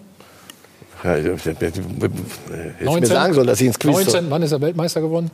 Ja, 1.04 1.16
Jetzt 1.18 1.44
mir 1.44 3.06
sagen 3.06 3.34
soll, 3.34 3.44
dass 3.44 3.60
ich 3.60 3.66
ins 3.66 3.78
Quiz 3.78 3.96
19. 3.96 4.30
Wann 4.30 4.42
ist 4.42 4.52
er 4.52 4.62
Weltmeister 4.62 5.02
geworden? 5.02 5.30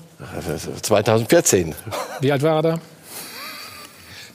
soll. 0.57 0.75
2014. 0.83 1.73
Wie 2.21 2.33
alt 2.33 2.43
war 2.43 2.57
er 2.57 2.63
da? 2.63 2.81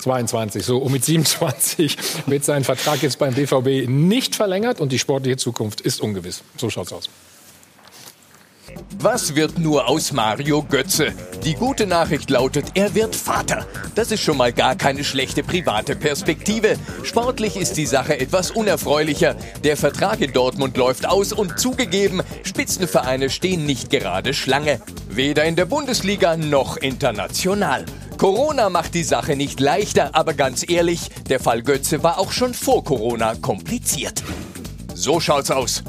22. 0.04 0.64
So, 0.64 0.78
und 0.78 0.92
mit 0.92 1.04
27 1.04 1.98
wird 2.28 2.46
sein 2.46 2.64
Vertrag 2.64 3.02
jetzt 3.02 3.20
beim 3.20 3.34
BVB 3.34 3.90
nicht 3.90 4.36
verlängert 4.36 4.80
und 4.80 4.92
die 4.92 5.00
sportliche 5.00 5.38
Zukunft 5.38 5.82
ist 5.82 6.02
ungewiss. 6.02 6.44
So 6.58 6.70
schaut's 6.70 6.94
aus. 6.94 7.10
Was 9.00 9.36
wird 9.36 9.60
nur 9.60 9.88
aus 9.88 10.12
Mario 10.14 10.64
Götze? 10.64 11.14
Die 11.44 11.54
gute 11.56 11.86
Nachricht 11.86 12.30
lautet, 12.30 12.72
er 12.76 12.96
wird 12.96 13.16
Vater. 13.16 13.68
Das 13.96 14.12
ist 14.12 14.22
schon 14.22 14.38
mal 14.38 14.54
gar 14.54 14.76
keine 14.76 15.04
schlechte 15.04 15.44
private 15.44 15.96
Perspektive. 15.96 16.78
Sportlich 17.04 17.58
ist 17.58 17.78
die 17.78 17.86
Sache 17.86 18.20
etwas 18.20 18.52
unerfreulicher. 18.52 19.36
Der 19.64 19.78
Vertrag 19.78 20.22
in 20.22 20.32
Dortmund 20.32 20.78
läuft 20.78 21.08
aus 21.08 21.34
und 21.34 21.60
zugegeben, 21.60 22.24
Spitzenvereine 22.44 23.30
stehen 23.30 23.66
nicht 23.66 23.90
gerade 23.90 24.34
Schlange. 24.34 24.82
Weder 25.10 25.44
in 25.44 25.56
der 25.56 25.66
Bundesliga 25.66 26.38
noch 26.38 26.78
international. 26.78 27.86
Corona 28.24 28.70
macht 28.70 28.94
die 28.94 29.04
Sache 29.04 29.36
nicht 29.36 29.60
leichter, 29.60 30.16
aber 30.16 30.34
ganz 30.34 30.64
ehrlich, 30.66 31.10
der 31.28 31.42
Fall 31.42 31.62
Götze 31.62 32.04
war 32.04 32.20
auch 32.20 32.32
schon 32.32 32.54
vor 32.54 32.82
Corona 32.86 33.36
kompliziert. 33.36 34.24
So 34.94 35.20
schaut's 35.20 35.52
aus. 35.52 35.84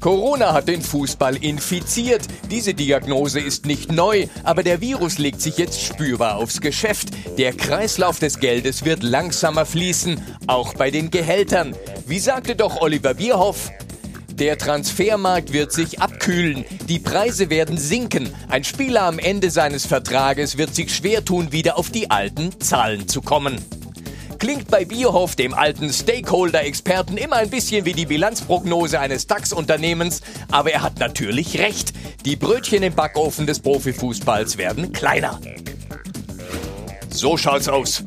Corona 0.00 0.54
hat 0.54 0.66
den 0.68 0.80
Fußball 0.80 1.36
infiziert. 1.36 2.22
Diese 2.50 2.72
Diagnose 2.72 3.38
ist 3.38 3.66
nicht 3.66 3.92
neu, 3.92 4.28
aber 4.44 4.62
der 4.62 4.80
Virus 4.80 5.18
legt 5.18 5.42
sich 5.42 5.58
jetzt 5.58 5.82
spürbar 5.82 6.36
aufs 6.36 6.62
Geschäft. 6.62 7.08
Der 7.36 7.52
Kreislauf 7.52 8.18
des 8.18 8.40
Geldes 8.40 8.86
wird 8.86 9.02
langsamer 9.02 9.66
fließen, 9.66 10.22
auch 10.46 10.72
bei 10.72 10.90
den 10.90 11.10
Gehältern. 11.10 11.76
Wie 12.06 12.18
sagte 12.18 12.56
doch 12.56 12.80
Oliver 12.80 13.12
Bierhoff? 13.12 13.70
Der 14.34 14.56
Transfermarkt 14.56 15.52
wird 15.52 15.72
sich 15.72 16.00
abkühlen, 16.00 16.64
die 16.88 16.98
Preise 16.98 17.50
werden 17.50 17.76
sinken. 17.76 18.32
Ein 18.48 18.64
Spieler 18.64 19.02
am 19.02 19.18
Ende 19.18 19.50
seines 19.50 19.86
Vertrages 19.86 20.56
wird 20.56 20.74
sich 20.74 20.94
schwer 20.94 21.24
tun, 21.24 21.52
wieder 21.52 21.78
auf 21.78 21.90
die 21.90 22.10
alten 22.10 22.58
Zahlen 22.60 23.08
zu 23.08 23.20
kommen. 23.20 23.58
Klingt 24.38 24.68
bei 24.68 24.84
Bierhoff, 24.84 25.36
dem 25.36 25.54
alten 25.54 25.92
Stakeholder-Experten, 25.92 27.16
immer 27.16 27.36
ein 27.36 27.50
bisschen 27.50 27.84
wie 27.84 27.92
die 27.92 28.06
Bilanzprognose 28.06 28.98
eines 28.98 29.28
DAX-Unternehmens, 29.28 30.20
aber 30.50 30.72
er 30.72 30.82
hat 30.82 30.98
natürlich 30.98 31.58
recht. 31.58 31.92
Die 32.24 32.34
Brötchen 32.34 32.82
im 32.82 32.94
Backofen 32.94 33.46
des 33.46 33.60
Profifußballs 33.60 34.58
werden 34.58 34.92
kleiner. 34.92 35.38
So 37.10 37.36
schaut's 37.36 37.68
aus. 37.68 38.02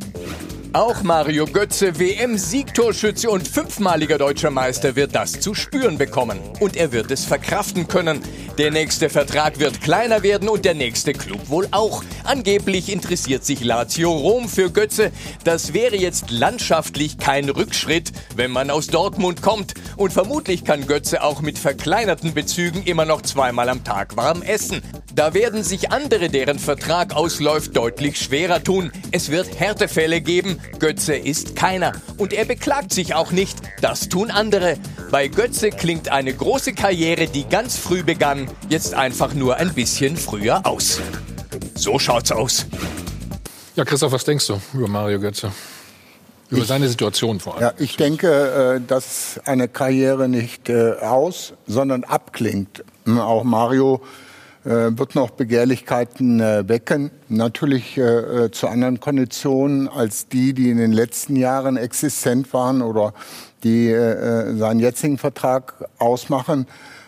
Auch 0.76 1.04
Mario 1.04 1.46
Götze, 1.46 2.00
WM-Siegtorschütze 2.00 3.30
und 3.30 3.48
fünfmaliger 3.48 4.18
deutscher 4.18 4.52
Meister, 4.52 4.98
wird 4.98 5.16
das 5.16 5.40
zu 5.40 5.54
spüren 5.54 5.98
bekommen. 5.98 6.38
Und 6.60 6.76
er 6.76 6.92
wird 6.92 7.12
es 7.12 7.24
verkraften 7.24 7.88
können. 7.88 8.22
Der 8.58 8.72
nächste 8.72 9.10
Vertrag 9.10 9.58
wird 9.58 9.80
kleiner 9.80 10.22
werden 10.22 10.50
und 10.50 10.66
der 10.66 10.74
nächste 10.74 11.14
Club 11.14 11.48
wohl 11.48 11.70
auch. 11.72 12.04
Angeblich 12.26 12.92
interessiert 12.92 13.46
sich 13.46 13.64
Lazio 13.64 14.12
Rom 14.12 14.50
für 14.50 14.70
Götze. 14.70 15.14
Das 15.46 15.74
wäre 15.74 15.96
jetzt 15.96 16.30
landschaftlich 16.30 17.20
kein 17.20 17.48
Rückschritt, 17.48 18.12
wenn 18.36 18.52
man 18.52 18.70
aus 18.70 18.88
Dortmund 18.88 19.42
kommt. 19.42 19.76
Und 19.96 20.12
vermutlich 20.12 20.66
kann 20.66 20.88
Götze 20.88 21.24
auch 21.24 21.40
mit 21.40 21.58
verkleinerten 21.58 22.34
Bezügen 22.34 22.84
immer 22.84 23.06
noch 23.06 23.22
zweimal 23.22 23.70
am 23.70 23.86
Tag 23.86 24.18
warm 24.18 24.42
essen. 24.42 24.82
Da 25.16 25.34
werden 25.34 25.64
sich 25.64 25.94
andere, 25.94 26.28
deren 26.28 26.60
Vertrag 26.60 27.16
ausläuft, 27.16 27.78
deutlich 27.78 28.20
schwerer 28.20 28.62
tun. 28.62 28.92
Es 29.12 29.32
wird 29.32 29.58
Härtefälle 29.58 30.20
geben. 30.20 30.60
Götze 30.78 31.16
ist 31.16 31.56
keiner. 31.56 31.94
Und 32.18 32.34
er 32.34 32.44
beklagt 32.44 32.94
sich 32.94 33.16
auch 33.16 33.32
nicht. 33.32 33.58
Das 33.80 34.10
tun 34.10 34.30
andere. 34.30 34.76
Bei 35.12 35.30
Götze 35.30 35.70
klingt 35.70 36.10
eine 36.10 36.34
große 36.34 36.74
Karriere, 36.74 37.28
die 37.28 37.48
ganz 37.48 37.78
früh 37.78 38.04
begann, 38.04 38.50
jetzt 38.68 38.94
einfach 38.94 39.34
nur 39.34 39.56
ein 39.56 39.74
bisschen 39.74 40.18
früher 40.18 40.66
aus. 40.66 41.00
So 41.76 41.98
schaut's 41.98 42.34
aus. 42.34 42.66
Ja, 43.78 43.86
Christoph, 43.86 44.12
was 44.12 44.26
denkst 44.26 44.48
du 44.48 44.60
über 44.74 44.90
Mario 44.90 45.22
Götze? 45.22 45.50
Über 46.50 46.66
seine 46.66 46.90
Situation 46.90 47.40
vor 47.40 47.56
allem. 47.56 47.64
Ja, 47.64 47.74
ich 47.78 47.96
denke, 47.96 48.76
äh, 48.76 48.86
dass 48.86 49.40
eine 49.46 49.70
Karriere 49.70 50.28
nicht 50.28 50.68
äh, 50.68 50.96
aus, 51.00 51.54
sondern 51.68 52.04
abklingt. 52.04 52.84
Auch 53.08 53.46
Mario 53.46 54.02
wird 54.66 55.14
noch 55.14 55.30
Begehrlichkeiten 55.30 56.40
äh, 56.40 56.68
wecken. 56.68 57.12
Natürlich 57.30 57.98
äh, 57.98 58.02
äh, 58.46 58.52
zu 58.52 58.68
anderen 58.68 59.00
Konditionen 59.00 59.88
als 59.88 60.28
die, 60.28 60.54
die 60.54 60.72
in 60.72 60.78
den 60.78 60.92
letzten 60.92 61.36
Jahren 61.36 61.78
existent 61.78 62.52
waren 62.52 62.82
oder 62.82 63.14
die 63.64 63.90
äh, 63.90 63.94
äh, 63.94 64.58
seinen 64.58 64.80
jetzigen 64.80 65.20
Vertrag 65.20 65.88
ausmachen. 66.00 66.66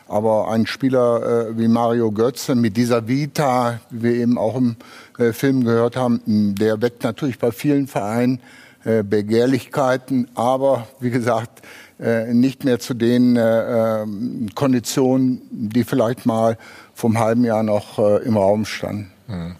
Aber 0.08 0.51
ein 0.51 0.68
Spieler 0.68 1.49
äh, 1.49 1.58
wie 1.58 1.68
Mario 1.68 2.12
Götze 2.12 2.55
mit 2.55 2.78
dieser 2.78 3.08
Vita, 3.08 3.80
wie 3.89 4.03
wir 4.03 4.14
eben 4.14 4.38
auch 4.38 4.55
im 4.55 4.76
äh, 5.18 5.34
Film 5.34 5.64
gehört 5.64 5.95
haben, 5.95 6.22
der 6.26 6.82
weckt 6.82 7.03
natürlich 7.03 7.39
bei 7.39 7.51
vielen 7.51 7.88
Vereinen 7.88 8.39
äh, 8.86 9.03
Begehrlichkeiten, 9.03 10.30
aber 10.36 10.88
wie 10.99 11.10
gesagt, 11.10 11.62
äh, 12.00 12.34
nicht 12.34 12.64
mehr 12.64 12.80
zu 12.80 12.93
den 12.93 13.36
äh, 13.36 14.02
ähm, 14.02 14.50
Konditionen, 14.54 15.41
die 15.52 15.84
vielleicht 15.84 16.26
mal 16.26 16.58
vom 16.93 17.20
halben 17.20 17.43
Jahr 17.43 17.64
noch 17.64 17.98
äh, 17.98 18.24
im 18.24 18.38
Raum 18.38 18.66
standen. 18.66 19.12
Hm. 19.28 19.56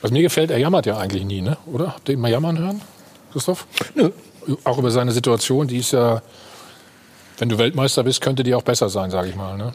Was 0.00 0.10
mir 0.10 0.22
gefällt, 0.22 0.50
er 0.50 0.58
jammert 0.58 0.86
ja 0.86 0.98
eigentlich 0.98 1.24
nie, 1.24 1.40
ne? 1.40 1.56
oder? 1.66 1.88
Habt 1.94 2.08
ihr 2.08 2.14
ihn 2.14 2.20
mal 2.20 2.30
jammern 2.30 2.58
hören, 2.58 2.80
Christoph? 3.32 3.66
Nö. 3.94 4.10
Auch 4.64 4.78
über 4.78 4.90
seine 4.90 5.12
Situation, 5.12 5.66
die 5.68 5.78
ist 5.78 5.92
ja, 5.92 6.20
wenn 7.38 7.48
du 7.48 7.56
Weltmeister 7.56 8.04
bist, 8.04 8.20
könnte 8.20 8.42
die 8.42 8.54
auch 8.54 8.62
besser 8.62 8.90
sein, 8.90 9.10
sage 9.10 9.30
ich 9.30 9.36
mal. 9.36 9.56
Ne? 9.56 9.72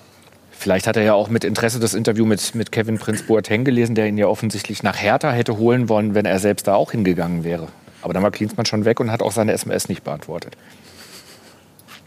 Vielleicht 0.51 0.87
hat 0.87 0.97
er 0.97 1.03
ja 1.03 1.13
auch 1.13 1.29
mit 1.29 1.43
Interesse 1.43 1.79
das 1.79 1.93
Interview 1.93 2.25
mit, 2.25 2.53
mit 2.53 2.71
Kevin 2.71 2.99
Prinz 2.99 3.23
Boateng 3.23 3.63
gelesen, 3.63 3.95
der 3.95 4.07
ihn 4.07 4.17
ja 4.17 4.27
offensichtlich 4.27 4.83
nach 4.83 4.97
Hertha 4.97 5.31
hätte 5.31 5.57
holen 5.57 5.89
wollen, 5.89 6.13
wenn 6.13 6.25
er 6.25 6.37
selbst 6.37 6.67
da 6.67 6.75
auch 6.75 6.91
hingegangen 6.91 7.43
wäre. 7.43 7.67
Aber 8.01 8.13
dann 8.13 8.21
war 8.21 8.29
Klinsmann 8.31 8.65
schon 8.65 8.85
weg 8.85 8.99
und 8.99 9.11
hat 9.11 9.23
auch 9.23 9.31
seine 9.31 9.53
SMS 9.53 9.89
nicht 9.89 10.03
beantwortet. 10.03 10.55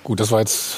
Gut, 0.04 0.20
das 0.20 0.30
war 0.30 0.40
jetzt 0.40 0.76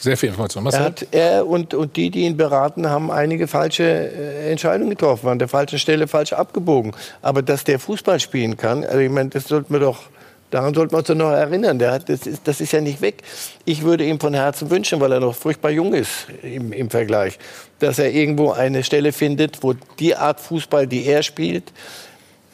sehr 0.00 0.16
viel 0.16 0.30
Information. 0.30 0.66
Er, 0.66 0.80
hat, 0.80 1.06
er 1.10 1.46
und, 1.46 1.74
und 1.74 1.96
die, 1.96 2.10
die 2.10 2.20
ihn 2.20 2.36
beraten, 2.36 2.88
haben 2.88 3.10
einige 3.10 3.46
falsche 3.46 3.84
äh, 3.84 4.50
Entscheidungen 4.50 4.90
getroffen, 4.90 5.28
an 5.28 5.38
der 5.38 5.48
falschen 5.48 5.78
Stelle 5.78 6.08
falsch 6.08 6.32
abgebogen. 6.32 6.92
Aber 7.22 7.42
dass 7.42 7.64
der 7.64 7.78
Fußball 7.78 8.18
spielen 8.18 8.56
kann, 8.56 8.84
also 8.84 8.98
ich 8.98 9.10
meine, 9.10 9.28
das 9.30 9.44
sollten 9.44 9.72
wir 9.72 9.80
doch 9.80 9.98
Daran 10.50 10.74
sollten 10.74 10.92
wir 10.92 10.98
uns 10.98 11.08
noch 11.08 11.30
erinnern. 11.30 11.78
Der 11.78 11.92
hat, 11.92 12.08
das, 12.08 12.26
ist, 12.26 12.42
das 12.44 12.60
ist 12.60 12.72
ja 12.72 12.80
nicht 12.80 13.00
weg. 13.00 13.22
Ich 13.64 13.82
würde 13.82 14.04
ihm 14.04 14.18
von 14.18 14.34
Herzen 14.34 14.68
wünschen, 14.68 15.00
weil 15.00 15.12
er 15.12 15.20
noch 15.20 15.34
furchtbar 15.34 15.70
jung 15.70 15.94
ist 15.94 16.26
im, 16.42 16.72
im 16.72 16.90
Vergleich, 16.90 17.38
dass 17.78 18.00
er 18.00 18.10
irgendwo 18.10 18.50
eine 18.50 18.82
Stelle 18.82 19.12
findet, 19.12 19.62
wo 19.62 19.74
die 20.00 20.16
Art 20.16 20.40
Fußball, 20.40 20.88
die 20.88 21.06
er 21.06 21.22
spielt, 21.22 21.72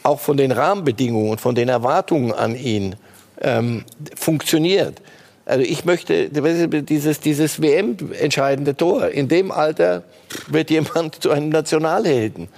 auch 0.03 0.21
von 0.21 0.37
den 0.37 0.53
Rahmenbedingungen 0.53 1.31
und 1.31 1.41
von 1.41 1.55
den 1.55 1.71
Erwartungen 1.71 2.33
an 2.33 2.55
ihn 2.55 2.97
ähm, 3.41 3.85
funktioniert. 4.15 5.01
Also 5.47 5.63
ich 5.63 5.85
möchte 5.85 6.29
dieses, 6.29 7.21
dieses 7.21 7.63
WM-entscheidende 7.63 8.77
Tor. 8.77 9.09
In 9.09 9.29
dem 9.29 9.53
Alter 9.53 10.03
wird 10.49 10.71
jemand 10.71 11.15
zu 11.23 11.31
einem 11.31 11.49
Nationalhelden 11.49 12.49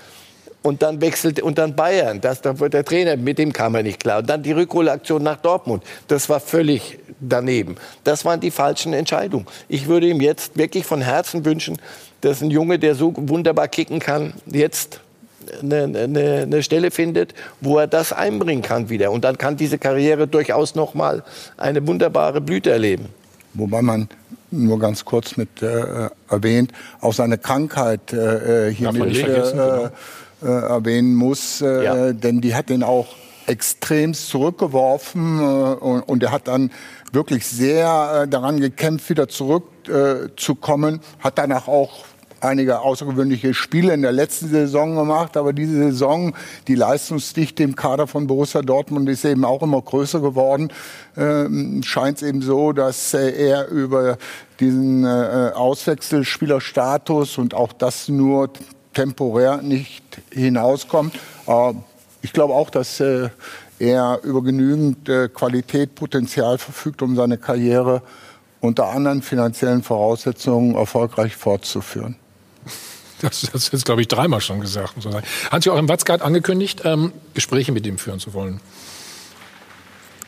und 0.63 0.83
dann 0.83 1.01
wechselt 1.01 1.41
und 1.41 1.59
dann 1.59 1.77
Bayern. 1.77 2.21
Das, 2.21 2.41
da 2.41 2.59
wird 2.59 2.73
der 2.73 2.85
Trainer, 2.85 3.17
mit 3.17 3.39
dem 3.39 3.53
kam 3.53 3.75
er 3.75 3.83
nicht 3.83 4.01
klar. 4.01 4.19
Und 4.19 4.31
dann 4.31 4.43
die 4.43 4.53
Rückholaktion 4.53 5.23
nach 5.23 5.37
Dortmund. 5.37 5.85
Das 6.09 6.29
war 6.31 6.41
völlig 6.41 6.99
daneben. 7.21 7.77
Das 8.05 8.25
waren 8.25 8.41
die 8.41 8.51
falschen 8.51 8.95
Entscheidungen. 8.95 9.47
Ich 9.69 9.87
würde 9.87 10.09
ihm 10.09 10.21
jetzt 10.21 10.57
wirklich 10.57 10.87
von 10.87 11.03
Herzen 11.03 11.45
wünschen, 11.45 11.79
dass 12.23 12.41
ein 12.41 12.51
Junge, 12.51 12.79
der 12.79 12.95
so 12.95 13.13
wunderbar 13.17 13.69
kicken 13.69 14.01
kann, 14.01 14.33
jetzt 14.47 15.01
eine, 15.63 15.85
eine, 15.85 16.43
eine, 16.43 16.63
Stelle 16.63 16.91
findet, 16.91 17.35
wo 17.61 17.79
er 17.79 17.87
das 17.87 18.13
einbringen 18.13 18.63
kann 18.63 18.89
wieder. 18.89 19.11
Und 19.13 19.25
dann 19.25 19.39
kann 19.39 19.57
diese 19.57 19.79
Karriere 19.79 20.27
durchaus 20.27 20.75
noch 20.75 20.95
mal 20.95 21.23
eine 21.57 21.87
wunderbare 21.87 22.41
Blüte 22.41 22.71
erleben. 22.71 23.07
Wobei 23.55 23.83
man 23.83 24.09
nur 24.51 24.79
ganz 24.79 25.05
kurz 25.05 25.37
mit 25.37 25.63
äh, 25.63 26.09
erwähnt, 26.31 26.73
auch 27.01 27.13
seine 27.13 27.39
Krankheit 27.39 28.13
äh, 28.13 28.73
hier 28.73 28.93
mit, 28.93 29.17
äh, 29.17 29.23
genau 29.23 29.91
äh, 30.43 30.47
erwähnen 30.47 31.15
muss, 31.15 31.61
äh, 31.61 31.85
ja. 31.85 32.13
denn 32.13 32.41
die 32.41 32.55
hat 32.55 32.71
ihn 32.71 32.83
auch 32.83 33.09
extrem 33.47 34.15
zurückgeworfen 34.15 35.39
äh, 35.39 35.43
und, 35.43 36.03
und 36.03 36.23
er 36.23 36.33
hat 36.33 36.49
dann 36.49 36.71
wirklich 37.13 37.47
sehr 37.47 38.23
äh, 38.23 38.29
daran 38.29 38.61
gekämpft, 38.61 39.11
wieder 39.11 39.29
zurückzukommen, 39.29 40.97
äh, 40.97 41.25
hat 41.25 41.39
danach 41.39 41.67
auch 41.67 42.05
einige 42.41 42.81
außergewöhnliche 42.81 43.55
Spiele 43.55 43.95
in 43.95 44.03
der 44.03 44.13
letzten 44.13 44.49
Saison 44.49 44.97
gemacht, 44.97 45.37
aber 45.37 45.53
diese 45.53 45.75
Saison, 45.75 46.35
die 46.67 46.75
Leistungsdichte 46.75 47.63
im 47.63 47.77
Kader 47.77 48.07
von 48.07 48.27
Borussia 48.27 48.63
Dortmund 48.63 49.09
ist 49.09 49.25
eben 49.25 49.45
auch 49.45 49.63
immer 49.63 49.81
größer 49.81 50.21
geworden. 50.21 50.73
Ähm, 51.17 51.83
Scheint 51.83 52.19
es 52.19 52.23
eben 52.23 52.43
so, 52.43 52.73
dass 52.73 53.15
äh, 53.15 53.31
er 53.31 53.69
über 53.69 54.19
diesen 54.61 55.05
äh, 55.05 55.53
Auswechselspielerstatus 55.55 57.39
und 57.39 57.55
auch 57.55 57.73
das 57.73 58.09
nur 58.09 58.51
temporär 58.95 59.63
nicht 59.63 60.03
hinauskommt. 60.33 61.19
Aber 61.47 61.75
ich 62.23 62.33
glaube 62.33 62.55
auch, 62.55 62.71
dass 62.71 63.01
äh, 63.01 63.29
er 63.79 64.21
über 64.23 64.43
genügend 64.43 65.09
äh, 65.09 65.29
Qualität, 65.29 65.95
Potenzial 65.95 66.59
verfügt, 66.59 67.03
um 67.03 67.15
seine 67.15 67.39
Karriere 67.39 68.03
unter 68.61 68.89
anderen 68.89 69.23
finanziellen 69.23 69.83
Voraussetzungen 69.83 70.75
erfolgreich 70.75 71.37
fortzuführen. 71.37 72.17
Das, 73.21 73.41
das 73.41 73.55
ist 73.55 73.73
jetzt, 73.73 73.85
glaube 73.85 74.01
ich, 74.01 74.09
dreimal 74.09 74.41
schon 74.41 74.61
gesagt. 74.61 74.95
Hans-Joachim 75.51 75.89
Watzke 75.89 76.13
hat 76.13 76.23
angekündigt, 76.23 76.83
ähm, 76.85 77.13
Gespräche 77.35 77.73
mit 77.73 77.87
ihm 77.87 77.99
führen 77.99 78.21
zu 78.21 78.33
wollen. 78.33 78.61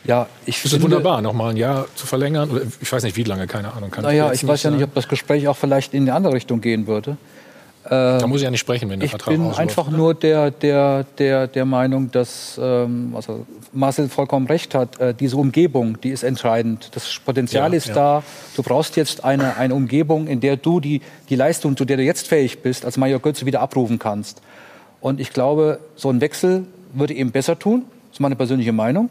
Ja, 0.03 0.27
ich 0.45 0.59
finde. 0.59 0.77
Es 0.77 0.81
wunderbar, 0.81 1.21
nochmal 1.21 1.51
ein 1.51 1.57
Jahr 1.57 1.87
zu 1.95 2.07
verlängern. 2.07 2.49
Oder 2.49 2.63
ich 2.81 2.91
weiß 2.91 3.03
nicht, 3.03 3.17
wie 3.17 3.23
lange, 3.23 3.47
keine 3.47 3.73
Ahnung. 3.73 3.91
Kann 3.91 4.03
naja, 4.03 4.31
ich 4.33 4.45
weiß 4.45 4.63
ja 4.63 4.71
nicht, 4.71 4.83
ob 4.83 4.93
das 4.95 5.07
Gespräch 5.07 5.47
auch 5.47 5.57
vielleicht 5.57 5.93
in 5.93 6.03
eine 6.03 6.15
andere 6.15 6.33
Richtung 6.33 6.59
gehen 6.59 6.87
würde. 6.87 7.17
Da 7.89 8.27
muss 8.27 8.41
ich 8.41 8.43
ja 8.43 8.51
nicht 8.51 8.59
sprechen, 8.59 8.89
wenn 8.89 8.99
der 8.99 9.05
ich 9.05 9.11
Vertrag 9.11 9.33
Ich 9.33 9.39
bin 9.39 9.51
einfach 9.51 9.89
ne? 9.89 9.97
nur 9.97 10.13
der, 10.13 10.51
der, 10.51 11.03
der, 11.17 11.47
der 11.47 11.65
Meinung, 11.65 12.11
dass 12.11 12.59
ähm, 12.61 13.13
also 13.15 13.45
Marcel 13.73 14.07
vollkommen 14.09 14.47
recht 14.47 14.75
hat. 14.75 14.99
Äh, 14.99 15.13
diese 15.13 15.37
Umgebung, 15.37 15.99
die 15.99 16.09
ist 16.09 16.23
entscheidend. 16.23 16.89
Das 16.93 17.19
Potenzial 17.25 17.71
ja, 17.71 17.77
ist 17.77 17.87
ja. 17.87 17.93
da. 17.93 18.23
Du 18.55 18.61
brauchst 18.61 18.97
jetzt 18.97 19.23
eine, 19.23 19.57
eine 19.57 19.73
Umgebung, 19.73 20.27
in 20.27 20.39
der 20.41 20.57
du 20.57 20.79
die, 20.79 21.01
die 21.29 21.35
Leistung, 21.35 21.75
zu 21.75 21.85
der 21.85 21.97
du 21.97 22.03
jetzt 22.03 22.27
fähig 22.27 22.61
bist, 22.61 22.85
als 22.85 22.97
Major 22.97 23.19
Götze 23.19 23.45
wieder 23.45 23.61
abrufen 23.61 23.97
kannst. 23.97 24.41
Und 24.99 25.19
ich 25.19 25.33
glaube, 25.33 25.79
so 25.95 26.09
ein 26.09 26.21
Wechsel 26.21 26.65
würde 26.93 27.13
ihm 27.13 27.31
besser 27.31 27.57
tun. 27.57 27.85
Das 28.09 28.17
ist 28.17 28.19
meine 28.19 28.35
persönliche 28.35 28.73
Meinung. 28.73 29.09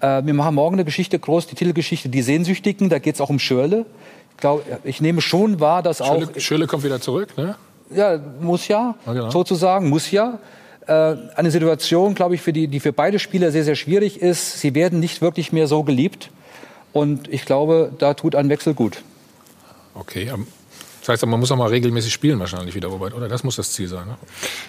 Äh, 0.00 0.24
wir 0.24 0.34
machen 0.34 0.54
morgen 0.54 0.76
eine 0.76 0.84
Geschichte 0.84 1.18
groß, 1.18 1.48
die 1.48 1.56
Titelgeschichte 1.56 2.08
Die 2.08 2.22
Sehnsüchtigen. 2.22 2.88
Da 2.88 3.00
geht 3.00 3.16
es 3.16 3.20
auch 3.20 3.30
um 3.30 3.40
Schörle. 3.40 3.84
Ich, 4.30 4.36
glaub, 4.36 4.64
ich 4.84 5.00
nehme 5.00 5.20
schon 5.20 5.58
wahr, 5.58 5.82
dass 5.82 5.98
Schöle, 5.98 6.28
auch. 6.28 6.40
Schöle 6.40 6.66
kommt 6.66 6.84
wieder 6.84 7.00
zurück, 7.00 7.36
ne? 7.36 7.56
Ja, 7.90 8.18
muss 8.40 8.68
ja, 8.68 8.94
ja 9.06 9.12
genau. 9.12 9.30
sozusagen, 9.30 9.88
muss 9.88 10.10
ja. 10.10 10.38
Äh, 10.86 11.16
eine 11.34 11.50
Situation, 11.50 12.14
glaube 12.14 12.36
ich, 12.36 12.42
für 12.42 12.52
die, 12.52 12.68
die 12.68 12.80
für 12.80 12.92
beide 12.92 13.18
Spieler 13.18 13.50
sehr, 13.50 13.64
sehr 13.64 13.74
schwierig 13.74 14.22
ist. 14.22 14.60
Sie 14.60 14.74
werden 14.74 15.00
nicht 15.00 15.20
wirklich 15.20 15.52
mehr 15.52 15.66
so 15.66 15.82
geliebt. 15.82 16.30
Und 16.92 17.28
ich 17.28 17.44
glaube, 17.44 17.92
da 17.98 18.14
tut 18.14 18.34
ein 18.34 18.48
Wechsel 18.48 18.72
gut. 18.74 19.02
Okay, 19.94 20.30
das 21.06 21.12
heißt, 21.12 21.26
man 21.26 21.38
muss 21.38 21.52
auch 21.52 21.56
mal 21.56 21.68
regelmäßig 21.68 22.12
spielen 22.12 22.40
wahrscheinlich 22.40 22.74
wieder, 22.74 22.88
Robert, 22.88 23.14
oder? 23.14 23.28
Das 23.28 23.44
muss 23.44 23.54
das 23.54 23.70
Ziel 23.70 23.86
sein. 23.86 24.06
Ne? 24.08 24.16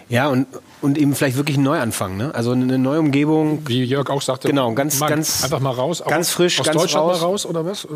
Ja, 0.07 0.28
und, 0.28 0.45
und 0.82 0.97
eben 0.99 1.15
vielleicht 1.15 1.36
wirklich 1.36 1.57
einen 1.57 1.63
Neuanfang. 1.63 2.15
Ne? 2.15 2.34
Also 2.36 2.51
eine 2.51 2.78
neue 2.78 2.99
Umgebung. 2.99 3.63
Wie 3.68 3.84
Jörg 3.84 4.07
auch 4.11 4.22
sagte, 4.22 4.47
genau, 4.47 4.72
ganz, 4.74 4.99
ganz, 4.99 5.43
einfach 5.43 5.59
mal 5.59 5.72
raus. 5.72 6.03
Ganz 6.07 6.30
frisch, 6.30 6.59
aus 6.59 6.68
ganz 6.68 6.80
Deutschland 6.80 7.07
raus. 7.07 7.22
mal 7.22 7.26
raus, 7.26 7.45
oder 7.47 7.65
was? 7.65 7.88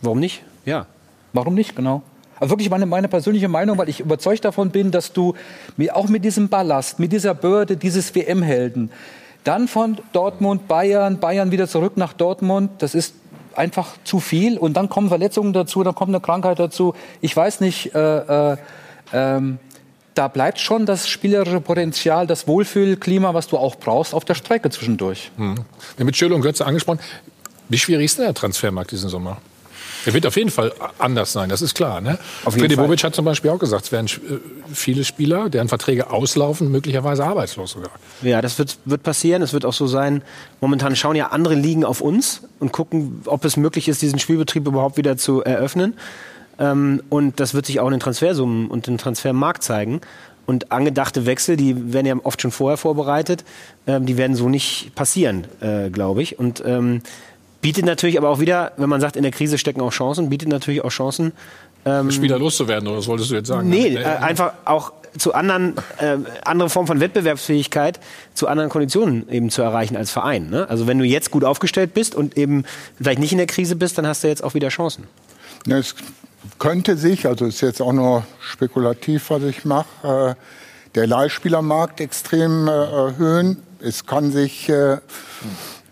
Warum 0.00 0.20
nicht? 0.20 0.42
Ja. 0.64 0.86
Warum 1.34 1.54
nicht, 1.54 1.76
genau. 1.76 2.02
Aber 2.38 2.50
wirklich 2.50 2.70
meine, 2.70 2.86
meine 2.86 3.08
persönliche 3.08 3.48
Meinung, 3.48 3.78
weil 3.78 3.88
ich 3.88 4.00
überzeugt 4.00 4.44
davon 4.44 4.70
bin, 4.70 4.90
dass 4.90 5.12
du 5.12 5.34
auch 5.92 6.08
mit 6.08 6.24
diesem 6.24 6.48
Ballast, 6.48 6.98
mit 6.98 7.12
dieser 7.12 7.34
Bürde 7.34 7.76
dieses 7.76 8.14
WM-Helden, 8.14 8.90
dann 9.44 9.68
von 9.68 9.98
Dortmund, 10.12 10.66
Bayern, 10.68 11.20
Bayern 11.20 11.52
wieder 11.52 11.68
zurück 11.68 11.96
nach 11.96 12.12
Dortmund, 12.12 12.70
das 12.78 12.94
ist 12.94 13.14
einfach 13.54 13.92
zu 14.04 14.20
viel. 14.20 14.58
Und 14.58 14.74
dann 14.74 14.88
kommen 14.88 15.08
Verletzungen 15.08 15.52
dazu, 15.52 15.82
dann 15.82 15.94
kommt 15.94 16.10
eine 16.10 16.20
Krankheit 16.20 16.58
dazu. 16.58 16.94
Ich 17.20 17.36
weiß 17.36 17.60
nicht, 17.60 17.94
äh, 17.94 18.52
äh, 18.52 18.56
ähm, 19.12 19.58
da 20.14 20.28
bleibt 20.28 20.58
schon 20.58 20.86
das 20.86 21.08
spielerische 21.08 21.60
Potenzial, 21.60 22.26
das 22.26 22.48
Wohlfühlklima, 22.48 23.34
was 23.34 23.48
du 23.48 23.58
auch 23.58 23.76
brauchst, 23.76 24.14
auf 24.14 24.24
der 24.24 24.34
Strecke 24.34 24.70
zwischendurch. 24.70 25.30
Hm. 25.36 25.56
Mit 25.98 26.16
Schöle 26.16 26.34
und 26.34 26.40
Götze 26.40 26.66
angesprochen. 26.66 27.00
Wie 27.68 27.78
schwierig 27.78 28.06
ist 28.06 28.18
denn 28.18 28.24
der 28.24 28.34
Transfermarkt 28.34 28.92
diesen 28.92 29.10
Sommer? 29.10 29.38
Er 30.06 30.14
wird 30.14 30.24
auf 30.24 30.36
jeden 30.36 30.50
Fall 30.50 30.72
anders 30.98 31.32
sein, 31.32 31.48
das 31.48 31.62
ist 31.62 31.74
klar. 31.74 32.00
Ne? 32.00 32.18
Freddy 32.44 32.76
Bobic 32.76 33.02
hat 33.02 33.14
zum 33.14 33.24
Beispiel 33.24 33.50
auch 33.50 33.58
gesagt, 33.58 33.86
es 33.86 33.92
werden 33.92 34.06
äh, 34.06 34.38
viele 34.72 35.04
Spieler, 35.04 35.50
deren 35.50 35.68
Verträge 35.68 36.10
auslaufen, 36.10 36.70
möglicherweise 36.70 37.24
arbeitslos 37.24 37.72
sogar. 37.72 37.90
Ja, 38.22 38.40
das 38.40 38.58
wird, 38.58 38.78
wird 38.84 39.02
passieren. 39.02 39.42
Es 39.42 39.52
wird 39.52 39.64
auch 39.64 39.72
so 39.72 39.86
sein. 39.88 40.22
Momentan 40.60 40.94
schauen 40.94 41.16
ja 41.16 41.28
andere 41.28 41.54
Ligen 41.54 41.84
auf 41.84 42.00
uns 42.00 42.42
und 42.60 42.72
gucken, 42.72 43.22
ob 43.26 43.44
es 43.44 43.56
möglich 43.56 43.88
ist, 43.88 44.00
diesen 44.00 44.20
Spielbetrieb 44.20 44.66
überhaupt 44.66 44.96
wieder 44.96 45.16
zu 45.16 45.42
eröffnen. 45.42 45.94
Ähm, 46.58 47.02
und 47.08 47.40
das 47.40 47.54
wird 47.54 47.66
sich 47.66 47.80
auch 47.80 47.86
in 47.86 47.92
den 47.92 48.00
Transfersummen 48.00 48.68
und 48.68 48.86
den 48.86 48.98
Transfermarkt 48.98 49.62
zeigen. 49.62 50.00
Und 50.46 50.70
angedachte 50.70 51.26
Wechsel, 51.26 51.56
die 51.56 51.92
werden 51.92 52.06
ja 52.06 52.14
oft 52.22 52.40
schon 52.40 52.52
vorher 52.52 52.76
vorbereitet, 52.76 53.44
ähm, 53.88 54.06
die 54.06 54.16
werden 54.16 54.36
so 54.36 54.48
nicht 54.48 54.94
passieren, 54.94 55.48
äh, 55.60 55.90
glaube 55.90 56.22
ich. 56.22 56.38
Und 56.38 56.62
ähm, 56.64 57.02
Bietet 57.66 57.84
natürlich 57.84 58.16
aber 58.16 58.28
auch 58.28 58.38
wieder, 58.38 58.70
wenn 58.76 58.88
man 58.88 59.00
sagt, 59.00 59.16
in 59.16 59.24
der 59.24 59.32
Krise 59.32 59.58
stecken 59.58 59.80
auch 59.80 59.90
Chancen, 59.90 60.28
bietet 60.30 60.48
natürlich 60.48 60.84
auch 60.84 60.90
Chancen. 60.90 61.32
Ähm, 61.84 62.12
Spieler 62.12 62.38
loszuwerden, 62.38 62.86
oder 62.86 62.98
was 62.98 63.08
wolltest 63.08 63.32
du 63.32 63.34
jetzt 63.34 63.48
sagen? 63.48 63.68
Nee, 63.68 63.96
äh, 63.96 64.04
einfach 64.04 64.52
auch 64.64 64.92
zu 65.18 65.34
anderen, 65.34 65.74
äh, 65.98 66.16
andere 66.44 66.70
Formen 66.70 66.86
von 66.86 67.00
Wettbewerbsfähigkeit 67.00 67.98
zu 68.34 68.46
anderen 68.46 68.70
Konditionen 68.70 69.28
eben 69.30 69.50
zu 69.50 69.62
erreichen 69.62 69.96
als 69.96 70.12
Verein. 70.12 70.48
Ne? 70.48 70.70
Also 70.70 70.86
wenn 70.86 71.00
du 71.00 71.04
jetzt 71.04 71.32
gut 71.32 71.42
aufgestellt 71.42 71.92
bist 71.92 72.14
und 72.14 72.36
eben 72.36 72.62
vielleicht 72.98 73.18
nicht 73.18 73.32
in 73.32 73.38
der 73.38 73.48
Krise 73.48 73.74
bist, 73.74 73.98
dann 73.98 74.06
hast 74.06 74.22
du 74.22 74.28
jetzt 74.28 74.44
auch 74.44 74.54
wieder 74.54 74.68
Chancen. 74.68 75.08
Ja, 75.66 75.78
es 75.78 75.96
könnte 76.60 76.96
sich, 76.96 77.26
also 77.26 77.46
ist 77.46 77.62
jetzt 77.62 77.82
auch 77.82 77.92
nur 77.92 78.24
spekulativ, 78.38 79.30
was 79.30 79.42
ich 79.42 79.64
mache, 79.64 80.36
äh, 80.36 80.94
der 80.94 81.08
Leihspielermarkt 81.08 82.00
extrem 82.00 82.68
äh, 82.68 82.70
erhöhen. 82.70 83.60
Es 83.80 84.06
kann 84.06 84.30
sich 84.30 84.68
äh, 84.68 84.98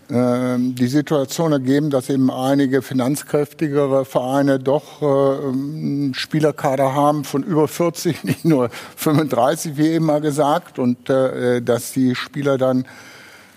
die 0.09 0.87
Situation 0.87 1.53
ergeben, 1.53 1.89
dass 1.89 2.11
eben 2.11 2.31
einige 2.31 2.83
finanzkräftigere 2.83 4.05
Vereine 4.05 4.59
doch 4.59 5.01
äh, 5.01 5.47
einen 5.49 6.13
Spielerkader 6.15 6.95
haben 6.95 7.25
von 7.25 7.43
über 7.43 7.69
40, 7.69 8.23
nicht 8.25 8.45
nur 8.45 8.69
35, 8.97 9.79
wie 9.79 9.89
eben 9.89 10.05
mal 10.05 10.21
gesagt, 10.21 10.79
und 10.79 11.09
äh, 11.09 11.63
dass 11.63 11.93
die 11.93 12.15
Spieler 12.15 12.59
dann 12.59 12.85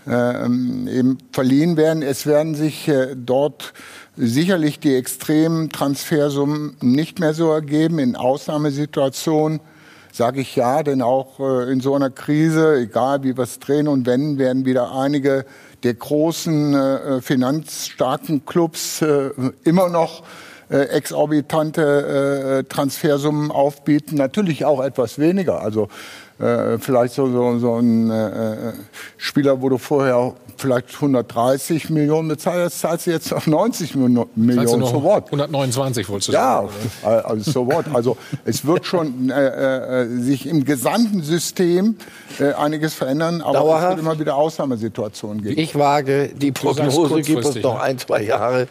äh, 0.08 0.46
eben 0.46 1.18
verliehen 1.34 1.76
werden. 1.76 2.02
Es 2.02 2.26
werden 2.26 2.56
sich 2.56 2.88
äh, 2.88 3.16
dort 3.16 3.74
sicherlich 4.16 4.80
die 4.80 4.96
extremen 4.96 5.72
Transfersummen 5.72 6.78
nicht 6.82 7.20
mehr 7.20 7.34
so 7.34 7.52
ergeben. 7.52 8.00
In 8.00 8.16
Ausnahmesituationen 8.16 9.60
sage 10.14 10.42
ich 10.42 10.56
ja, 10.56 10.82
denn 10.82 11.04
auch 11.04 11.40
in 11.68 11.80
so 11.80 11.94
einer 11.94 12.10
Krise, 12.10 12.78
egal 12.78 13.22
wie 13.22 13.38
wir 13.38 13.44
es 13.44 13.60
drehen 13.60 13.88
und 13.88 14.08
wenden, 14.08 14.40
werden 14.40 14.66
wieder 14.66 14.92
einige 14.92 15.46
der 15.88 15.94
großen 15.94 16.74
äh, 16.74 17.22
finanzstarken 17.22 18.46
Clubs 18.46 19.02
äh, 19.02 19.30
immer 19.64 19.88
noch 19.88 20.24
äh, 20.70 20.80
exorbitante 20.80 22.60
äh, 22.60 22.64
Transfersummen 22.66 23.52
aufbieten. 23.52 24.16
Natürlich 24.16 24.66
auch 24.66 24.84
etwas 24.84 25.18
weniger. 25.18 25.62
Also 25.62 25.88
äh, 26.40 26.78
vielleicht 26.78 27.14
so, 27.14 27.32
so, 27.32 27.58
so 27.60 27.78
ein 27.78 28.12
äh, 28.12 28.74
Spieler, 29.16 29.62
wo 29.62 29.70
du 29.70 29.78
vorher 29.78 30.34
vielleicht 30.60 30.94
130 30.96 31.90
Millionen 31.90 32.28
bezahlt 32.28 32.66
hast, 32.66 32.80
zahlst 32.80 33.08
du 33.08 33.12
jetzt 33.12 33.34
auf 33.34 33.48
90 33.48 33.96
Millionen. 33.96 34.86
So 34.86 35.04
what? 35.04 35.26
129 35.26 36.10
wolltest 36.10 36.30
du 36.30 36.34
ja, 36.34 36.62
sagen. 36.62 36.70
Ja, 37.04 37.10
also 37.20 37.52
so 37.52 37.68
what. 37.68 37.86
Also 37.94 38.18
es 38.46 38.66
wird 38.66 38.86
schon 38.88 39.30
äh, 39.30 40.04
äh, 40.04 40.20
sich 40.20 40.48
im 40.48 40.66
gesamten 40.66 41.22
System 41.22 41.98
äh, 42.40 42.54
einiges 42.54 42.94
verändern, 42.94 43.42
aber 43.42 43.54
Dauerhaft. 43.54 43.84
es 43.84 43.90
wird 43.90 44.00
immer 44.00 44.20
wieder 44.20 44.36
Ausnahmesituationen 44.36 45.44
geben. 45.44 45.60
Ich 45.60 45.78
wage, 45.78 46.30
die 46.36 46.52
Prognose 46.52 47.22
gibt 47.22 47.46
es 47.46 47.56
noch 47.62 47.80
ein, 47.80 47.98
zwei 47.98 48.24
Jahre 48.24 48.68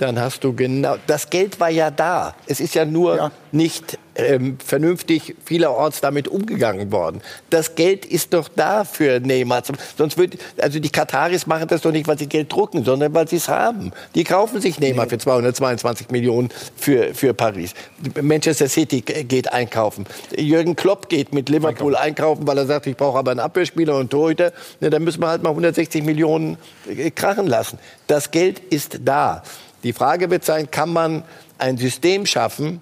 dann 0.00 0.18
hast 0.18 0.44
du 0.44 0.54
genau. 0.54 0.96
Das 1.06 1.28
Geld 1.28 1.60
war 1.60 1.70
ja 1.70 1.90
da. 1.90 2.34
Es 2.46 2.60
ist 2.60 2.74
ja 2.74 2.84
nur 2.84 3.16
ja. 3.16 3.32
nicht 3.52 3.98
ähm, 4.14 4.58
vernünftig 4.64 5.36
vielerorts 5.44 6.00
damit 6.00 6.28
umgegangen 6.28 6.90
worden. 6.90 7.20
Das 7.50 7.74
Geld 7.74 8.06
ist 8.06 8.32
doch 8.32 8.48
da 8.48 8.84
für 8.84 9.20
Neymar. 9.20 9.62
Sonst 9.96 10.16
wird, 10.18 10.38
also 10.60 10.80
die 10.80 10.88
Kataris 10.88 11.46
machen 11.46 11.68
das 11.68 11.82
doch 11.82 11.92
nicht, 11.92 12.08
weil 12.08 12.18
sie 12.18 12.28
Geld 12.28 12.52
drucken, 12.52 12.84
sondern 12.84 13.14
weil 13.14 13.28
sie 13.28 13.36
es 13.36 13.48
haben. 13.48 13.92
Die 14.14 14.24
kaufen 14.24 14.60
sich 14.60 14.80
Neymar 14.80 15.04
nee. 15.04 15.10
für 15.10 15.18
222 15.18 16.10
Millionen 16.10 16.48
für, 16.76 17.14
für 17.14 17.34
Paris. 17.34 17.74
Manchester 18.20 18.68
City 18.68 19.02
geht 19.02 19.52
einkaufen. 19.52 20.06
Jürgen 20.36 20.76
Klopp 20.76 21.08
geht 21.08 21.34
mit 21.34 21.48
Liverpool 21.48 21.94
einkaufen, 21.94 22.46
weil 22.46 22.58
er 22.58 22.66
sagt, 22.66 22.86
ich 22.86 22.96
brauche 22.96 23.18
aber 23.18 23.32
einen 23.32 23.40
Abwehrspieler 23.40 23.96
und 23.96 24.10
Torhüter. 24.10 24.52
Ja, 24.80 24.90
dann 24.90 25.04
müssen 25.04 25.20
wir 25.22 25.28
halt 25.28 25.42
mal 25.42 25.50
160 25.50 26.04
Millionen 26.04 26.56
äh, 26.88 27.10
krachen 27.10 27.46
lassen. 27.46 27.78
Das 28.06 28.30
Geld 28.30 28.58
ist 28.58 29.00
da. 29.04 29.42
Die 29.82 29.92
Frage 29.92 30.30
wird 30.30 30.44
sein, 30.44 30.70
kann 30.70 30.92
man 30.92 31.24
ein 31.58 31.78
System 31.78 32.26
schaffen, 32.26 32.80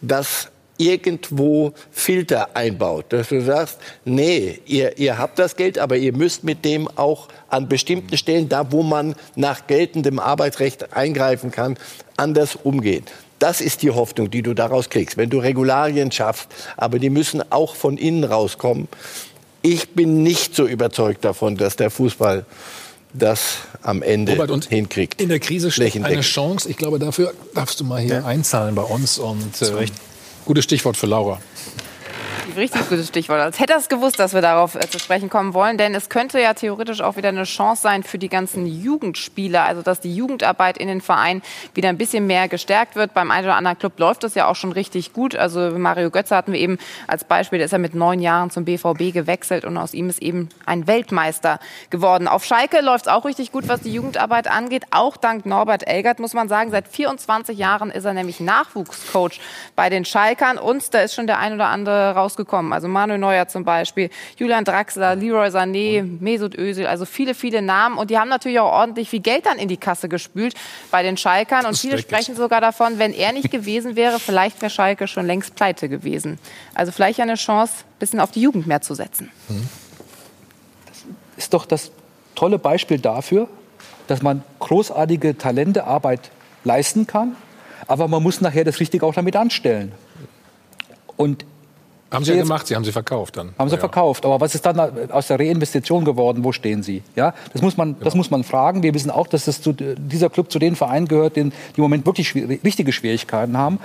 das 0.00 0.48
irgendwo 0.80 1.74
Filter 1.90 2.56
einbaut, 2.56 3.06
dass 3.10 3.28
du 3.28 3.42
sagst, 3.42 3.78
nee, 4.06 4.60
ihr, 4.64 4.96
ihr 4.98 5.18
habt 5.18 5.38
das 5.38 5.54
Geld, 5.54 5.78
aber 5.78 5.98
ihr 5.98 6.16
müsst 6.16 6.42
mit 6.42 6.64
dem 6.64 6.88
auch 6.96 7.28
an 7.50 7.68
bestimmten 7.68 8.16
Stellen, 8.16 8.48
da 8.48 8.72
wo 8.72 8.82
man 8.82 9.14
nach 9.36 9.66
geltendem 9.66 10.18
Arbeitsrecht 10.18 10.94
eingreifen 10.94 11.50
kann, 11.50 11.76
anders 12.16 12.56
umgehen. 12.56 13.04
Das 13.38 13.60
ist 13.60 13.82
die 13.82 13.90
Hoffnung, 13.90 14.30
die 14.30 14.42
du 14.42 14.54
daraus 14.54 14.88
kriegst, 14.88 15.18
wenn 15.18 15.30
du 15.30 15.38
Regularien 15.38 16.10
schaffst, 16.12 16.48
aber 16.76 16.98
die 16.98 17.10
müssen 17.10 17.42
auch 17.50 17.74
von 17.74 17.98
innen 17.98 18.24
rauskommen. 18.24 18.88
Ich 19.62 19.90
bin 19.90 20.22
nicht 20.22 20.54
so 20.54 20.66
überzeugt 20.66 21.24
davon, 21.24 21.56
dass 21.56 21.76
der 21.76 21.90
Fußball 21.90 22.46
das 23.12 23.58
am 23.82 24.02
Ende 24.02 24.36
Robert, 24.36 24.66
hinkriegt. 24.66 25.20
In 25.20 25.28
der 25.28 25.40
Krise 25.40 25.70
steckt 25.70 26.02
eine 26.02 26.20
Chance. 26.20 26.68
Ich 26.68 26.76
glaube, 26.76 26.98
dafür 26.98 27.32
darfst 27.54 27.80
du 27.80 27.84
mal 27.84 28.00
hier 28.00 28.16
ja. 28.16 28.24
einzahlen 28.24 28.74
bei 28.74 28.82
uns. 28.82 29.18
Und 29.18 29.60
äh, 29.62 29.86
gutes 30.44 30.64
Stichwort 30.64 30.96
für 30.96 31.06
Laura 31.06 31.40
richtig 32.56 32.88
gutes 32.88 33.08
Stichwort. 33.08 33.40
Als 33.40 33.60
hätte 33.60 33.72
er 33.74 33.78
es 33.78 33.88
gewusst, 33.88 34.18
dass 34.18 34.34
wir 34.34 34.42
darauf 34.42 34.74
äh, 34.74 34.80
zu 34.88 34.98
sprechen 34.98 35.30
kommen 35.30 35.54
wollen, 35.54 35.78
denn 35.78 35.94
es 35.94 36.08
könnte 36.08 36.40
ja 36.40 36.54
theoretisch 36.54 37.00
auch 37.00 37.16
wieder 37.16 37.28
eine 37.28 37.44
Chance 37.44 37.82
sein 37.82 38.02
für 38.02 38.18
die 38.18 38.28
ganzen 38.28 38.66
Jugendspieler, 38.66 39.64
also 39.64 39.82
dass 39.82 40.00
die 40.00 40.14
Jugendarbeit 40.14 40.78
in 40.78 40.88
den 40.88 41.00
Vereinen 41.00 41.42
wieder 41.74 41.88
ein 41.88 41.98
bisschen 41.98 42.26
mehr 42.26 42.48
gestärkt 42.48 42.96
wird. 42.96 43.14
Beim 43.14 43.30
einen 43.30 43.46
oder 43.46 43.56
anderen 43.56 43.78
Club 43.78 43.98
läuft 43.98 44.24
das 44.24 44.34
ja 44.34 44.46
auch 44.46 44.56
schon 44.56 44.72
richtig 44.72 45.12
gut. 45.12 45.36
Also 45.36 45.70
Mario 45.78 46.10
Götze 46.10 46.36
hatten 46.36 46.52
wir 46.52 46.60
eben 46.60 46.78
als 47.06 47.24
Beispiel, 47.24 47.58
der 47.58 47.66
ist 47.66 47.72
ja 47.72 47.78
mit 47.78 47.94
neun 47.94 48.20
Jahren 48.20 48.50
zum 48.50 48.64
BVB 48.64 49.12
gewechselt 49.12 49.64
und 49.64 49.76
aus 49.76 49.94
ihm 49.94 50.08
ist 50.08 50.22
eben 50.22 50.48
ein 50.66 50.86
Weltmeister 50.86 51.58
geworden. 51.90 52.28
Auf 52.28 52.44
Schalke 52.44 52.80
läuft 52.80 53.06
es 53.06 53.12
auch 53.12 53.24
richtig 53.24 53.52
gut, 53.52 53.68
was 53.68 53.80
die 53.80 53.92
Jugendarbeit 53.92 54.50
angeht, 54.50 54.84
auch 54.90 55.16
dank 55.16 55.46
Norbert 55.46 55.86
Elgert, 55.86 56.18
muss 56.18 56.34
man 56.34 56.48
sagen. 56.48 56.70
Seit 56.70 56.88
24 56.88 57.58
Jahren 57.58 57.90
ist 57.90 58.04
er 58.04 58.14
nämlich 58.14 58.40
Nachwuchscoach 58.40 59.40
bei 59.76 59.90
den 59.90 60.04
Schalkern 60.04 60.58
und 60.58 60.92
da 60.94 61.00
ist 61.00 61.14
schon 61.14 61.26
der 61.26 61.38
ein 61.38 61.54
oder 61.54 61.68
andere 61.68 62.14
rausgekommen 62.30 62.60
gekommen. 62.60 62.72
Also 62.72 62.88
Manuel 62.88 63.18
Neuer 63.18 63.48
zum 63.48 63.64
Beispiel, 63.64 64.10
Julian 64.36 64.64
Draxler, 64.64 65.14
Leroy 65.14 65.48
Sané, 65.48 66.02
Mesut 66.20 66.56
Özil, 66.56 66.86
also 66.86 67.04
viele, 67.04 67.34
viele 67.34 67.62
Namen. 67.62 67.98
Und 67.98 68.10
die 68.10 68.18
haben 68.18 68.28
natürlich 68.28 68.58
auch 68.60 68.72
ordentlich 68.72 69.08
viel 69.08 69.20
Geld 69.20 69.46
dann 69.46 69.58
in 69.58 69.68
die 69.68 69.76
Kasse 69.76 70.08
gespült 70.08 70.54
bei 70.90 71.02
den 71.02 71.16
Schalkern. 71.16 71.66
Und 71.66 71.76
viele 71.76 71.98
sprechen 71.98 72.36
sogar 72.36 72.60
davon, 72.60 72.98
wenn 72.98 73.12
er 73.12 73.32
nicht 73.32 73.50
gewesen 73.50 73.96
wäre, 73.96 74.18
vielleicht 74.18 74.60
wäre 74.62 74.70
Schalke 74.70 75.06
schon 75.06 75.26
längst 75.26 75.54
pleite 75.54 75.88
gewesen. 75.88 76.38
Also 76.74 76.92
vielleicht 76.92 77.20
eine 77.20 77.34
Chance, 77.34 77.84
ein 77.84 77.98
bisschen 77.98 78.20
auf 78.20 78.30
die 78.30 78.40
Jugend 78.40 78.66
mehr 78.66 78.80
zu 78.80 78.94
setzen. 78.94 79.30
Das 80.86 81.04
ist 81.36 81.54
doch 81.54 81.66
das 81.66 81.90
tolle 82.34 82.58
Beispiel 82.58 82.98
dafür, 82.98 83.48
dass 84.06 84.22
man 84.22 84.42
großartige 84.58 85.38
Talentearbeit 85.38 86.30
leisten 86.64 87.06
kann, 87.06 87.36
aber 87.86 88.08
man 88.08 88.22
muss 88.22 88.40
nachher 88.40 88.64
das 88.64 88.80
richtig 88.80 89.02
auch 89.02 89.14
damit 89.14 89.36
anstellen. 89.36 89.92
Und 91.16 91.44
haben 92.10 92.24
Sie 92.24 92.32
ja 92.32 92.42
gemacht, 92.42 92.66
Sie 92.66 92.74
haben 92.74 92.84
sie 92.84 92.92
verkauft 92.92 93.36
dann. 93.36 93.54
Haben 93.56 93.68
Sie 93.68 93.76
ja. 93.76 93.80
verkauft. 93.80 94.24
Aber 94.24 94.40
was 94.40 94.54
ist 94.54 94.66
dann 94.66 94.78
aus 95.10 95.28
der 95.28 95.38
Reinvestition 95.38 96.04
geworden? 96.04 96.42
Wo 96.42 96.52
stehen 96.52 96.82
Sie? 96.82 97.02
Ja, 97.14 97.34
das 97.52 97.62
muss 97.62 97.76
man, 97.76 97.94
genau. 97.94 98.04
das 98.04 98.14
muss 98.14 98.30
man 98.30 98.42
fragen. 98.42 98.82
Wir 98.82 98.92
wissen 98.94 99.10
auch, 99.10 99.28
dass 99.28 99.44
das 99.44 99.62
zu, 99.62 99.72
dieser 99.72 100.28
Club 100.28 100.50
zu 100.50 100.58
den 100.58 100.74
Vereinen 100.74 101.06
gehört, 101.06 101.36
die 101.36 101.40
im 101.40 101.52
Moment 101.76 102.06
wirklich 102.06 102.34
richtige 102.34 102.92
Schwierigkeiten 102.92 103.56
haben. 103.56 103.78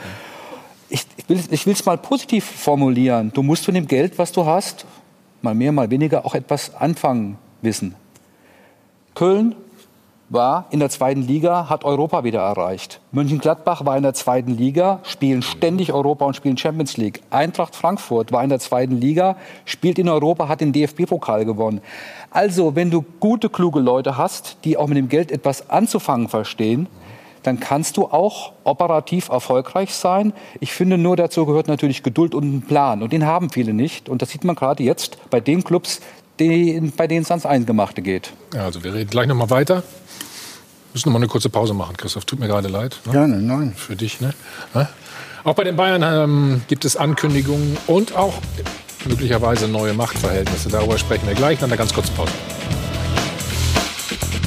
Ich, 0.90 1.06
ich 1.28 1.66
will 1.66 1.74
es 1.74 1.86
mal 1.86 1.98
positiv 1.98 2.46
formulieren. 2.46 3.32
Du 3.34 3.44
musst 3.44 3.66
von 3.66 3.74
dem 3.74 3.88
Geld, 3.88 4.18
was 4.18 4.32
du 4.32 4.46
hast, 4.46 4.86
mal 5.42 5.54
mehr, 5.54 5.72
mal 5.72 5.90
weniger, 5.90 6.26
auch 6.26 6.36
etwas 6.36 6.74
anfangen 6.76 7.38
wissen. 7.62 7.96
Köln 9.14 9.56
war 10.30 10.66
in 10.72 10.80
der 10.80 10.90
zweiten 10.90 11.22
Liga, 11.22 11.70
hat 11.70 11.84
Europa 11.84 12.24
wieder 12.24 12.40
erreicht. 12.42 13.00
Mönchengladbach 13.12 13.86
war 13.86 13.96
in 13.96 14.04
der 14.04 14.14
zweiten 14.14 14.58
Liga, 14.58 15.00
spielen 15.04 15.42
ständig 15.42 15.94
Europa 15.94 16.26
und 16.26 16.36
spielen 16.36 16.58
Champions 16.58 16.98
League. 16.98 17.22
Eintracht 17.30 17.76
Frankfurt 17.76 18.32
war 18.32 18.44
in 18.44 18.50
der 18.50 18.60
zweiten 18.60 18.96
Liga, 18.96 19.36
spielt 19.66 20.00
in 20.00 20.10
Europa, 20.10 20.48
hat 20.48 20.62
den 20.62 20.74
DFB-Pokal 20.74 21.46
gewonnen. 21.46 21.82
Also, 22.32 22.76
wenn 22.76 22.92
du 22.92 23.04
gute, 23.20 23.50
kluge 23.50 23.80
Leute 23.80 24.18
hast, 24.18 24.58
die 24.66 24.78
auch 24.78 24.88
mit 24.88 24.98
dem 24.98 25.10
Geld 25.10 25.32
etwas 25.32 25.70
anzufangen 25.70 26.28
verstehen, 26.28 26.88
dann 27.44 27.60
kannst 27.60 27.98
du 27.98 28.06
auch 28.06 28.54
operativ 28.64 29.30
erfolgreich 29.30 29.94
sein. 29.94 30.34
Ich 30.60 30.74
finde 30.74 30.98
nur, 30.98 31.16
dazu 31.16 31.46
gehört 31.46 31.68
natürlich 31.68 32.02
Geduld 32.02 32.34
und 32.34 32.56
ein 32.56 32.62
Plan. 32.64 33.04
Und 33.04 33.14
den 33.14 33.26
haben 33.26 33.52
viele 33.52 33.74
nicht. 33.74 34.10
Und 34.10 34.24
das 34.24 34.32
sieht 34.32 34.44
man 34.44 34.56
gerade 34.56 34.84
jetzt 34.84 35.18
bei 35.30 35.40
den 35.40 35.64
Clubs, 35.64 36.02
die, 36.40 36.92
bei 36.96 37.08
denen 37.08 37.24
es 37.24 37.32
ans 37.32 37.46
Eingemachte 37.46 38.02
geht. 38.02 38.34
Ja, 38.54 38.66
also 38.66 38.84
wir 38.84 38.94
reden 38.94 39.10
gleich 39.10 39.28
noch 39.28 39.36
mal 39.36 39.50
weiter 39.50 39.84
müssen 40.96 41.10
noch 41.10 41.14
mal 41.14 41.20
eine 41.20 41.28
kurze 41.28 41.50
Pause 41.50 41.74
machen, 41.74 41.98
Christoph. 41.98 42.24
Tut 42.24 42.40
mir 42.40 42.48
gerade 42.48 42.70
leid. 42.70 43.02
Ne? 43.06 43.12
Gerne, 43.12 43.42
nein. 43.42 43.74
Für 43.76 43.98
dich, 43.98 44.22
ne? 44.22 44.34
Auch 45.44 45.54
bei 45.54 45.66
den 45.66 45.76
Bayern 45.76 46.02
ähm, 46.04 46.62
gibt 46.70 46.86
es 46.86 46.96
Ankündigungen 46.96 47.78
und 47.86 48.16
auch 48.16 48.36
möglicherweise 49.04 49.68
neue 49.68 49.94
Machtverhältnisse. 49.94 50.70
Darüber 50.70 50.98
sprechen 50.98 51.28
wir 51.28 51.36
gleich 51.36 51.60
nach 51.60 51.68
einer 51.68 51.76
ganz 51.76 51.94
kurzen 51.94 52.16
Pause. 52.16 52.32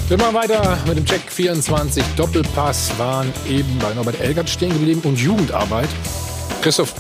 Wir 0.09 0.17
machen 0.17 0.35
weiter 0.35 0.79
mit 0.87 0.97
dem 0.97 1.05
Check 1.05 1.21
24. 1.31 2.03
Doppelpass 2.17 2.99
waren 2.99 3.31
eben 3.47 3.79
bei 3.79 3.93
Norbert 3.93 4.19
Elgert 4.19 4.49
stehen 4.49 4.73
geblieben 4.73 5.03
und 5.05 5.19
Jugendarbeit. 5.19 5.91
Christoph, 6.63 6.95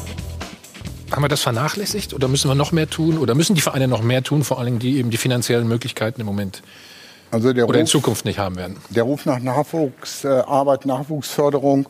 haben 1.10 1.22
wir 1.22 1.28
das 1.28 1.43
vernachlässigt 1.43 2.14
oder 2.14 2.28
müssen 2.28 2.48
wir 2.48 2.55
noch 2.55 2.72
mehr 2.72 2.89
tun 2.89 3.18
oder 3.18 3.35
müssen 3.35 3.55
die 3.55 3.60
Vereine 3.60 3.89
noch 3.89 4.02
mehr 4.02 4.22
tun, 4.22 4.44
vor 4.44 4.59
allem 4.59 4.78
die 4.78 4.98
eben 4.98 5.10
die 5.10 5.16
finanziellen 5.16 5.68
Möglichkeiten 5.68 6.20
im 6.20 6.26
Moment 6.26 6.62
also 7.30 7.52
der 7.52 7.64
oder 7.64 7.74
Ruf, 7.74 7.80
in 7.80 7.86
Zukunft 7.86 8.24
nicht 8.24 8.39
haben 8.39 8.56
werden. 8.56 8.76
Der 8.90 9.02
Ruf 9.02 9.26
nach 9.26 9.40
Nachwuchsarbeit, 9.40 10.85
äh, 10.85 10.89
Nachwuchsförderung 10.89 11.89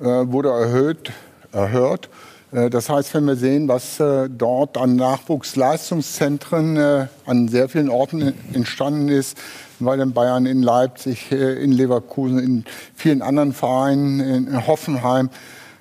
äh, 0.00 0.04
wurde 0.04 0.50
erhöht, 0.50 1.12
erhört. 1.52 2.08
Äh, 2.52 2.70
das 2.70 2.88
heißt, 2.88 3.14
wenn 3.14 3.24
wir 3.24 3.36
sehen, 3.36 3.68
was 3.68 4.00
äh, 4.00 4.28
dort 4.28 4.76
an 4.76 4.96
Nachwuchsleistungszentren 4.96 7.08
an 7.26 7.48
sehr 7.48 7.68
vielen 7.68 7.88
Orten 7.88 8.34
entstanden 8.52 9.08
ist, 9.08 9.38
weil 9.80 10.00
in 10.00 10.12
Bayern, 10.12 10.46
in 10.46 10.62
Leipzig, 10.62 11.30
in 11.30 11.72
Leverkusen, 11.72 12.38
in 12.38 12.64
vielen 12.94 13.22
anderen 13.22 13.52
Vereinen, 13.52 14.20
in 14.20 14.66
Hoffenheim, 14.66 15.30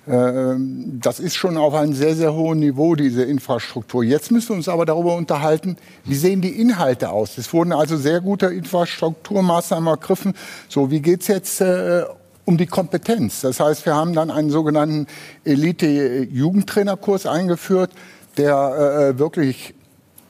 das 0.08 1.20
ist 1.20 1.36
schon 1.36 1.58
auf 1.58 1.74
einem 1.74 1.92
sehr, 1.92 2.16
sehr 2.16 2.34
hohen 2.34 2.60
Niveau, 2.60 2.96
diese 2.96 3.24
Infrastruktur. 3.24 4.06
Jetzt 4.06 4.32
müssen 4.32 4.50
wir 4.50 4.56
uns 4.56 4.70
aber 4.70 4.86
darüber 4.86 5.16
unterhalten, 5.16 5.76
wie 6.06 6.16
sehen 6.16 6.40
die 6.40 6.62
Inhalte 6.62 7.10
aus. 7.10 7.38
Es 7.38 7.52
wurden 7.52 7.74
also 7.74 7.98
sehr 7.98 8.22
gute 8.22 8.46
Infrastrukturmaßnahmen 8.46 9.90
ergriffen. 9.90 10.34
So, 10.70 10.92
wie 10.92 11.02
geht's 11.02 11.28
jetzt 11.28 11.60
äh, 11.60 12.06
um 12.46 12.58
die 12.58 12.68
Kompetenz? 12.68 13.42
Das 13.42 13.60
heißt, 13.60 13.86
wir 13.86 13.96
haben 13.96 14.14
dann 14.14 14.32
einen 14.32 14.50
sogenannten 14.50 15.08
Elite-Jugendtrainerkurs 15.44 17.26
eingeführt, 17.26 17.92
der 18.38 19.14
äh, 19.14 19.20
wirklich 19.20 19.74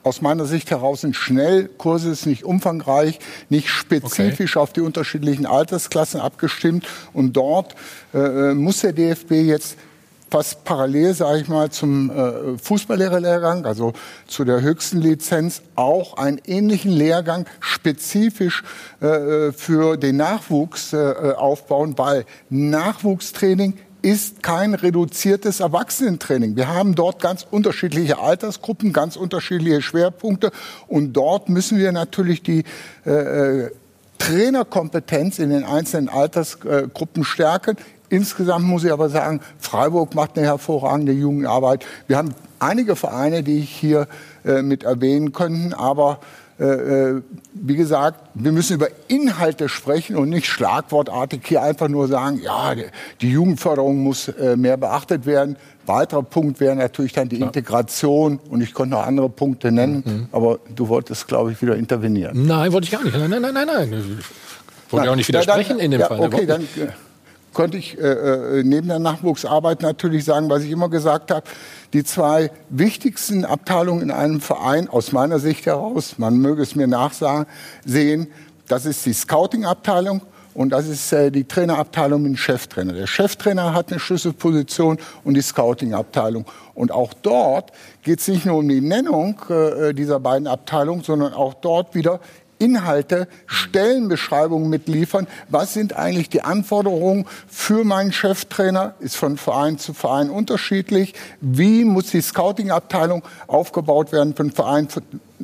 aus 0.08 0.22
meiner 0.22 0.46
Sicht 0.46 0.72
heraus 0.72 1.02
sind 1.02 1.16
Schnellkurse, 1.16 2.10
ist 2.10 2.26
nicht 2.26 2.44
umfangreich, 2.44 3.20
nicht 3.50 3.70
spezifisch 3.70 4.56
okay. 4.56 4.64
auf 4.64 4.74
die 4.74 4.82
unterschiedlichen 4.82 5.46
Altersklassen 5.46 6.20
abgestimmt. 6.20 6.88
Und 7.14 7.34
dort 7.34 7.76
äh, 8.14 8.54
muss 8.54 8.82
der 8.82 8.94
DFB 8.94 9.32
jetzt 9.32 9.78
fast 10.30 10.64
parallel, 10.64 11.14
sage 11.14 11.42
ich 11.42 11.48
mal, 11.48 11.70
zum 11.70 12.10
äh, 12.10 12.58
Fußballlehrerlehrgang, 12.58 13.66
also 13.66 13.94
zu 14.28 14.44
der 14.44 14.62
höchsten 14.62 15.00
Lizenz, 15.00 15.62
auch 15.76 16.18
einen 16.18 16.42
ähnlichen 16.46 16.92
Lehrgang 16.92 17.46
spezifisch 17.60 18.64
äh, 19.00 19.52
für 19.52 19.98
den 19.98 20.18
Nachwuchs 20.18 20.94
äh, 20.94 21.34
aufbauen, 21.36 21.98
weil 21.98 22.26
Nachwuchstraining 22.50 23.78
ist 24.08 24.42
kein 24.42 24.74
reduziertes 24.74 25.60
Erwachsenentraining. 25.60 26.56
Wir 26.56 26.70
haben 26.70 26.96
dort 26.96 27.22
ganz 27.22 27.46
unterschiedliche 27.50 28.20
Altersgruppen, 28.20 28.94
ganz 28.94 29.18
unterschiedliche 29.18 29.82
Schwerpunkte 29.82 30.52
und 30.88 31.12
dort 31.12 31.50
müssen 31.50 31.78
wir 31.78 31.92
natürlich 31.92 32.42
die 32.42 32.64
äh, 33.06 33.12
äh 33.66 33.72
Trainerkompetenz 34.20 35.38
in 35.38 35.52
den 35.52 35.64
einzelnen 35.64 36.10
Altersgruppen 36.10 37.24
stärken. 37.24 37.78
Insgesamt 38.10 38.66
muss 38.66 38.84
ich 38.84 38.92
aber 38.92 39.10
sagen, 39.10 39.42
Freiburg 39.60 40.16
macht 40.16 40.38
eine 40.38 40.48
hervorragende 40.48 41.12
Jugendarbeit. 41.12 41.86
Wir 42.08 42.18
haben 42.18 42.34
einige 42.58 42.96
Vereine, 42.96 43.44
die 43.44 43.60
ich 43.60 43.70
hier 43.70 44.08
äh, 44.44 44.64
mit 44.64 44.84
erwähnen 44.84 45.34
könnte, 45.34 45.78
aber 45.78 46.20
wie 46.60 47.76
gesagt, 47.76 48.20
wir 48.34 48.52
müssen 48.52 48.74
über 48.74 48.88
Inhalte 49.08 49.70
sprechen 49.70 50.16
und 50.16 50.30
nicht 50.30 50.48
schlagwortartig 50.48 51.42
hier 51.46 51.62
einfach 51.62 51.88
nur 51.88 52.08
sagen, 52.08 52.42
ja, 52.42 52.74
die 53.22 53.30
Jugendförderung 53.30 53.98
muss 53.98 54.28
äh, 54.28 54.56
mehr 54.56 54.78
beachtet 54.78 55.28
werden. 55.28 55.56
Weiterer 55.86 56.24
Punkt 56.24 56.60
wäre 56.60 56.76
natürlich 56.76 57.14
dann 57.14 57.30
die 57.30 57.40
Integration 57.40 58.40
und 58.50 58.62
ich 58.62 58.74
konnte 58.74 58.96
noch 58.96 59.06
andere 59.06 59.30
Punkte 59.30 59.72
nennen, 59.72 60.04
mhm. 60.06 60.28
aber 60.32 60.60
du 60.76 60.88
wolltest, 60.88 61.28
glaube 61.28 61.52
ich, 61.52 61.62
wieder 61.62 61.76
intervenieren. 61.76 62.46
Nein, 62.46 62.74
wollte 62.74 62.86
ich 62.86 62.92
gar 62.92 63.04
nicht. 63.04 63.16
Nein, 63.16 63.30
nein, 63.30 63.42
nein, 63.42 63.54
nein. 63.54 63.90
nein. 63.90 64.20
Wollte 64.90 65.06
ich 65.06 65.12
auch 65.12 65.16
nicht 65.16 65.28
widersprechen 65.28 65.78
dann, 65.78 65.80
in 65.80 65.92
dem 65.92 66.02
ja, 66.02 66.08
Fall. 66.08 66.20
Okay, 66.20 66.46
dann 66.46 66.68
könnte 67.58 67.78
ich 67.78 67.98
äh, 67.98 68.62
neben 68.64 68.88
der 68.88 69.00
Nachwuchsarbeit 69.00 69.82
natürlich 69.82 70.24
sagen, 70.24 70.50
was 70.50 70.64
ich 70.64 70.70
immer 70.70 70.90
gesagt 70.90 71.32
habe, 71.32 71.44
die 71.92 72.04
zwei 72.04 72.52
wichtigsten 72.70 73.44
Abteilungen 73.44 74.04
in 74.04 74.12
einem 74.12 74.42
Verein 74.42 74.88
aus 74.88 75.12
meiner 75.12 75.40
Sicht 75.40 75.66
heraus, 75.66 76.20
man 76.20 76.38
möge 76.38 76.62
es 76.62 76.76
mir 76.76 76.88
nachsehen, 76.88 78.28
das 78.68 78.86
ist 78.86 79.06
die 79.06 79.14
Scouting-Abteilung 79.14 80.22
und 80.54 80.70
das 80.70 80.88
ist 80.88 81.12
äh, 81.12 81.32
die 81.32 81.46
Trainerabteilung 81.46 82.22
mit 82.22 82.32
dem 82.34 82.38
Cheftrainer. 82.38 82.94
Der 82.94 83.08
Cheftrainer 83.08 83.74
hat 83.74 83.92
eine 83.92 84.00
Schlüsselposition 84.00 84.98
und 85.24 85.34
die 85.34 85.42
Scouting-Abteilung. 85.42 86.46
Und 86.76 86.92
auch 86.92 87.14
dort 87.14 87.72
geht 88.04 88.20
es 88.20 88.28
nicht 88.28 88.46
nur 88.46 88.58
um 88.58 88.68
die 88.68 88.82
Nennung 88.82 89.40
äh, 89.50 89.94
dieser 89.94 90.20
beiden 90.20 90.48
Abteilungen, 90.48 91.02
sondern 91.02 91.34
auch 91.34 91.56
dort 91.56 91.96
wieder 91.96 92.20
Inhalte, 92.60 93.28
Stellenbeschreibungen 93.46 94.70
mitliefern. 94.70 95.28
Was 95.50 95.74
sind 95.74 95.94
eigentlich 95.94 96.30
die 96.30 96.42
Anforderungen 96.42 97.26
für 97.48 97.84
meinen 97.84 98.12
Cheftrainer? 98.12 98.96
Ist 99.00 99.18
von 99.18 99.38
Verein 99.38 99.78
zu 99.78 99.94
Verein 99.94 100.30
unterschiedlich. 100.30 101.14
Wie 101.42 101.86
muss 101.86 102.12
die 102.12 102.22
Scouting-Abteilung 102.22 103.24
aufgebaut 103.48 104.12
werden 104.12 104.36
von 104.36 104.52
Verein 104.52 104.88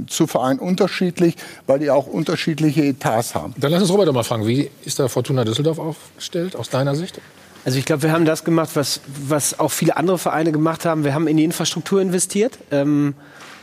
zu 0.07 0.27
Verein 0.27 0.60
unterschiedlich, 0.60 1.35
weil 1.68 1.80
die 1.80 1.91
auch 1.91 2.07
unterschiedliche 2.07 2.84
Etats 2.84 3.35
haben. 3.35 3.53
Dann 3.57 3.72
lass 3.72 3.81
uns 3.81 3.91
Robert 3.91 4.11
mal 4.11 4.23
fragen, 4.23 4.48
wie 4.48 4.69
ist 4.85 4.99
da 4.99 5.07
Fortuna 5.07 5.44
Düsseldorf 5.44 5.80
aufgestellt 5.80 6.56
aus 6.56 6.69
deiner 6.69 6.95
Sicht? 6.95 7.22
Also 7.65 7.77
ich 7.77 7.85
glaube, 7.85 8.03
wir 8.03 8.11
haben 8.11 8.26
das 8.26 8.44
gemacht, 8.44 8.72
was, 8.73 8.99
was 9.07 9.60
auch 9.60 9.72
viele 9.72 9.95
andere 9.95 10.18
Vereine 10.18 10.52
gemacht 10.52 10.85
haben. 10.85 11.03
Wir 11.03 11.14
haben 11.14 11.27
in 11.27 11.38
die 11.38 11.45
Infrastruktur 11.45 12.02
investiert. 12.02 12.57
Ähm, 12.72 13.14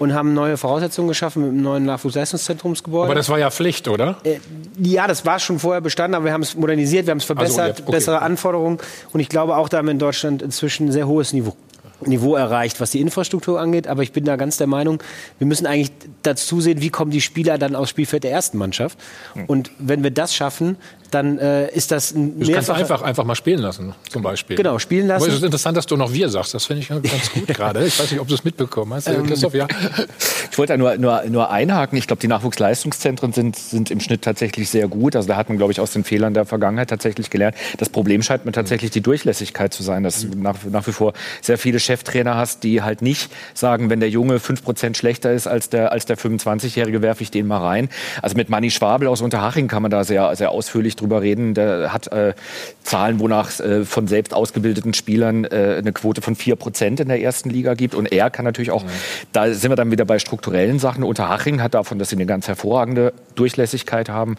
und 0.01 0.14
haben 0.14 0.35
neue 0.35 0.56
Voraussetzungen 0.56 1.09
geschaffen 1.09 1.43
mit 1.43 1.51
einem 1.52 1.62
neuen 1.62 1.85
Nachwuchsleistungszentrumsgebäude. 1.85 3.05
Aber 3.05 3.14
das 3.14 3.28
war 3.28 3.39
ja 3.39 3.51
Pflicht, 3.51 3.86
oder? 3.86 4.16
Äh, 4.24 4.39
ja, 4.78 5.06
das 5.06 5.27
war 5.27 5.39
schon 5.39 5.59
vorher 5.59 5.82
bestanden, 5.82 6.14
aber 6.14 6.24
wir 6.24 6.32
haben 6.32 6.43
es 6.43 6.56
modernisiert, 6.56 7.06
wir 7.06 7.12
haben 7.12 7.18
es 7.18 7.24
verbessert, 7.24 7.70
also, 7.70 7.82
okay. 7.82 7.93
bessere 7.93 8.22
Anforderungen. 8.22 8.78
Und 9.12 9.20
ich 9.20 9.28
glaube 9.28 9.56
auch, 9.56 9.68
da 9.68 9.77
haben 9.77 9.86
wir 9.86 9.93
in 9.93 9.98
Deutschland 9.98 10.40
inzwischen 10.40 10.89
ein 10.89 10.93
sehr 10.93 11.06
hohes 11.06 11.35
Niveau. 11.35 11.55
Niveau 12.06 12.35
erreicht, 12.35 12.81
was 12.81 12.93
die 12.93 13.01
Infrastruktur 13.01 13.60
angeht. 13.60 13.86
Aber 13.86 14.02
ich 14.02 14.12
bin 14.12 14.24
da 14.24 14.36
ganz 14.36 14.56
der 14.56 14.66
Meinung, 14.66 15.02
wir 15.39 15.47
müssen 15.47 15.66
eigentlich 15.66 15.93
dazu 16.22 16.62
sehen, 16.62 16.81
wie 16.81 16.89
kommen 16.89 17.10
die 17.10 17.20
Spieler 17.20 17.59
dann 17.59 17.77
aufs 17.77 17.90
Spielfeld 17.90 18.24
der 18.24 18.31
ersten 18.31 18.56
Mannschaft. 18.56 18.98
Hm. 19.35 19.44
Und 19.44 19.70
wenn 19.78 20.02
wir 20.02 20.10
das 20.10 20.35
schaffen, 20.35 20.77
dann 21.11 21.39
äh, 21.39 21.69
ist 21.73 21.91
das 21.91 22.12
ein 22.12 22.41
Du 22.41 22.53
kannst 22.53 22.70
einfach, 22.70 23.03
einfach 23.03 23.24
mal 23.24 23.35
spielen 23.35 23.61
lassen, 23.61 23.95
zum 24.09 24.23
Beispiel. 24.23 24.57
Genau, 24.57 24.78
spielen 24.78 25.07
lassen. 25.07 25.24
Aber 25.24 25.32
es 25.32 25.39
ist 25.39 25.45
interessant, 25.45 25.77
dass 25.77 25.87
du 25.87 25.97
noch 25.97 26.12
wir 26.12 26.28
sagst. 26.28 26.55
Das 26.55 26.66
finde 26.66 26.82
ich 26.82 26.89
ganz 26.89 27.32
gut 27.32 27.47
gerade. 27.55 27.85
Ich 27.85 27.99
weiß 27.99 28.11
nicht, 28.11 28.20
ob 28.20 28.28
du 28.28 28.35
es 28.35 28.45
mitbekommen 28.45 28.95
hast. 28.95 29.09
Ähm, 29.09 29.27
Christoph, 29.27 29.55
ja. 29.55 29.66
Ich 30.51 30.59
wollte 30.59 30.73
da 30.73 30.77
nur, 30.77 30.97
nur, 30.97 31.23
nur 31.28 31.51
einhaken. 31.51 31.99
Ich 31.99 32.07
glaube, 32.07 32.20
die 32.20 32.28
Nachwuchsleistungszentren 32.28 33.32
sind, 33.32 33.57
sind 33.57 33.91
im 33.91 34.01
Schnitt 34.01 34.23
tatsächlich 34.23 34.70
sehr 34.70 34.89
gut. 34.89 35.16
Also 35.16 35.28
da 35.28 35.37
hat 35.37 35.49
man, 35.49 35.59
glaube 35.59 35.73
ich, 35.73 35.81
aus 35.81 35.93
den 35.93 36.05
Fehlern 36.05 36.35
der 36.35 36.45
Vergangenheit 36.45 36.91
tatsächlich 36.91 37.31
gelernt. 37.31 37.57
Das 37.78 37.89
Problem 37.89 38.23
scheint 38.23 38.45
mir 38.45 38.53
tatsächlich 38.53 38.91
die 38.91 39.01
Durchlässigkeit 39.01 39.73
zu 39.74 39.82
sein, 39.82 40.03
dass 40.03 40.23
du 40.23 40.28
nach, 40.37 40.57
nach 40.70 40.87
wie 40.87 40.93
vor 40.93 41.12
sehr 41.41 41.59
viele 41.59 41.81
Cheftrainer 41.81 42.37
hast, 42.37 42.62
die 42.62 42.82
halt 42.82 43.03
nicht 43.03 43.31
sagen, 43.55 43.91
wenn 43.91 44.01
der 44.01 44.11
Junge 44.11 44.39
5% 44.39 44.97
schlechter 44.97 45.32
ist 45.32 45.47
als 45.47 45.70
der, 45.70 45.93
als 45.93 46.07
der 46.07 46.16
25-Jährige, 46.16 47.03
werfe 47.03 47.23
ich 47.23 47.31
den 47.31 47.47
mal 47.47 47.59
rein. 47.59 47.89
Also 48.23 48.37
mit 48.37 48.49
Manni 48.49 48.70
Schwabel 48.70 49.09
aus 49.09 49.20
Unterhaching 49.20 49.69
kann 49.69 49.82
man 49.82 49.91
da 49.91 50.05
sehr, 50.05 50.35
sehr 50.37 50.51
ausführlich 50.51 50.97
drüber 51.01 51.22
reden. 51.22 51.55
Der 51.55 51.93
hat 51.93 52.12
äh, 52.12 52.35
Zahlen, 52.82 53.20
wonach 53.20 53.59
äh, 53.60 53.85
von 53.85 54.06
selbst 54.06 54.35
ausgebildeten 54.35 54.94
Spielern 54.94 55.44
äh, 55.44 55.77
eine 55.78 55.93
Quote 55.93 56.22
von 56.22 56.36
4% 56.36 57.01
in 57.01 57.09
der 57.09 57.20
ersten 57.20 57.51
Liga 57.51 57.74
gibt. 57.74 57.94
Und 57.94 58.12
er 58.12 58.31
kann 58.31 58.44
natürlich 58.44 58.70
auch, 58.70 58.85
mhm. 58.85 58.89
da 59.32 59.52
sind 59.52 59.70
wir 59.70 59.77
dann 59.77 59.90
wieder 59.90 60.05
bei 60.05 60.18
strukturellen 60.18 60.78
Sachen. 60.78 61.02
Unterhaching 61.05 61.62
hat 61.62 61.74
davon, 61.74 61.98
dass 61.98 62.10
sie 62.10 62.16
eine 62.16 62.27
ganz 62.27 62.48
hervorragende 62.48 63.12
Durchlässigkeit 63.35 64.09
haben, 64.09 64.36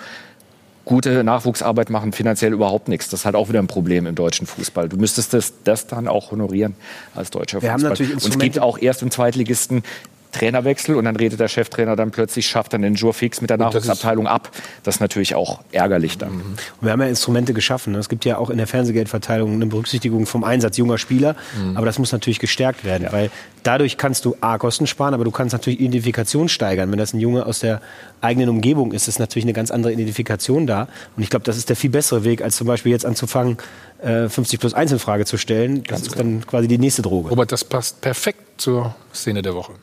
gute 0.85 1.23
Nachwuchsarbeit 1.23 1.89
machen 1.89 2.11
finanziell 2.11 2.53
überhaupt 2.53 2.87
nichts. 2.87 3.09
Das 3.09 3.21
ist 3.21 3.25
halt 3.25 3.35
auch 3.35 3.49
wieder 3.49 3.59
ein 3.59 3.67
Problem 3.67 4.05
im 4.05 4.15
deutschen 4.15 4.47
Fußball. 4.47 4.89
Du 4.89 4.97
müsstest 4.97 5.33
das, 5.33 5.53
das 5.63 5.87
dann 5.87 6.07
auch 6.07 6.31
honorieren 6.31 6.75
als 7.15 7.29
deutscher 7.29 7.61
Wir 7.61 7.71
Fußball. 7.73 7.91
und 7.91 8.27
es 8.27 8.39
gibt 8.39 8.59
auch 8.59 8.77
erst 8.79 9.01
im 9.01 9.11
Zweitligisten 9.11 9.83
Trainerwechsel 10.31 10.95
und 10.95 11.05
dann 11.05 11.15
redet 11.15 11.39
der 11.39 11.47
Cheftrainer 11.47 11.95
dann 11.95 12.11
plötzlich, 12.11 12.47
schafft 12.47 12.73
dann 12.73 12.81
den 12.81 12.95
Jour 12.95 13.13
fix 13.13 13.41
mit 13.41 13.49
der 13.49 13.57
Nachwuchsabteilung 13.57 14.27
ab. 14.27 14.51
Das 14.83 14.95
ist 14.95 15.01
natürlich 15.01 15.35
auch 15.35 15.61
ärgerlich 15.71 16.17
dann. 16.17 16.37
Mhm. 16.37 16.55
wir 16.81 16.91
haben 16.91 17.01
ja 17.01 17.07
Instrumente 17.07 17.53
geschaffen. 17.53 17.93
Ne? 17.93 17.99
Es 17.99 18.09
gibt 18.09 18.25
ja 18.25 18.37
auch 18.37 18.49
in 18.49 18.57
der 18.57 18.67
Fernsehgeldverteilung 18.67 19.53
eine 19.53 19.65
Berücksichtigung 19.65 20.25
vom 20.25 20.43
Einsatz 20.43 20.77
junger 20.77 20.97
Spieler, 20.97 21.35
mhm. 21.57 21.77
aber 21.77 21.85
das 21.85 21.99
muss 21.99 22.11
natürlich 22.11 22.39
gestärkt 22.39 22.83
werden, 22.83 23.03
ja. 23.03 23.11
weil 23.11 23.29
dadurch 23.63 23.97
kannst 23.97 24.25
du 24.25 24.35
A, 24.41 24.57
Kosten 24.57 24.87
sparen, 24.87 25.13
aber 25.13 25.23
du 25.23 25.31
kannst 25.31 25.53
natürlich 25.53 25.79
Identifikation 25.79 26.49
steigern. 26.49 26.91
Wenn 26.91 26.99
das 26.99 27.13
ein 27.13 27.19
Junge 27.19 27.45
aus 27.45 27.59
der 27.59 27.81
eigenen 28.21 28.49
Umgebung 28.49 28.91
ist, 28.91 29.07
ist 29.07 29.19
natürlich 29.19 29.45
eine 29.45 29.53
ganz 29.53 29.71
andere 29.71 29.93
Identifikation 29.93 30.67
da. 30.67 30.87
Und 31.15 31.23
ich 31.23 31.29
glaube, 31.29 31.43
das 31.45 31.57
ist 31.57 31.69
der 31.69 31.75
viel 31.75 31.89
bessere 31.89 32.23
Weg, 32.23 32.41
als 32.41 32.55
zum 32.55 32.67
Beispiel 32.67 32.91
jetzt 32.91 33.05
anzufangen, 33.05 33.57
50 34.01 34.53
äh, 34.53 34.57
plus 34.57 34.73
1 34.73 34.93
in 34.93 34.99
Frage 34.99 35.25
zu 35.25 35.37
stellen. 35.37 35.83
Das 35.83 36.01
ganz 36.01 36.07
ist 36.07 36.19
dann 36.19 36.45
quasi 36.45 36.67
die 36.67 36.77
nächste 36.77 37.01
Droge. 37.01 37.29
Robert, 37.29 37.51
das 37.51 37.63
passt 37.63 38.01
perfekt 38.01 38.61
zur 38.61 38.95
Szene 39.13 39.41
der 39.41 39.53
Woche. 39.53 39.73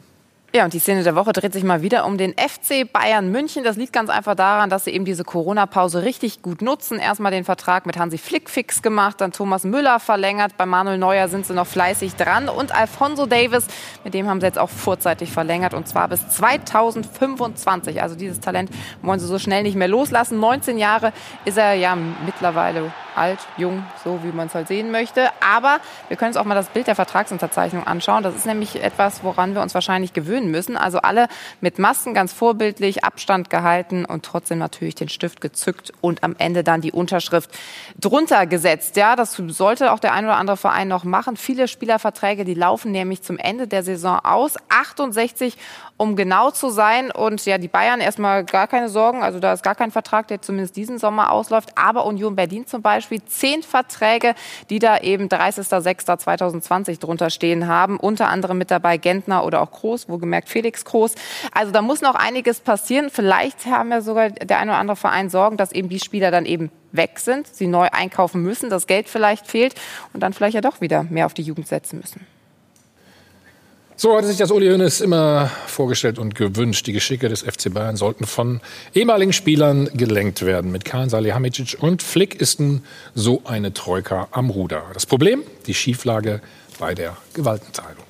Ja, 0.55 0.65
und 0.65 0.73
die 0.73 0.79
Szene 0.79 1.03
der 1.03 1.15
Woche 1.15 1.35
dreht 1.35 1.53
sich 1.53 1.63
mal 1.63 1.83
wieder 1.83 2.07
um 2.07 2.17
den 2.17 2.33
FC 2.33 2.91
Bayern 2.91 3.31
München. 3.31 3.65
Das 3.65 3.77
liegt 3.77 3.93
ganz 3.93 4.09
einfach 4.09 4.35
daran, 4.35 4.71
dass 4.71 4.85
sie 4.85 4.93
eben 4.93 5.05
diese 5.05 5.23
Corona-Pause 5.23 6.05
richtig 6.05 6.41
gut 6.41 6.63
nutzen. 6.63 6.99
Erstmal 6.99 7.33
den 7.33 7.45
Vertrag 7.45 7.85
mit 7.85 7.99
Hansi 7.99 8.17
Flick 8.17 8.49
fix 8.49 8.81
gemacht, 8.81 9.21
dann 9.21 9.33
Thomas 9.33 9.65
Müller 9.65 10.01
verlängert. 10.01 10.57
Bei 10.57 10.65
Manuel 10.65 10.97
Neuer 10.97 11.29
sind 11.29 11.45
sie 11.45 11.53
noch 11.53 11.67
fleißig 11.67 12.15
dran. 12.15 12.49
Und 12.49 12.75
Alfonso 12.75 13.27
Davis, 13.27 13.67
mit 14.05 14.15
dem 14.15 14.27
haben 14.27 14.41
sie 14.41 14.47
jetzt 14.47 14.59
auch 14.59 14.71
vorzeitig 14.71 15.31
verlängert 15.31 15.75
und 15.75 15.87
zwar 15.87 16.09
bis 16.09 16.27
2025. 16.31 18.01
Also 18.01 18.17
dieses 18.17 18.41
Talent 18.41 18.71
wollen 19.03 19.21
sie 19.21 19.27
so 19.27 19.39
schnell 19.39 19.65
nicht 19.65 19.77
mehr 19.77 19.89
loslassen. 19.89 20.41
19 20.41 20.79
Jahre 20.79 21.13
ist 21.45 21.59
er 21.59 21.75
ja 21.75 21.95
mittlerweile 22.25 22.91
alt, 23.19 23.41
jung, 23.57 23.85
so 24.05 24.21
wie 24.23 24.29
man 24.29 24.47
es 24.47 24.55
halt 24.55 24.69
sehen 24.69 24.91
möchte. 24.91 25.29
Aber 25.41 25.81
wir 26.07 26.17
können 26.17 26.29
uns 26.29 26.37
auch 26.37 26.45
mal 26.45 26.55
das 26.55 26.69
Bild 26.69 26.87
der 26.87 26.95
Vertragsunterzeichnung 26.95 27.87
anschauen. 27.87 28.23
Das 28.23 28.35
ist 28.35 28.47
nämlich 28.47 28.83
etwas, 28.83 29.25
woran 29.25 29.55
wir 29.55 29.61
uns 29.61 29.75
wahrscheinlich 29.75 30.13
gewöhnen 30.13 30.38
müssen. 30.47 30.77
Also 30.77 30.99
alle 30.99 31.29
mit 31.61 31.79
Masken 31.79 32.15
ganz 32.15 32.33
vorbildlich, 32.33 33.05
Abstand 33.05 33.51
gehalten 33.51 34.05
und 34.05 34.25
trotzdem 34.25 34.59
natürlich 34.59 34.95
den 34.95 35.09
Stift 35.09 35.41
gezückt 35.41 35.93
und 36.01 36.23
am 36.23 36.37
Ende 36.39 36.63
dann 36.63 36.81
die 36.81 36.93
Unterschrift 36.93 37.51
drunter 38.01 38.47
gesetzt. 38.47 38.97
Ja, 38.97 39.17
das 39.17 39.35
sollte 39.35 39.93
auch 39.93 39.99
der 39.99 40.13
ein 40.13 40.25
oder 40.25 40.37
andere 40.37 40.57
Verein 40.57 40.89
noch 40.89 41.05
machen. 41.05 41.37
Viele 41.37 41.69
Spielerverträge, 41.69 42.45
die 42.45 42.55
laufen 42.55 42.93
nämlich 42.93 43.23
zum 43.23 43.39
Ende 43.39 43.67
der 43.67 43.83
Saison 43.83 44.21
aus. 44.21 44.55
68 44.69 45.57
um 45.99 46.17
genau 46.17 46.51
zu 46.51 46.71
sein. 46.71 47.11
Und 47.11 47.45
ja, 47.45 47.59
die 47.59 47.69
Bayern 47.69 48.01
erstmal 48.01 48.45
gar 48.45 48.67
keine 48.67 48.89
Sorgen. 48.89 49.23
Also 49.23 49.41
da 49.41 49.53
ist 49.53 49.63
gar 49.63 49.75
kein 49.75 49.91
Vertrag, 49.91 50.29
der 50.29 50.41
zumindest 50.41 50.77
diesen 50.77 50.99
Sommer 50.99 51.31
ausläuft. 51.31 51.73
Aber 51.75 52.07
Union 52.07 52.37
Berlin 52.37 52.67
zum 52.67 52.81
Beispiel, 52.81 53.23
zehn 53.25 53.63
Verträge, 53.63 54.35
die 54.71 54.79
da 54.79 54.99
eben 54.99 55.29
30.06.2020 55.29 57.01
drunter 57.01 57.29
stehen 57.29 57.67
haben. 57.67 57.99
Unter 57.99 58.29
anderem 58.29 58.57
mit 58.57 58.71
dabei 58.71 58.97
Gentner 58.97 59.45
oder 59.45 59.61
auch 59.61 59.73
Groß, 59.73 60.09
wohlgemerkt 60.09 60.49
Felix 60.49 60.85
Groß. 60.85 61.17
Also 61.53 61.73
da 61.73 61.83
muss 61.83 62.01
noch 62.01 62.15
einiges 62.15 62.61
passieren. 62.61 63.11
Vielleicht 63.11 63.67
haben 63.67 63.91
ja 63.91 64.01
sogar 64.01 64.31
der 64.31 64.59
ein 64.59 64.69
oder 64.69 64.79
andere 64.79 64.97
Verein 64.97 65.29
Sorgen, 65.29 65.57
dass 65.57 65.73
eben 65.73 65.89
die 65.89 66.01
Spieler 66.01 66.31
dann 66.31 66.47
eben 66.47 66.71
weg 66.93 67.19
sind, 67.19 67.47
sie 67.47 67.67
neu 67.67 67.89
einkaufen 67.93 68.43
müssen, 68.43 68.71
das 68.71 68.87
Geld 68.87 69.09
vielleicht 69.09 69.47
fehlt 69.47 69.75
und 70.15 70.23
dann 70.23 70.33
vielleicht 70.33 70.55
ja 70.55 70.61
doch 70.61 70.81
wieder 70.81 71.03
mehr 71.03 71.27
auf 71.27 71.35
die 71.35 71.43
Jugend 71.43 71.69
setzen 71.69 71.99
müssen. 71.99 72.38
So 74.01 74.17
hatte 74.17 74.29
sich 74.29 74.37
das 74.37 74.53
Uli 74.53 74.69
Hoeneß 74.69 75.01
immer 75.01 75.51
vorgestellt 75.67 76.21
und 76.21 76.37
gewünscht. 76.37 76.87
Die 76.87 76.93
Geschicke 76.93 77.29
des 77.29 77.43
FC 77.43 77.75
Bayern 77.75 77.97
sollten 77.97 78.27
von 78.27 78.61
ehemaligen 78.95 79.33
Spielern 79.33 79.91
gelenkt 79.93 80.43
werden. 80.43 80.71
Mit 80.71 80.85
Kahn, 80.85 81.09
Salihamidzic 81.09 81.79
und 81.81 82.01
Flick 82.01 82.41
ist 82.41 82.61
nun 82.61 82.85
so 83.17 83.43
eine 83.45 83.75
Troika 83.75 84.29
am 84.31 84.51
Ruder. 84.51 84.85
Das 84.95 85.05
Problem? 85.05 85.43
Die 85.67 85.75
Schieflage 85.75 86.41
bei 86.79 86.95
der 86.95 87.17
Gewaltenteilung. 87.35 88.05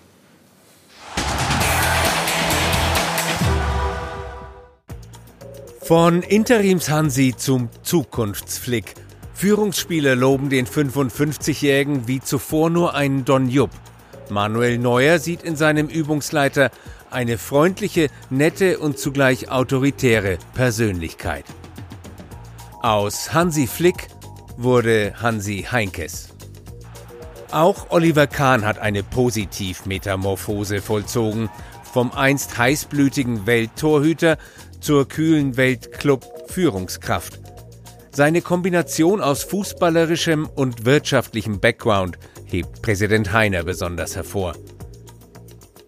Von 5.80 6.22
Interims-Hansi 6.22 7.32
zum 7.34 7.70
Zukunftsflick. 7.82 8.92
Führungsspieler 9.32 10.16
loben 10.16 10.50
den 10.50 10.66
55-Jährigen 10.66 12.06
wie 12.06 12.20
zuvor 12.20 12.68
nur 12.68 12.94
einen 12.94 13.24
Don 13.24 13.48
Jupp. 13.48 13.70
Manuel 14.30 14.78
Neuer 14.78 15.18
sieht 15.18 15.42
in 15.42 15.56
seinem 15.56 15.88
Übungsleiter 15.88 16.70
eine 17.10 17.38
freundliche, 17.38 18.08
nette 18.30 18.78
und 18.78 18.98
zugleich 18.98 19.50
autoritäre 19.50 20.38
Persönlichkeit. 20.54 21.44
Aus 22.82 23.32
Hansi 23.32 23.66
Flick 23.66 24.08
wurde 24.56 25.14
Hansi 25.20 25.66
Heinkes. 25.70 26.28
Auch 27.50 27.86
Oliver 27.90 28.26
Kahn 28.26 28.66
hat 28.66 28.78
eine 28.78 29.02
Positivmetamorphose 29.02 30.82
vollzogen. 30.82 31.48
Vom 31.92 32.12
einst 32.12 32.58
heißblütigen 32.58 33.46
Welttorhüter 33.46 34.36
zur 34.80 35.08
kühlen 35.08 35.56
Weltclub-Führungskraft. 35.56 37.40
Seine 38.10 38.42
Kombination 38.42 39.20
aus 39.20 39.44
fußballerischem 39.44 40.46
und 40.46 40.84
wirtschaftlichem 40.84 41.60
Background 41.60 42.18
hebt 42.50 42.82
Präsident 42.82 43.32
Heiner 43.32 43.64
besonders 43.64 44.16
hervor. 44.16 44.54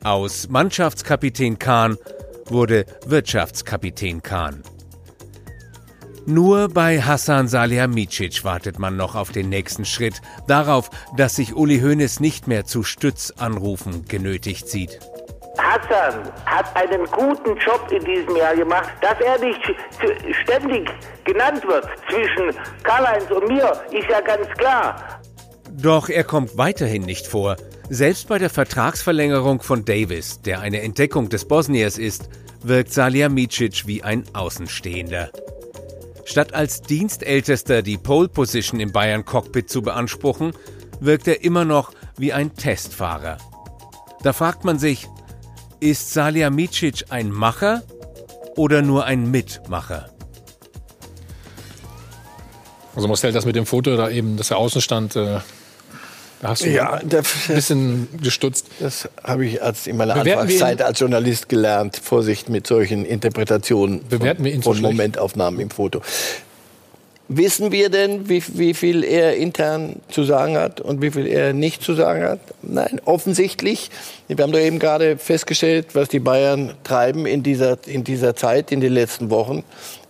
Aus 0.03 0.49
Mannschaftskapitän 0.49 1.59
Kahn 1.59 1.99
wurde 2.47 2.87
Wirtschaftskapitän 3.07 4.23
Kahn. 4.23 4.62
Nur 6.27 6.69
bei 6.69 7.01
Hassan 7.01 7.49
Salihamidzic 7.49 8.45
wartet 8.45 8.78
man 8.78 8.97
noch 8.97 9.15
auf 9.15 9.32
den 9.32 9.49
nächsten 9.49 9.85
Schritt, 9.85 10.20
darauf, 10.47 10.91
dass 11.16 11.37
sich 11.37 11.57
Uli 11.57 11.81
Hoeneß 11.81 12.20
nicht 12.20 12.47
mehr 12.47 12.65
zu 12.65 12.82
Stützanrufen 12.82 14.05
genötigt 14.07 14.69
sieht. 14.69 15.01
Hassan 15.59 16.31
hat 16.47 16.74
einen 16.77 17.05
guten 17.07 17.57
Job 17.59 17.87
in 17.91 18.05
diesem 18.05 18.37
Jahr 18.37 18.55
gemacht. 18.55 18.91
Dass 19.01 19.20
er 19.20 19.39
nicht 19.39 19.61
ständig 20.45 20.91
genannt 21.24 21.66
wird 21.66 21.87
zwischen 22.09 22.55
Karl-Heinz 22.82 23.31
und 23.31 23.49
mir, 23.49 23.73
ist 23.91 24.09
ja 24.09 24.20
ganz 24.20 24.49
klar. 24.57 25.20
Doch 25.82 26.11
er 26.11 26.24
kommt 26.24 26.59
weiterhin 26.59 27.02
nicht 27.02 27.27
vor. 27.27 27.57
Selbst 27.89 28.28
bei 28.28 28.39
der 28.39 28.51
Vertragsverlängerung 28.51 29.62
von 29.62 29.85
Davis, 29.85 30.40
der 30.43 30.61
eine 30.61 30.82
Entdeckung 30.82 31.31
des 31.31 31.47
Bosniers 31.47 31.97
ist, 31.97 32.28
wirkt 32.62 32.93
Salihamidzic 32.93 33.86
wie 33.86 34.02
ein 34.02 34.24
Außenstehender. 34.35 35.31
Statt 36.27 36.52
als 36.52 36.82
Dienstältester 36.82 37.82
die 37.82 37.97
Pole 37.97 38.28
Position 38.28 38.78
im 38.78 38.93
Bayern 38.93 39.24
Cockpit 39.24 39.70
zu 39.70 39.81
beanspruchen, 39.81 40.52
wirkt 41.01 41.27
er 41.27 41.43
immer 41.43 41.65
noch 41.65 41.93
wie 42.19 42.32
ein 42.35 42.55
Testfahrer. 42.55 43.39
Da 44.23 44.35
fragt 44.35 44.65
man 44.65 44.78
sich, 44.78 45.09
ist 45.81 46.12
Salihamidzic 46.12 47.07
ein 47.09 47.31
Macher 47.32 47.82
oder 48.55 48.82
nur 48.82 49.07
ein 49.07 49.31
Mitmacher? 49.31 50.11
Also 52.94 53.09
Marcel, 53.09 53.32
das 53.32 53.47
mit 53.47 53.57
dem 53.57 53.65
Foto 53.65 53.97
da 53.97 54.11
eben, 54.11 54.36
dass 54.36 54.51
er 54.51 54.59
außen 54.59 54.82
stand, 54.82 55.16
äh, 55.16 55.40
da 56.41 56.49
hast 56.49 56.65
du 56.65 56.71
ja, 56.71 56.95
ein 56.95 57.09
bisschen 57.49 58.09
gestutzt. 58.23 58.67
Das 58.81 59.09
habe 59.23 59.45
ich 59.45 59.62
als 59.62 59.87
in 59.87 59.99
meiner 59.99 60.15
Bewerten 60.15 60.41
Anfangszeit 60.41 60.83
als 60.83 60.99
Journalist 60.99 61.51
gelernt. 61.51 62.01
Vorsicht 62.03 62.49
mit 62.49 62.67
solchen 62.67 63.05
Interpretationen 63.05 64.07
Bewerten 64.09 64.45
von, 64.62 64.75
von 64.75 64.81
Momentaufnahmen 64.81 65.61
im 65.61 65.71
Foto. 65.71 66.01
Wissen 67.29 67.71
wir 67.71 67.91
denn, 67.91 68.29
wie, 68.29 68.43
wie, 68.55 68.75
viel 68.75 69.05
er 69.05 69.37
intern 69.37 70.01
zu 70.09 70.25
sagen 70.25 70.57
hat 70.57 70.81
und 70.81 71.01
wie 71.01 71.12
viel 71.12 71.29
er 71.29 71.53
nicht 71.53 71.83
zu 71.83 71.95
sagen 71.95 72.25
hat? 72.25 72.41
Nein, 72.62 73.01
offensichtlich. 73.05 73.91
Wir 74.27 74.43
haben 74.43 74.51
doch 74.51 74.59
eben 74.59 74.81
gerade 74.81 75.17
festgestellt, 75.17 75.89
was 75.93 76.09
die 76.09 76.19
Bayern 76.19 76.73
treiben 76.83 77.27
in 77.27 77.45
dieser, 77.45 77.77
in 77.87 78.03
dieser 78.03 78.35
Zeit, 78.35 78.73
in 78.73 78.81
den 78.81 78.93
letzten 78.93 79.31
Wochen, 79.31 79.62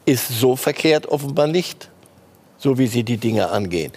ist 0.07 0.29
so 0.29 0.57
verkehrt 0.57 1.09
offenbar 1.09 1.47
nicht, 1.47 1.91
so 2.57 2.79
wie 2.79 2.87
sie 2.87 3.03
die 3.03 3.19
Dinge 3.19 3.51
angehen. 3.51 3.93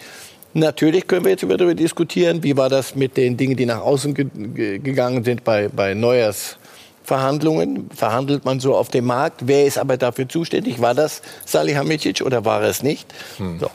Natürlich 0.54 1.08
können 1.08 1.26
wir 1.26 1.32
jetzt 1.32 1.44
darüber 1.44 1.74
diskutieren, 1.74 2.44
wie 2.44 2.56
war 2.56 2.70
das 2.70 2.96
mit 2.96 3.18
den 3.18 3.38
Dingen, 3.38 3.56
die 3.56 3.66
nach 3.66 3.82
außen 3.82 4.14
ge 4.14 4.80
gegangen 4.80 5.24
sind 5.24 5.44
bei, 5.44 5.68
bei 5.68 5.94
Neuers 5.94 6.58
Verhandlungen, 7.04 7.90
verhandelt 7.94 8.46
man 8.46 8.60
so 8.60 8.76
auf 8.76 8.90
dem 8.90 9.06
Markt. 9.06 9.42
Wer 9.46 9.66
ist 9.66 9.78
aber 9.78 9.98
dafür 9.98 10.30
zuständig? 10.30 10.80
War 10.82 10.94
das 10.94 11.22
Salihamidzic 11.46 12.22
oder 12.22 12.46
war 12.46 12.62
es 12.64 12.82
nicht? 12.82 13.14
Hm. 13.38 13.60
So. 13.60 13.70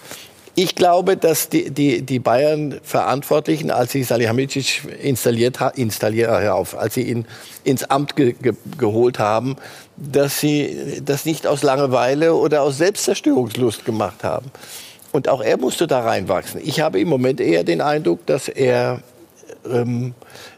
Ich 0.54 0.74
glaube, 0.74 1.16
dass 1.16 1.48
die, 1.48 1.70
die, 1.70 2.02
die 2.02 2.18
Bayern-Verantwortlichen, 2.18 3.70
als 3.70 3.92
sie 3.92 4.02
Salihamidzic 4.02 4.82
installiert, 5.00 5.58
installiert 5.76 6.30
auf, 6.48 6.76
als 6.76 6.94
sie 6.94 7.02
ihn 7.02 7.26
ins 7.62 7.84
Amt 7.84 8.16
ge, 8.16 8.32
ge, 8.32 8.54
geholt 8.76 9.20
haben, 9.20 9.54
dass 9.96 10.40
sie 10.40 11.00
das 11.04 11.24
nicht 11.26 11.46
aus 11.46 11.62
Langeweile 11.62 12.34
oder 12.34 12.62
aus 12.62 12.78
Selbstzerstörungslust 12.78 13.84
gemacht 13.84 14.24
haben. 14.24 14.50
Und 15.18 15.26
auch 15.26 15.42
er 15.42 15.56
musste 15.56 15.88
da 15.88 16.02
reinwachsen. 16.02 16.60
Ich 16.62 16.78
habe 16.78 17.00
im 17.00 17.08
Moment 17.08 17.40
eher 17.40 17.64
den 17.64 17.80
Eindruck, 17.80 18.24
dass 18.26 18.46
er 18.46 19.02
ähm, 19.68 20.14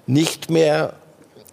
nicht 0.07 0.51
mehr 0.51 0.93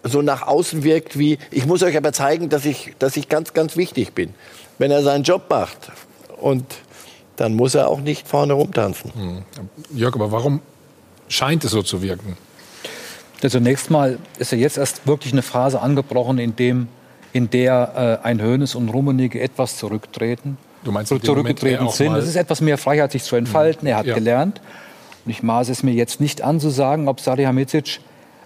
so 0.02 0.20
nach 0.20 0.46
außen 0.46 0.84
wirkt 0.84 1.18
wie, 1.18 1.38
ich 1.50 1.64
muss 1.64 1.82
euch 1.82 1.96
aber 1.96 2.12
zeigen, 2.12 2.50
dass 2.50 2.66
ich, 2.66 2.92
dass 2.98 3.16
ich 3.16 3.30
ganz, 3.30 3.54
ganz 3.54 3.78
wichtig 3.78 4.12
bin. 4.12 4.34
Wenn 4.76 4.90
er 4.90 5.02
seinen 5.02 5.24
Job 5.24 5.44
macht 5.48 5.90
und 6.36 6.66
dann 7.36 7.54
muss 7.54 7.74
er 7.74 7.88
auch 7.88 8.00
nicht 8.00 8.28
vorne 8.28 8.52
rumtanzen. 8.52 9.10
Hm. 9.14 9.42
Jörg, 9.96 10.14
aber 10.14 10.30
warum 10.30 10.60
scheint 11.28 11.64
es 11.64 11.70
so 11.70 11.82
zu 11.82 12.02
wirken? 12.02 12.36
Ja, 13.40 13.48
zunächst 13.48 13.90
mal 13.90 14.18
ist 14.38 14.52
ja 14.52 14.58
jetzt 14.58 14.76
erst 14.76 15.06
wirklich 15.06 15.32
eine 15.32 15.40
Phase 15.40 15.80
angebrochen, 15.80 16.36
in, 16.36 16.56
dem, 16.56 16.88
in 17.32 17.48
der 17.48 18.20
äh, 18.22 18.26
ein 18.26 18.42
Hönes 18.42 18.74
und 18.74 18.90
Rummenigge 18.90 19.40
etwas 19.40 19.78
zurücktreten. 19.78 20.58
Du 20.84 20.92
meinst, 20.92 21.08
zurückgetreten 21.24 21.88
sind. 21.90 22.14
Es 22.14 22.26
ist 22.26 22.36
etwas 22.36 22.60
mehr 22.60 22.78
Freiheit, 22.78 23.12
sich 23.12 23.22
zu 23.22 23.36
entfalten. 23.36 23.86
Er 23.86 23.96
hat 23.96 24.06
ja. 24.06 24.14
gelernt. 24.14 24.60
Und 25.24 25.30
ich 25.30 25.42
maße 25.42 25.72
es 25.72 25.82
mir 25.82 25.92
jetzt 25.92 26.20
nicht 26.20 26.42
an, 26.42 26.60
zu 26.60 26.70
sagen, 26.70 27.08
ob 27.08 27.20
Salihamidzic 27.20 28.00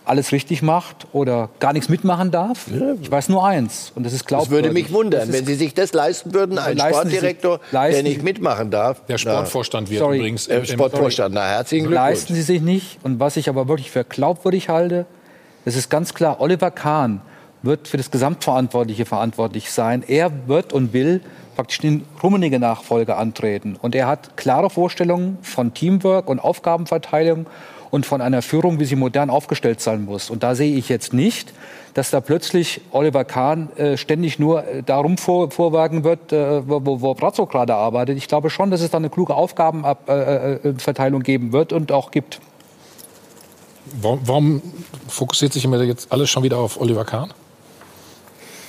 alles 0.05 0.33
richtig 0.33 0.63
macht 0.63 1.07
oder 1.13 1.51
gar 1.61 1.73
nichts 1.73 1.89
mitmachen 1.89 2.31
darf. 2.31 2.67
Ich 3.01 3.11
weiß 3.11 3.29
nur 3.29 3.47
eins 3.47 3.93
und 3.95 4.05
das 4.05 4.13
ist 4.13 4.27
glaubwürdig. 4.27 4.71
Das 4.71 4.73
würde 4.73 4.75
mich 4.75 4.93
wundern, 4.93 5.33
wenn 5.33 5.47
Sie 5.47 5.55
sich 5.55 5.75
das 5.75 5.93
leisten 5.93 6.35
würden, 6.35 6.59
ein 6.59 6.79
Sportdirektor, 6.79 7.61
der 7.73 8.03
nicht 8.03 8.23
mitmachen 8.23 8.71
darf. 8.71 9.05
Der 9.07 9.19
Sportvorstand 9.19 9.91
wird 9.91 10.01
sorry, 10.01 10.19
übrigens. 10.19 10.49
Der 10.49 10.65
Sportvorstand, 10.65 11.35
na 11.35 11.47
herzlichen 11.47 11.87
Glückwunsch. 11.87 12.09
Leisten 12.11 12.35
Sie 12.35 12.43
sich 12.43 12.61
nicht 12.61 12.99
und 13.05 13.21
was 13.21 13.37
ich 13.37 13.49
aber 13.49 13.69
wirklich 13.69 13.91
für 13.91 14.05
glaubwürdig 14.05 14.69
halte, 14.69 15.07
das 15.65 15.77
ist 15.77 15.89
ganz 15.89 16.15
klar, 16.15 16.41
Oliver 16.41 16.73
Kahn 16.73 17.21
wird 17.63 17.89
für 17.89 17.97
das 17.97 18.11
Gesamtverantwortliche 18.11 19.05
verantwortlich 19.05 19.71
sein. 19.71 20.03
Er 20.07 20.31
wird 20.49 20.73
und 20.73 20.93
will 20.93 21.21
praktisch 21.55 21.79
den 21.79 22.05
Rummenigge 22.23 22.59
Nachfolger 22.59 23.19
antreten. 23.19 23.77
Und 23.81 23.95
er 23.95 24.07
hat 24.07 24.37
klare 24.37 24.71
Vorstellungen 24.71 25.39
von 25.43 25.75
Teamwork 25.75 26.29
und 26.29 26.41
Aufgabenverteilung 26.41 27.47
und 27.91 28.07
von 28.07 28.23
einer 28.23 28.41
Führung, 28.41 28.81
wie 28.81 28.87
sie 28.87 28.97
modern 28.97 29.29
aufgestellt 29.29 29.81
sein 29.81 30.07
muss. 30.07 30.31
Und 30.31 30.43
da 30.43 30.55
sehe 30.55 30.75
ich 30.75 30.89
jetzt 30.89 31.13
nicht, 31.13 31.53
dass 31.93 32.11
da 32.11 32.23
plötzlich 32.23 32.81
Oliver 32.91 33.25
Kahn 33.25 33.69
äh, 33.77 33.99
ständig 33.99 34.39
nur 34.39 34.67
äh, 34.67 34.83
darum 34.83 35.19
vor, 35.19 35.51
vorwagen 35.51 36.03
wird, 36.03 36.33
äh, 36.33 36.67
wo, 36.67 36.81
wo 37.03 37.13
Brazzo 37.13 37.45
gerade 37.45 37.75
arbeitet. 37.75 38.17
Ich 38.17 38.29
glaube 38.29 38.49
schon, 38.49 38.71
dass 38.71 38.81
es 38.81 38.91
da 38.91 38.97
eine 38.97 39.11
kluge 39.11 39.35
Aufgabenverteilung 39.35 41.21
äh, 41.21 41.23
äh, 41.23 41.25
geben 41.25 41.53
wird 41.53 41.75
und 41.75 41.93
auch 41.93 42.11
gibt. 42.11 42.41
Warum, 44.01 44.21
warum 44.25 44.63
fokussiert 45.07 45.53
sich 45.53 45.67
immer 45.67 45.83
jetzt 45.83 46.11
alles 46.11 46.31
schon 46.31 46.43
wieder 46.43 46.57
auf 46.57 46.81
Oliver 46.81 47.05
Kahn? 47.05 47.35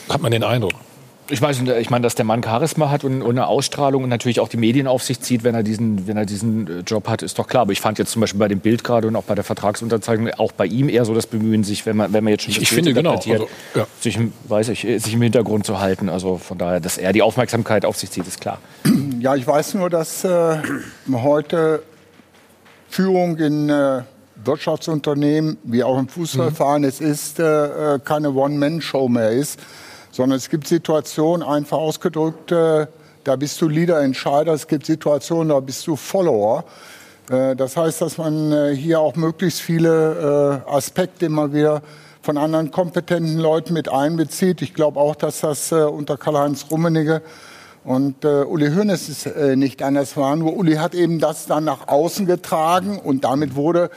Hat 0.09 0.21
man 0.21 0.31
den 0.31 0.43
Eindruck? 0.43 0.73
Ich 1.30 1.41
weiß, 1.41 1.61
ich 1.80 1.89
meine, 1.89 2.03
dass 2.03 2.15
der 2.15 2.25
Mann 2.25 2.43
Charisma 2.43 2.91
hat 2.91 3.05
und, 3.05 3.21
und, 3.21 3.31
eine 3.31 3.47
Ausstrahlung 3.47 4.03
und 4.03 4.09
natürlich 4.09 4.41
auch 4.41 4.49
die 4.49 4.57
Medien 4.57 4.88
auf 4.88 5.03
sich 5.03 5.21
zieht, 5.21 5.45
wenn 5.45 5.55
er 5.55 5.63
diesen, 5.63 6.05
wenn 6.05 6.17
er 6.17 6.25
diesen 6.25 6.67
äh, 6.67 6.80
Job 6.81 7.07
hat, 7.07 7.21
ist 7.21 7.39
doch 7.39 7.47
klar. 7.47 7.61
Aber 7.61 7.71
ich 7.71 7.80
fand 7.80 7.97
jetzt 7.97 8.11
zum 8.11 8.19
Beispiel 8.19 8.39
bei 8.39 8.49
dem 8.49 8.59
Bild 8.59 8.84
gerade 8.84 9.07
und 9.07 9.15
auch 9.15 9.23
bei 9.23 9.34
der 9.34 9.45
Vertragsunterzeichnung 9.45 10.31
auch 10.31 10.51
bei 10.51 10.65
ihm 10.65 10.89
eher 10.89 11.05
so 11.05 11.13
das 11.13 11.25
Bemühen, 11.25 11.63
sich, 11.63 11.85
wenn 11.85 11.95
man, 11.95 12.11
wenn 12.11 12.25
man 12.25 12.31
jetzt 12.31 12.43
schon 12.43 12.51
ich, 12.51 12.61
ich 12.61 12.69
finde 12.69 12.93
genau, 12.93 13.15
also, 13.15 13.47
ja. 13.73 13.88
sich, 14.01 14.19
weiß 14.49 14.69
ich, 14.69 14.81
sich 14.81 15.13
im 15.13 15.21
Hintergrund 15.21 15.65
zu 15.65 15.80
halten. 15.80 16.09
Also 16.09 16.38
von 16.38 16.57
daher, 16.57 16.81
dass 16.81 16.97
er 16.97 17.13
die 17.13 17.21
Aufmerksamkeit 17.21 17.85
auf 17.85 17.95
sich 17.97 18.11
zieht, 18.11 18.27
ist 18.27 18.41
klar. 18.41 18.59
Ja, 19.19 19.35
ich 19.35 19.47
weiß 19.47 19.75
nur, 19.75 19.89
dass 19.89 20.25
äh, 20.25 20.57
heute 21.09 21.84
Führung 22.89 23.38
in 23.38 23.69
äh, 23.69 24.01
Wirtschaftsunternehmen 24.43 25.57
wie 25.63 25.84
auch 25.84 25.97
im 25.97 26.09
Fußballverein 26.09 26.81
mhm. 26.81 26.88
es 26.88 26.99
ist 26.99 27.39
äh, 27.39 27.95
äh, 27.95 27.99
keine 28.03 28.34
One-Man-Show 28.34 29.07
mehr 29.07 29.31
ist 29.31 29.59
sondern 30.14 30.38
es 30.38 30.49
gibt 30.49 30.68
Situationen, 30.68 31.45
einfach 31.45 31.80
ausgedrückt, 31.80 32.52
äh, 32.52 32.85
da 33.23 33.35
bist 33.35 33.60
du 33.60 33.68
Leader-Entscheider, 33.68 34.53
es 34.53 34.68
gibt 34.68 34.85
Situationen, 34.85 35.49
da 35.49 35.60
bist 35.60 35.88
du 35.88 35.95
Follower. 35.95 36.65
Äh, 37.31 37.56
das 37.56 37.76
heißt, 37.76 37.99
dass 37.99 38.19
man 38.19 38.52
äh, 38.52 38.76
hier 38.76 38.99
auch 38.99 39.15
möglichst 39.15 39.61
viele 39.61 40.64
Aspekte 40.68 41.26
immer 41.26 41.52
wieder 41.52 41.81
von 42.22 42.38
anderen 42.38 42.69
kompetenten 42.69 43.40
Leuten 43.40 43.73
mit 43.73 43.90
einbezieht. 43.90 44.61
Ich 44.61 44.76
glaube 44.76 44.99
auch, 44.99 45.15
dass 45.15 45.41
das 45.41 45.72
unter 45.72 46.15
Karl-Heinz 46.15 46.68
Rummenigge 46.69 47.22
und 47.84 48.23
äh, 48.23 48.44
Uli 48.44 48.72
Hoeneß 48.72 49.10
ist 49.10 49.26
äh, 49.26 49.56
nicht 49.56 49.84
anders 49.84 50.15
war. 50.15 50.35
Nur 50.35 50.56
Uli 50.56 50.76
hat 50.76 50.95
eben 50.95 51.19
das 51.19 51.48
dann 51.48 51.65
nach 51.65 51.88
außen 51.90 52.26
getragen 52.26 52.98
und 52.98 53.26
damit 53.26 53.56
wurde 53.56 53.90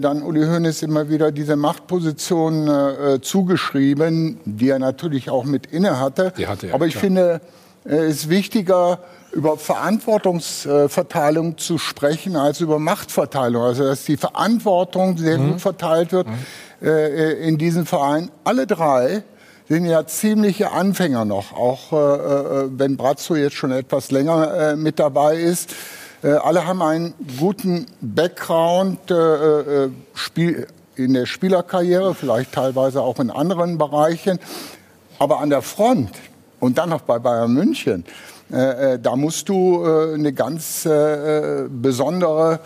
dann 0.00 0.22
Uli 0.22 0.44
Hoeneß 0.44 0.82
immer 0.82 1.08
wieder 1.08 1.32
diese 1.32 1.56
Machtposition 1.56 2.68
äh, 2.68 3.20
zugeschrieben, 3.22 4.38
die 4.44 4.68
er 4.68 4.78
natürlich 4.78 5.30
auch 5.30 5.44
mit 5.44 5.66
inne 5.66 5.98
hatte. 5.98 6.32
Die 6.36 6.46
hatte 6.46 6.68
er, 6.68 6.74
Aber 6.74 6.86
ich 6.86 6.92
klar. 6.92 7.04
finde, 7.04 7.40
es 7.84 7.92
äh, 7.92 8.08
ist 8.08 8.28
wichtiger, 8.28 9.00
über 9.32 9.56
Verantwortungsverteilung 9.56 11.56
zu 11.56 11.78
sprechen, 11.78 12.36
als 12.36 12.60
über 12.60 12.78
Machtverteilung. 12.78 13.62
Also, 13.62 13.84
dass 13.84 14.04
die 14.04 14.16
Verantwortung 14.16 15.16
sehr 15.16 15.38
mhm. 15.38 15.52
gut 15.52 15.60
verteilt 15.60 16.12
wird 16.12 16.26
mhm. 16.26 16.86
äh, 16.86 17.32
in 17.46 17.58
diesem 17.58 17.86
Verein. 17.86 18.30
Alle 18.44 18.66
drei 18.66 19.22
sind 19.68 19.86
ja 19.86 20.04
ziemliche 20.04 20.72
Anfänger 20.72 21.24
noch, 21.24 21.52
auch 21.52 21.92
äh, 21.92 22.66
wenn 22.76 22.96
Brazzo 22.96 23.36
jetzt 23.36 23.54
schon 23.54 23.70
etwas 23.70 24.10
länger 24.10 24.72
äh, 24.72 24.76
mit 24.76 24.98
dabei 24.98 25.36
ist. 25.36 25.74
Äh, 26.22 26.32
alle 26.32 26.66
haben 26.66 26.82
einen 26.82 27.14
guten 27.38 27.86
Background 28.02 29.10
äh, 29.10 29.14
äh, 29.14 29.90
Spiel, 30.14 30.66
in 30.96 31.14
der 31.14 31.24
Spielerkarriere, 31.24 32.14
vielleicht 32.14 32.52
teilweise 32.52 33.00
auch 33.00 33.18
in 33.20 33.30
anderen 33.30 33.78
Bereichen. 33.78 34.38
Aber 35.18 35.40
an 35.40 35.48
der 35.48 35.62
Front 35.62 36.10
und 36.60 36.76
dann 36.76 36.90
noch 36.90 37.02
bei 37.02 37.18
Bayern 37.18 37.52
München, 37.52 38.04
äh, 38.50 38.98
da 38.98 39.16
musst 39.16 39.48
du 39.48 39.82
äh, 39.82 40.14
eine 40.14 40.32
ganz 40.34 40.84
äh, 40.84 41.64
besondere 41.68 42.60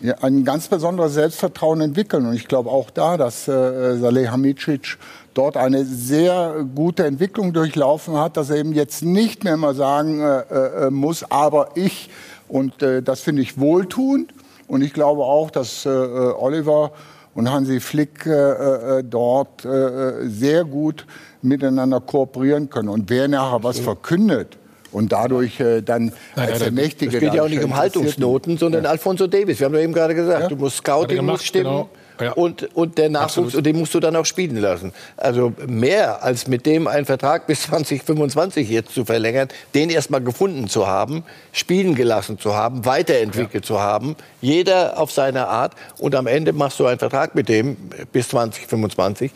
ja, 0.00 0.14
ein 0.20 0.44
ganz 0.44 0.68
besonderes 0.68 1.14
Selbstvertrauen 1.14 1.80
entwickeln. 1.80 2.26
Und 2.26 2.34
ich 2.34 2.46
glaube 2.46 2.70
auch 2.70 2.90
da, 2.90 3.16
dass 3.16 3.48
äh, 3.48 3.96
Saleh 3.96 4.28
Hamicic 4.28 4.96
dort 5.38 5.56
eine 5.56 5.84
sehr 5.84 6.66
gute 6.74 7.04
Entwicklung 7.06 7.52
durchlaufen 7.52 8.16
hat, 8.16 8.36
dass 8.36 8.50
er 8.50 8.56
eben 8.56 8.72
jetzt 8.72 9.04
nicht 9.04 9.44
mehr 9.44 9.54
immer 9.54 9.72
sagen 9.72 10.20
äh, 10.20 10.86
äh, 10.86 10.90
muss, 10.90 11.24
aber 11.30 11.70
ich. 11.76 12.10
Und 12.48 12.82
äh, 12.82 13.02
das 13.02 13.20
finde 13.20 13.42
ich 13.42 13.60
wohltuend. 13.60 14.34
Und 14.66 14.82
ich 14.82 14.92
glaube 14.92 15.22
auch, 15.22 15.50
dass 15.50 15.86
äh, 15.86 15.90
äh 15.90 16.32
Oliver 16.38 16.92
und 17.34 17.50
Hansi 17.50 17.78
Flick 17.78 18.26
äh, 18.26 18.98
äh, 18.98 19.04
dort 19.04 19.64
äh, 19.64 20.28
sehr 20.28 20.64
gut 20.64 21.06
miteinander 21.40 22.00
kooperieren 22.00 22.68
können. 22.68 22.88
Und 22.88 23.08
wer 23.08 23.28
nachher 23.28 23.62
was 23.62 23.78
verkündet, 23.78 24.58
und 24.90 25.12
dadurch 25.12 25.60
äh, 25.60 25.82
dann 25.82 26.12
nein, 26.34 26.48
als 26.48 26.60
der 26.60 26.72
Mächtige. 26.72 27.14
Es 27.14 27.20
geht 27.20 27.34
ja 27.34 27.42
auch 27.42 27.48
nicht 27.48 27.62
um 27.62 27.76
Haltungsnoten, 27.76 28.56
sondern 28.56 28.84
ja. 28.84 28.90
Alfonso 28.90 29.26
Davis. 29.26 29.58
Wir 29.60 29.66
haben 29.66 29.74
doch 29.74 29.80
eben 29.80 29.92
gerade 29.92 30.14
gesagt, 30.14 30.42
ja. 30.44 30.48
du 30.48 30.56
musst 30.56 30.78
Scouting 30.78 31.24
muss 31.24 31.44
stimmen. 31.44 31.64
Genau. 31.64 31.90
Ja. 32.20 32.32
Und, 32.32 32.74
und 32.74 32.98
der 32.98 33.08
Nachwuchs, 33.08 33.38
Absolut. 33.38 33.54
und 33.54 33.66
den 33.66 33.78
musst 33.78 33.94
du 33.94 34.00
dann 34.00 34.16
auch 34.16 34.24
spielen 34.24 34.56
lassen. 34.56 34.92
Also 35.16 35.52
mehr 35.66 36.22
als 36.22 36.46
mit 36.46 36.66
dem 36.66 36.86
einen 36.86 37.06
Vertrag 37.06 37.46
bis 37.46 37.62
2025 37.68 38.68
jetzt 38.68 38.92
zu 38.94 39.04
verlängern, 39.04 39.48
den 39.74 39.90
erstmal 39.90 40.20
gefunden 40.20 40.68
zu 40.68 40.86
haben, 40.86 41.24
spielen 41.52 41.94
gelassen 41.94 42.38
zu 42.38 42.54
haben, 42.54 42.84
weiterentwickelt 42.84 43.64
ja. 43.64 43.66
zu 43.66 43.80
haben, 43.80 44.16
jeder 44.40 44.98
auf 44.98 45.10
seine 45.12 45.48
Art. 45.48 45.74
Und 45.98 46.14
am 46.14 46.26
Ende 46.26 46.52
machst 46.52 46.80
du 46.80 46.86
einen 46.86 46.98
Vertrag 46.98 47.34
mit 47.34 47.48
dem 47.48 47.76
bis 48.12 48.28
2025 48.28 49.32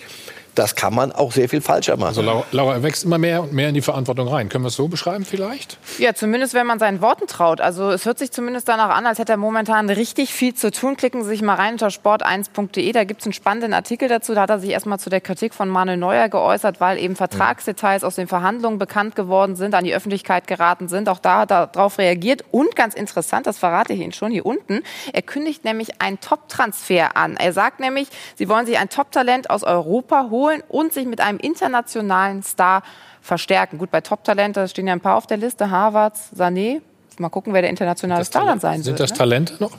das 0.55 0.75
kann 0.75 0.95
man 0.95 1.13
auch 1.13 1.33
sehr 1.33 1.49
viel 1.49 1.61
falscher 1.61 1.97
machen. 1.97 2.09
Also 2.09 2.45
Laura, 2.51 2.75
er 2.75 2.83
wächst 2.83 3.05
immer 3.05 3.19
mehr 3.19 3.43
und 3.43 3.53
mehr 3.53 3.69
in 3.69 3.75
die 3.75 3.81
Verantwortung 3.81 4.29
rein. 4.29 4.49
Können 4.49 4.65
wir 4.65 4.69
es 4.69 4.77
so 4.77 4.89
beschreiben 4.89 5.25
vielleicht? 5.25 5.79
Ja, 5.99 6.15
zumindest 6.15 6.55
wenn 6.55 6.67
man 6.67 6.79
seinen 6.79 7.01
Worten 7.01 7.27
traut. 7.27 7.61
Also 7.61 7.91
es 7.91 8.05
hört 8.05 8.19
sich 8.19 8.33
zumindest 8.33 8.69
danach 8.69 8.91
an, 8.91 9.07
als 9.07 9.19
hätte 9.19 9.33
er 9.33 9.39
momentan 9.39 9.89
richtig 9.89 10.33
viel 10.33 10.55
zu 10.55 10.71
tun. 10.71 10.97
Klicken 10.97 11.23
Sie 11.23 11.31
sich 11.31 11.43
mal 11.43 11.55
rein 11.55 11.75
unter 11.75 11.89
sport1.de. 11.89 12.93
Da 12.93 13.05
gibt 13.05 13.21
es 13.23 13.27
einen 13.27 13.33
spannenden 13.33 13.73
Artikel 13.73 14.09
dazu. 14.09 14.35
Da 14.35 14.43
hat 14.43 14.51
er 14.51 14.59
sich 14.59 14.71
erstmal 14.71 14.99
zu 14.99 15.09
der 15.09 15.21
Kritik 15.21 15.55
von 15.55 15.69
Manuel 15.69 15.97
Neuer 15.97 16.29
geäußert, 16.29 16.81
weil 16.81 16.99
eben 16.99 17.17
Vertragsdetails 17.17 18.05
aus 18.05 18.17
den 18.17 18.29
Verhandlungen 18.29 18.79
bekannt 18.79 19.17
geworden 19.17 19.57
sind, 19.57 19.75
an 19.75 19.85
die 19.85 19.95
Öffentlichkeit 19.95 20.47
geraten 20.47 20.89
sind. 20.89 21.09
Auch 21.09 21.19
da 21.19 21.41
hat 21.41 21.51
er 21.51 21.69
darauf 21.69 21.99
reagiert. 21.99 22.45
Und 22.51 22.77
ganz 22.77 22.95
interessant, 22.95 23.47
das 23.47 23.59
verrate 23.59 23.95
ich 23.95 24.01
Ihnen 24.01 24.13
schon 24.13 24.33
hier 24.33 24.45
unten, 24.45 24.83
er 25.13 25.23
kündigt 25.23 25.65
nämlich 25.65 26.01
einen 26.03 26.21
Top-Transfer 26.21 27.17
an. 27.17 27.37
Er 27.37 27.53
sagt 27.53 27.81
nämlich, 27.81 28.09
Sie 28.37 28.49
wollen 28.49 28.67
sich 28.67 28.79
ein 28.79 28.89
Top-Talent 28.89 29.49
aus 29.49 29.65
Europa 29.65 30.29
holen 30.31 30.42
holen 30.43 30.63
und 30.69 30.93
sich 30.93 31.07
mit 31.07 31.21
einem 31.21 31.39
internationalen 31.39 32.43
Star 32.43 32.83
verstärken. 33.21 33.79
Gut, 33.79 33.91
bei 33.91 34.01
Top-Talent, 34.01 34.57
da 34.57 34.67
stehen 34.67 34.87
ja 34.87 34.93
ein 34.93 35.01
paar 35.01 35.17
auf 35.17 35.27
der 35.27 35.37
Liste, 35.37 35.71
Harvard, 35.71 36.17
Sané. 36.37 36.81
Mal 37.19 37.29
gucken, 37.29 37.53
wer 37.53 37.63
der 37.63 37.71
internationale 37.71 38.25
Star 38.25 38.45
dann 38.45 38.61
sein 38.61 38.77
wird. 38.77 38.85
Sind 38.85 39.01
das 39.01 39.11
ne? 39.11 39.17
Talente 39.17 39.55
noch? 39.61 39.73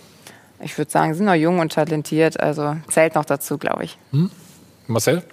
Ich 0.62 0.78
würde 0.78 0.90
sagen, 0.90 1.14
sind 1.14 1.26
noch 1.26 1.34
jung 1.34 1.60
und 1.60 1.74
talentiert, 1.74 2.40
also 2.40 2.78
zählt 2.90 3.16
noch 3.16 3.26
dazu, 3.26 3.58
glaube 3.58 3.84
ich. 3.84 3.98
Hm? 4.12 4.32
Marcel? 4.88 5.24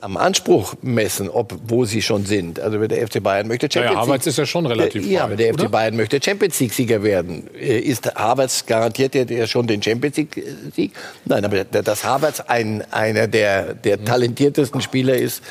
Am 0.00 0.16
Anspruch 0.16 0.74
messen, 0.82 1.28
ob 1.28 1.54
wo 1.66 1.84
sie 1.84 2.02
schon 2.02 2.26
sind. 2.26 2.60
Also 2.60 2.78
der 2.86 3.06
FC 3.06 3.22
Bayern 3.22 3.48
möchte 3.48 3.66
Champions 3.66 3.90
League. 3.90 3.94
Ja, 3.94 4.00
Harvards 4.00 4.26
ist 4.26 4.38
ja 4.38 4.46
schon 4.46 4.66
relativ 4.66 5.06
Ja, 5.06 5.24
aber 5.24 5.36
der 5.36 5.54
FC 5.54 5.70
Bayern 5.70 5.96
möchte 5.96 6.20
Champions 6.22 6.58
League 6.60 6.72
Sieger 6.72 7.02
werden. 7.02 7.48
Äh, 7.54 7.78
ist 7.80 8.14
Harvards 8.14 8.66
garantiert 8.66 9.14
ja 9.14 9.46
schon 9.46 9.66
den 9.66 9.82
Champions 9.82 10.16
League 10.16 10.42
Sieg? 10.74 10.92
Nein, 11.24 11.44
aber 11.44 11.64
dass 11.64 12.04
Harvards 12.04 12.40
ein, 12.40 12.84
einer 12.92 13.26
der, 13.26 13.74
der 13.74 14.04
talentiertesten 14.04 14.80
Spieler 14.80 15.16
ist 15.16 15.42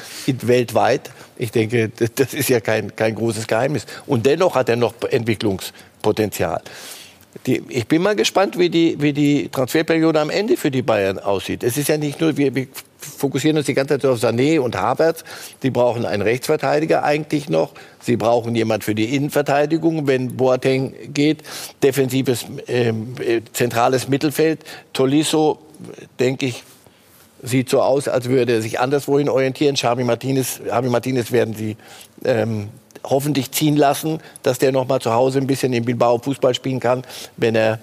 weltweit, 0.47 1.11
ich 1.37 1.51
denke, 1.51 1.89
das 1.89 2.33
ist 2.33 2.49
ja 2.49 2.59
kein, 2.59 2.95
kein 2.95 3.15
großes 3.15 3.47
Geheimnis. 3.47 3.85
Und 4.05 4.25
dennoch 4.25 4.55
hat 4.55 4.69
er 4.69 4.75
noch 4.75 4.93
Entwicklungspotenzial. 5.09 6.61
Die, 7.45 7.61
ich 7.69 7.87
bin 7.87 8.01
mal 8.01 8.15
gespannt, 8.15 8.57
wie 8.57 8.69
die, 8.69 9.01
wie 9.01 9.13
die 9.13 9.49
Transferperiode 9.49 10.19
am 10.19 10.29
Ende 10.29 10.57
für 10.57 10.71
die 10.71 10.81
Bayern 10.81 11.19
aussieht. 11.19 11.63
Es 11.63 11.77
ist 11.77 11.89
ja 11.89 11.97
nicht 11.97 12.19
nur, 12.19 12.37
wir, 12.37 12.55
wir 12.55 12.67
fokussieren 12.97 13.57
uns 13.57 13.65
die 13.65 13.73
ganze 13.73 13.99
Zeit 13.99 14.05
auf 14.05 14.19
Sané 14.19 14.59
und 14.59 14.75
Havertz. 14.75 15.23
Die 15.63 15.69
brauchen 15.69 16.05
einen 16.05 16.21
Rechtsverteidiger 16.21 17.03
eigentlich 17.03 17.49
noch. 17.49 17.71
Sie 17.99 18.17
brauchen 18.17 18.55
jemand 18.55 18.83
für 18.83 18.95
die 18.95 19.15
Innenverteidigung, 19.15 20.07
wenn 20.07 20.35
Boateng 20.35 20.93
geht. 21.13 21.43
Defensives, 21.83 22.45
ähm, 22.67 23.15
äh, 23.19 23.41
zentrales 23.53 24.07
Mittelfeld. 24.07 24.63
Tolisso, 24.93 25.59
denke 26.19 26.47
ich, 26.47 26.63
sieht 27.43 27.69
so 27.69 27.81
aus, 27.81 28.07
als 28.07 28.29
würde 28.29 28.53
er 28.53 28.61
sich 28.61 28.79
anderswohin 28.79 29.29
orientieren. 29.29 29.75
Xavi 29.75 30.03
Martinez, 30.03 30.59
Xavi 30.65 30.89
Martinez 30.89 31.31
werden 31.31 31.53
sie 31.53 31.77
ähm, 32.25 32.69
hoffentlich 33.09 33.51
ziehen 33.51 33.77
lassen, 33.77 34.19
dass 34.43 34.59
der 34.59 34.71
noch 34.71 34.87
mal 34.87 34.99
zu 34.99 35.13
Hause 35.13 35.39
ein 35.39 35.47
bisschen 35.47 35.73
in 35.73 35.85
Bilbao 35.85 36.19
Fußball 36.19 36.53
spielen 36.53 36.79
kann, 36.79 37.03
wenn 37.37 37.55
er 37.55 37.79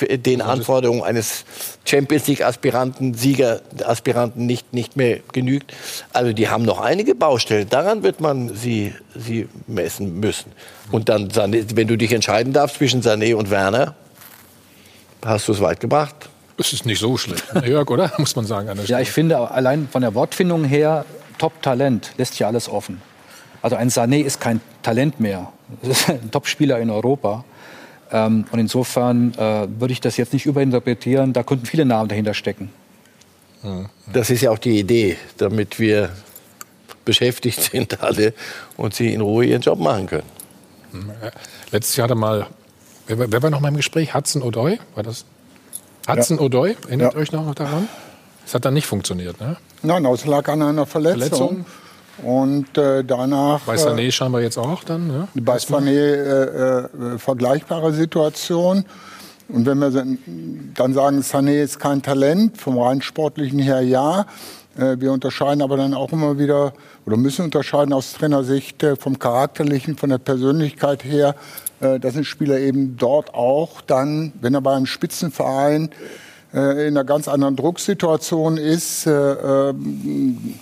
den 0.00 0.42
Anforderungen 0.42 1.02
eines 1.02 1.44
Champions 1.84 2.26
League 2.26 2.42
Aspiranten, 2.44 3.14
Siegeraspiranten 3.14 4.46
nicht, 4.46 4.72
nicht 4.72 4.96
mehr 4.96 5.20
genügt. 5.32 5.72
Also 6.12 6.32
die 6.32 6.48
haben 6.48 6.64
noch 6.64 6.80
einige 6.80 7.14
Baustellen. 7.14 7.68
Daran 7.68 8.02
wird 8.02 8.20
man 8.20 8.54
sie, 8.54 8.94
sie 9.14 9.48
messen 9.66 10.20
müssen. 10.20 10.52
Und 10.90 11.08
dann, 11.08 11.34
wenn 11.34 11.88
du 11.88 11.96
dich 11.96 12.12
entscheiden 12.12 12.52
darfst 12.52 12.76
zwischen 12.76 13.02
Sané 13.02 13.34
und 13.34 13.50
Werner, 13.50 13.94
hast 15.24 15.48
du 15.48 15.52
es 15.52 15.60
weit 15.60 15.80
gebracht. 15.80 16.14
Es 16.58 16.72
ist 16.72 16.86
nicht 16.86 17.00
so 17.00 17.16
schlecht, 17.16 17.44
Jörg, 17.64 17.90
oder? 17.90 18.12
Muss 18.18 18.36
man 18.36 18.44
sagen. 18.44 18.78
ja, 18.86 19.00
ich 19.00 19.10
finde 19.10 19.50
allein 19.50 19.88
von 19.90 20.02
der 20.02 20.14
Wortfindung 20.14 20.64
her, 20.64 21.04
Top-Talent 21.38 22.12
lässt 22.18 22.38
ja 22.38 22.46
alles 22.46 22.68
offen. 22.68 23.00
Also 23.62 23.76
ein 23.76 23.88
Sané 23.88 24.22
ist 24.22 24.40
kein 24.40 24.60
Talent 24.82 25.20
mehr. 25.20 25.52
Das 25.82 26.02
ist 26.02 26.10
ein 26.10 26.30
Topspieler 26.30 26.78
in 26.80 26.90
Europa. 26.90 27.44
Ähm, 28.10 28.44
und 28.52 28.58
insofern 28.58 29.32
äh, 29.34 29.66
würde 29.80 29.92
ich 29.92 30.02
das 30.02 30.18
jetzt 30.18 30.34
nicht 30.34 30.44
überinterpretieren. 30.44 31.32
Da 31.32 31.42
könnten 31.42 31.64
viele 31.64 31.86
Namen 31.86 32.10
dahinter 32.10 32.34
stecken. 32.34 32.70
Das 34.12 34.30
ist 34.30 34.40
ja 34.40 34.50
auch 34.50 34.58
die 34.58 34.78
Idee, 34.78 35.16
damit 35.36 35.78
wir 35.78 36.10
beschäftigt 37.04 37.62
sind 37.62 38.02
alle 38.02 38.34
und 38.76 38.94
sie 38.94 39.12
in 39.14 39.20
Ruhe 39.20 39.46
ihren 39.46 39.62
Job 39.62 39.78
machen 39.78 40.06
können. 40.06 40.30
Letztes 41.70 41.96
Jahr 41.96 42.04
hatte 42.04 42.14
mal, 42.14 42.48
wer, 43.06 43.32
wer 43.32 43.42
war 43.42 43.50
noch 43.50 43.60
mal 43.60 43.68
im 43.68 43.76
Gespräch? 43.76 44.14
Hudson 44.14 44.42
O'Doy? 44.42 44.78
War 44.94 45.02
das? 45.02 45.24
Hudson 46.08 46.38
ja. 46.38 46.44
O'Doy? 46.44 46.76
Erinnert 46.86 47.14
ja. 47.14 47.20
euch 47.20 47.32
noch 47.32 47.54
daran? 47.54 47.88
Das 48.44 48.54
hat 48.54 48.64
dann 48.64 48.74
nicht 48.74 48.86
funktioniert, 48.86 49.40
ne? 49.40 49.56
Nein, 49.82 50.04
es 50.06 50.26
lag 50.26 50.48
an 50.48 50.62
einer 50.62 50.84
Verletzung. 50.84 51.20
Verletzung? 51.20 51.66
Und 52.22 52.76
äh, 52.76 53.02
danach. 53.04 53.60
Bei 53.60 53.76
Sané 53.76 54.02
äh, 54.02 54.12
scheinbar 54.12 54.42
jetzt 54.42 54.58
auch 54.58 54.84
dann, 54.84 55.06
ne? 55.06 55.28
Bei 55.34 55.56
Sané 55.56 55.90
äh, 55.90 57.14
äh, 57.14 57.18
vergleichbare 57.18 57.92
Situation. 57.92 58.84
Und 59.48 59.66
wenn 59.66 59.78
wir 59.78 59.90
dann 59.90 60.94
sagen, 60.94 61.20
Sané 61.20 61.62
ist 61.62 61.78
kein 61.78 62.02
Talent, 62.02 62.58
vom 62.58 62.78
rein 62.78 63.02
sportlichen 63.02 63.58
her 63.58 63.80
ja. 63.80 64.26
Äh, 64.76 64.96
wir 65.00 65.12
unterscheiden 65.12 65.62
aber 65.62 65.76
dann 65.76 65.94
auch 65.94 66.12
immer 66.12 66.38
wieder 66.38 66.72
oder 67.04 67.16
müssen 67.16 67.44
unterscheiden 67.44 67.92
aus 67.92 68.12
Trainersicht 68.14 68.82
äh, 68.82 68.96
vom 68.96 69.18
Charakterlichen, 69.18 69.96
von 69.96 70.10
der 70.10 70.18
Persönlichkeit 70.18 71.04
her, 71.04 71.34
äh, 71.80 72.00
dass 72.00 72.16
ein 72.16 72.24
Spieler 72.24 72.58
eben 72.58 72.96
dort 72.96 73.34
auch 73.34 73.80
dann, 73.82 74.32
wenn 74.40 74.54
er 74.54 74.60
bei 74.60 74.74
einem 74.74 74.86
Spitzenverein 74.86 75.90
in 76.54 76.58
einer 76.58 77.04
ganz 77.04 77.28
anderen 77.28 77.56
Drucksituation 77.56 78.58
ist, 78.58 79.06
ähm, 79.06 80.58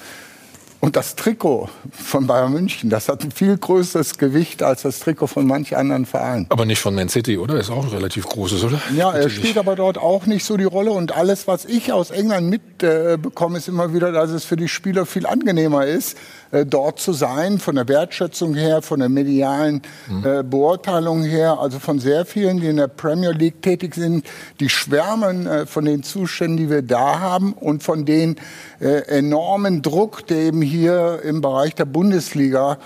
und 0.80 0.96
das 0.96 1.14
Trikot 1.14 1.68
von 1.92 2.26
Bayern 2.26 2.52
München, 2.52 2.88
das 2.88 3.08
hat 3.08 3.22
ein 3.22 3.30
viel 3.30 3.56
größeres 3.56 4.16
Gewicht 4.16 4.62
als 4.62 4.82
das 4.82 5.00
Trikot 5.00 5.26
von 5.26 5.46
manch 5.46 5.76
anderen 5.76 6.06
Vereinen. 6.06 6.46
Aber 6.48 6.64
nicht 6.64 6.80
von 6.80 6.94
Man 6.94 7.10
City, 7.10 7.36
oder? 7.36 7.60
Ist 7.60 7.70
auch 7.70 7.84
ein 7.84 7.90
relativ 7.90 8.26
großes, 8.26 8.64
oder? 8.64 8.80
Ja, 8.96 9.12
er 9.12 9.28
spielt 9.28 9.58
aber 9.58 9.76
dort 9.76 9.98
auch 9.98 10.24
nicht 10.24 10.44
so 10.44 10.56
die 10.56 10.64
Rolle. 10.64 10.92
Und 10.92 11.14
alles, 11.14 11.46
was 11.46 11.66
ich 11.66 11.92
aus 11.92 12.10
England 12.10 12.48
mitbekomme, 12.48 13.56
äh, 13.56 13.58
ist 13.58 13.68
immer 13.68 13.92
wieder, 13.92 14.10
dass 14.10 14.30
es 14.30 14.44
für 14.44 14.56
die 14.56 14.68
Spieler 14.68 15.04
viel 15.04 15.26
angenehmer 15.26 15.84
ist, 15.86 16.16
äh, 16.52 16.66
dort 16.66 16.98
zu 16.98 17.12
sein, 17.12 17.58
von 17.58 17.76
der 17.76 17.86
Wertschätzung 17.86 18.54
her, 18.54 18.82
von 18.82 18.98
der 18.98 19.08
medialen 19.08 19.82
mhm. 20.08 20.24
äh, 20.24 20.42
Beurteilung 20.42 21.22
her, 21.22 21.58
also 21.60 21.78
von 21.78 22.00
sehr 22.00 22.24
vielen, 22.24 22.60
die 22.60 22.66
in 22.66 22.76
der 22.76 22.88
Premier 22.88 23.30
League 23.30 23.62
tätig 23.62 23.94
sind, 23.94 24.26
die 24.58 24.68
schwärmen 24.68 25.46
äh, 25.46 25.66
von 25.66 25.84
den 25.84 26.02
Zuständen, 26.02 26.56
die 26.56 26.70
wir 26.70 26.82
da 26.82 27.20
haben 27.20 27.52
und 27.52 27.82
von 27.82 28.04
den 28.04 28.36
enormen 28.80 29.82
Druck, 29.82 30.26
der 30.26 30.38
eben 30.38 30.62
hier 30.70 31.20
im 31.22 31.40
Bereich 31.40 31.74
der 31.74 31.84
Bundesliga 31.84 32.78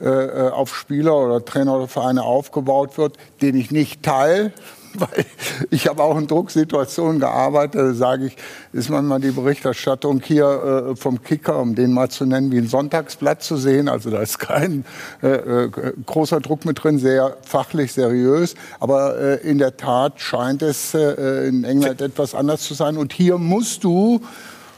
äh, 0.00 0.50
auf 0.50 0.76
Spieler 0.76 1.16
oder 1.16 1.44
Trainer 1.44 1.76
oder 1.76 1.88
Vereine 1.88 2.22
aufgebaut 2.22 2.98
wird, 2.98 3.16
den 3.40 3.56
ich 3.56 3.70
nicht 3.70 4.02
teile, 4.02 4.52
weil 4.94 5.24
ich 5.70 5.86
habe 5.86 6.02
auch 6.02 6.16
in 6.16 6.26
Drucksituationen 6.26 7.20
gearbeitet, 7.20 7.96
sage 7.96 8.26
ich, 8.26 8.36
ist 8.72 8.90
manchmal 8.90 9.20
die 9.20 9.30
Berichterstattung 9.30 10.20
hier 10.24 10.90
äh, 10.90 10.96
vom 10.96 11.22
Kicker, 11.22 11.58
um 11.58 11.74
den 11.74 11.92
mal 11.92 12.08
zu 12.08 12.26
nennen, 12.26 12.52
wie 12.52 12.58
ein 12.58 12.68
Sonntagsblatt 12.68 13.42
zu 13.42 13.56
sehen. 13.56 13.88
Also 13.88 14.10
da 14.10 14.20
ist 14.20 14.38
kein 14.38 14.84
äh, 15.22 15.28
äh, 15.28 15.70
großer 16.06 16.40
Druck 16.40 16.64
mit 16.64 16.82
drin, 16.82 16.98
sehr 16.98 17.36
fachlich, 17.42 17.92
seriös. 17.92 18.54
Aber 18.80 19.18
äh, 19.18 19.48
in 19.48 19.58
der 19.58 19.76
Tat 19.76 20.20
scheint 20.20 20.62
es 20.62 20.94
äh, 20.94 21.48
in 21.48 21.64
England 21.64 22.00
etwas 22.00 22.34
anders 22.34 22.62
zu 22.62 22.74
sein. 22.74 22.96
Und 22.96 23.12
hier 23.12 23.38
musst 23.38 23.84
du 23.84 24.20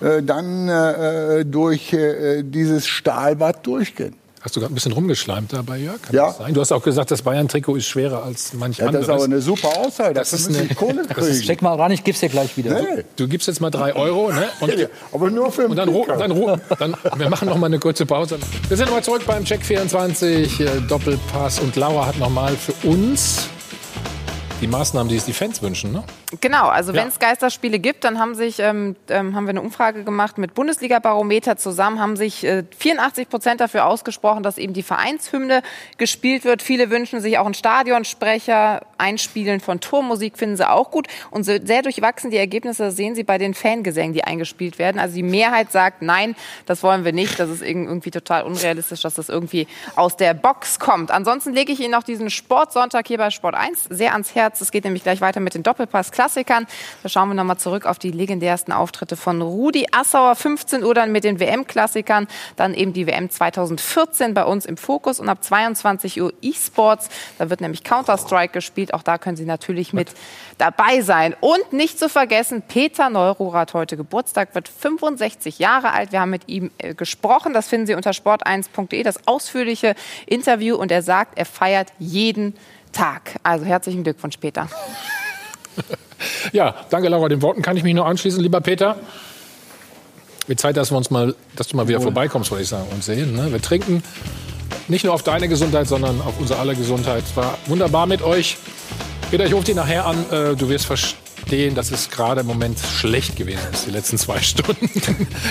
äh, 0.00 0.22
dann 0.22 1.50
durch 1.50 1.94
dieses 2.42 2.86
Stahlbad 2.86 3.66
durchgehen. 3.66 4.14
Hast 4.42 4.56
du 4.56 4.60
gerade 4.60 4.72
ein 4.72 4.74
bisschen 4.74 4.92
rumgeschleimt 4.92 5.52
dabei, 5.52 5.76
Jörg? 5.76 6.00
Kann 6.00 6.16
ja. 6.16 6.34
Du 6.50 6.62
hast 6.62 6.72
auch 6.72 6.82
gesagt, 6.82 7.10
das 7.10 7.20
Bayern-Trikot 7.20 7.76
ist 7.76 7.86
schwerer 7.86 8.24
als 8.24 8.54
manch 8.54 8.78
ja, 8.78 8.86
anderes. 8.86 9.06
Das 9.06 9.14
ist 9.14 9.22
aber 9.22 9.24
eine 9.30 9.42
super 9.42 9.68
Aussage. 9.76 10.14
Das, 10.14 10.30
das 10.30 10.40
ist 10.40 10.56
eine 10.56 10.74
Kohle 10.74 11.04
kriegen. 11.04 11.40
Check 11.42 11.60
mal 11.60 11.74
ran, 11.74 11.92
ich 11.92 12.04
gib's 12.04 12.20
dir 12.20 12.30
gleich 12.30 12.56
wieder. 12.56 12.80
Nee. 12.80 13.04
Du 13.16 13.28
gibst 13.28 13.48
jetzt 13.48 13.60
mal 13.60 13.68
drei 13.68 13.94
Euro. 13.94 14.32
Ne? 14.32 14.48
Und, 14.60 14.74
ja, 14.78 14.86
aber 15.12 15.28
nur 15.30 15.52
für 15.52 15.68
und 15.68 15.76
dann, 15.76 15.92
dann, 15.92 16.18
dann, 16.18 16.60
dann, 16.78 16.96
Wir 17.18 17.28
machen 17.28 17.48
noch 17.48 17.58
mal 17.58 17.66
eine 17.66 17.78
kurze 17.78 18.06
Pause. 18.06 18.38
Wir 18.68 18.76
sind 18.78 18.86
nochmal 18.86 19.04
zurück 19.04 19.22
beim 19.26 19.44
Check 19.44 19.62
24, 19.62 20.60
äh, 20.60 20.66
Doppelpass. 20.88 21.60
Und 21.60 21.76
Laura 21.76 22.06
hat 22.06 22.18
noch 22.18 22.30
mal 22.30 22.56
für 22.56 22.72
uns 22.88 23.50
die 24.60 24.66
Maßnahmen, 24.66 25.08
die 25.08 25.16
es 25.16 25.24
die 25.24 25.32
Fans 25.32 25.62
wünschen, 25.62 25.92
ne? 25.92 26.04
Genau, 26.40 26.68
also 26.68 26.92
ja. 26.92 27.00
wenn 27.00 27.08
es 27.08 27.18
Geisterspiele 27.18 27.78
gibt, 27.78 28.04
dann 28.04 28.18
haben 28.18 28.34
sich 28.34 28.58
ähm, 28.58 28.96
ähm, 29.08 29.34
haben 29.34 29.46
wir 29.46 29.50
eine 29.50 29.62
Umfrage 29.62 30.04
gemacht 30.04 30.38
mit 30.38 30.54
Bundesliga-Barometer 30.54 31.56
zusammen, 31.56 32.00
haben 32.00 32.16
sich 32.16 32.44
äh, 32.44 32.64
84 32.78 33.28
Prozent 33.28 33.60
dafür 33.60 33.86
ausgesprochen, 33.86 34.42
dass 34.42 34.58
eben 34.58 34.72
die 34.72 34.82
Vereinshymne 34.82 35.62
gespielt 35.98 36.44
wird. 36.44 36.62
Viele 36.62 36.90
wünschen 36.90 37.20
sich 37.20 37.38
auch 37.38 37.46
einen 37.46 37.54
Stadionsprecher, 37.54 38.82
Einspielen 38.98 39.60
von 39.60 39.80
Tormusik 39.80 40.38
finden 40.38 40.56
sie 40.56 40.68
auch 40.68 40.90
gut. 40.90 41.08
Und 41.30 41.44
so 41.44 41.52
sehr 41.62 41.82
durchwachsen 41.82 42.30
die 42.30 42.36
Ergebnisse 42.36 42.90
sehen 42.90 43.14
Sie 43.14 43.24
bei 43.24 43.38
den 43.38 43.54
Fangesängen, 43.54 44.12
die 44.12 44.24
eingespielt 44.24 44.78
werden. 44.78 44.98
Also 44.98 45.14
die 45.14 45.22
Mehrheit 45.22 45.72
sagt, 45.72 46.02
nein, 46.02 46.36
das 46.66 46.82
wollen 46.82 47.04
wir 47.04 47.12
nicht. 47.12 47.40
Das 47.40 47.48
ist 47.48 47.62
irgendwie 47.62 48.10
total 48.10 48.44
unrealistisch, 48.44 49.00
dass 49.00 49.14
das 49.14 49.28
irgendwie 49.28 49.66
aus 49.96 50.16
der 50.16 50.34
Box 50.34 50.78
kommt. 50.78 51.10
Ansonsten 51.10 51.52
lege 51.52 51.72
ich 51.72 51.80
Ihnen 51.80 51.92
noch 51.92 52.02
diesen 52.02 52.30
Sportsonntag 52.30 53.08
hier 53.08 53.18
bei 53.18 53.30
Sport 53.30 53.54
1 53.54 53.84
sehr 53.88 54.12
ans 54.12 54.34
Herz. 54.34 54.49
Es 54.58 54.70
geht 54.70 54.84
nämlich 54.84 55.02
gleich 55.02 55.20
weiter 55.20 55.40
mit 55.40 55.54
den 55.54 55.62
Doppelpass 55.62 56.12
Klassikern. 56.12 56.66
Da 57.02 57.08
schauen 57.08 57.28
wir 57.28 57.34
nochmal 57.34 57.58
zurück 57.58 57.84
auf 57.84 57.98
die 57.98 58.10
legendärsten 58.10 58.72
Auftritte 58.72 59.16
von 59.16 59.42
Rudi 59.42 59.86
Assauer. 59.92 60.34
15 60.34 60.82
Uhr 60.82 60.94
dann 60.94 61.12
mit 61.12 61.24
den 61.24 61.38
WM-Klassikern. 61.38 62.26
Dann 62.56 62.74
eben 62.74 62.92
die 62.92 63.06
WM 63.06 63.28
2014 63.28 64.34
bei 64.34 64.44
uns 64.44 64.64
im 64.64 64.76
Fokus. 64.76 65.20
Und 65.20 65.28
ab 65.28 65.44
22 65.44 66.20
Uhr 66.22 66.32
E-Sports. 66.40 67.10
Da 67.38 67.50
wird 67.50 67.60
nämlich 67.60 67.84
Counter-Strike 67.84 68.52
gespielt. 68.52 68.94
Auch 68.94 69.02
da 69.02 69.18
können 69.18 69.36
Sie 69.36 69.44
natürlich 69.44 69.92
mit 69.92 70.08
dabei 70.58 71.02
sein. 71.02 71.34
Und 71.40 71.72
nicht 71.72 71.98
zu 71.98 72.08
vergessen, 72.08 72.62
Peter 72.66 73.10
Neururer 73.10 73.60
hat 73.60 73.74
heute 73.74 73.96
Geburtstag, 73.96 74.54
wird 74.54 74.68
65 74.68 75.58
Jahre 75.58 75.92
alt. 75.92 76.12
Wir 76.12 76.20
haben 76.20 76.30
mit 76.30 76.48
ihm 76.48 76.70
äh, 76.78 76.94
gesprochen. 76.94 77.52
Das 77.52 77.68
finden 77.68 77.86
Sie 77.86 77.94
unter 77.94 78.12
sport1.de, 78.12 79.02
das 79.02 79.26
ausführliche 79.26 79.94
Interview. 80.26 80.76
Und 80.76 80.90
er 80.90 81.02
sagt, 81.02 81.38
er 81.38 81.46
feiert 81.46 81.92
jeden 81.98 82.54
Tag. 82.92 83.38
Also 83.42 83.64
herzlichen 83.64 84.02
Glückwunsch, 84.02 84.36
Peter. 84.36 84.68
Ja, 86.52 86.74
danke 86.90 87.08
Laura. 87.08 87.28
Den 87.28 87.42
Worten 87.42 87.62
kann 87.62 87.76
ich 87.76 87.82
mich 87.82 87.94
nur 87.94 88.06
anschließen, 88.06 88.42
lieber 88.42 88.60
Peter. 88.60 88.96
Mit 90.46 90.60
Zeit, 90.60 90.76
dass 90.76 90.90
wir 90.90 90.96
uns 90.96 91.10
mal, 91.10 91.34
dass 91.56 91.68
du 91.68 91.76
mal 91.76 91.86
wieder 91.88 92.00
vorbeikommst, 92.00 92.50
würde 92.50 92.62
ich 92.62 92.68
sagen, 92.68 92.86
und 92.90 93.04
sehen. 93.04 93.34
Ne? 93.34 93.52
Wir 93.52 93.62
trinken 93.62 94.02
nicht 94.88 95.04
nur 95.04 95.14
auf 95.14 95.22
deine 95.22 95.48
Gesundheit, 95.48 95.86
sondern 95.86 96.20
auf 96.20 96.38
unsere 96.38 96.58
aller 96.58 96.74
Gesundheit. 96.74 97.24
Es 97.24 97.36
war 97.36 97.56
wunderbar 97.66 98.06
mit 98.06 98.22
euch. 98.22 98.56
Peter, 99.30 99.46
ich 99.46 99.54
rufe 99.54 99.66
dich 99.66 99.76
nachher 99.76 100.06
an. 100.06 100.16
Äh, 100.30 100.56
du 100.56 100.68
wirst 100.68 100.86
verstehen, 100.86 101.74
dass 101.74 101.92
es 101.92 102.10
gerade 102.10 102.40
im 102.40 102.48
Moment 102.48 102.78
schlecht 102.78 103.36
gewesen 103.36 103.60
ist, 103.72 103.86
die 103.86 103.92
letzten 103.92 104.18
zwei 104.18 104.38
Stunden. 104.42 104.90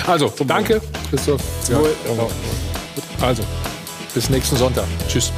Also, 0.06 0.32
danke, 0.46 0.82
Christoph. 1.08 1.40
Ja, 1.70 1.78
also, 3.26 3.42
bis 4.14 4.28
nächsten 4.28 4.56
Sonntag. 4.56 4.84
Tschüss. 5.08 5.32